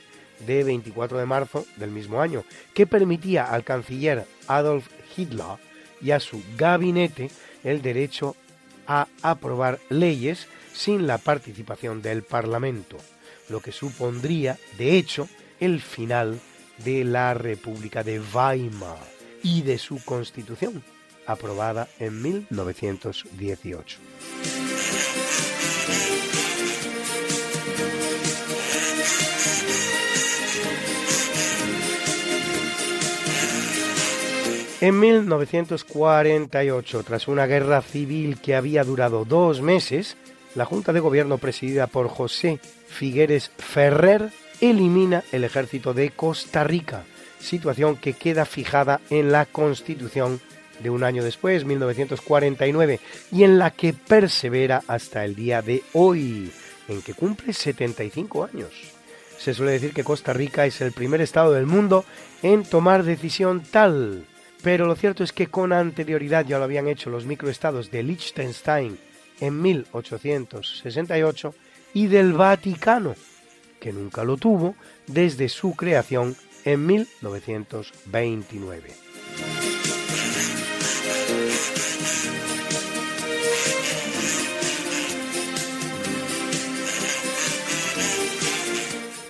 de 0.46 0.64
24 0.64 1.18
de 1.18 1.26
marzo 1.26 1.66
del 1.76 1.90
mismo 1.90 2.20
año, 2.20 2.44
que 2.74 2.86
permitía 2.86 3.44
al 3.44 3.64
canciller 3.64 4.26
Adolf 4.46 4.88
Hitler 5.16 5.58
y 6.00 6.10
a 6.10 6.20
su 6.20 6.42
gabinete 6.56 7.30
el 7.64 7.82
derecho 7.82 8.36
a 8.86 9.08
aprobar 9.22 9.80
leyes 9.88 10.46
sin 10.72 11.06
la 11.06 11.18
participación 11.18 12.02
del 12.02 12.22
Parlamento, 12.22 12.98
lo 13.48 13.60
que 13.60 13.72
supondría, 13.72 14.58
de 14.78 14.98
hecho, 14.98 15.28
el 15.58 15.80
final 15.80 16.38
de 16.84 17.04
la 17.04 17.32
República 17.34 18.02
de 18.02 18.20
Weimar 18.20 18.98
y 19.42 19.62
de 19.62 19.78
su 19.78 20.04
constitución, 20.04 20.82
aprobada 21.26 21.88
en 21.98 22.22
1918. 22.22 23.98
En 34.82 35.00
1948, 35.00 37.02
tras 37.02 37.28
una 37.28 37.46
guerra 37.46 37.80
civil 37.80 38.38
que 38.40 38.54
había 38.54 38.84
durado 38.84 39.24
dos 39.24 39.62
meses, 39.62 40.18
la 40.54 40.66
Junta 40.66 40.92
de 40.92 41.00
Gobierno 41.00 41.38
presidida 41.38 41.86
por 41.86 42.08
José 42.08 42.60
Figueres 42.86 43.50
Ferrer 43.56 44.28
elimina 44.60 45.24
el 45.32 45.44
ejército 45.44 45.94
de 45.94 46.10
Costa 46.10 46.62
Rica, 46.62 47.04
situación 47.38 47.96
que 47.96 48.12
queda 48.12 48.44
fijada 48.44 49.00
en 49.08 49.32
la 49.32 49.46
Constitución 49.46 50.42
de 50.80 50.90
un 50.90 51.04
año 51.04 51.22
después, 51.22 51.64
1949, 51.64 53.00
y 53.32 53.44
en 53.44 53.58
la 53.58 53.70
que 53.70 53.92
persevera 53.92 54.82
hasta 54.86 55.24
el 55.24 55.34
día 55.34 55.62
de 55.62 55.82
hoy, 55.92 56.50
en 56.88 57.02
que 57.02 57.14
cumple 57.14 57.52
75 57.52 58.44
años. 58.44 58.70
Se 59.38 59.54
suele 59.54 59.72
decir 59.72 59.92
que 59.92 60.04
Costa 60.04 60.32
Rica 60.32 60.66
es 60.66 60.80
el 60.80 60.92
primer 60.92 61.20
estado 61.20 61.52
del 61.52 61.66
mundo 61.66 62.04
en 62.42 62.64
tomar 62.64 63.02
decisión 63.02 63.62
tal 63.70 64.26
pero 64.66 64.86
lo 64.86 64.96
cierto 64.96 65.22
es 65.22 65.32
que 65.32 65.46
con 65.46 65.72
anterioridad 65.72 66.44
ya 66.44 66.58
lo 66.58 66.64
habían 66.64 66.88
hecho 66.88 67.08
los 67.08 67.24
microestados 67.24 67.92
de 67.92 68.02
Liechtenstein 68.02 68.98
en 69.38 69.62
1868 69.62 71.54
y 71.94 72.08
del 72.08 72.32
Vaticano, 72.32 73.14
que 73.78 73.92
nunca 73.92 74.24
lo 74.24 74.36
tuvo 74.36 74.74
desde 75.06 75.48
su 75.48 75.76
creación 75.76 76.36
en 76.64 76.84
1929. 76.84 79.05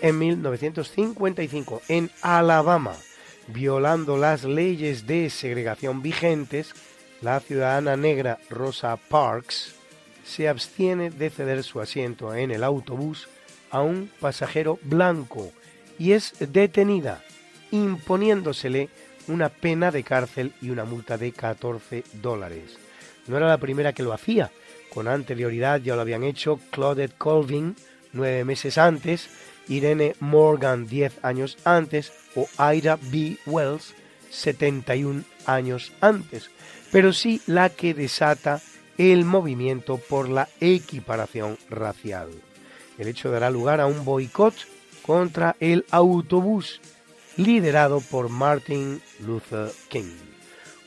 En 0.02 0.18
1955, 0.18 1.82
en 1.89 2.10
Alabama, 2.20 2.94
violando 3.48 4.18
las 4.18 4.44
leyes 4.44 5.06
de 5.06 5.31
segregación 5.31 6.02
vigentes, 6.02 6.74
la 7.23 7.40
ciudadana 7.40 7.97
negra 7.97 8.39
Rosa 8.51 8.97
Parks 8.97 9.74
se 10.24 10.48
abstiene 10.48 11.10
de 11.10 11.31
ceder 11.31 11.62
su 11.62 11.81
asiento 11.81 12.35
en 12.35 12.51
el 12.51 12.62
autobús 12.62 13.28
a 13.70 13.81
un 13.81 14.10
pasajero 14.20 14.78
blanco 14.82 15.51
y 15.98 16.12
es 16.12 16.35
detenida, 16.40 17.23
imponiéndosele 17.70 18.90
una 19.28 19.48
pena 19.48 19.90
de 19.90 20.02
cárcel 20.02 20.52
y 20.60 20.70
una 20.70 20.85
multa 20.85 21.16
de 21.16 21.32
14 21.32 22.05
dólares. 22.20 22.77
No 23.27 23.39
era 23.39 23.48
la 23.48 23.59
primera 23.59 23.93
que 23.93 24.02
lo 24.02 24.12
hacía, 24.12 24.51
con 24.93 25.09
anterioridad 25.09 25.81
ya 25.81 25.97
lo 25.97 26.02
habían 26.02 26.23
hecho 26.23 26.60
Claudette 26.70 27.16
Colvin 27.16 27.74
nueve 28.12 28.44
meses 28.44 28.78
antes, 28.78 29.28
Irene 29.69 30.15
Morgan 30.21 30.87
10 30.87 31.25
años 31.25 31.59
antes 31.65 32.13
o 32.35 32.49
Ida 32.73 32.99
B. 33.01 33.39
Wells 33.47 33.95
71 34.31 35.25
años 35.47 35.93
antes, 36.01 36.51
pero 36.93 37.13
sí 37.13 37.41
la 37.47 37.71
que 37.71 37.95
desata 37.95 38.61
el 38.99 39.25
movimiento 39.25 39.99
por 39.99 40.29
la 40.29 40.49
equiparación 40.61 41.59
racial. 41.69 42.31
El 42.99 43.09
hecho 43.09 43.31
dará 43.31 43.51
lugar 43.51 43.81
a 43.81 43.87
un 43.87 44.05
boicot 44.05 44.55
contra 45.03 45.57
el 45.61 45.85
autobús 45.91 46.81
liderado 47.37 48.01
por 48.01 48.29
Martin 48.29 49.01
Luther 49.25 49.71
King. 49.89 50.15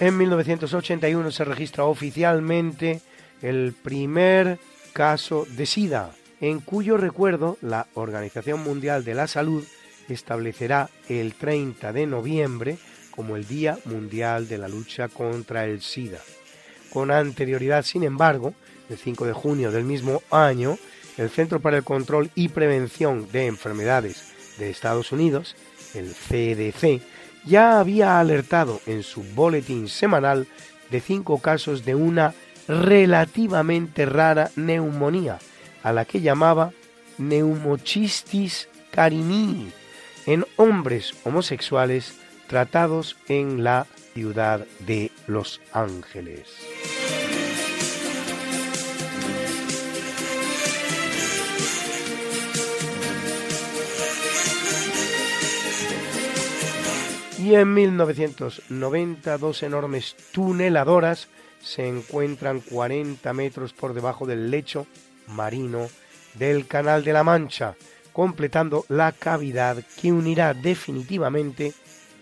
En 0.03 0.17
1981 0.17 1.31
se 1.31 1.45
registra 1.45 1.85
oficialmente 1.85 2.99
el 3.41 3.71
primer 3.71 4.59
caso 4.91 5.47
de 5.49 5.65
SIDA, 5.65 6.11
en 6.41 6.59
cuyo 6.59 6.97
recuerdo 6.97 7.57
la 7.61 7.87
Organización 7.93 8.61
Mundial 8.65 9.05
de 9.05 9.13
la 9.13 9.27
Salud 9.27 9.63
establecerá 10.09 10.89
el 11.07 11.35
30 11.35 11.93
de 11.93 12.05
noviembre 12.05 12.77
como 13.11 13.37
el 13.37 13.47
Día 13.47 13.77
Mundial 13.85 14.49
de 14.49 14.57
la 14.57 14.67
Lucha 14.67 15.07
contra 15.07 15.63
el 15.63 15.81
SIDA. 15.81 16.19
Con 16.89 17.09
anterioridad, 17.09 17.85
sin 17.85 18.03
embargo, 18.03 18.53
el 18.89 18.97
5 18.97 19.25
de 19.25 19.31
junio 19.31 19.71
del 19.71 19.85
mismo 19.85 20.21
año, 20.31 20.77
el 21.15 21.29
Centro 21.29 21.61
para 21.61 21.77
el 21.77 21.85
Control 21.85 22.29
y 22.35 22.49
Prevención 22.49 23.31
de 23.31 23.45
Enfermedades 23.45 24.33
de 24.59 24.69
Estados 24.69 25.13
Unidos, 25.13 25.55
el 25.93 26.13
CDC, 26.13 27.01
ya 27.45 27.79
había 27.79 28.19
alertado 28.19 28.81
en 28.85 29.03
su 29.03 29.23
boletín 29.35 29.87
semanal 29.87 30.47
de 30.89 31.01
cinco 31.01 31.39
casos 31.39 31.85
de 31.85 31.95
una 31.95 32.33
relativamente 32.67 34.05
rara 34.05 34.51
neumonía, 34.55 35.39
a 35.81 35.91
la 35.91 36.05
que 36.05 36.21
llamaba 36.21 36.71
neumochistis 37.17 38.69
carinii, 38.91 39.71
en 40.25 40.45
hombres 40.55 41.13
homosexuales 41.25 42.13
tratados 42.47 43.17
en 43.27 43.63
la 43.63 43.87
ciudad 44.13 44.65
de 44.85 45.11
Los 45.27 45.59
Ángeles. 45.73 47.22
Y 57.43 57.55
en 57.55 57.73
1990 57.73 59.37
dos 59.37 59.63
enormes 59.63 60.15
tuneladoras 60.31 61.27
se 61.61 61.85
encuentran 61.85 62.61
40 62.61 63.33
metros 63.33 63.73
por 63.73 63.93
debajo 63.93 64.25
del 64.25 64.49
lecho 64.49 64.87
marino 65.27 65.89
del 66.35 66.67
Canal 66.67 67.03
de 67.03 67.11
la 67.11 67.25
Mancha, 67.25 67.75
completando 68.13 68.85
la 68.87 69.11
cavidad 69.11 69.83
que 69.99 70.13
unirá 70.13 70.53
definitivamente 70.53 71.73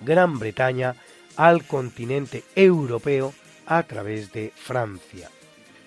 Gran 0.04 0.40
Bretaña 0.40 0.96
al 1.36 1.68
continente 1.68 2.44
europeo 2.56 3.32
a 3.68 3.84
través 3.84 4.34
de 4.34 4.52
Francia. 4.56 5.30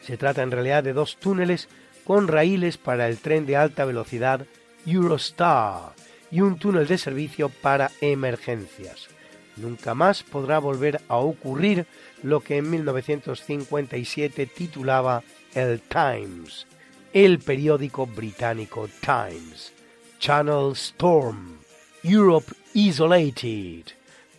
Se 0.01 0.17
trata 0.17 0.45
en 0.45 0.53
realidad 0.53 0.85
de 0.85 0.93
dos 0.93 1.17
túneles 1.17 1.69
con 2.05 2.29
raíles 2.29 2.79
para 2.79 3.09
el 3.09 3.19
tren 3.19 3.47
de 3.47 3.57
alta 3.57 3.85
velocidad 3.85 4.47
Eurostar 4.87 5.93
y 6.31 6.41
un 6.41 6.57
túnel 6.57 6.87
de 6.87 6.99
servicio 6.99 7.49
para 7.49 7.91
emergencias. 8.01 9.09
Nunca 9.57 9.95
más 9.95 10.23
podrá 10.23 10.59
volver 10.59 11.01
a 11.09 11.17
ocurrir 11.17 11.87
lo 12.23 12.41
que 12.41 12.57
en 12.59 12.71
1957 12.71 14.47
titulaba 14.47 15.23
el 15.55 15.81
Times, 15.81 16.67
el 17.13 17.39
periódico 17.39 18.07
británico 18.07 18.89
Times. 19.01 19.73
Channel 20.19 20.73
Storm, 20.73 21.59
Europe 22.03 22.53
Isolated, 22.73 23.85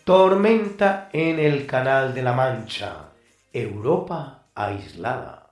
tormenta 0.04 1.10
en 1.14 1.40
el 1.40 1.66
Canal 1.66 2.14
de 2.14 2.22
la 2.24 2.34
Mancha, 2.34 3.12
Europa 3.54 4.46
aislada. 4.56 5.52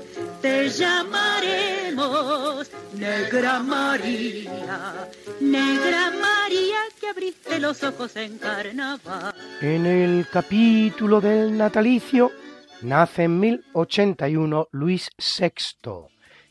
te 0.41 0.69
llamaremos 0.69 2.71
Negra 2.93 3.59
María, 3.59 5.09
Negra 5.39 6.11
María 6.11 6.77
que 6.99 7.07
abriste 7.07 7.59
los 7.59 7.83
ojos 7.83 8.15
en 8.15 8.37
carnaval. 8.37 9.33
En 9.61 9.85
el 9.85 10.27
capítulo 10.31 11.21
del 11.21 11.57
natalicio 11.57 12.31
nace 12.81 13.25
en 13.25 13.39
1081 13.39 14.69
Luis 14.71 15.09
VI, 15.17 16.07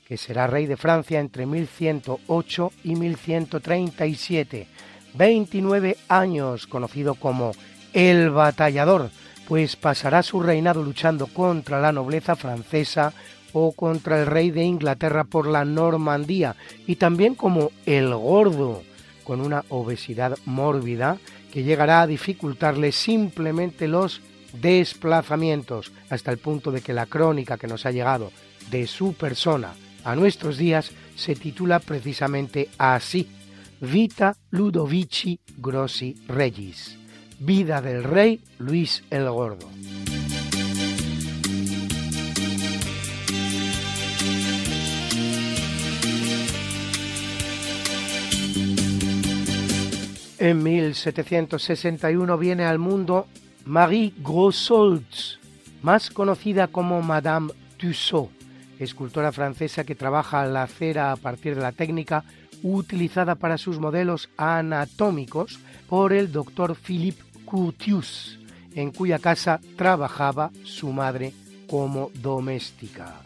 que 0.07 0.17
será 0.17 0.47
rey 0.47 0.67
de 0.67 0.77
Francia 0.77 1.19
entre 1.19 1.47
1108 1.47 2.73
y 2.85 2.95
1137. 2.95 4.69
29 5.15 5.97
años, 6.09 6.69
conocido 6.69 7.17
como 7.17 7.51
el 7.93 8.31
batallador, 8.31 9.11
pues 9.49 9.75
pasará 9.75 10.23
su 10.23 10.41
reinado 10.41 10.81
luchando 10.81 11.27
contra 11.27 11.81
la 11.81 11.91
nobleza 11.91 12.37
francesa, 12.37 13.12
o 13.53 13.73
contra 13.73 14.21
el 14.21 14.27
rey 14.27 14.51
de 14.51 14.65
Inglaterra 14.65 15.25
por 15.25 15.47
la 15.47 15.65
Normandía 15.65 16.57
y 16.87 16.97
también 16.97 17.35
como 17.35 17.73
el 17.87 18.15
gordo, 18.15 18.83
con 19.25 19.41
una 19.41 19.65
obesidad 19.69 20.37
mórbida 20.45 21.19
que 21.53 21.63
llegará 21.63 22.03
a 22.03 22.07
dificultarle 22.07 22.93
simplemente 22.93 23.89
los 23.89 24.21
desplazamientos, 24.53 25.93
hasta 26.09 26.31
el 26.31 26.39
punto 26.39 26.73
de 26.73 26.81
que 26.81 26.93
la 26.93 27.07
crónica 27.07 27.57
que 27.57 27.67
nos 27.67 27.87
ha 27.87 27.93
llegado 27.93 28.33
de 28.71 28.87
su 28.87 29.15
persona 29.15 29.75
a 30.05 30.15
nuestros 30.17 30.57
días 30.59 30.93
se 31.15 31.35
titula 31.35 31.79
precisamente 31.79 32.69
así, 32.79 33.29
Vita 33.81 34.37
Ludovici 34.51 35.41
Grossi 35.59 36.17
Regis, 36.29 36.99
vida 37.39 37.81
del 37.81 38.05
rey 38.05 38.41
Luis 38.59 39.05
el 39.11 39.29
Gordo. 39.31 39.69
En 50.41 50.62
1761 50.62 52.39
viene 52.39 52.65
al 52.65 52.79
mundo 52.79 53.27
Marie 53.67 54.15
Grossolz, 54.25 55.39
más 55.83 56.09
conocida 56.09 56.69
como 56.69 57.03
Madame 57.03 57.53
Tussaud, 57.77 58.31
escultora 58.79 59.33
francesa 59.33 59.85
que 59.85 59.95
trabaja 59.95 60.47
la 60.47 60.67
cera 60.67 61.12
a 61.12 61.17
partir 61.17 61.57
de 61.57 61.61
la 61.61 61.73
técnica 61.73 62.25
utilizada 62.62 63.35
para 63.35 63.59
sus 63.59 63.79
modelos 63.79 64.31
anatómicos 64.39 65.61
por 65.91 66.15
el 66.15 66.33
doctor 66.33 66.75
Philippe 66.75 67.23
Curtius, 67.45 68.39
en 68.75 68.93
cuya 68.93 69.19
casa 69.19 69.61
trabajaba 69.77 70.53
su 70.65 70.91
madre 70.91 71.35
como 71.69 72.11
doméstica. 72.15 73.21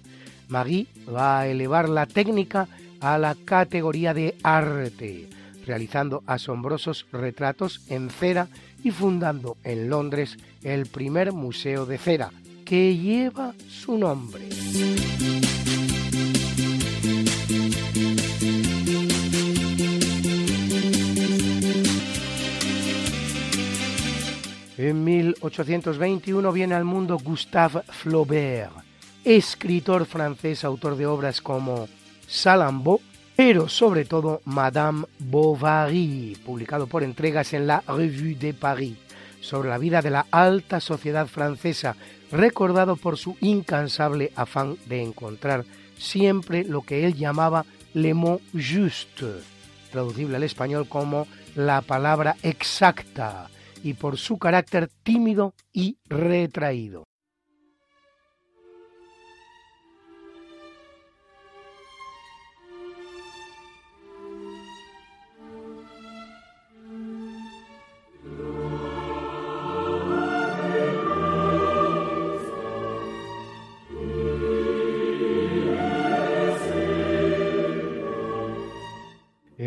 Marie 0.49 0.89
va 1.09 1.39
a 1.39 1.47
elevar 1.47 1.89
la 1.89 2.07
técnica 2.07 2.67
a 2.99 3.19
la 3.19 3.37
categoría 3.37 4.13
de 4.15 4.37
arte 4.43 5.29
realizando 5.65 6.23
asombrosos 6.27 7.07
retratos 7.13 7.81
en 7.89 8.11
cera 8.11 8.49
y 8.83 8.91
fundando 8.91 9.57
en 9.65 9.89
Londres 9.89 10.37
el 10.63 10.87
primer 10.87 11.33
museo 11.33 11.87
de 11.87 11.99
cera, 11.99 12.31
que 12.65 12.97
lleva 12.97 13.55
su 13.69 13.99
nombre. 13.99 14.49
En 24.77 25.05
1821 25.05 26.53
viene 26.53 26.75
al 26.75 26.85
mundo 26.85 27.17
Gustave 27.19 27.83
Flaubert, 27.83 28.73
escritor 29.25 30.05
francés, 30.05 30.65
autor 30.65 30.97
de 30.97 31.07
obras 31.07 31.41
como 31.41 31.89
Salammbô, 32.27 33.01
pero 33.37 33.69
sobre 33.69 34.05
todo 34.05 34.41
Madame 34.45 35.07
Bovary, 35.19 36.37
publicado 36.45 36.87
por 36.87 37.03
entregas 37.03 37.53
en 37.53 37.67
la 37.67 37.83
Revue 37.87 38.35
de 38.35 38.55
Paris, 38.55 38.97
sobre 39.41 39.69
la 39.69 39.79
vida 39.79 40.01
de 40.01 40.11
la 40.11 40.27
alta 40.31 40.81
sociedad 40.81 41.27
francesa, 41.27 41.97
recordado 42.31 42.97
por 42.97 43.19
su 43.19 43.37
incansable 43.41 44.33
afán 44.37 44.77
de 44.87 45.03
encontrar 45.03 45.65
siempre 45.99 46.65
lo 46.65 46.83
que 46.83 47.05
él 47.05 47.15
llamaba 47.15 47.65
le 47.93 48.15
mot 48.15 48.41
juste, 48.53 49.27
traducible 49.91 50.37
al 50.37 50.43
español 50.43 50.89
como 50.89 51.27
la 51.55 51.83
palabra 51.83 52.37
exacta, 52.43 53.51
y 53.83 53.95
por 53.95 54.17
su 54.17 54.39
carácter 54.39 54.89
tímido 55.03 55.55
y 55.73 55.99
retraído. 56.09 57.05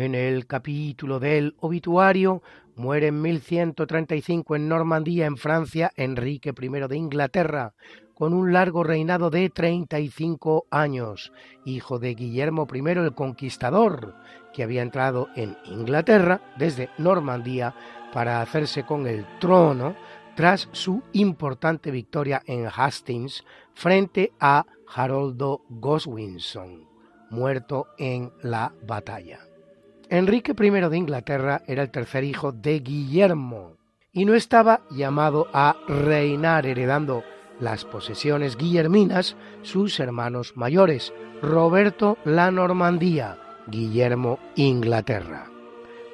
En 0.00 0.14
el 0.14 0.46
capítulo 0.46 1.18
del 1.18 1.56
obituario 1.58 2.40
Muere 2.76 3.08
en 3.08 3.20
1135 3.20 4.54
en 4.54 4.68
Normandía, 4.68 5.26
en 5.26 5.36
Francia, 5.36 5.90
Enrique 5.96 6.54
I 6.56 6.68
de 6.86 6.96
Inglaterra, 6.96 7.74
con 8.14 8.32
un 8.32 8.52
largo 8.52 8.84
reinado 8.84 9.28
de 9.28 9.50
35 9.50 10.66
años, 10.70 11.32
hijo 11.64 11.98
de 11.98 12.14
Guillermo 12.14 12.68
I 12.72 12.78
el 12.90 13.12
Conquistador, 13.12 14.14
que 14.52 14.62
había 14.62 14.82
entrado 14.82 15.30
en 15.34 15.56
Inglaterra 15.64 16.42
desde 16.56 16.90
Normandía 16.98 17.74
para 18.12 18.40
hacerse 18.40 18.86
con 18.86 19.08
el 19.08 19.26
trono 19.40 19.96
tras 20.36 20.68
su 20.70 21.02
importante 21.12 21.90
victoria 21.90 22.40
en 22.46 22.68
Hastings 22.72 23.44
frente 23.74 24.32
a 24.38 24.64
Haroldo 24.86 25.64
Goswinson, 25.68 26.86
muerto 27.30 27.88
en 27.98 28.30
la 28.42 28.72
batalla. 28.86 29.47
Enrique 30.10 30.54
I 30.58 30.70
de 30.70 30.96
Inglaterra 30.96 31.62
era 31.66 31.82
el 31.82 31.90
tercer 31.90 32.24
hijo 32.24 32.52
de 32.52 32.80
Guillermo 32.80 33.76
y 34.12 34.24
no 34.24 34.34
estaba 34.34 34.80
llamado 34.90 35.48
a 35.52 35.76
reinar 35.86 36.66
heredando 36.66 37.24
las 37.60 37.84
posesiones 37.84 38.56
guillerminas 38.56 39.36
sus 39.62 40.00
hermanos 40.00 40.56
mayores, 40.56 41.12
Roberto 41.42 42.16
la 42.24 42.50
Normandía, 42.50 43.38
Guillermo 43.66 44.38
Inglaterra. 44.56 45.50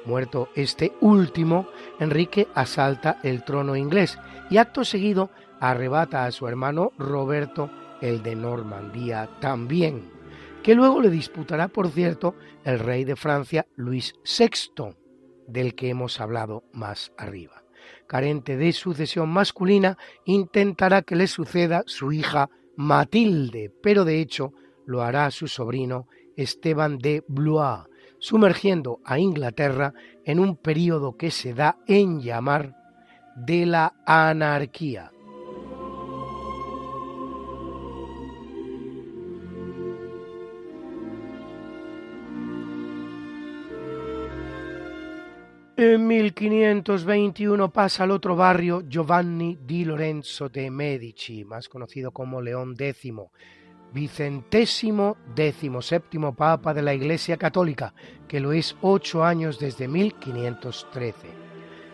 Muerto 0.05 0.49
este 0.55 0.93
último, 0.99 1.67
Enrique 1.99 2.47
asalta 2.53 3.19
el 3.23 3.43
trono 3.43 3.75
inglés 3.75 4.19
y 4.49 4.57
acto 4.57 4.83
seguido 4.83 5.29
arrebata 5.59 6.25
a 6.25 6.31
su 6.31 6.47
hermano 6.47 6.91
Roberto 6.97 7.69
el 8.01 8.21
de 8.21 8.35
Normandía 8.35 9.29
también, 9.39 10.14
que 10.65 10.73
luego 10.73 10.99
le 10.99 11.11
disputará, 11.11 11.67
por 11.67 11.89
cierto, 11.89 12.33
el 12.63 12.79
rey 12.79 13.03
de 13.03 13.15
Francia 13.15 13.67
Luis 13.75 14.15
VI, 14.25 14.95
del 15.47 15.75
que 15.75 15.89
hemos 15.89 16.19
hablado 16.19 16.63
más 16.73 17.11
arriba. 17.19 17.61
Carente 18.07 18.57
de 18.57 18.73
sucesión 18.73 19.29
masculina, 19.29 19.99
intentará 20.25 21.03
que 21.03 21.15
le 21.15 21.27
suceda 21.27 21.83
su 21.85 22.11
hija 22.11 22.49
Matilde, 22.77 23.71
pero 23.83 24.05
de 24.05 24.19
hecho 24.19 24.53
lo 24.87 25.03
hará 25.03 25.29
su 25.29 25.47
sobrino 25.47 26.07
Esteban 26.35 26.97
de 26.97 27.23
Blois, 27.27 27.83
sumergiendo 28.17 29.01
a 29.05 29.19
Inglaterra 29.19 29.93
en 30.23 30.39
un 30.39 30.57
período 30.57 31.15
que 31.15 31.29
se 31.29 31.53
da 31.53 31.77
en 31.85 32.21
llamar 32.21 32.75
de 33.35 33.67
la 33.67 33.93
anarquía, 34.07 35.11
En 45.77 46.07
1521 46.07 47.69
pasa 47.69 48.05
al 48.05 48.11
otro 48.11 48.33
barrio 48.37 48.83
Giovanni 48.87 49.57
di 49.61 49.83
Lorenzo 49.83 50.47
de 50.47 50.71
Medici, 50.71 51.43
más 51.43 51.67
conocido 51.67 52.11
como 52.11 52.41
León 52.41 52.75
X, 52.79 53.13
vicentésimo 53.91 55.17
décimo 55.35 55.81
séptimo 55.81 56.33
papa 56.33 56.73
de 56.73 56.81
la 56.81 56.93
Iglesia 56.93 57.35
Católica, 57.35 57.93
que 58.25 58.39
lo 58.39 58.53
es 58.53 58.77
ocho 58.79 59.25
años 59.25 59.59
desde 59.59 59.89
1513. 59.89 61.27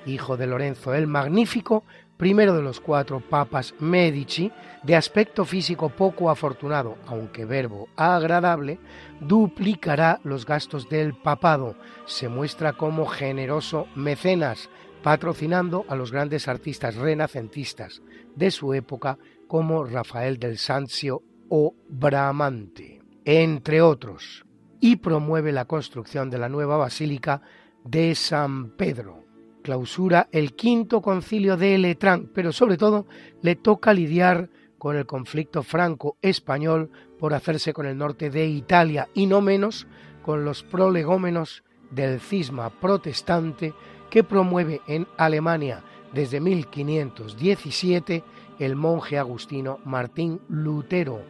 Hijo 0.06 0.38
de 0.38 0.46
Lorenzo 0.46 0.94
el 0.94 1.08
Magnífico, 1.08 1.84
primero 2.22 2.54
de 2.54 2.62
los 2.62 2.80
cuatro 2.80 3.20
papas 3.20 3.74
Medici, 3.80 4.52
de 4.84 4.96
aspecto 4.96 5.44
físico 5.44 5.90
poco 5.90 6.30
afortunado, 6.30 7.00
aunque 7.08 7.46
verbo 7.46 7.90
agradable, 7.96 8.78
duplicará 9.20 10.20
los 10.24 10.46
gastos 10.46 10.88
del 10.88 11.16
papado. 11.16 11.76
Se 12.06 12.30
muestra 12.30 12.74
como 12.74 13.08
generoso 13.08 13.88
mecenas, 13.96 14.70
patrocinando 15.02 15.84
a 15.90 15.96
los 15.96 16.12
grandes 16.12 16.48
artistas 16.48 16.94
renacentistas 16.96 18.04
de 18.36 18.52
su 18.52 18.76
época 18.76 19.18
como 19.48 19.84
Rafael 19.84 20.38
del 20.38 20.60
Sancio 20.60 21.24
o 21.50 21.74
Bramante, 21.90 23.02
entre 23.26 23.82
otros, 23.82 24.46
y 24.80 24.98
promueve 24.98 25.52
la 25.52 25.66
construcción 25.66 26.30
de 26.30 26.38
la 26.38 26.50
nueva 26.50 26.78
basílica 26.78 27.42
de 27.84 28.14
San 28.14 28.78
Pedro 28.78 29.21
clausura 29.62 30.28
el 30.32 30.54
quinto 30.56 31.02
concilio 31.02 31.58
de 31.58 31.78
Letrán, 31.78 32.30
pero 32.34 32.52
sobre 32.52 32.78
todo 32.78 33.08
le 33.42 33.56
toca 33.56 33.94
lidiar 33.94 34.50
con 34.78 34.96
el 34.96 35.06
conflicto 35.06 35.64
franco-español 35.64 36.90
por 37.20 37.34
hacerse 37.34 37.72
con 37.72 37.86
el 37.86 37.98
norte 37.98 38.30
de 38.30 38.48
Italia 38.48 39.10
y 39.14 39.28
no 39.28 39.42
menos 39.42 39.88
con 40.24 40.44
los 40.44 40.64
prolegómenos 40.64 41.64
del 41.92 42.20
cisma 42.20 42.70
protestante 42.70 43.74
que 44.10 44.24
promueve 44.24 44.82
en 44.88 45.08
Alemania 45.18 45.84
desde 46.14 46.40
1517 46.40 48.24
el 48.60 48.76
monje 48.76 49.18
agustino 49.18 49.80
Martín 49.86 50.42
Lutero, 50.48 51.22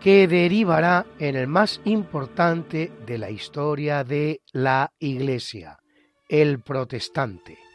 que 0.00 0.28
derivará 0.28 1.06
en 1.18 1.36
el 1.36 1.48
más 1.48 1.80
importante 1.84 2.92
de 3.06 3.18
la 3.18 3.30
historia 3.30 4.04
de 4.04 4.42
la 4.52 4.92
Iglesia, 4.98 5.78
el 6.28 6.60
protestante. 6.60 7.65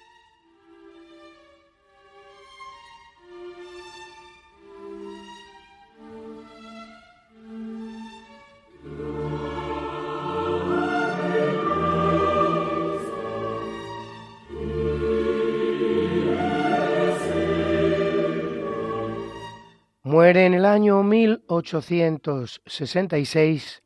Muere 20.12 20.46
en 20.46 20.54
el 20.54 20.66
año 20.66 21.02
1866 21.04 23.82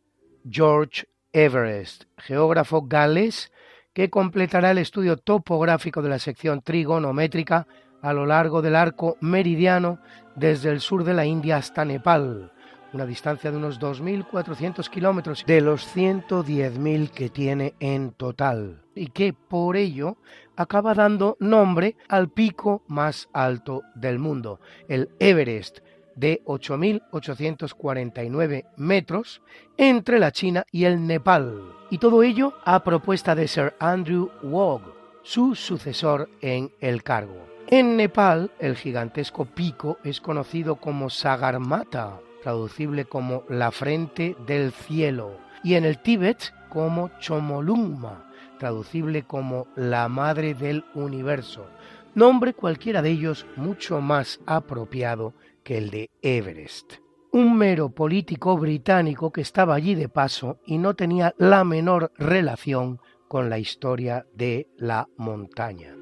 George 0.50 1.06
Everest, 1.32 2.06
geógrafo 2.18 2.82
galés 2.82 3.52
que 3.94 4.10
completará 4.10 4.72
el 4.72 4.80
estudio 4.80 5.18
topográfico 5.18 6.02
de 6.02 6.10
la 6.10 6.18
sección 6.18 6.64
trigonométrica 6.64 7.68
a 8.02 8.12
lo 8.12 8.26
largo 8.26 8.64
del 8.64 8.76
arco 8.76 9.18
meridiano 9.22 10.00
desde 10.36 10.72
el 10.72 10.80
sur 10.80 11.04
de 11.04 11.14
la 11.14 11.28
India 11.28 11.58
hasta 11.58 11.86
Nepal, 11.86 12.52
una 12.92 13.06
distancia 13.06 13.52
de 13.52 13.58
unos 13.58 13.80
2.400 13.80 14.90
kilómetros 14.90 15.46
de 15.46 15.62
los 15.62 15.86
110.000 15.96 17.12
que 17.12 17.30
tiene 17.30 17.76
en 17.80 18.14
total, 18.14 18.82
y 18.96 19.12
que 19.12 19.34
por 19.34 19.78
ello 19.78 20.18
acaba 20.56 20.96
dando 20.96 21.38
nombre 21.40 21.98
al 22.10 22.30
pico 22.30 22.82
más 22.88 23.30
alto 23.32 23.84
del 23.94 24.18
mundo, 24.18 24.60
el 24.88 25.12
Everest, 25.20 25.82
de 26.16 26.42
8.849 26.46 28.66
metros 28.78 29.42
entre 29.78 30.20
la 30.20 30.32
China 30.32 30.64
y 30.72 30.86
el 30.86 31.06
Nepal, 31.06 31.62
y 31.90 31.98
todo 31.98 32.24
ello 32.24 32.54
a 32.64 32.84
propuesta 32.84 33.36
de 33.36 33.48
Sir 33.48 33.74
Andrew 33.80 34.32
Wog, 34.42 34.82
su 35.24 35.56
sucesor 35.56 36.30
en 36.42 36.72
el 36.80 37.04
cargo. 37.04 37.46
En 37.68 37.98
Nepal, 37.98 38.52
el 38.60 38.76
gigantesco 38.76 39.46
pico 39.46 39.98
es 40.04 40.22
conocido 40.22 40.76
como 40.76 41.10
Sagarmata, 41.10 42.20
traducible 42.44 43.06
como 43.06 43.44
la 43.50 43.72
frente 43.72 44.36
del 44.46 44.72
cielo, 44.72 45.40
y 45.64 45.74
en 45.74 45.84
el 45.84 46.00
Tíbet 46.00 46.54
como 46.70 47.10
Chomolungma, 47.20 48.30
traducible 48.60 49.24
como 49.24 49.66
la 49.76 50.08
madre 50.10 50.54
del 50.54 50.86
universo, 50.94 51.66
nombre 52.14 52.54
cualquiera 52.54 53.02
de 53.02 53.10
ellos 53.10 53.48
mucho 53.56 54.00
más 54.00 54.40
apropiado 54.46 55.34
que 55.66 55.80
el 55.80 55.90
de 55.90 56.12
Everest. 56.22 56.94
Un 57.32 57.58
mero 57.58 57.90
político 57.90 58.56
británico 58.56 59.34
que 59.34 59.42
estaba 59.42 59.76
allí 59.76 59.96
de 59.96 60.08
paso 60.08 60.60
y 60.66 60.78
no 60.78 60.96
tenía 60.96 61.34
la 61.38 61.66
menor 61.66 62.14
relación 62.18 63.02
con 63.28 63.50
la 63.50 63.58
historia 63.58 64.26
de 64.34 64.70
la 64.78 65.10
montaña. 65.18 65.96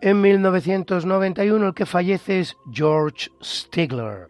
En 0.00 0.20
1991 0.20 1.66
el 1.66 1.74
que 1.74 1.84
fallece 1.84 2.38
es 2.38 2.56
George 2.72 3.30
Stigler, 3.42 4.28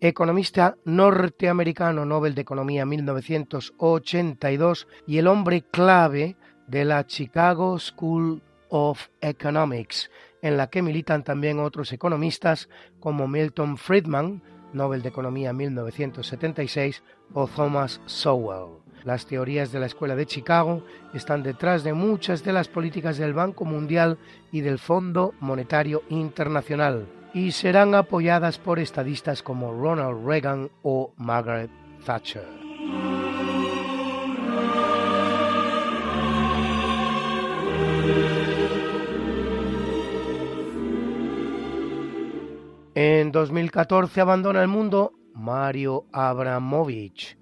economista 0.00 0.76
norteamericano 0.84 2.04
Nobel 2.04 2.34
de 2.34 2.42
Economía 2.42 2.84
1982 2.84 4.88
y 5.06 5.16
el 5.18 5.26
hombre 5.26 5.62
clave 5.62 6.36
de 6.66 6.84
la 6.84 7.06
Chicago 7.06 7.78
School 7.78 8.42
of 8.68 9.08
Economics, 9.20 10.10
en 10.42 10.56
la 10.56 10.68
que 10.68 10.82
militan 10.82 11.22
también 11.24 11.60
otros 11.60 11.92
economistas 11.92 12.68
como 13.00 13.28
Milton 13.28 13.78
Friedman, 13.78 14.42
Nobel 14.72 15.02
de 15.02 15.08
Economía 15.08 15.52
1976, 15.52 17.02
o 17.32 17.46
Thomas 17.46 18.00
Sowell. 18.06 18.80
Las 19.04 19.26
teorías 19.26 19.70
de 19.70 19.78
la 19.78 19.86
Escuela 19.86 20.16
de 20.16 20.26
Chicago 20.26 20.82
están 21.14 21.44
detrás 21.44 21.84
de 21.84 21.92
muchas 21.92 22.42
de 22.44 22.52
las 22.52 22.68
políticas 22.68 23.18
del 23.18 23.34
Banco 23.34 23.64
Mundial 23.64 24.18
y 24.50 24.60
del 24.60 24.80
Fondo 24.80 25.32
Monetario 25.40 26.02
Internacional 26.08 27.06
y 27.36 27.52
serán 27.52 27.94
apoyadas 27.94 28.56
por 28.56 28.78
estadistas 28.78 29.42
como 29.42 29.70
Ronald 29.70 30.26
Reagan 30.26 30.70
o 30.82 31.12
Margaret 31.18 31.70
Thatcher. 32.02 32.48
En 42.94 43.30
2014 43.32 44.22
abandona 44.22 44.62
el 44.62 44.68
mundo 44.68 45.12
Mario 45.34 46.06
Abramovich, 46.12 47.36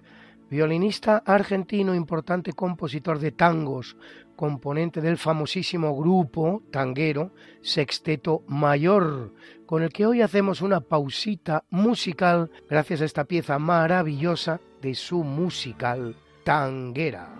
violinista 0.49 1.23
argentino, 1.25 1.95
importante 1.95 2.51
compositor 2.51 3.19
de 3.19 3.31
tangos, 3.31 3.95
componente 4.35 5.01
del 5.01 5.17
famosísimo 5.17 5.95
grupo 5.95 6.63
tanguero 6.71 7.31
Sexteto 7.61 8.43
Mayor, 8.47 9.33
con 9.65 9.83
el 9.83 9.89
que 9.89 10.05
hoy 10.05 10.21
hacemos 10.21 10.61
una 10.61 10.81
pausita 10.81 11.63
musical 11.69 12.51
gracias 12.69 13.01
a 13.01 13.05
esta 13.05 13.23
pieza 13.25 13.57
maravillosa 13.59 14.59
de 14.81 14.93
su 14.95 15.23
musical 15.23 16.15
tanguera. 16.43 17.33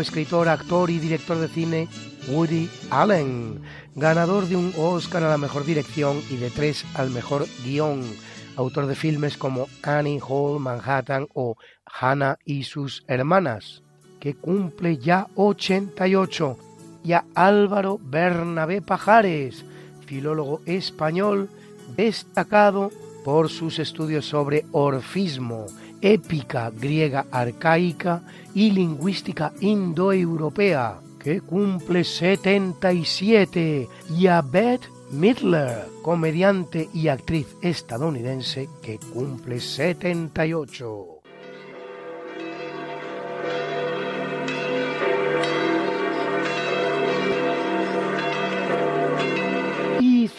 Escritor, 0.00 0.48
actor 0.48 0.90
y 0.90 0.98
director 0.98 1.38
de 1.38 1.48
cine 1.48 1.88
Woody 2.28 2.70
Allen, 2.90 3.60
ganador 3.94 4.46
de 4.46 4.56
un 4.56 4.72
Oscar 4.76 5.22
a 5.22 5.28
la 5.28 5.38
mejor 5.38 5.64
dirección 5.64 6.22
y 6.30 6.36
de 6.36 6.50
tres 6.50 6.84
al 6.94 7.10
mejor 7.10 7.46
guion, 7.64 8.02
autor 8.56 8.86
de 8.86 8.94
filmes 8.94 9.36
como 9.36 9.68
Annie 9.82 10.20
Hall, 10.26 10.60
Manhattan 10.60 11.28
o 11.34 11.56
Hannah 11.84 12.38
y 12.44 12.64
sus 12.64 13.04
hermanas, 13.08 13.82
que 14.20 14.34
cumple 14.34 14.98
ya 14.98 15.26
88, 15.34 16.56
y 17.04 17.12
a 17.12 17.24
Álvaro 17.34 17.98
Bernabé 18.02 18.80
Pajares, 18.80 19.64
filólogo 20.06 20.60
español 20.66 21.48
destacado 21.96 22.90
por 23.24 23.50
sus 23.50 23.78
estudios 23.78 24.26
sobre 24.26 24.64
orfismo, 24.72 25.66
épica 26.04 26.70
griega 26.70 27.24
arcaica 27.30 28.22
y 28.54 28.70
lingüística 28.70 29.52
indoeuropea, 29.60 31.00
que 31.18 31.40
cumple 31.40 32.04
77, 32.04 33.88
y 34.10 34.26
a 34.26 34.42
Beth 34.42 34.82
Midler, 35.10 35.86
comediante 36.02 36.90
y 36.92 37.08
actriz 37.08 37.56
estadounidense, 37.62 38.68
que 38.82 38.98
cumple 38.98 39.60
78. 39.60 41.13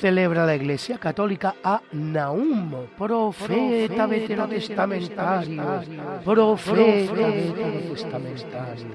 Celebra 0.06 0.46
la 0.46 0.54
Iglesia 0.54 1.00
Católica 1.00 1.56
a 1.64 1.82
Naum, 1.94 2.86
profeta 2.96 4.06
veterotestamentario, 4.06 5.82
profeta 6.24 7.28
veterotestamentario, 7.28 8.86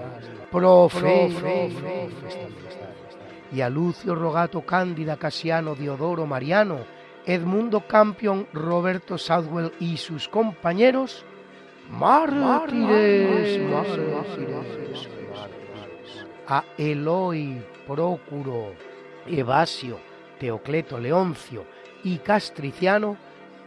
profeta 0.49 1.49
y 3.53 3.61
a 3.61 3.69
Lucio 3.69 4.15
Rogato 4.15 4.61
Cándida 4.61 5.17
Casiano 5.17 5.75
Diodoro 5.75 6.27
Mariano, 6.27 6.79
Edmundo 7.27 7.89
Campion, 7.89 8.47
Roberto 8.53 9.19
Southwell 9.19 9.73
y 9.81 9.97
sus 9.97 10.29
compañeros, 10.29 11.25
mártires, 11.91 13.61
mártires, 13.69 15.09
a 16.47 16.63
Eloi, 16.79 17.61
Prócuro, 17.85 18.75
Evasio, 19.27 20.10
Teocleto, 20.41 20.99
Leoncio 20.99 21.67
y 22.03 22.17
Castriciano, 22.19 23.17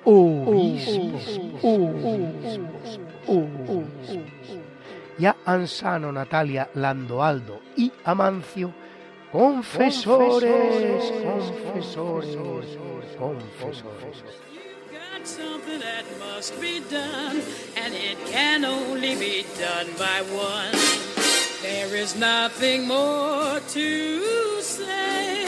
obispos, 0.03 1.39
y 5.19 5.25
a 5.25 5.35
Ansano, 5.45 6.11
Natalia, 6.11 6.69
Landoaldo 6.73 7.61
y 7.77 7.91
Amancio, 8.03 8.73
confesores, 9.31 11.13
confesores, 11.23 12.37
confesores. 13.17 14.23
something 15.25 15.79
that 15.79 16.03
must 16.19 16.59
be 16.59 16.81
done, 16.91 17.41
and 17.77 17.93
it 17.93 18.17
can 18.27 18.65
only 18.65 19.15
be 19.15 19.45
done 19.57 19.87
by 19.97 20.21
one. 20.33 20.71
There 21.61 21.95
is 21.95 22.17
nothing 22.17 22.87
more 22.87 23.61
to 23.69 24.61
say, 24.61 25.45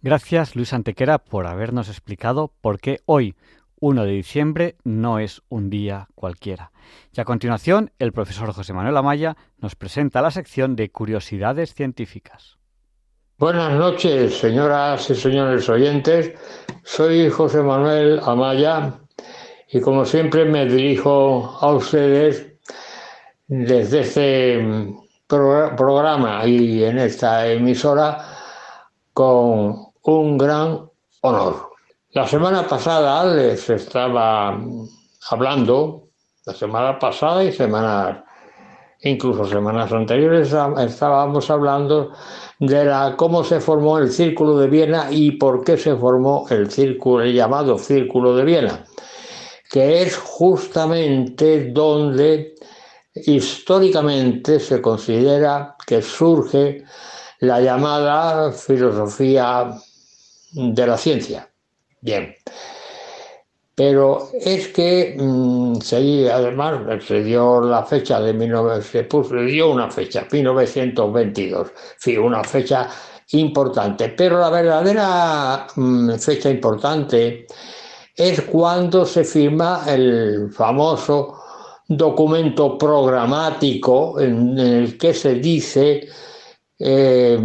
Gracias 0.00 0.56
Luis 0.56 0.72
Antequera 0.72 1.18
por 1.18 1.46
habernos 1.46 1.90
explicado 1.90 2.50
por 2.62 2.80
qué 2.80 3.00
hoy, 3.04 3.34
1 3.80 4.04
de 4.04 4.12
diciembre, 4.12 4.76
no 4.84 5.18
es 5.18 5.42
un 5.50 5.68
día 5.68 6.08
cualquiera. 6.14 6.72
Y 7.12 7.20
a 7.20 7.26
continuación, 7.26 7.92
el 7.98 8.12
profesor 8.12 8.50
José 8.52 8.72
Manuel 8.72 8.96
Amaya 8.96 9.36
nos 9.58 9.76
presenta 9.76 10.22
la 10.22 10.30
sección 10.30 10.76
de 10.76 10.88
curiosidades 10.90 11.74
científicas. 11.74 12.57
Buenas 13.40 13.72
noches, 13.74 14.36
señoras 14.36 15.08
y 15.10 15.14
señores 15.14 15.68
oyentes. 15.68 16.32
Soy 16.82 17.30
José 17.30 17.62
Manuel 17.62 18.20
Amaya 18.24 18.94
y 19.70 19.80
como 19.80 20.04
siempre 20.04 20.44
me 20.44 20.66
dirijo 20.66 21.56
a 21.60 21.72
ustedes 21.72 22.48
desde 23.46 24.00
este 24.00 24.92
programa 25.28 26.44
y 26.46 26.82
en 26.82 26.98
esta 26.98 27.46
emisora 27.46 28.26
con 29.12 29.86
un 30.02 30.36
gran 30.36 30.90
honor. 31.20 31.70
La 32.10 32.26
semana 32.26 32.66
pasada 32.66 33.24
les 33.36 33.70
estaba 33.70 34.58
hablando, 35.30 36.08
la 36.44 36.54
semana 36.54 36.98
pasada 36.98 37.44
y 37.44 37.52
semanas, 37.52 38.18
incluso 39.02 39.44
semanas 39.44 39.92
anteriores, 39.92 40.54
estábamos 40.78 41.50
hablando 41.50 42.12
de 42.58 42.84
la, 42.84 43.14
cómo 43.16 43.44
se 43.44 43.60
formó 43.60 43.98
el 43.98 44.10
Círculo 44.10 44.58
de 44.58 44.66
Viena 44.66 45.08
y 45.10 45.32
por 45.32 45.64
qué 45.64 45.76
se 45.76 45.94
formó 45.96 46.46
el 46.50 46.68
el 46.68 47.32
llamado 47.32 47.78
Círculo 47.78 48.34
de 48.36 48.44
Viena, 48.44 48.84
que 49.70 50.02
es 50.02 50.16
justamente 50.16 51.70
donde 51.70 52.54
históricamente 53.14 54.60
se 54.60 54.80
considera 54.80 55.76
que 55.86 56.02
surge 56.02 56.84
la 57.40 57.60
llamada 57.60 58.52
filosofía 58.52 59.72
de 60.52 60.86
la 60.86 60.96
ciencia. 60.96 61.48
Bien. 62.00 62.34
Pero 63.78 64.30
es 64.34 64.70
que 64.70 65.14
mm, 65.16 65.78
además 66.32 67.04
se 67.06 67.22
dio 67.22 67.60
la 67.60 67.84
fecha 67.84 68.20
de 68.20 68.32
1900, 68.32 69.28
se 69.28 69.36
dio 69.42 69.70
una 69.70 69.88
fecha, 69.88 70.26
1922, 70.28 71.68
sí, 71.96 72.16
una 72.16 72.42
fecha 72.42 72.88
importante. 73.30 74.08
Pero 74.08 74.40
la 74.40 74.50
verdadera 74.50 75.68
mm, 75.76 76.14
fecha 76.14 76.50
importante 76.50 77.46
es 78.16 78.42
cuando 78.42 79.06
se 79.06 79.22
firma 79.22 79.84
el 79.86 80.50
famoso 80.50 81.40
documento 81.86 82.76
programático 82.76 84.18
en 84.18 84.58
el 84.58 84.98
que 84.98 85.14
se 85.14 85.36
dice 85.36 86.08
eh, 86.80 87.38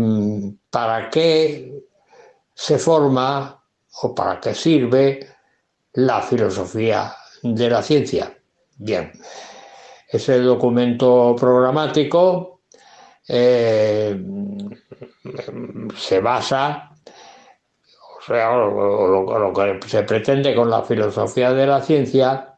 para 0.72 1.12
qué 1.12 1.80
se 2.56 2.80
forma 2.80 3.64
o 4.02 4.16
para 4.16 4.40
qué 4.40 4.56
sirve 4.56 5.33
la 5.94 6.22
filosofía 6.22 7.16
de 7.42 7.70
la 7.70 7.82
ciencia. 7.82 8.38
Bien, 8.78 9.12
ese 10.08 10.40
documento 10.40 11.36
programático 11.38 12.62
eh, 13.28 14.24
se 15.96 16.20
basa, 16.20 16.92
o 18.18 18.22
sea, 18.26 18.56
lo, 18.56 19.54
que 19.54 19.80
se 19.88 20.04
pretende 20.04 20.56
con 20.56 20.70
la 20.70 20.84
filosofía 20.84 21.54
de 21.54 21.68
la 21.68 21.82
ciencia 21.82 22.58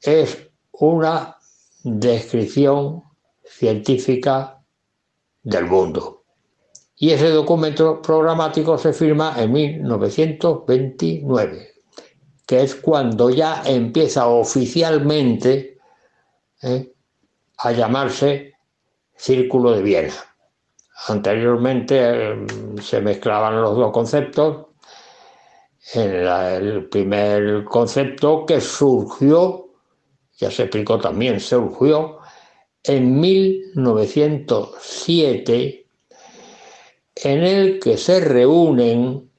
es 0.00 0.48
una 0.72 1.36
descripción 1.84 3.02
científica 3.44 4.60
del 5.42 5.66
mundo. 5.66 6.24
Y 6.96 7.10
ese 7.10 7.28
documento 7.30 8.00
programático 8.00 8.78
se 8.78 8.92
firma 8.92 9.34
en 9.36 9.52
1929, 9.52 11.71
que 12.52 12.62
es 12.62 12.74
cuando 12.74 13.30
ya 13.30 13.62
empieza 13.64 14.28
oficialmente 14.28 15.78
¿eh? 16.60 16.92
a 17.56 17.72
llamarse 17.72 18.52
Círculo 19.16 19.72
de 19.72 19.80
Viena. 19.80 20.12
Anteriormente 21.08 21.98
eh, 21.98 22.44
se 22.82 23.00
mezclaban 23.00 23.62
los 23.62 23.74
dos 23.74 23.90
conceptos. 23.90 24.66
el 25.94 26.90
primer 26.90 27.64
concepto 27.64 28.44
que 28.44 28.60
surgió, 28.60 29.70
ya 30.36 30.50
se 30.50 30.64
explicó 30.64 30.98
también, 30.98 31.40
surgió 31.40 32.18
en 32.84 33.18
1907 33.18 35.86
en 37.14 37.44
el 37.44 37.80
que 37.80 37.96
se 37.96 38.20
reúnen 38.20 39.30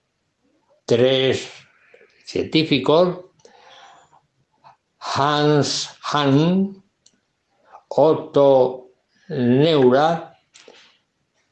tres 0.87 1.52
científicos, 2.25 3.19
Hans 4.99 5.89
Hahn, 6.11 6.83
Otto 7.89 8.89
Neura 9.29 10.37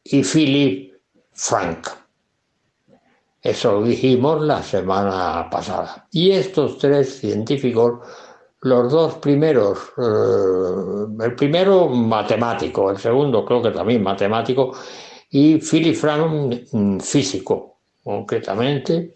y 0.04 0.24
Philip 0.24 0.94
Frank. 1.34 1.88
Eso 3.42 3.74
lo 3.74 3.84
dijimos 3.84 4.42
la 4.42 4.62
semana 4.62 5.50
pasada. 5.50 6.08
Y 6.12 6.32
estos 6.32 6.78
tres 6.78 7.20
científicos, 7.20 8.08
los 8.62 8.92
dos 8.92 9.16
primeros, 9.16 9.80
eh, 9.98 11.24
el 11.26 11.36
primero 11.36 11.90
matemático, 11.90 12.92
el 12.92 12.98
segundo 12.98 13.44
creo 13.44 13.62
que 13.62 13.72
también 13.72 14.04
matemático, 14.04 14.74
y 15.32 15.58
Philip 15.58 15.96
Frank, 15.96 17.02
físico, 17.02 17.78
concretamente, 18.04 19.16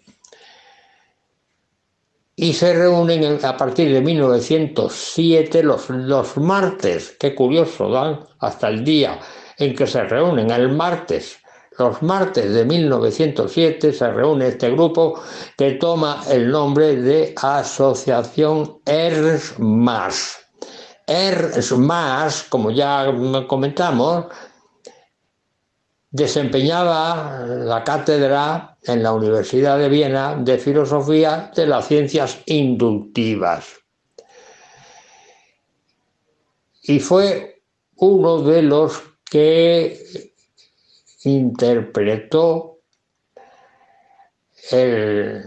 y 2.35 2.53
se 2.53 2.73
reúnen 2.73 3.39
a 3.45 3.55
partir 3.55 3.93
de 3.93 4.01
1907 4.01 5.63
los, 5.63 5.89
los 5.89 6.37
martes, 6.37 7.15
qué 7.19 7.33
curioso, 7.33 7.89
dan 7.89 8.19
hasta 8.39 8.67
el 8.67 8.83
día 8.83 9.19
en 9.57 9.73
que 9.73 9.87
se 9.87 10.03
reúnen, 10.03 10.51
el 10.51 10.69
martes, 10.69 11.37
los 11.77 12.01
martes 12.01 12.53
de 12.53 12.65
1907 12.65 13.91
se 13.91 14.11
reúne 14.11 14.47
este 14.47 14.71
grupo 14.71 15.21
que 15.57 15.71
toma 15.71 16.23
el 16.29 16.49
nombre 16.49 16.95
de 16.95 17.33
Asociación 17.41 18.79
ERSMAS. 18.85 20.39
ERSMAS, 21.07 22.43
como 22.43 22.71
ya 22.71 23.13
comentamos, 23.47 24.25
desempeñaba 26.15 27.45
la 27.45 27.83
cátedra 27.83 28.77
en 28.83 29.03
la 29.03 29.11
Universidad 29.11 29.77
de 29.77 29.89
Viena 29.89 30.35
de 30.35 30.57
Filosofía 30.57 31.51
de 31.53 31.67
las 31.67 31.89
Ciencias 31.89 32.41
Inductivas. 32.45 33.65
Y 36.83 37.01
fue 37.01 37.61
uno 37.97 38.43
de 38.43 38.61
los 38.61 39.03
que 39.29 40.31
interpretó 41.25 42.77
el, 44.71 45.43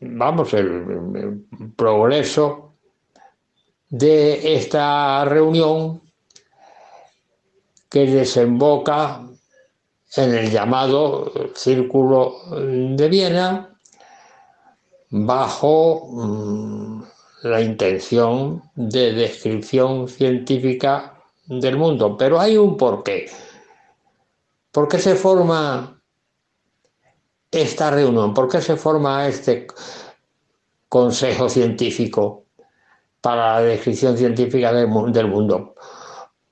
vamos, 0.00 0.52
el 0.52 1.46
progreso 1.74 2.74
de 3.88 4.56
esta 4.56 5.24
reunión 5.24 6.03
que 7.94 8.06
desemboca 8.06 9.22
en 10.16 10.34
el 10.34 10.50
llamado 10.50 11.30
Círculo 11.54 12.40
de 12.50 13.08
Viena 13.08 13.78
bajo 15.10 16.08
mm, 16.10 17.02
la 17.44 17.60
intención 17.60 18.64
de 18.74 19.12
descripción 19.12 20.08
científica 20.08 21.22
del 21.46 21.76
mundo, 21.76 22.16
pero 22.16 22.40
hay 22.40 22.56
un 22.56 22.76
porqué. 22.76 23.30
¿Por 24.72 24.88
qué 24.88 24.98
se 24.98 25.14
forma 25.14 26.02
esta 27.48 27.92
reunión? 27.92 28.34
¿Por 28.34 28.48
qué 28.48 28.60
se 28.60 28.74
forma 28.74 29.28
este 29.28 29.68
consejo 30.88 31.48
científico 31.48 32.46
para 33.20 33.60
la 33.60 33.60
descripción 33.60 34.18
científica 34.18 34.72
del, 34.72 34.88
mundo? 34.88 35.73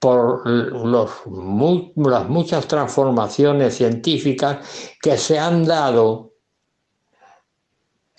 Por 0.02 0.42
las 0.44 2.28
muchas 2.28 2.66
transformaciones 2.66 3.76
científicas 3.76 4.90
que 5.00 5.16
se 5.16 5.38
han 5.38 5.64
dado 5.64 6.32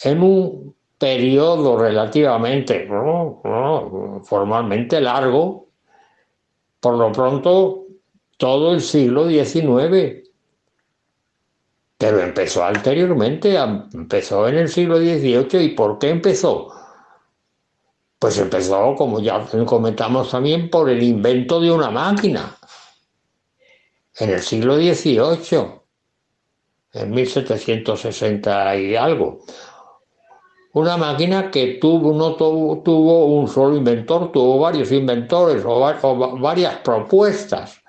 en 0.02 0.24
un 0.24 0.76
periodo 0.98 1.78
relativamente, 1.78 2.88
formalmente 4.24 5.02
largo, 5.02 5.68
por 6.80 6.98
lo 6.98 7.12
pronto 7.12 7.88
todo 8.38 8.74
el 8.74 8.80
siglo 8.80 9.28
XIX. 9.28 10.24
Pero 11.98 12.22
empezó 12.22 12.64
anteriormente, 12.64 13.58
empezó 13.58 14.48
en 14.48 14.56
el 14.56 14.70
siglo 14.70 15.00
XVIII. 15.00 15.64
¿Y 15.66 15.70
por 15.76 16.00
qué 16.00 16.12
empezó? 16.12 16.70
Pues 18.24 18.38
empezó, 18.38 18.96
como 18.96 19.20
ya 19.20 19.46
comentamos 19.66 20.32
también, 20.32 20.70
por 20.70 20.90
el 20.90 21.04
invento 21.04 21.60
de 21.60 21.70
una 21.70 21.90
máquina. 21.92 22.58
En 24.16 24.30
el 24.30 24.40
siglo 24.40 24.78
XVIII, 24.78 25.82
en 26.94 27.12
1760 27.12 28.78
y 28.78 28.96
algo. 28.96 29.44
Una 30.72 30.96
máquina 30.96 31.52
que 31.52 31.80
tuvo, 31.82 32.14
no 32.14 32.36
tuvo, 32.36 33.26
un 33.26 33.50
solo 33.50 33.76
inventor, 33.76 34.32
tuvo 34.32 34.58
varios 34.58 34.90
inventores 34.94 35.62
o, 35.66 36.40
varias 36.40 36.78
propuestas. 36.78 37.82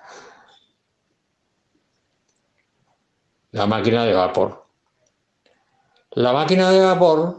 La 3.53 3.69
máquina 3.69 4.05
de 4.05 4.15
vapor. 4.15 4.67
La 6.11 6.33
máquina 6.33 6.73
de 6.73 6.81
vapor, 6.81 7.39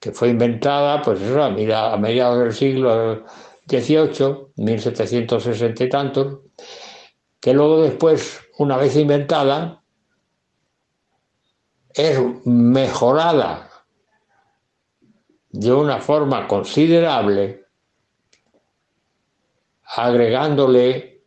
que 0.00 0.12
fue 0.12 0.28
inventada 0.28 1.02
pues 1.02 1.20
a 1.22 1.96
mediados 1.96 2.38
del 2.38 2.52
siglo 2.52 3.24
XVIII, 3.68 4.52
1760 4.56 5.84
y 5.84 5.88
tantos, 5.88 6.38
que 7.40 7.52
luego 7.52 7.82
después, 7.82 8.40
una 8.58 8.76
vez 8.76 8.96
inventada, 8.96 9.82
es 11.94 12.20
mejorada 12.44 13.68
de 15.50 15.72
una 15.72 15.98
forma 15.98 16.46
considerable, 16.46 17.64
agregándole 19.84 21.22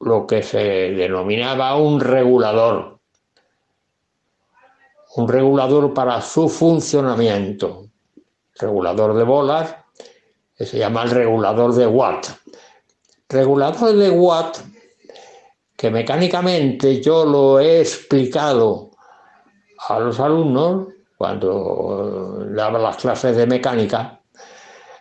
lo 0.00 0.26
que 0.26 0.42
se 0.42 0.58
denominaba 0.58 1.76
un 1.76 2.00
regulador, 2.00 2.95
un 5.16 5.28
regulador 5.28 5.94
para 5.94 6.20
su 6.20 6.48
funcionamiento, 6.48 7.86
regulador 8.58 9.14
de 9.14 9.24
bolas, 9.24 9.74
que 10.56 10.66
se 10.66 10.78
llama 10.78 11.04
el 11.04 11.10
regulador 11.10 11.74
de 11.74 11.86
Watt. 11.86 12.26
Regulador 13.28 13.94
de 13.94 14.10
Watt, 14.10 14.58
que 15.74 15.90
mecánicamente 15.90 17.00
yo 17.00 17.24
lo 17.24 17.58
he 17.58 17.80
explicado 17.80 18.90
a 19.88 19.98
los 20.00 20.20
alumnos 20.20 20.88
cuando 21.16 22.44
daba 22.50 22.78
las 22.78 22.96
clases 22.96 23.36
de 23.36 23.46
mecánica, 23.46 24.20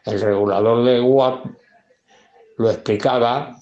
el 0.06 0.22
regulador 0.22 0.86
de 0.86 1.02
Watt 1.02 1.46
lo 2.58 2.70
explicaba 2.70 3.58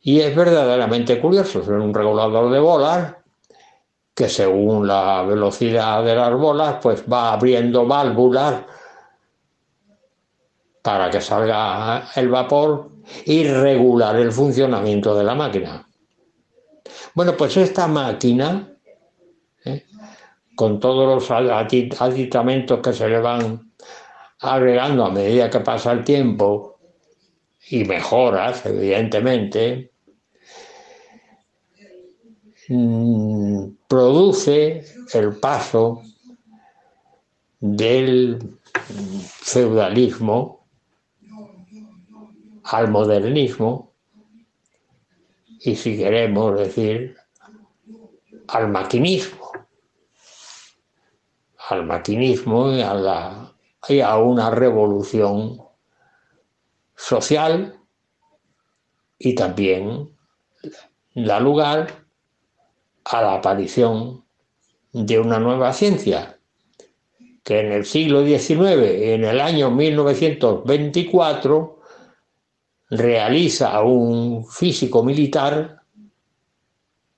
y 0.00 0.20
es 0.20 0.34
verdaderamente 0.34 1.20
curioso. 1.20 1.60
Es 1.60 1.68
un 1.68 1.92
regulador 1.92 2.52
de 2.52 2.60
bolas 2.60 3.14
que 4.14 4.28
según 4.28 4.86
la 4.86 5.22
velocidad 5.22 6.04
de 6.04 6.14
las 6.14 6.32
bolas 6.34 6.76
pues 6.82 7.04
va 7.10 7.32
abriendo 7.32 7.86
válvulas 7.86 8.62
para 10.82 11.10
que 11.10 11.20
salga 11.20 12.08
el 12.16 12.28
vapor 12.28 12.90
y 13.24 13.44
regular 13.44 14.16
el 14.16 14.32
funcionamiento 14.32 15.14
de 15.14 15.24
la 15.24 15.34
máquina. 15.34 15.86
Bueno, 17.14 17.36
pues 17.36 17.56
esta 17.56 17.86
máquina 17.86 18.68
con 20.54 20.78
todos 20.80 21.06
los 21.06 21.30
aditamentos 22.00 22.80
que 22.80 22.92
se 22.92 23.08
le 23.08 23.20
van 23.20 23.72
agregando 24.40 25.06
a 25.06 25.10
medida 25.10 25.48
que 25.48 25.60
pasa 25.60 25.92
el 25.92 26.04
tiempo 26.04 26.78
y 27.70 27.84
mejoras, 27.84 28.66
evidentemente, 28.66 29.91
mm, 32.72 33.76
produce 33.88 34.84
el 35.12 35.36
paso 35.36 36.02
del 37.60 38.58
feudalismo 39.28 40.66
al 42.64 42.90
modernismo 42.90 43.92
y 45.60 45.76
si 45.76 45.96
queremos 45.96 46.58
decir 46.58 47.16
al 48.48 48.68
maquinismo. 48.68 49.50
Al 51.68 51.86
maquinismo 51.86 52.72
y 52.72 52.82
a, 54.00 54.16
una 54.18 54.50
revolución 54.50 55.62
social 56.96 57.78
y 59.18 59.34
también 59.34 60.10
da 61.14 61.40
lugar 61.40 62.01
a 63.04 63.22
la 63.22 63.34
aparición 63.34 64.24
de 64.92 65.18
una 65.18 65.38
nueva 65.38 65.72
ciencia 65.72 66.38
que 67.42 67.60
en 67.60 67.72
el 67.72 67.84
siglo 67.84 68.24
XIX, 68.24 68.60
en 68.60 69.24
el 69.24 69.40
año 69.40 69.70
1924, 69.70 71.80
realiza 72.90 73.82
un 73.82 74.46
físico 74.46 75.02
militar, 75.02 75.82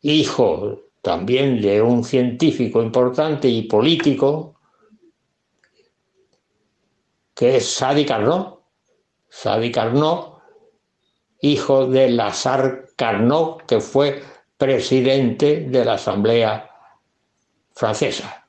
hijo 0.00 0.80
también 1.02 1.60
de 1.60 1.82
un 1.82 2.04
científico 2.04 2.82
importante 2.82 3.48
y 3.48 3.62
político, 3.62 4.54
que 7.34 7.56
es 7.56 7.68
Sadi 7.68 8.06
Carnot. 8.06 8.62
Sadi 9.28 9.72
Carnot, 9.72 10.38
hijo 11.40 11.86
de 11.86 12.08
Lazare 12.08 12.84
Carnot, 12.96 13.66
que 13.66 13.80
fue 13.80 14.22
presidente 14.56 15.60
de 15.68 15.84
la 15.84 15.94
Asamblea 15.94 16.70
Francesa. 17.74 18.46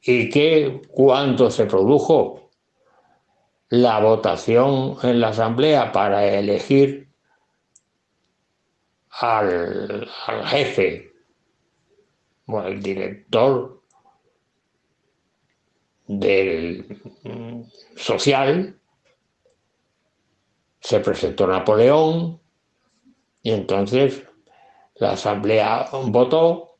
Y 0.00 0.30
que 0.30 0.82
cuando 0.88 1.50
se 1.50 1.66
produjo 1.66 2.50
la 3.68 4.00
votación 4.00 4.96
en 5.02 5.20
la 5.20 5.28
Asamblea 5.28 5.90
para 5.92 6.24
elegir 6.24 7.08
al, 9.10 10.08
jefe 10.44 11.12
o 12.46 12.58
al 12.60 12.80
director 12.80 13.82
del 16.06 17.02
social, 17.96 18.78
se 20.86 21.00
presentó 21.00 21.48
Napoleón 21.48 22.40
y 23.42 23.50
entonces 23.50 24.22
la 24.94 25.14
asamblea 25.14 25.88
votó 25.90 26.76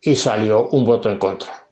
y 0.00 0.14
salió 0.14 0.68
un 0.68 0.84
voto 0.84 1.10
en 1.10 1.18
contra. 1.18 1.66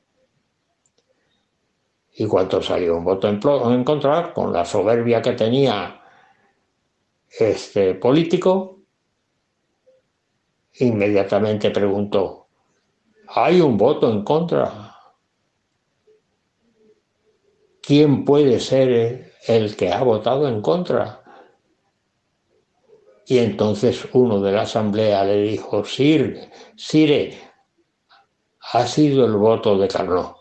Y 2.13 2.25
cuando 2.27 2.61
salió 2.61 2.97
un 2.97 3.05
voto 3.05 3.29
en, 3.29 3.85
contra, 3.85 4.33
con 4.33 4.51
la 4.51 4.65
soberbia 4.65 5.21
que 5.21 5.31
tenía 5.31 6.01
este 7.39 7.95
político, 7.95 8.79
Inmediatamente 10.81 11.71
preguntó, 11.71 12.47
¿hay 13.27 13.59
un 13.59 13.75
voto 13.77 14.09
en 14.09 14.23
contra? 14.23 14.95
¿Quién 17.81 18.23
puede 18.23 18.61
ser 18.61 19.28
el 19.47 19.75
que 19.75 19.91
ha 19.91 20.03
votado 20.03 20.47
en 20.47 20.61
contra? 20.61 21.23
Y 23.25 23.37
entonces 23.37 24.07
uno 24.13 24.41
de 24.41 24.51
la 24.51 24.63
asamblea 24.63 25.23
le 25.23 25.41
dijo, 25.43 25.85
Sir, 25.85 26.49
Sire, 26.75 27.37
ha 28.73 28.87
sido 28.87 29.25
el 29.25 29.33
voto 29.33 29.77
de 29.77 29.87
Carnot. 29.87 30.35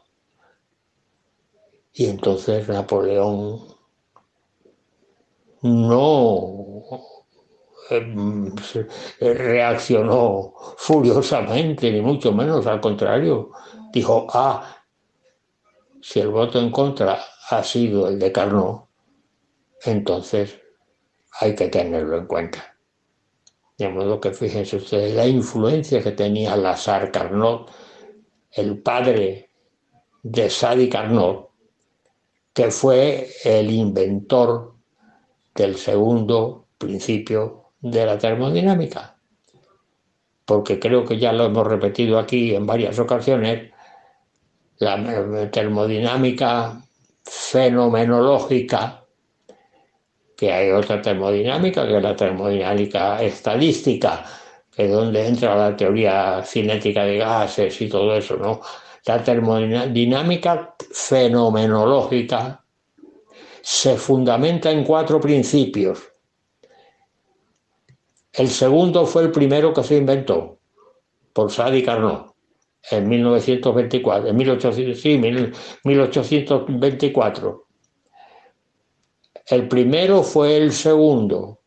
Y 1.93 2.07
entonces 2.07 2.69
Napoleón 2.69 3.66
no 5.62 6.79
Em, 7.91 8.55
reaccionó 9.20 10.53
furiosamente, 10.77 11.91
ni 11.91 12.03
mucho 12.03 12.33
menos, 12.33 12.66
al 12.66 12.81
contrario. 12.81 13.51
Dijo, 13.93 14.27
ah, 14.33 14.77
si 16.01 16.20
el 16.20 16.29
voto 16.29 16.59
en 16.59 16.70
contra 16.70 17.19
ha 17.51 17.62
sido 17.62 18.09
el 18.09 18.19
de 18.19 18.31
Carnot, 18.31 18.88
entonces 19.85 20.61
hay 21.41 21.55
que 21.55 21.69
tenerlo 21.69 22.19
en 22.19 22.27
cuenta. 22.27 22.77
De 23.77 23.89
modo 23.89 24.21
que 24.21 24.33
fíjense 24.33 24.77
ustedes 24.77 25.15
la 25.15 25.27
influencia 25.27 26.03
que 26.03 26.13
tenía 26.13 26.57
Lazar 26.57 27.13
Carnot, 27.13 27.71
el 28.51 28.83
padre 28.83 29.51
de 30.23 30.51
Sadi 30.51 30.89
Carnot, 30.89 31.51
que 32.53 32.73
fue 32.73 33.31
el 33.45 33.71
inventor 33.71 34.75
del 35.55 35.77
segundo 35.77 36.67
principio 36.77 37.71
de 37.81 38.05
la 38.05 38.19
termodinámica. 38.19 39.17
Porque 40.45 40.81
creo 40.81 41.05
que 41.05 41.19
ya 41.19 41.33
lo 41.33 41.45
hemos 41.45 41.67
repetido 41.67 42.19
aquí 42.19 42.55
en 42.55 42.67
varias 42.67 42.99
ocasiones, 42.99 43.71
la 44.79 45.51
termodinámica 45.51 46.83
fenomenológica 47.23 48.98
que 50.39 50.51
hay 50.52 50.70
otra 50.70 51.02
termodinámica, 51.02 51.85
que 51.85 51.97
es 51.97 52.02
la 52.02 52.15
termodinámica 52.15 53.20
estadística, 53.20 54.24
que 54.70 54.85
es 54.85 54.93
donde 54.93 55.27
entra 55.27 55.56
la 55.56 55.77
teoría 55.77 56.44
cinética 56.44 57.05
de 57.05 57.19
gases 57.19 57.81
y 57.81 57.89
todo 57.89 58.15
eso, 58.15 58.36
¿no? 58.36 58.60
La 59.05 59.20
termodinámica 59.20 60.77
fenomenológica 60.93 62.62
se 63.60 63.97
fundamenta 63.97 64.70
en 64.70 64.85
cuatro 64.85 65.20
principios. 65.20 66.09
El 68.32 68.48
segundo 68.48 69.06
fue 69.06 69.24
el 69.24 69.32
primero 69.32 69.74
que 69.74 69.82
se 69.82 69.97
inventó 69.97 70.60
por 71.32 71.51
Sadi 71.51 71.82
Carnot 71.82 72.32
en 72.93 73.09
1924, 73.09 74.31
en 74.31 74.36
1800, 74.36 75.01
sí, 75.01 75.19
1824 75.19 77.68
el 79.51 79.66
primero 79.69 80.23
fue 80.23 80.57
el 80.57 80.73
segundo. 80.73 81.61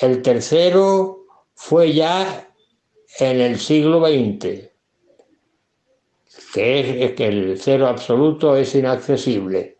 El 0.00 0.22
tercero 0.22 1.24
fue 1.54 1.92
ya 1.92 2.50
en 3.18 3.40
el 3.40 3.58
siglo 3.58 4.04
XX, 4.04 4.70
que 6.52 7.04
es 7.04 7.12
que 7.12 7.26
el 7.26 7.58
cero 7.58 7.86
absoluto 7.86 8.56
es 8.56 8.74
inaccesible, 8.74 9.78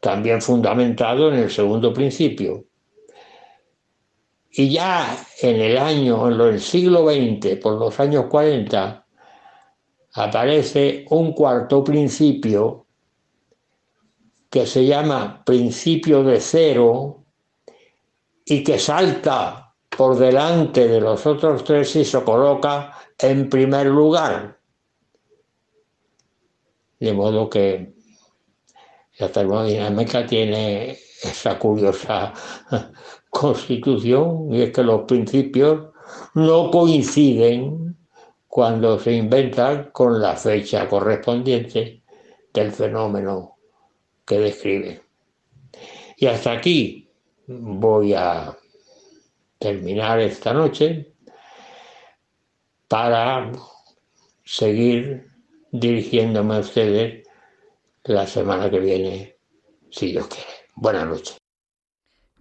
también 0.00 0.40
fundamentado 0.40 1.32
en 1.32 1.40
el 1.40 1.50
segundo 1.50 1.92
principio. 1.92 2.64
Y 4.50 4.70
ya 4.70 5.16
en 5.42 5.60
el 5.60 5.78
año, 5.78 6.28
en 6.30 6.40
el 6.40 6.60
siglo 6.60 7.06
XX, 7.08 7.56
por 7.56 7.78
los 7.78 8.00
años 8.00 8.26
40, 8.26 9.06
aparece 10.14 11.04
un 11.10 11.32
cuarto 11.32 11.84
principio 11.84 12.81
que 14.52 14.66
se 14.66 14.84
llama 14.84 15.42
principio 15.46 16.22
de 16.22 16.38
cero 16.38 17.24
y 18.44 18.62
que 18.62 18.78
salta 18.78 19.74
por 19.88 20.18
delante 20.18 20.86
de 20.86 21.00
los 21.00 21.24
otros 21.24 21.64
tres 21.64 21.96
y 21.96 22.04
se 22.04 22.22
coloca 22.22 22.94
en 23.18 23.48
primer 23.48 23.86
lugar. 23.86 24.60
De 27.00 27.14
modo 27.14 27.48
que 27.48 27.94
la 29.18 29.32
termodinámica 29.32 30.26
tiene 30.26 30.98
esa 31.22 31.58
curiosa 31.58 32.34
constitución 33.30 34.52
y 34.52 34.64
es 34.64 34.70
que 34.70 34.82
los 34.82 35.04
principios 35.04 35.94
no 36.34 36.70
coinciden 36.70 37.96
cuando 38.46 38.98
se 38.98 39.14
inventan 39.14 39.92
con 39.92 40.20
la 40.20 40.36
fecha 40.36 40.86
correspondiente 40.86 42.02
del 42.52 42.70
fenómeno 42.70 43.51
que 44.24 44.38
describe. 44.38 45.02
Y 46.16 46.26
hasta 46.26 46.52
aquí 46.52 47.08
voy 47.46 48.14
a 48.14 48.56
terminar 49.58 50.20
esta 50.20 50.52
noche 50.52 51.12
para 52.88 53.50
seguir 54.44 55.28
dirigiéndome 55.70 56.56
a 56.56 56.58
ustedes 56.58 57.26
la 58.04 58.26
semana 58.26 58.70
que 58.70 58.80
viene, 58.80 59.36
si 59.90 60.12
Dios 60.12 60.26
quiere. 60.26 60.50
Buenas 60.74 61.06
noches. 61.06 61.38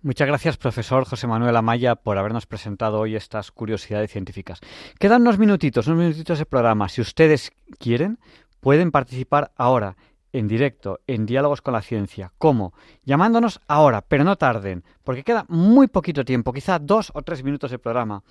Muchas 0.04 0.28
gracias, 0.28 0.58
profesor 0.58 1.06
José 1.06 1.28
Manuel 1.28 1.56
Amaya, 1.56 1.96
por 1.96 2.18
habernos 2.18 2.48
presentado 2.48 3.00
hoy 3.00 3.16
estas 3.16 3.52
curiosidades 3.52 4.10
científicas. 4.12 4.60
Quedan 5.00 5.22
unos 5.22 5.38
minutitos, 5.38 5.86
unos 5.86 6.00
minutitos 6.00 6.40
de 6.40 6.46
programa. 6.48 6.90
Si 6.90 7.02
ustedes 7.02 7.52
quieren, 7.78 8.18
pueden 8.62 8.90
participar 8.90 9.52
ahora 9.56 9.98
en 10.34 10.48
directo, 10.48 11.00
en 11.08 11.26
Diálogos 11.26 11.62
con 11.62 11.74
la 11.74 11.82
Ciencia. 11.82 12.32
¿Cómo? 12.38 12.74
Llamándonos 13.04 13.60
ahora, 13.68 14.02
pero 14.02 14.24
no 14.24 14.38
tarden, 14.38 14.84
porque 15.04 15.24
queda 15.24 15.46
muy 15.50 15.88
poquito 15.88 16.24
tiempo, 16.26 16.54
quizá 16.54 16.80
dos 16.80 17.12
o 17.14 17.22
tres 17.22 17.44
minutos 17.44 17.72
de 17.72 17.80
programa, 17.80 18.24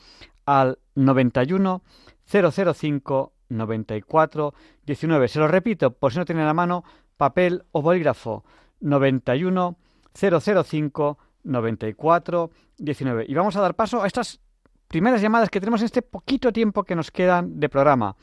al 0.46 0.78
91 0.94 1.82
005 2.24 3.32
94 3.48 4.54
19. 4.86 5.28
Se 5.28 5.38
lo 5.38 5.48
repito, 5.48 5.90
por 5.92 6.12
si 6.12 6.18
no 6.18 6.24
tienen 6.24 6.44
a 6.44 6.48
la 6.48 6.54
mano, 6.54 6.84
papel 7.16 7.64
o 7.72 7.82
bolígrafo, 7.82 8.44
91 8.80 9.76
005 10.14 11.18
94 11.42 12.50
19. 12.78 13.24
Y 13.28 13.34
vamos 13.34 13.56
a 13.56 13.60
dar 13.60 13.74
paso 13.74 14.02
a 14.02 14.06
estas 14.06 14.40
primeras 14.88 15.20
llamadas 15.20 15.50
que 15.50 15.60
tenemos 15.60 15.80
en 15.80 15.86
este 15.86 16.02
poquito 16.02 16.52
tiempo 16.52 16.84
que 16.84 16.96
nos 16.96 17.10
quedan 17.10 17.60
de 17.60 17.68
programa. 17.68 18.16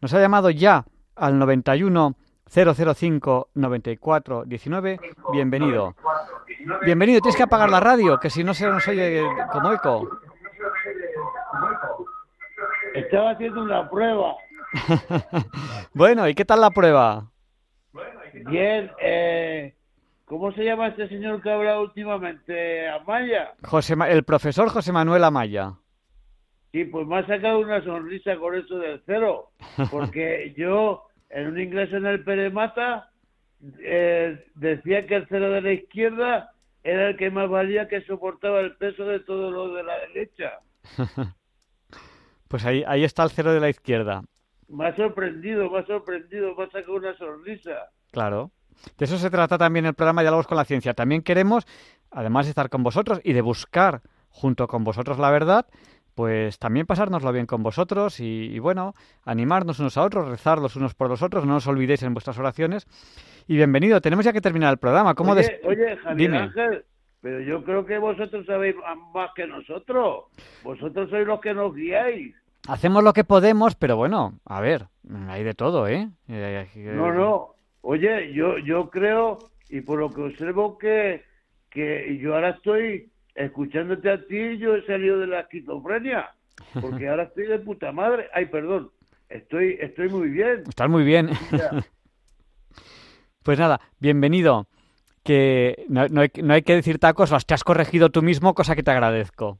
Nos 0.00 0.14
ha 0.14 0.20
llamado 0.20 0.50
ya 0.50 0.84
al 1.14 1.38
91 1.38 2.16
005 2.50 3.50
94 3.54 4.44
19. 4.44 5.00
Bienvenido. 5.32 5.94
Bienvenido. 6.84 7.20
Tienes 7.20 7.36
que 7.36 7.44
apagar 7.44 7.70
la 7.70 7.78
radio, 7.78 8.18
que 8.18 8.28
si 8.28 8.42
no 8.42 8.54
se 8.54 8.66
nos 8.66 8.86
oye 8.88 9.22
como 9.52 9.72
eco. 9.72 10.08
Estaba 12.94 13.30
haciendo 13.30 13.62
una 13.62 13.88
prueba. 13.88 14.34
bueno, 15.94 16.28
¿y 16.28 16.34
qué 16.34 16.44
tal 16.44 16.60
la 16.60 16.70
prueba? 16.70 17.30
Bien, 18.32 18.90
eh, 19.00 19.74
¿cómo 20.24 20.52
se 20.52 20.64
llama 20.64 20.88
este 20.88 21.08
señor 21.08 21.40
que 21.42 21.52
habla 21.52 21.80
últimamente? 21.80 22.88
¿Amaya? 22.88 23.54
José, 23.62 23.94
el 24.08 24.24
profesor 24.24 24.68
José 24.70 24.92
Manuel 24.92 25.22
Amaya. 25.22 25.74
Sí, 26.72 26.84
pues 26.84 27.06
me 27.06 27.18
ha 27.18 27.26
sacado 27.26 27.58
una 27.60 27.82
sonrisa 27.82 28.36
con 28.36 28.54
eso 28.54 28.78
del 28.78 29.02
cero, 29.04 29.50
porque 29.90 30.54
yo 30.58 31.09
en 31.30 31.46
un 31.46 31.60
inglés 31.60 31.92
en 31.92 32.06
el 32.06 32.22
Peremata 32.22 33.10
eh, 33.80 34.46
decía 34.54 35.06
que 35.06 35.16
el 35.16 35.26
cero 35.28 35.50
de 35.50 35.62
la 35.62 35.72
izquierda 35.72 36.52
era 36.82 37.08
el 37.08 37.16
que 37.16 37.30
más 37.30 37.48
valía 37.48 37.88
que 37.88 38.02
soportaba 38.02 38.60
el 38.60 38.76
peso 38.76 39.04
de 39.04 39.20
todo 39.20 39.50
lo 39.50 39.74
de 39.74 39.82
la 39.82 39.98
derecha. 39.98 40.60
pues 42.48 42.64
ahí, 42.64 42.82
ahí 42.86 43.04
está 43.04 43.22
el 43.22 43.30
cero 43.30 43.52
de 43.52 43.60
la 43.60 43.68
izquierda. 43.68 44.22
Me 44.68 44.86
ha 44.86 44.96
sorprendido, 44.96 45.70
me 45.70 45.80
ha 45.80 45.86
sorprendido, 45.86 46.54
me 46.54 46.64
ha 46.64 46.70
sacado 46.70 46.94
una 46.94 47.16
sonrisa. 47.16 47.90
Claro. 48.12 48.50
De 48.96 49.04
eso 49.04 49.18
se 49.18 49.30
trata 49.30 49.58
también 49.58 49.84
el 49.84 49.94
programa 49.94 50.22
Diálogos 50.22 50.46
con 50.46 50.56
la 50.56 50.64
Ciencia. 50.64 50.94
También 50.94 51.22
queremos, 51.22 51.66
además 52.10 52.46
de 52.46 52.50
estar 52.50 52.70
con 52.70 52.82
vosotros 52.82 53.20
y 53.24 53.34
de 53.34 53.42
buscar 53.42 54.00
junto 54.30 54.68
con 54.68 54.84
vosotros 54.84 55.18
la 55.18 55.30
verdad, 55.30 55.66
pues 56.14 56.58
también 56.58 56.86
pasárnoslo 56.86 57.32
bien 57.32 57.46
con 57.46 57.62
vosotros 57.62 58.20
y, 58.20 58.58
bueno, 58.58 58.94
animarnos 59.24 59.78
unos 59.78 59.96
a 59.96 60.02
otros, 60.02 60.28
rezar 60.28 60.58
los 60.58 60.76
unos 60.76 60.94
por 60.94 61.08
los 61.08 61.22
otros, 61.22 61.46
no 61.46 61.56
os 61.56 61.66
olvidéis 61.66 62.02
en 62.02 62.14
vuestras 62.14 62.38
oraciones. 62.38 62.86
Y 63.46 63.56
bienvenido, 63.56 64.00
tenemos 64.00 64.24
ya 64.24 64.32
que 64.32 64.40
terminar 64.40 64.72
el 64.72 64.78
programa. 64.78 65.14
¿Cómo 65.14 65.32
oye, 65.32 65.60
oye 65.64 65.96
Javier 65.96 66.34
Ángel, 66.34 66.84
pero 67.20 67.40
yo 67.40 67.62
creo 67.64 67.84
que 67.84 67.98
vosotros 67.98 68.46
sabéis 68.46 68.76
más 69.12 69.30
que 69.34 69.46
nosotros. 69.46 70.24
Vosotros 70.62 71.10
sois 71.10 71.26
los 71.26 71.40
que 71.40 71.54
nos 71.54 71.74
guiáis. 71.74 72.34
Hacemos 72.68 73.02
lo 73.02 73.12
que 73.12 73.24
podemos, 73.24 73.74
pero 73.74 73.96
bueno, 73.96 74.38
a 74.44 74.60
ver, 74.60 74.86
hay 75.28 75.42
de 75.42 75.54
todo, 75.54 75.88
¿eh? 75.88 76.08
No, 76.28 77.12
no. 77.12 77.54
Oye, 77.82 78.32
yo, 78.34 78.58
yo 78.58 78.90
creo, 78.90 79.38
y 79.70 79.80
por 79.80 79.98
lo 79.98 80.10
que 80.10 80.22
observo, 80.22 80.76
que, 80.76 81.24
que 81.70 82.18
yo 82.18 82.34
ahora 82.34 82.50
estoy 82.50 83.09
escuchándote 83.34 84.10
a 84.10 84.26
ti 84.26 84.58
yo 84.58 84.76
he 84.76 84.86
salido 84.86 85.18
de 85.18 85.26
la 85.26 85.40
esquizofrenia, 85.40 86.30
porque 86.80 87.08
ahora 87.08 87.24
estoy 87.24 87.46
de 87.46 87.58
puta 87.58 87.92
madre. 87.92 88.28
Ay, 88.32 88.46
perdón, 88.46 88.90
estoy, 89.28 89.78
estoy 89.80 90.08
muy 90.08 90.28
bien. 90.28 90.64
Estás 90.68 90.88
muy 90.88 91.04
bien. 91.04 91.30
pues 93.42 93.58
nada, 93.58 93.80
bienvenido. 93.98 94.66
Que 95.22 95.84
no, 95.88 96.08
no, 96.08 96.22
hay, 96.22 96.30
no, 96.42 96.54
hay, 96.54 96.62
que 96.62 96.74
decir 96.74 96.98
tacos, 96.98 97.30
las 97.30 97.44
te 97.44 97.52
has 97.52 97.62
corregido 97.62 98.08
tú 98.08 98.22
mismo, 98.22 98.54
cosa 98.54 98.74
que 98.74 98.82
te 98.82 98.90
agradezco. 98.90 99.58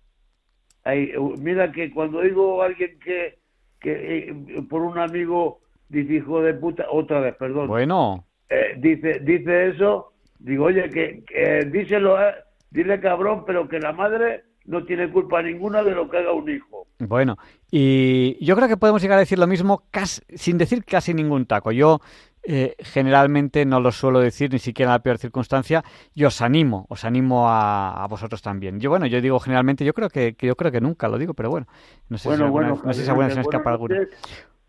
Ay, 0.84 1.12
mira 1.38 1.70
que 1.70 1.90
cuando 1.90 2.18
oigo 2.18 2.62
a 2.62 2.66
alguien 2.66 2.98
que, 2.98 3.38
que 3.78 4.30
eh, 4.30 4.62
por 4.68 4.80
un 4.80 4.98
amigo 4.98 5.60
dice 5.90 6.14
hijo 6.14 6.40
de 6.40 6.55
puta, 6.55 6.86
otra 6.90 7.20
vez, 7.20 7.36
perdón. 7.36 7.68
Bueno. 7.68 8.24
Eh, 8.48 8.74
dice, 8.78 9.20
dice 9.20 9.68
eso, 9.68 10.12
digo, 10.38 10.64
oye, 10.64 10.88
que, 10.88 11.22
que 11.24 11.68
díselo, 11.70 12.20
eh, 12.20 12.34
dile 12.70 13.01
cabrón, 13.01 13.44
pero 13.47 13.68
que 13.68 13.78
la 13.78 13.92
madre 13.92 14.44
no 14.66 14.84
tiene 14.84 15.10
culpa 15.10 15.42
ninguna 15.42 15.82
de 15.82 15.92
lo 15.92 16.09
que 16.09 16.18
haga 16.18 16.32
un 16.32 16.48
hijo. 16.51 16.86
Bueno, 16.98 17.36
y 17.70 18.42
yo 18.44 18.55
creo 18.56 18.68
que 18.68 18.76
podemos 18.76 19.02
llegar 19.02 19.16
a 19.16 19.20
decir 19.20 19.38
lo 19.38 19.47
mismo 19.47 19.84
casi, 19.90 20.22
sin 20.34 20.59
decir 20.59 20.84
casi 20.84 21.14
ningún 21.14 21.47
taco. 21.47 21.72
Yo 21.72 22.01
eh, 22.42 22.74
generalmente 22.78 23.66
no 23.66 23.80
lo 23.80 23.90
suelo 23.90 24.20
decir 24.20 24.52
ni 24.52 24.59
siquiera 24.59 24.90
en 24.90 24.94
la 24.94 25.02
peor 25.02 25.18
circunstancia 25.18 25.82
y 26.14 26.24
os 26.24 26.40
animo, 26.40 26.86
os 26.88 27.05
animo 27.05 27.47
a, 27.48 28.06
vosotros 28.09 28.42
también. 28.42 28.80
Yo 28.80 28.90
bueno, 28.90 29.06
yo 29.06 29.20
digo 29.20 29.38
generalmente, 29.40 29.84
yo 29.84 29.92
creo 29.92 30.09
que, 30.09 30.36
yo 30.38 30.56
creo 30.56 30.70
que 30.70 30.80
nunca 30.80 31.09
lo 31.09 31.18
digo, 31.18 31.34
pero 31.34 31.51
bueno, 31.51 31.66
no 32.09 32.18
sé 32.18 32.34
si 32.34 32.42
alguna, 32.42 32.68
no 32.68 32.92
sé 32.92 33.02
si 33.02 33.09
alguna 33.09 33.30
se 33.30 33.36
me 33.36 33.42
escapa 33.42 33.70
alguna. 33.70 34.06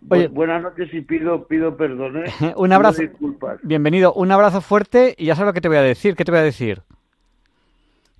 Oye, 0.09 0.27
buenas 0.29 0.63
noches 0.63 0.91
y 0.93 1.01
pido 1.01 1.47
pido 1.47 1.77
perdón. 1.77 2.25
¿eh? 2.25 2.53
un 2.55 2.73
abrazo. 2.73 3.03
Bienvenido, 3.61 4.13
un 4.13 4.31
abrazo 4.31 4.59
fuerte 4.61 5.13
y 5.17 5.25
ya 5.25 5.35
sabes 5.35 5.49
lo 5.49 5.53
que 5.53 5.61
te 5.61 5.67
voy 5.67 5.77
a 5.77 5.83
decir. 5.83 6.15
¿Qué 6.15 6.25
te 6.25 6.31
voy 6.31 6.39
a 6.39 6.43
decir? 6.43 6.81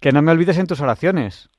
Que 0.02 0.12
no 0.12 0.22
me 0.22 0.32
olvides 0.32 0.58
en 0.58 0.68
tus 0.68 0.82
oraciones. 0.82 1.50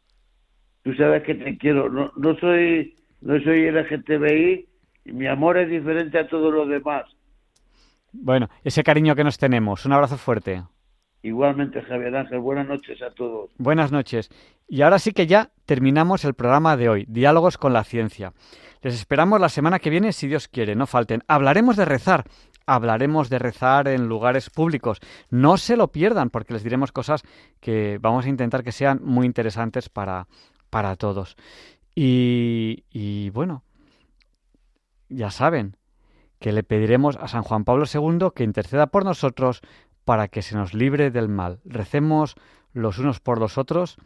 Tú 0.82 0.92
sabes 0.94 1.22
que 1.22 1.34
te 1.34 1.56
quiero. 1.56 1.88
No, 1.88 2.12
no 2.16 2.36
soy 2.38 2.94
no 3.22 3.40
soy 3.40 3.70
LGTBI 3.70 4.68
y 5.04 5.12
mi 5.12 5.26
amor 5.28 5.56
es 5.56 5.70
diferente 5.70 6.18
a 6.18 6.26
todos 6.26 6.52
los 6.52 6.68
demás. 6.68 7.04
Bueno, 8.12 8.50
ese 8.64 8.82
cariño 8.82 9.14
que 9.14 9.24
nos 9.24 9.38
tenemos. 9.38 9.86
Un 9.86 9.92
abrazo 9.92 10.18
fuerte. 10.18 10.62
Igualmente, 11.22 11.80
Javier 11.82 12.16
Ángel. 12.16 12.40
Buenas 12.40 12.66
noches 12.66 13.00
a 13.00 13.10
todos. 13.10 13.50
Buenas 13.58 13.92
noches. 13.92 14.28
Y 14.68 14.82
ahora 14.82 14.98
sí 14.98 15.12
que 15.12 15.28
ya 15.28 15.50
terminamos 15.66 16.24
el 16.24 16.34
programa 16.34 16.76
de 16.76 16.88
hoy, 16.88 17.06
Diálogos 17.08 17.58
con 17.58 17.72
la 17.72 17.84
Ciencia. 17.84 18.32
Les 18.82 18.94
esperamos 18.94 19.40
la 19.40 19.48
semana 19.48 19.78
que 19.78 19.90
viene, 19.90 20.12
si 20.12 20.26
Dios 20.26 20.48
quiere, 20.48 20.74
no 20.74 20.88
falten. 20.88 21.22
Hablaremos 21.28 21.76
de 21.76 21.84
rezar. 21.84 22.24
Hablaremos 22.66 23.28
de 23.28 23.38
rezar 23.38 23.88
en 23.88 24.08
lugares 24.08 24.50
públicos. 24.50 25.00
No 25.30 25.56
se 25.56 25.76
lo 25.76 25.88
pierdan, 25.92 26.30
porque 26.30 26.52
les 26.52 26.62
diremos 26.62 26.92
cosas 26.92 27.22
que 27.60 27.98
vamos 28.00 28.26
a 28.26 28.28
intentar 28.28 28.62
que 28.62 28.72
sean 28.72 29.00
muy 29.02 29.26
interesantes 29.26 29.88
para, 29.88 30.26
para 30.70 30.96
todos. 30.96 31.36
Y, 31.94 32.84
y 32.90 33.30
bueno, 33.30 33.64
ya 35.08 35.30
saben, 35.30 35.76
que 36.42 36.52
le 36.52 36.64
pediremos 36.64 37.16
a 37.16 37.28
San 37.28 37.42
Juan 37.42 37.64
Pablo 37.64 37.84
II 37.86 38.30
que 38.34 38.44
interceda 38.44 38.88
por 38.88 39.04
nosotros 39.04 39.62
para 40.04 40.28
que 40.28 40.42
se 40.42 40.56
nos 40.56 40.74
libre 40.74 41.10
del 41.10 41.28
mal. 41.28 41.60
Recemos 41.64 42.34
los 42.72 42.98
unos 42.98 43.20
por 43.20 43.38
los 43.38 43.56
otros 43.56 43.96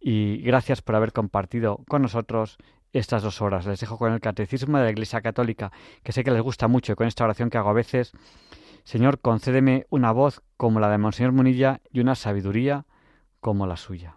y 0.00 0.38
gracias 0.42 0.82
por 0.82 0.96
haber 0.96 1.12
compartido 1.12 1.84
con 1.88 2.02
nosotros 2.02 2.58
estas 2.92 3.22
dos 3.22 3.40
horas. 3.40 3.66
Les 3.66 3.80
dejo 3.80 3.98
con 3.98 4.12
el 4.12 4.20
Catecismo 4.20 4.78
de 4.78 4.84
la 4.84 4.90
Iglesia 4.90 5.20
Católica, 5.20 5.72
que 6.02 6.12
sé 6.12 6.24
que 6.24 6.30
les 6.30 6.42
gusta 6.42 6.68
mucho 6.68 6.92
y 6.92 6.94
con 6.96 7.06
esta 7.06 7.24
oración 7.24 7.50
que 7.50 7.58
hago 7.58 7.70
a 7.70 7.74
veces. 7.74 8.12
Señor, 8.84 9.20
concédeme 9.20 9.86
una 9.90 10.12
voz 10.12 10.42
como 10.56 10.80
la 10.80 10.88
de 10.88 10.98
Monseñor 10.98 11.32
Munilla 11.32 11.80
y 11.90 12.00
una 12.00 12.14
sabiduría 12.14 12.86
como 13.40 13.66
la 13.66 13.76
suya. 13.76 14.16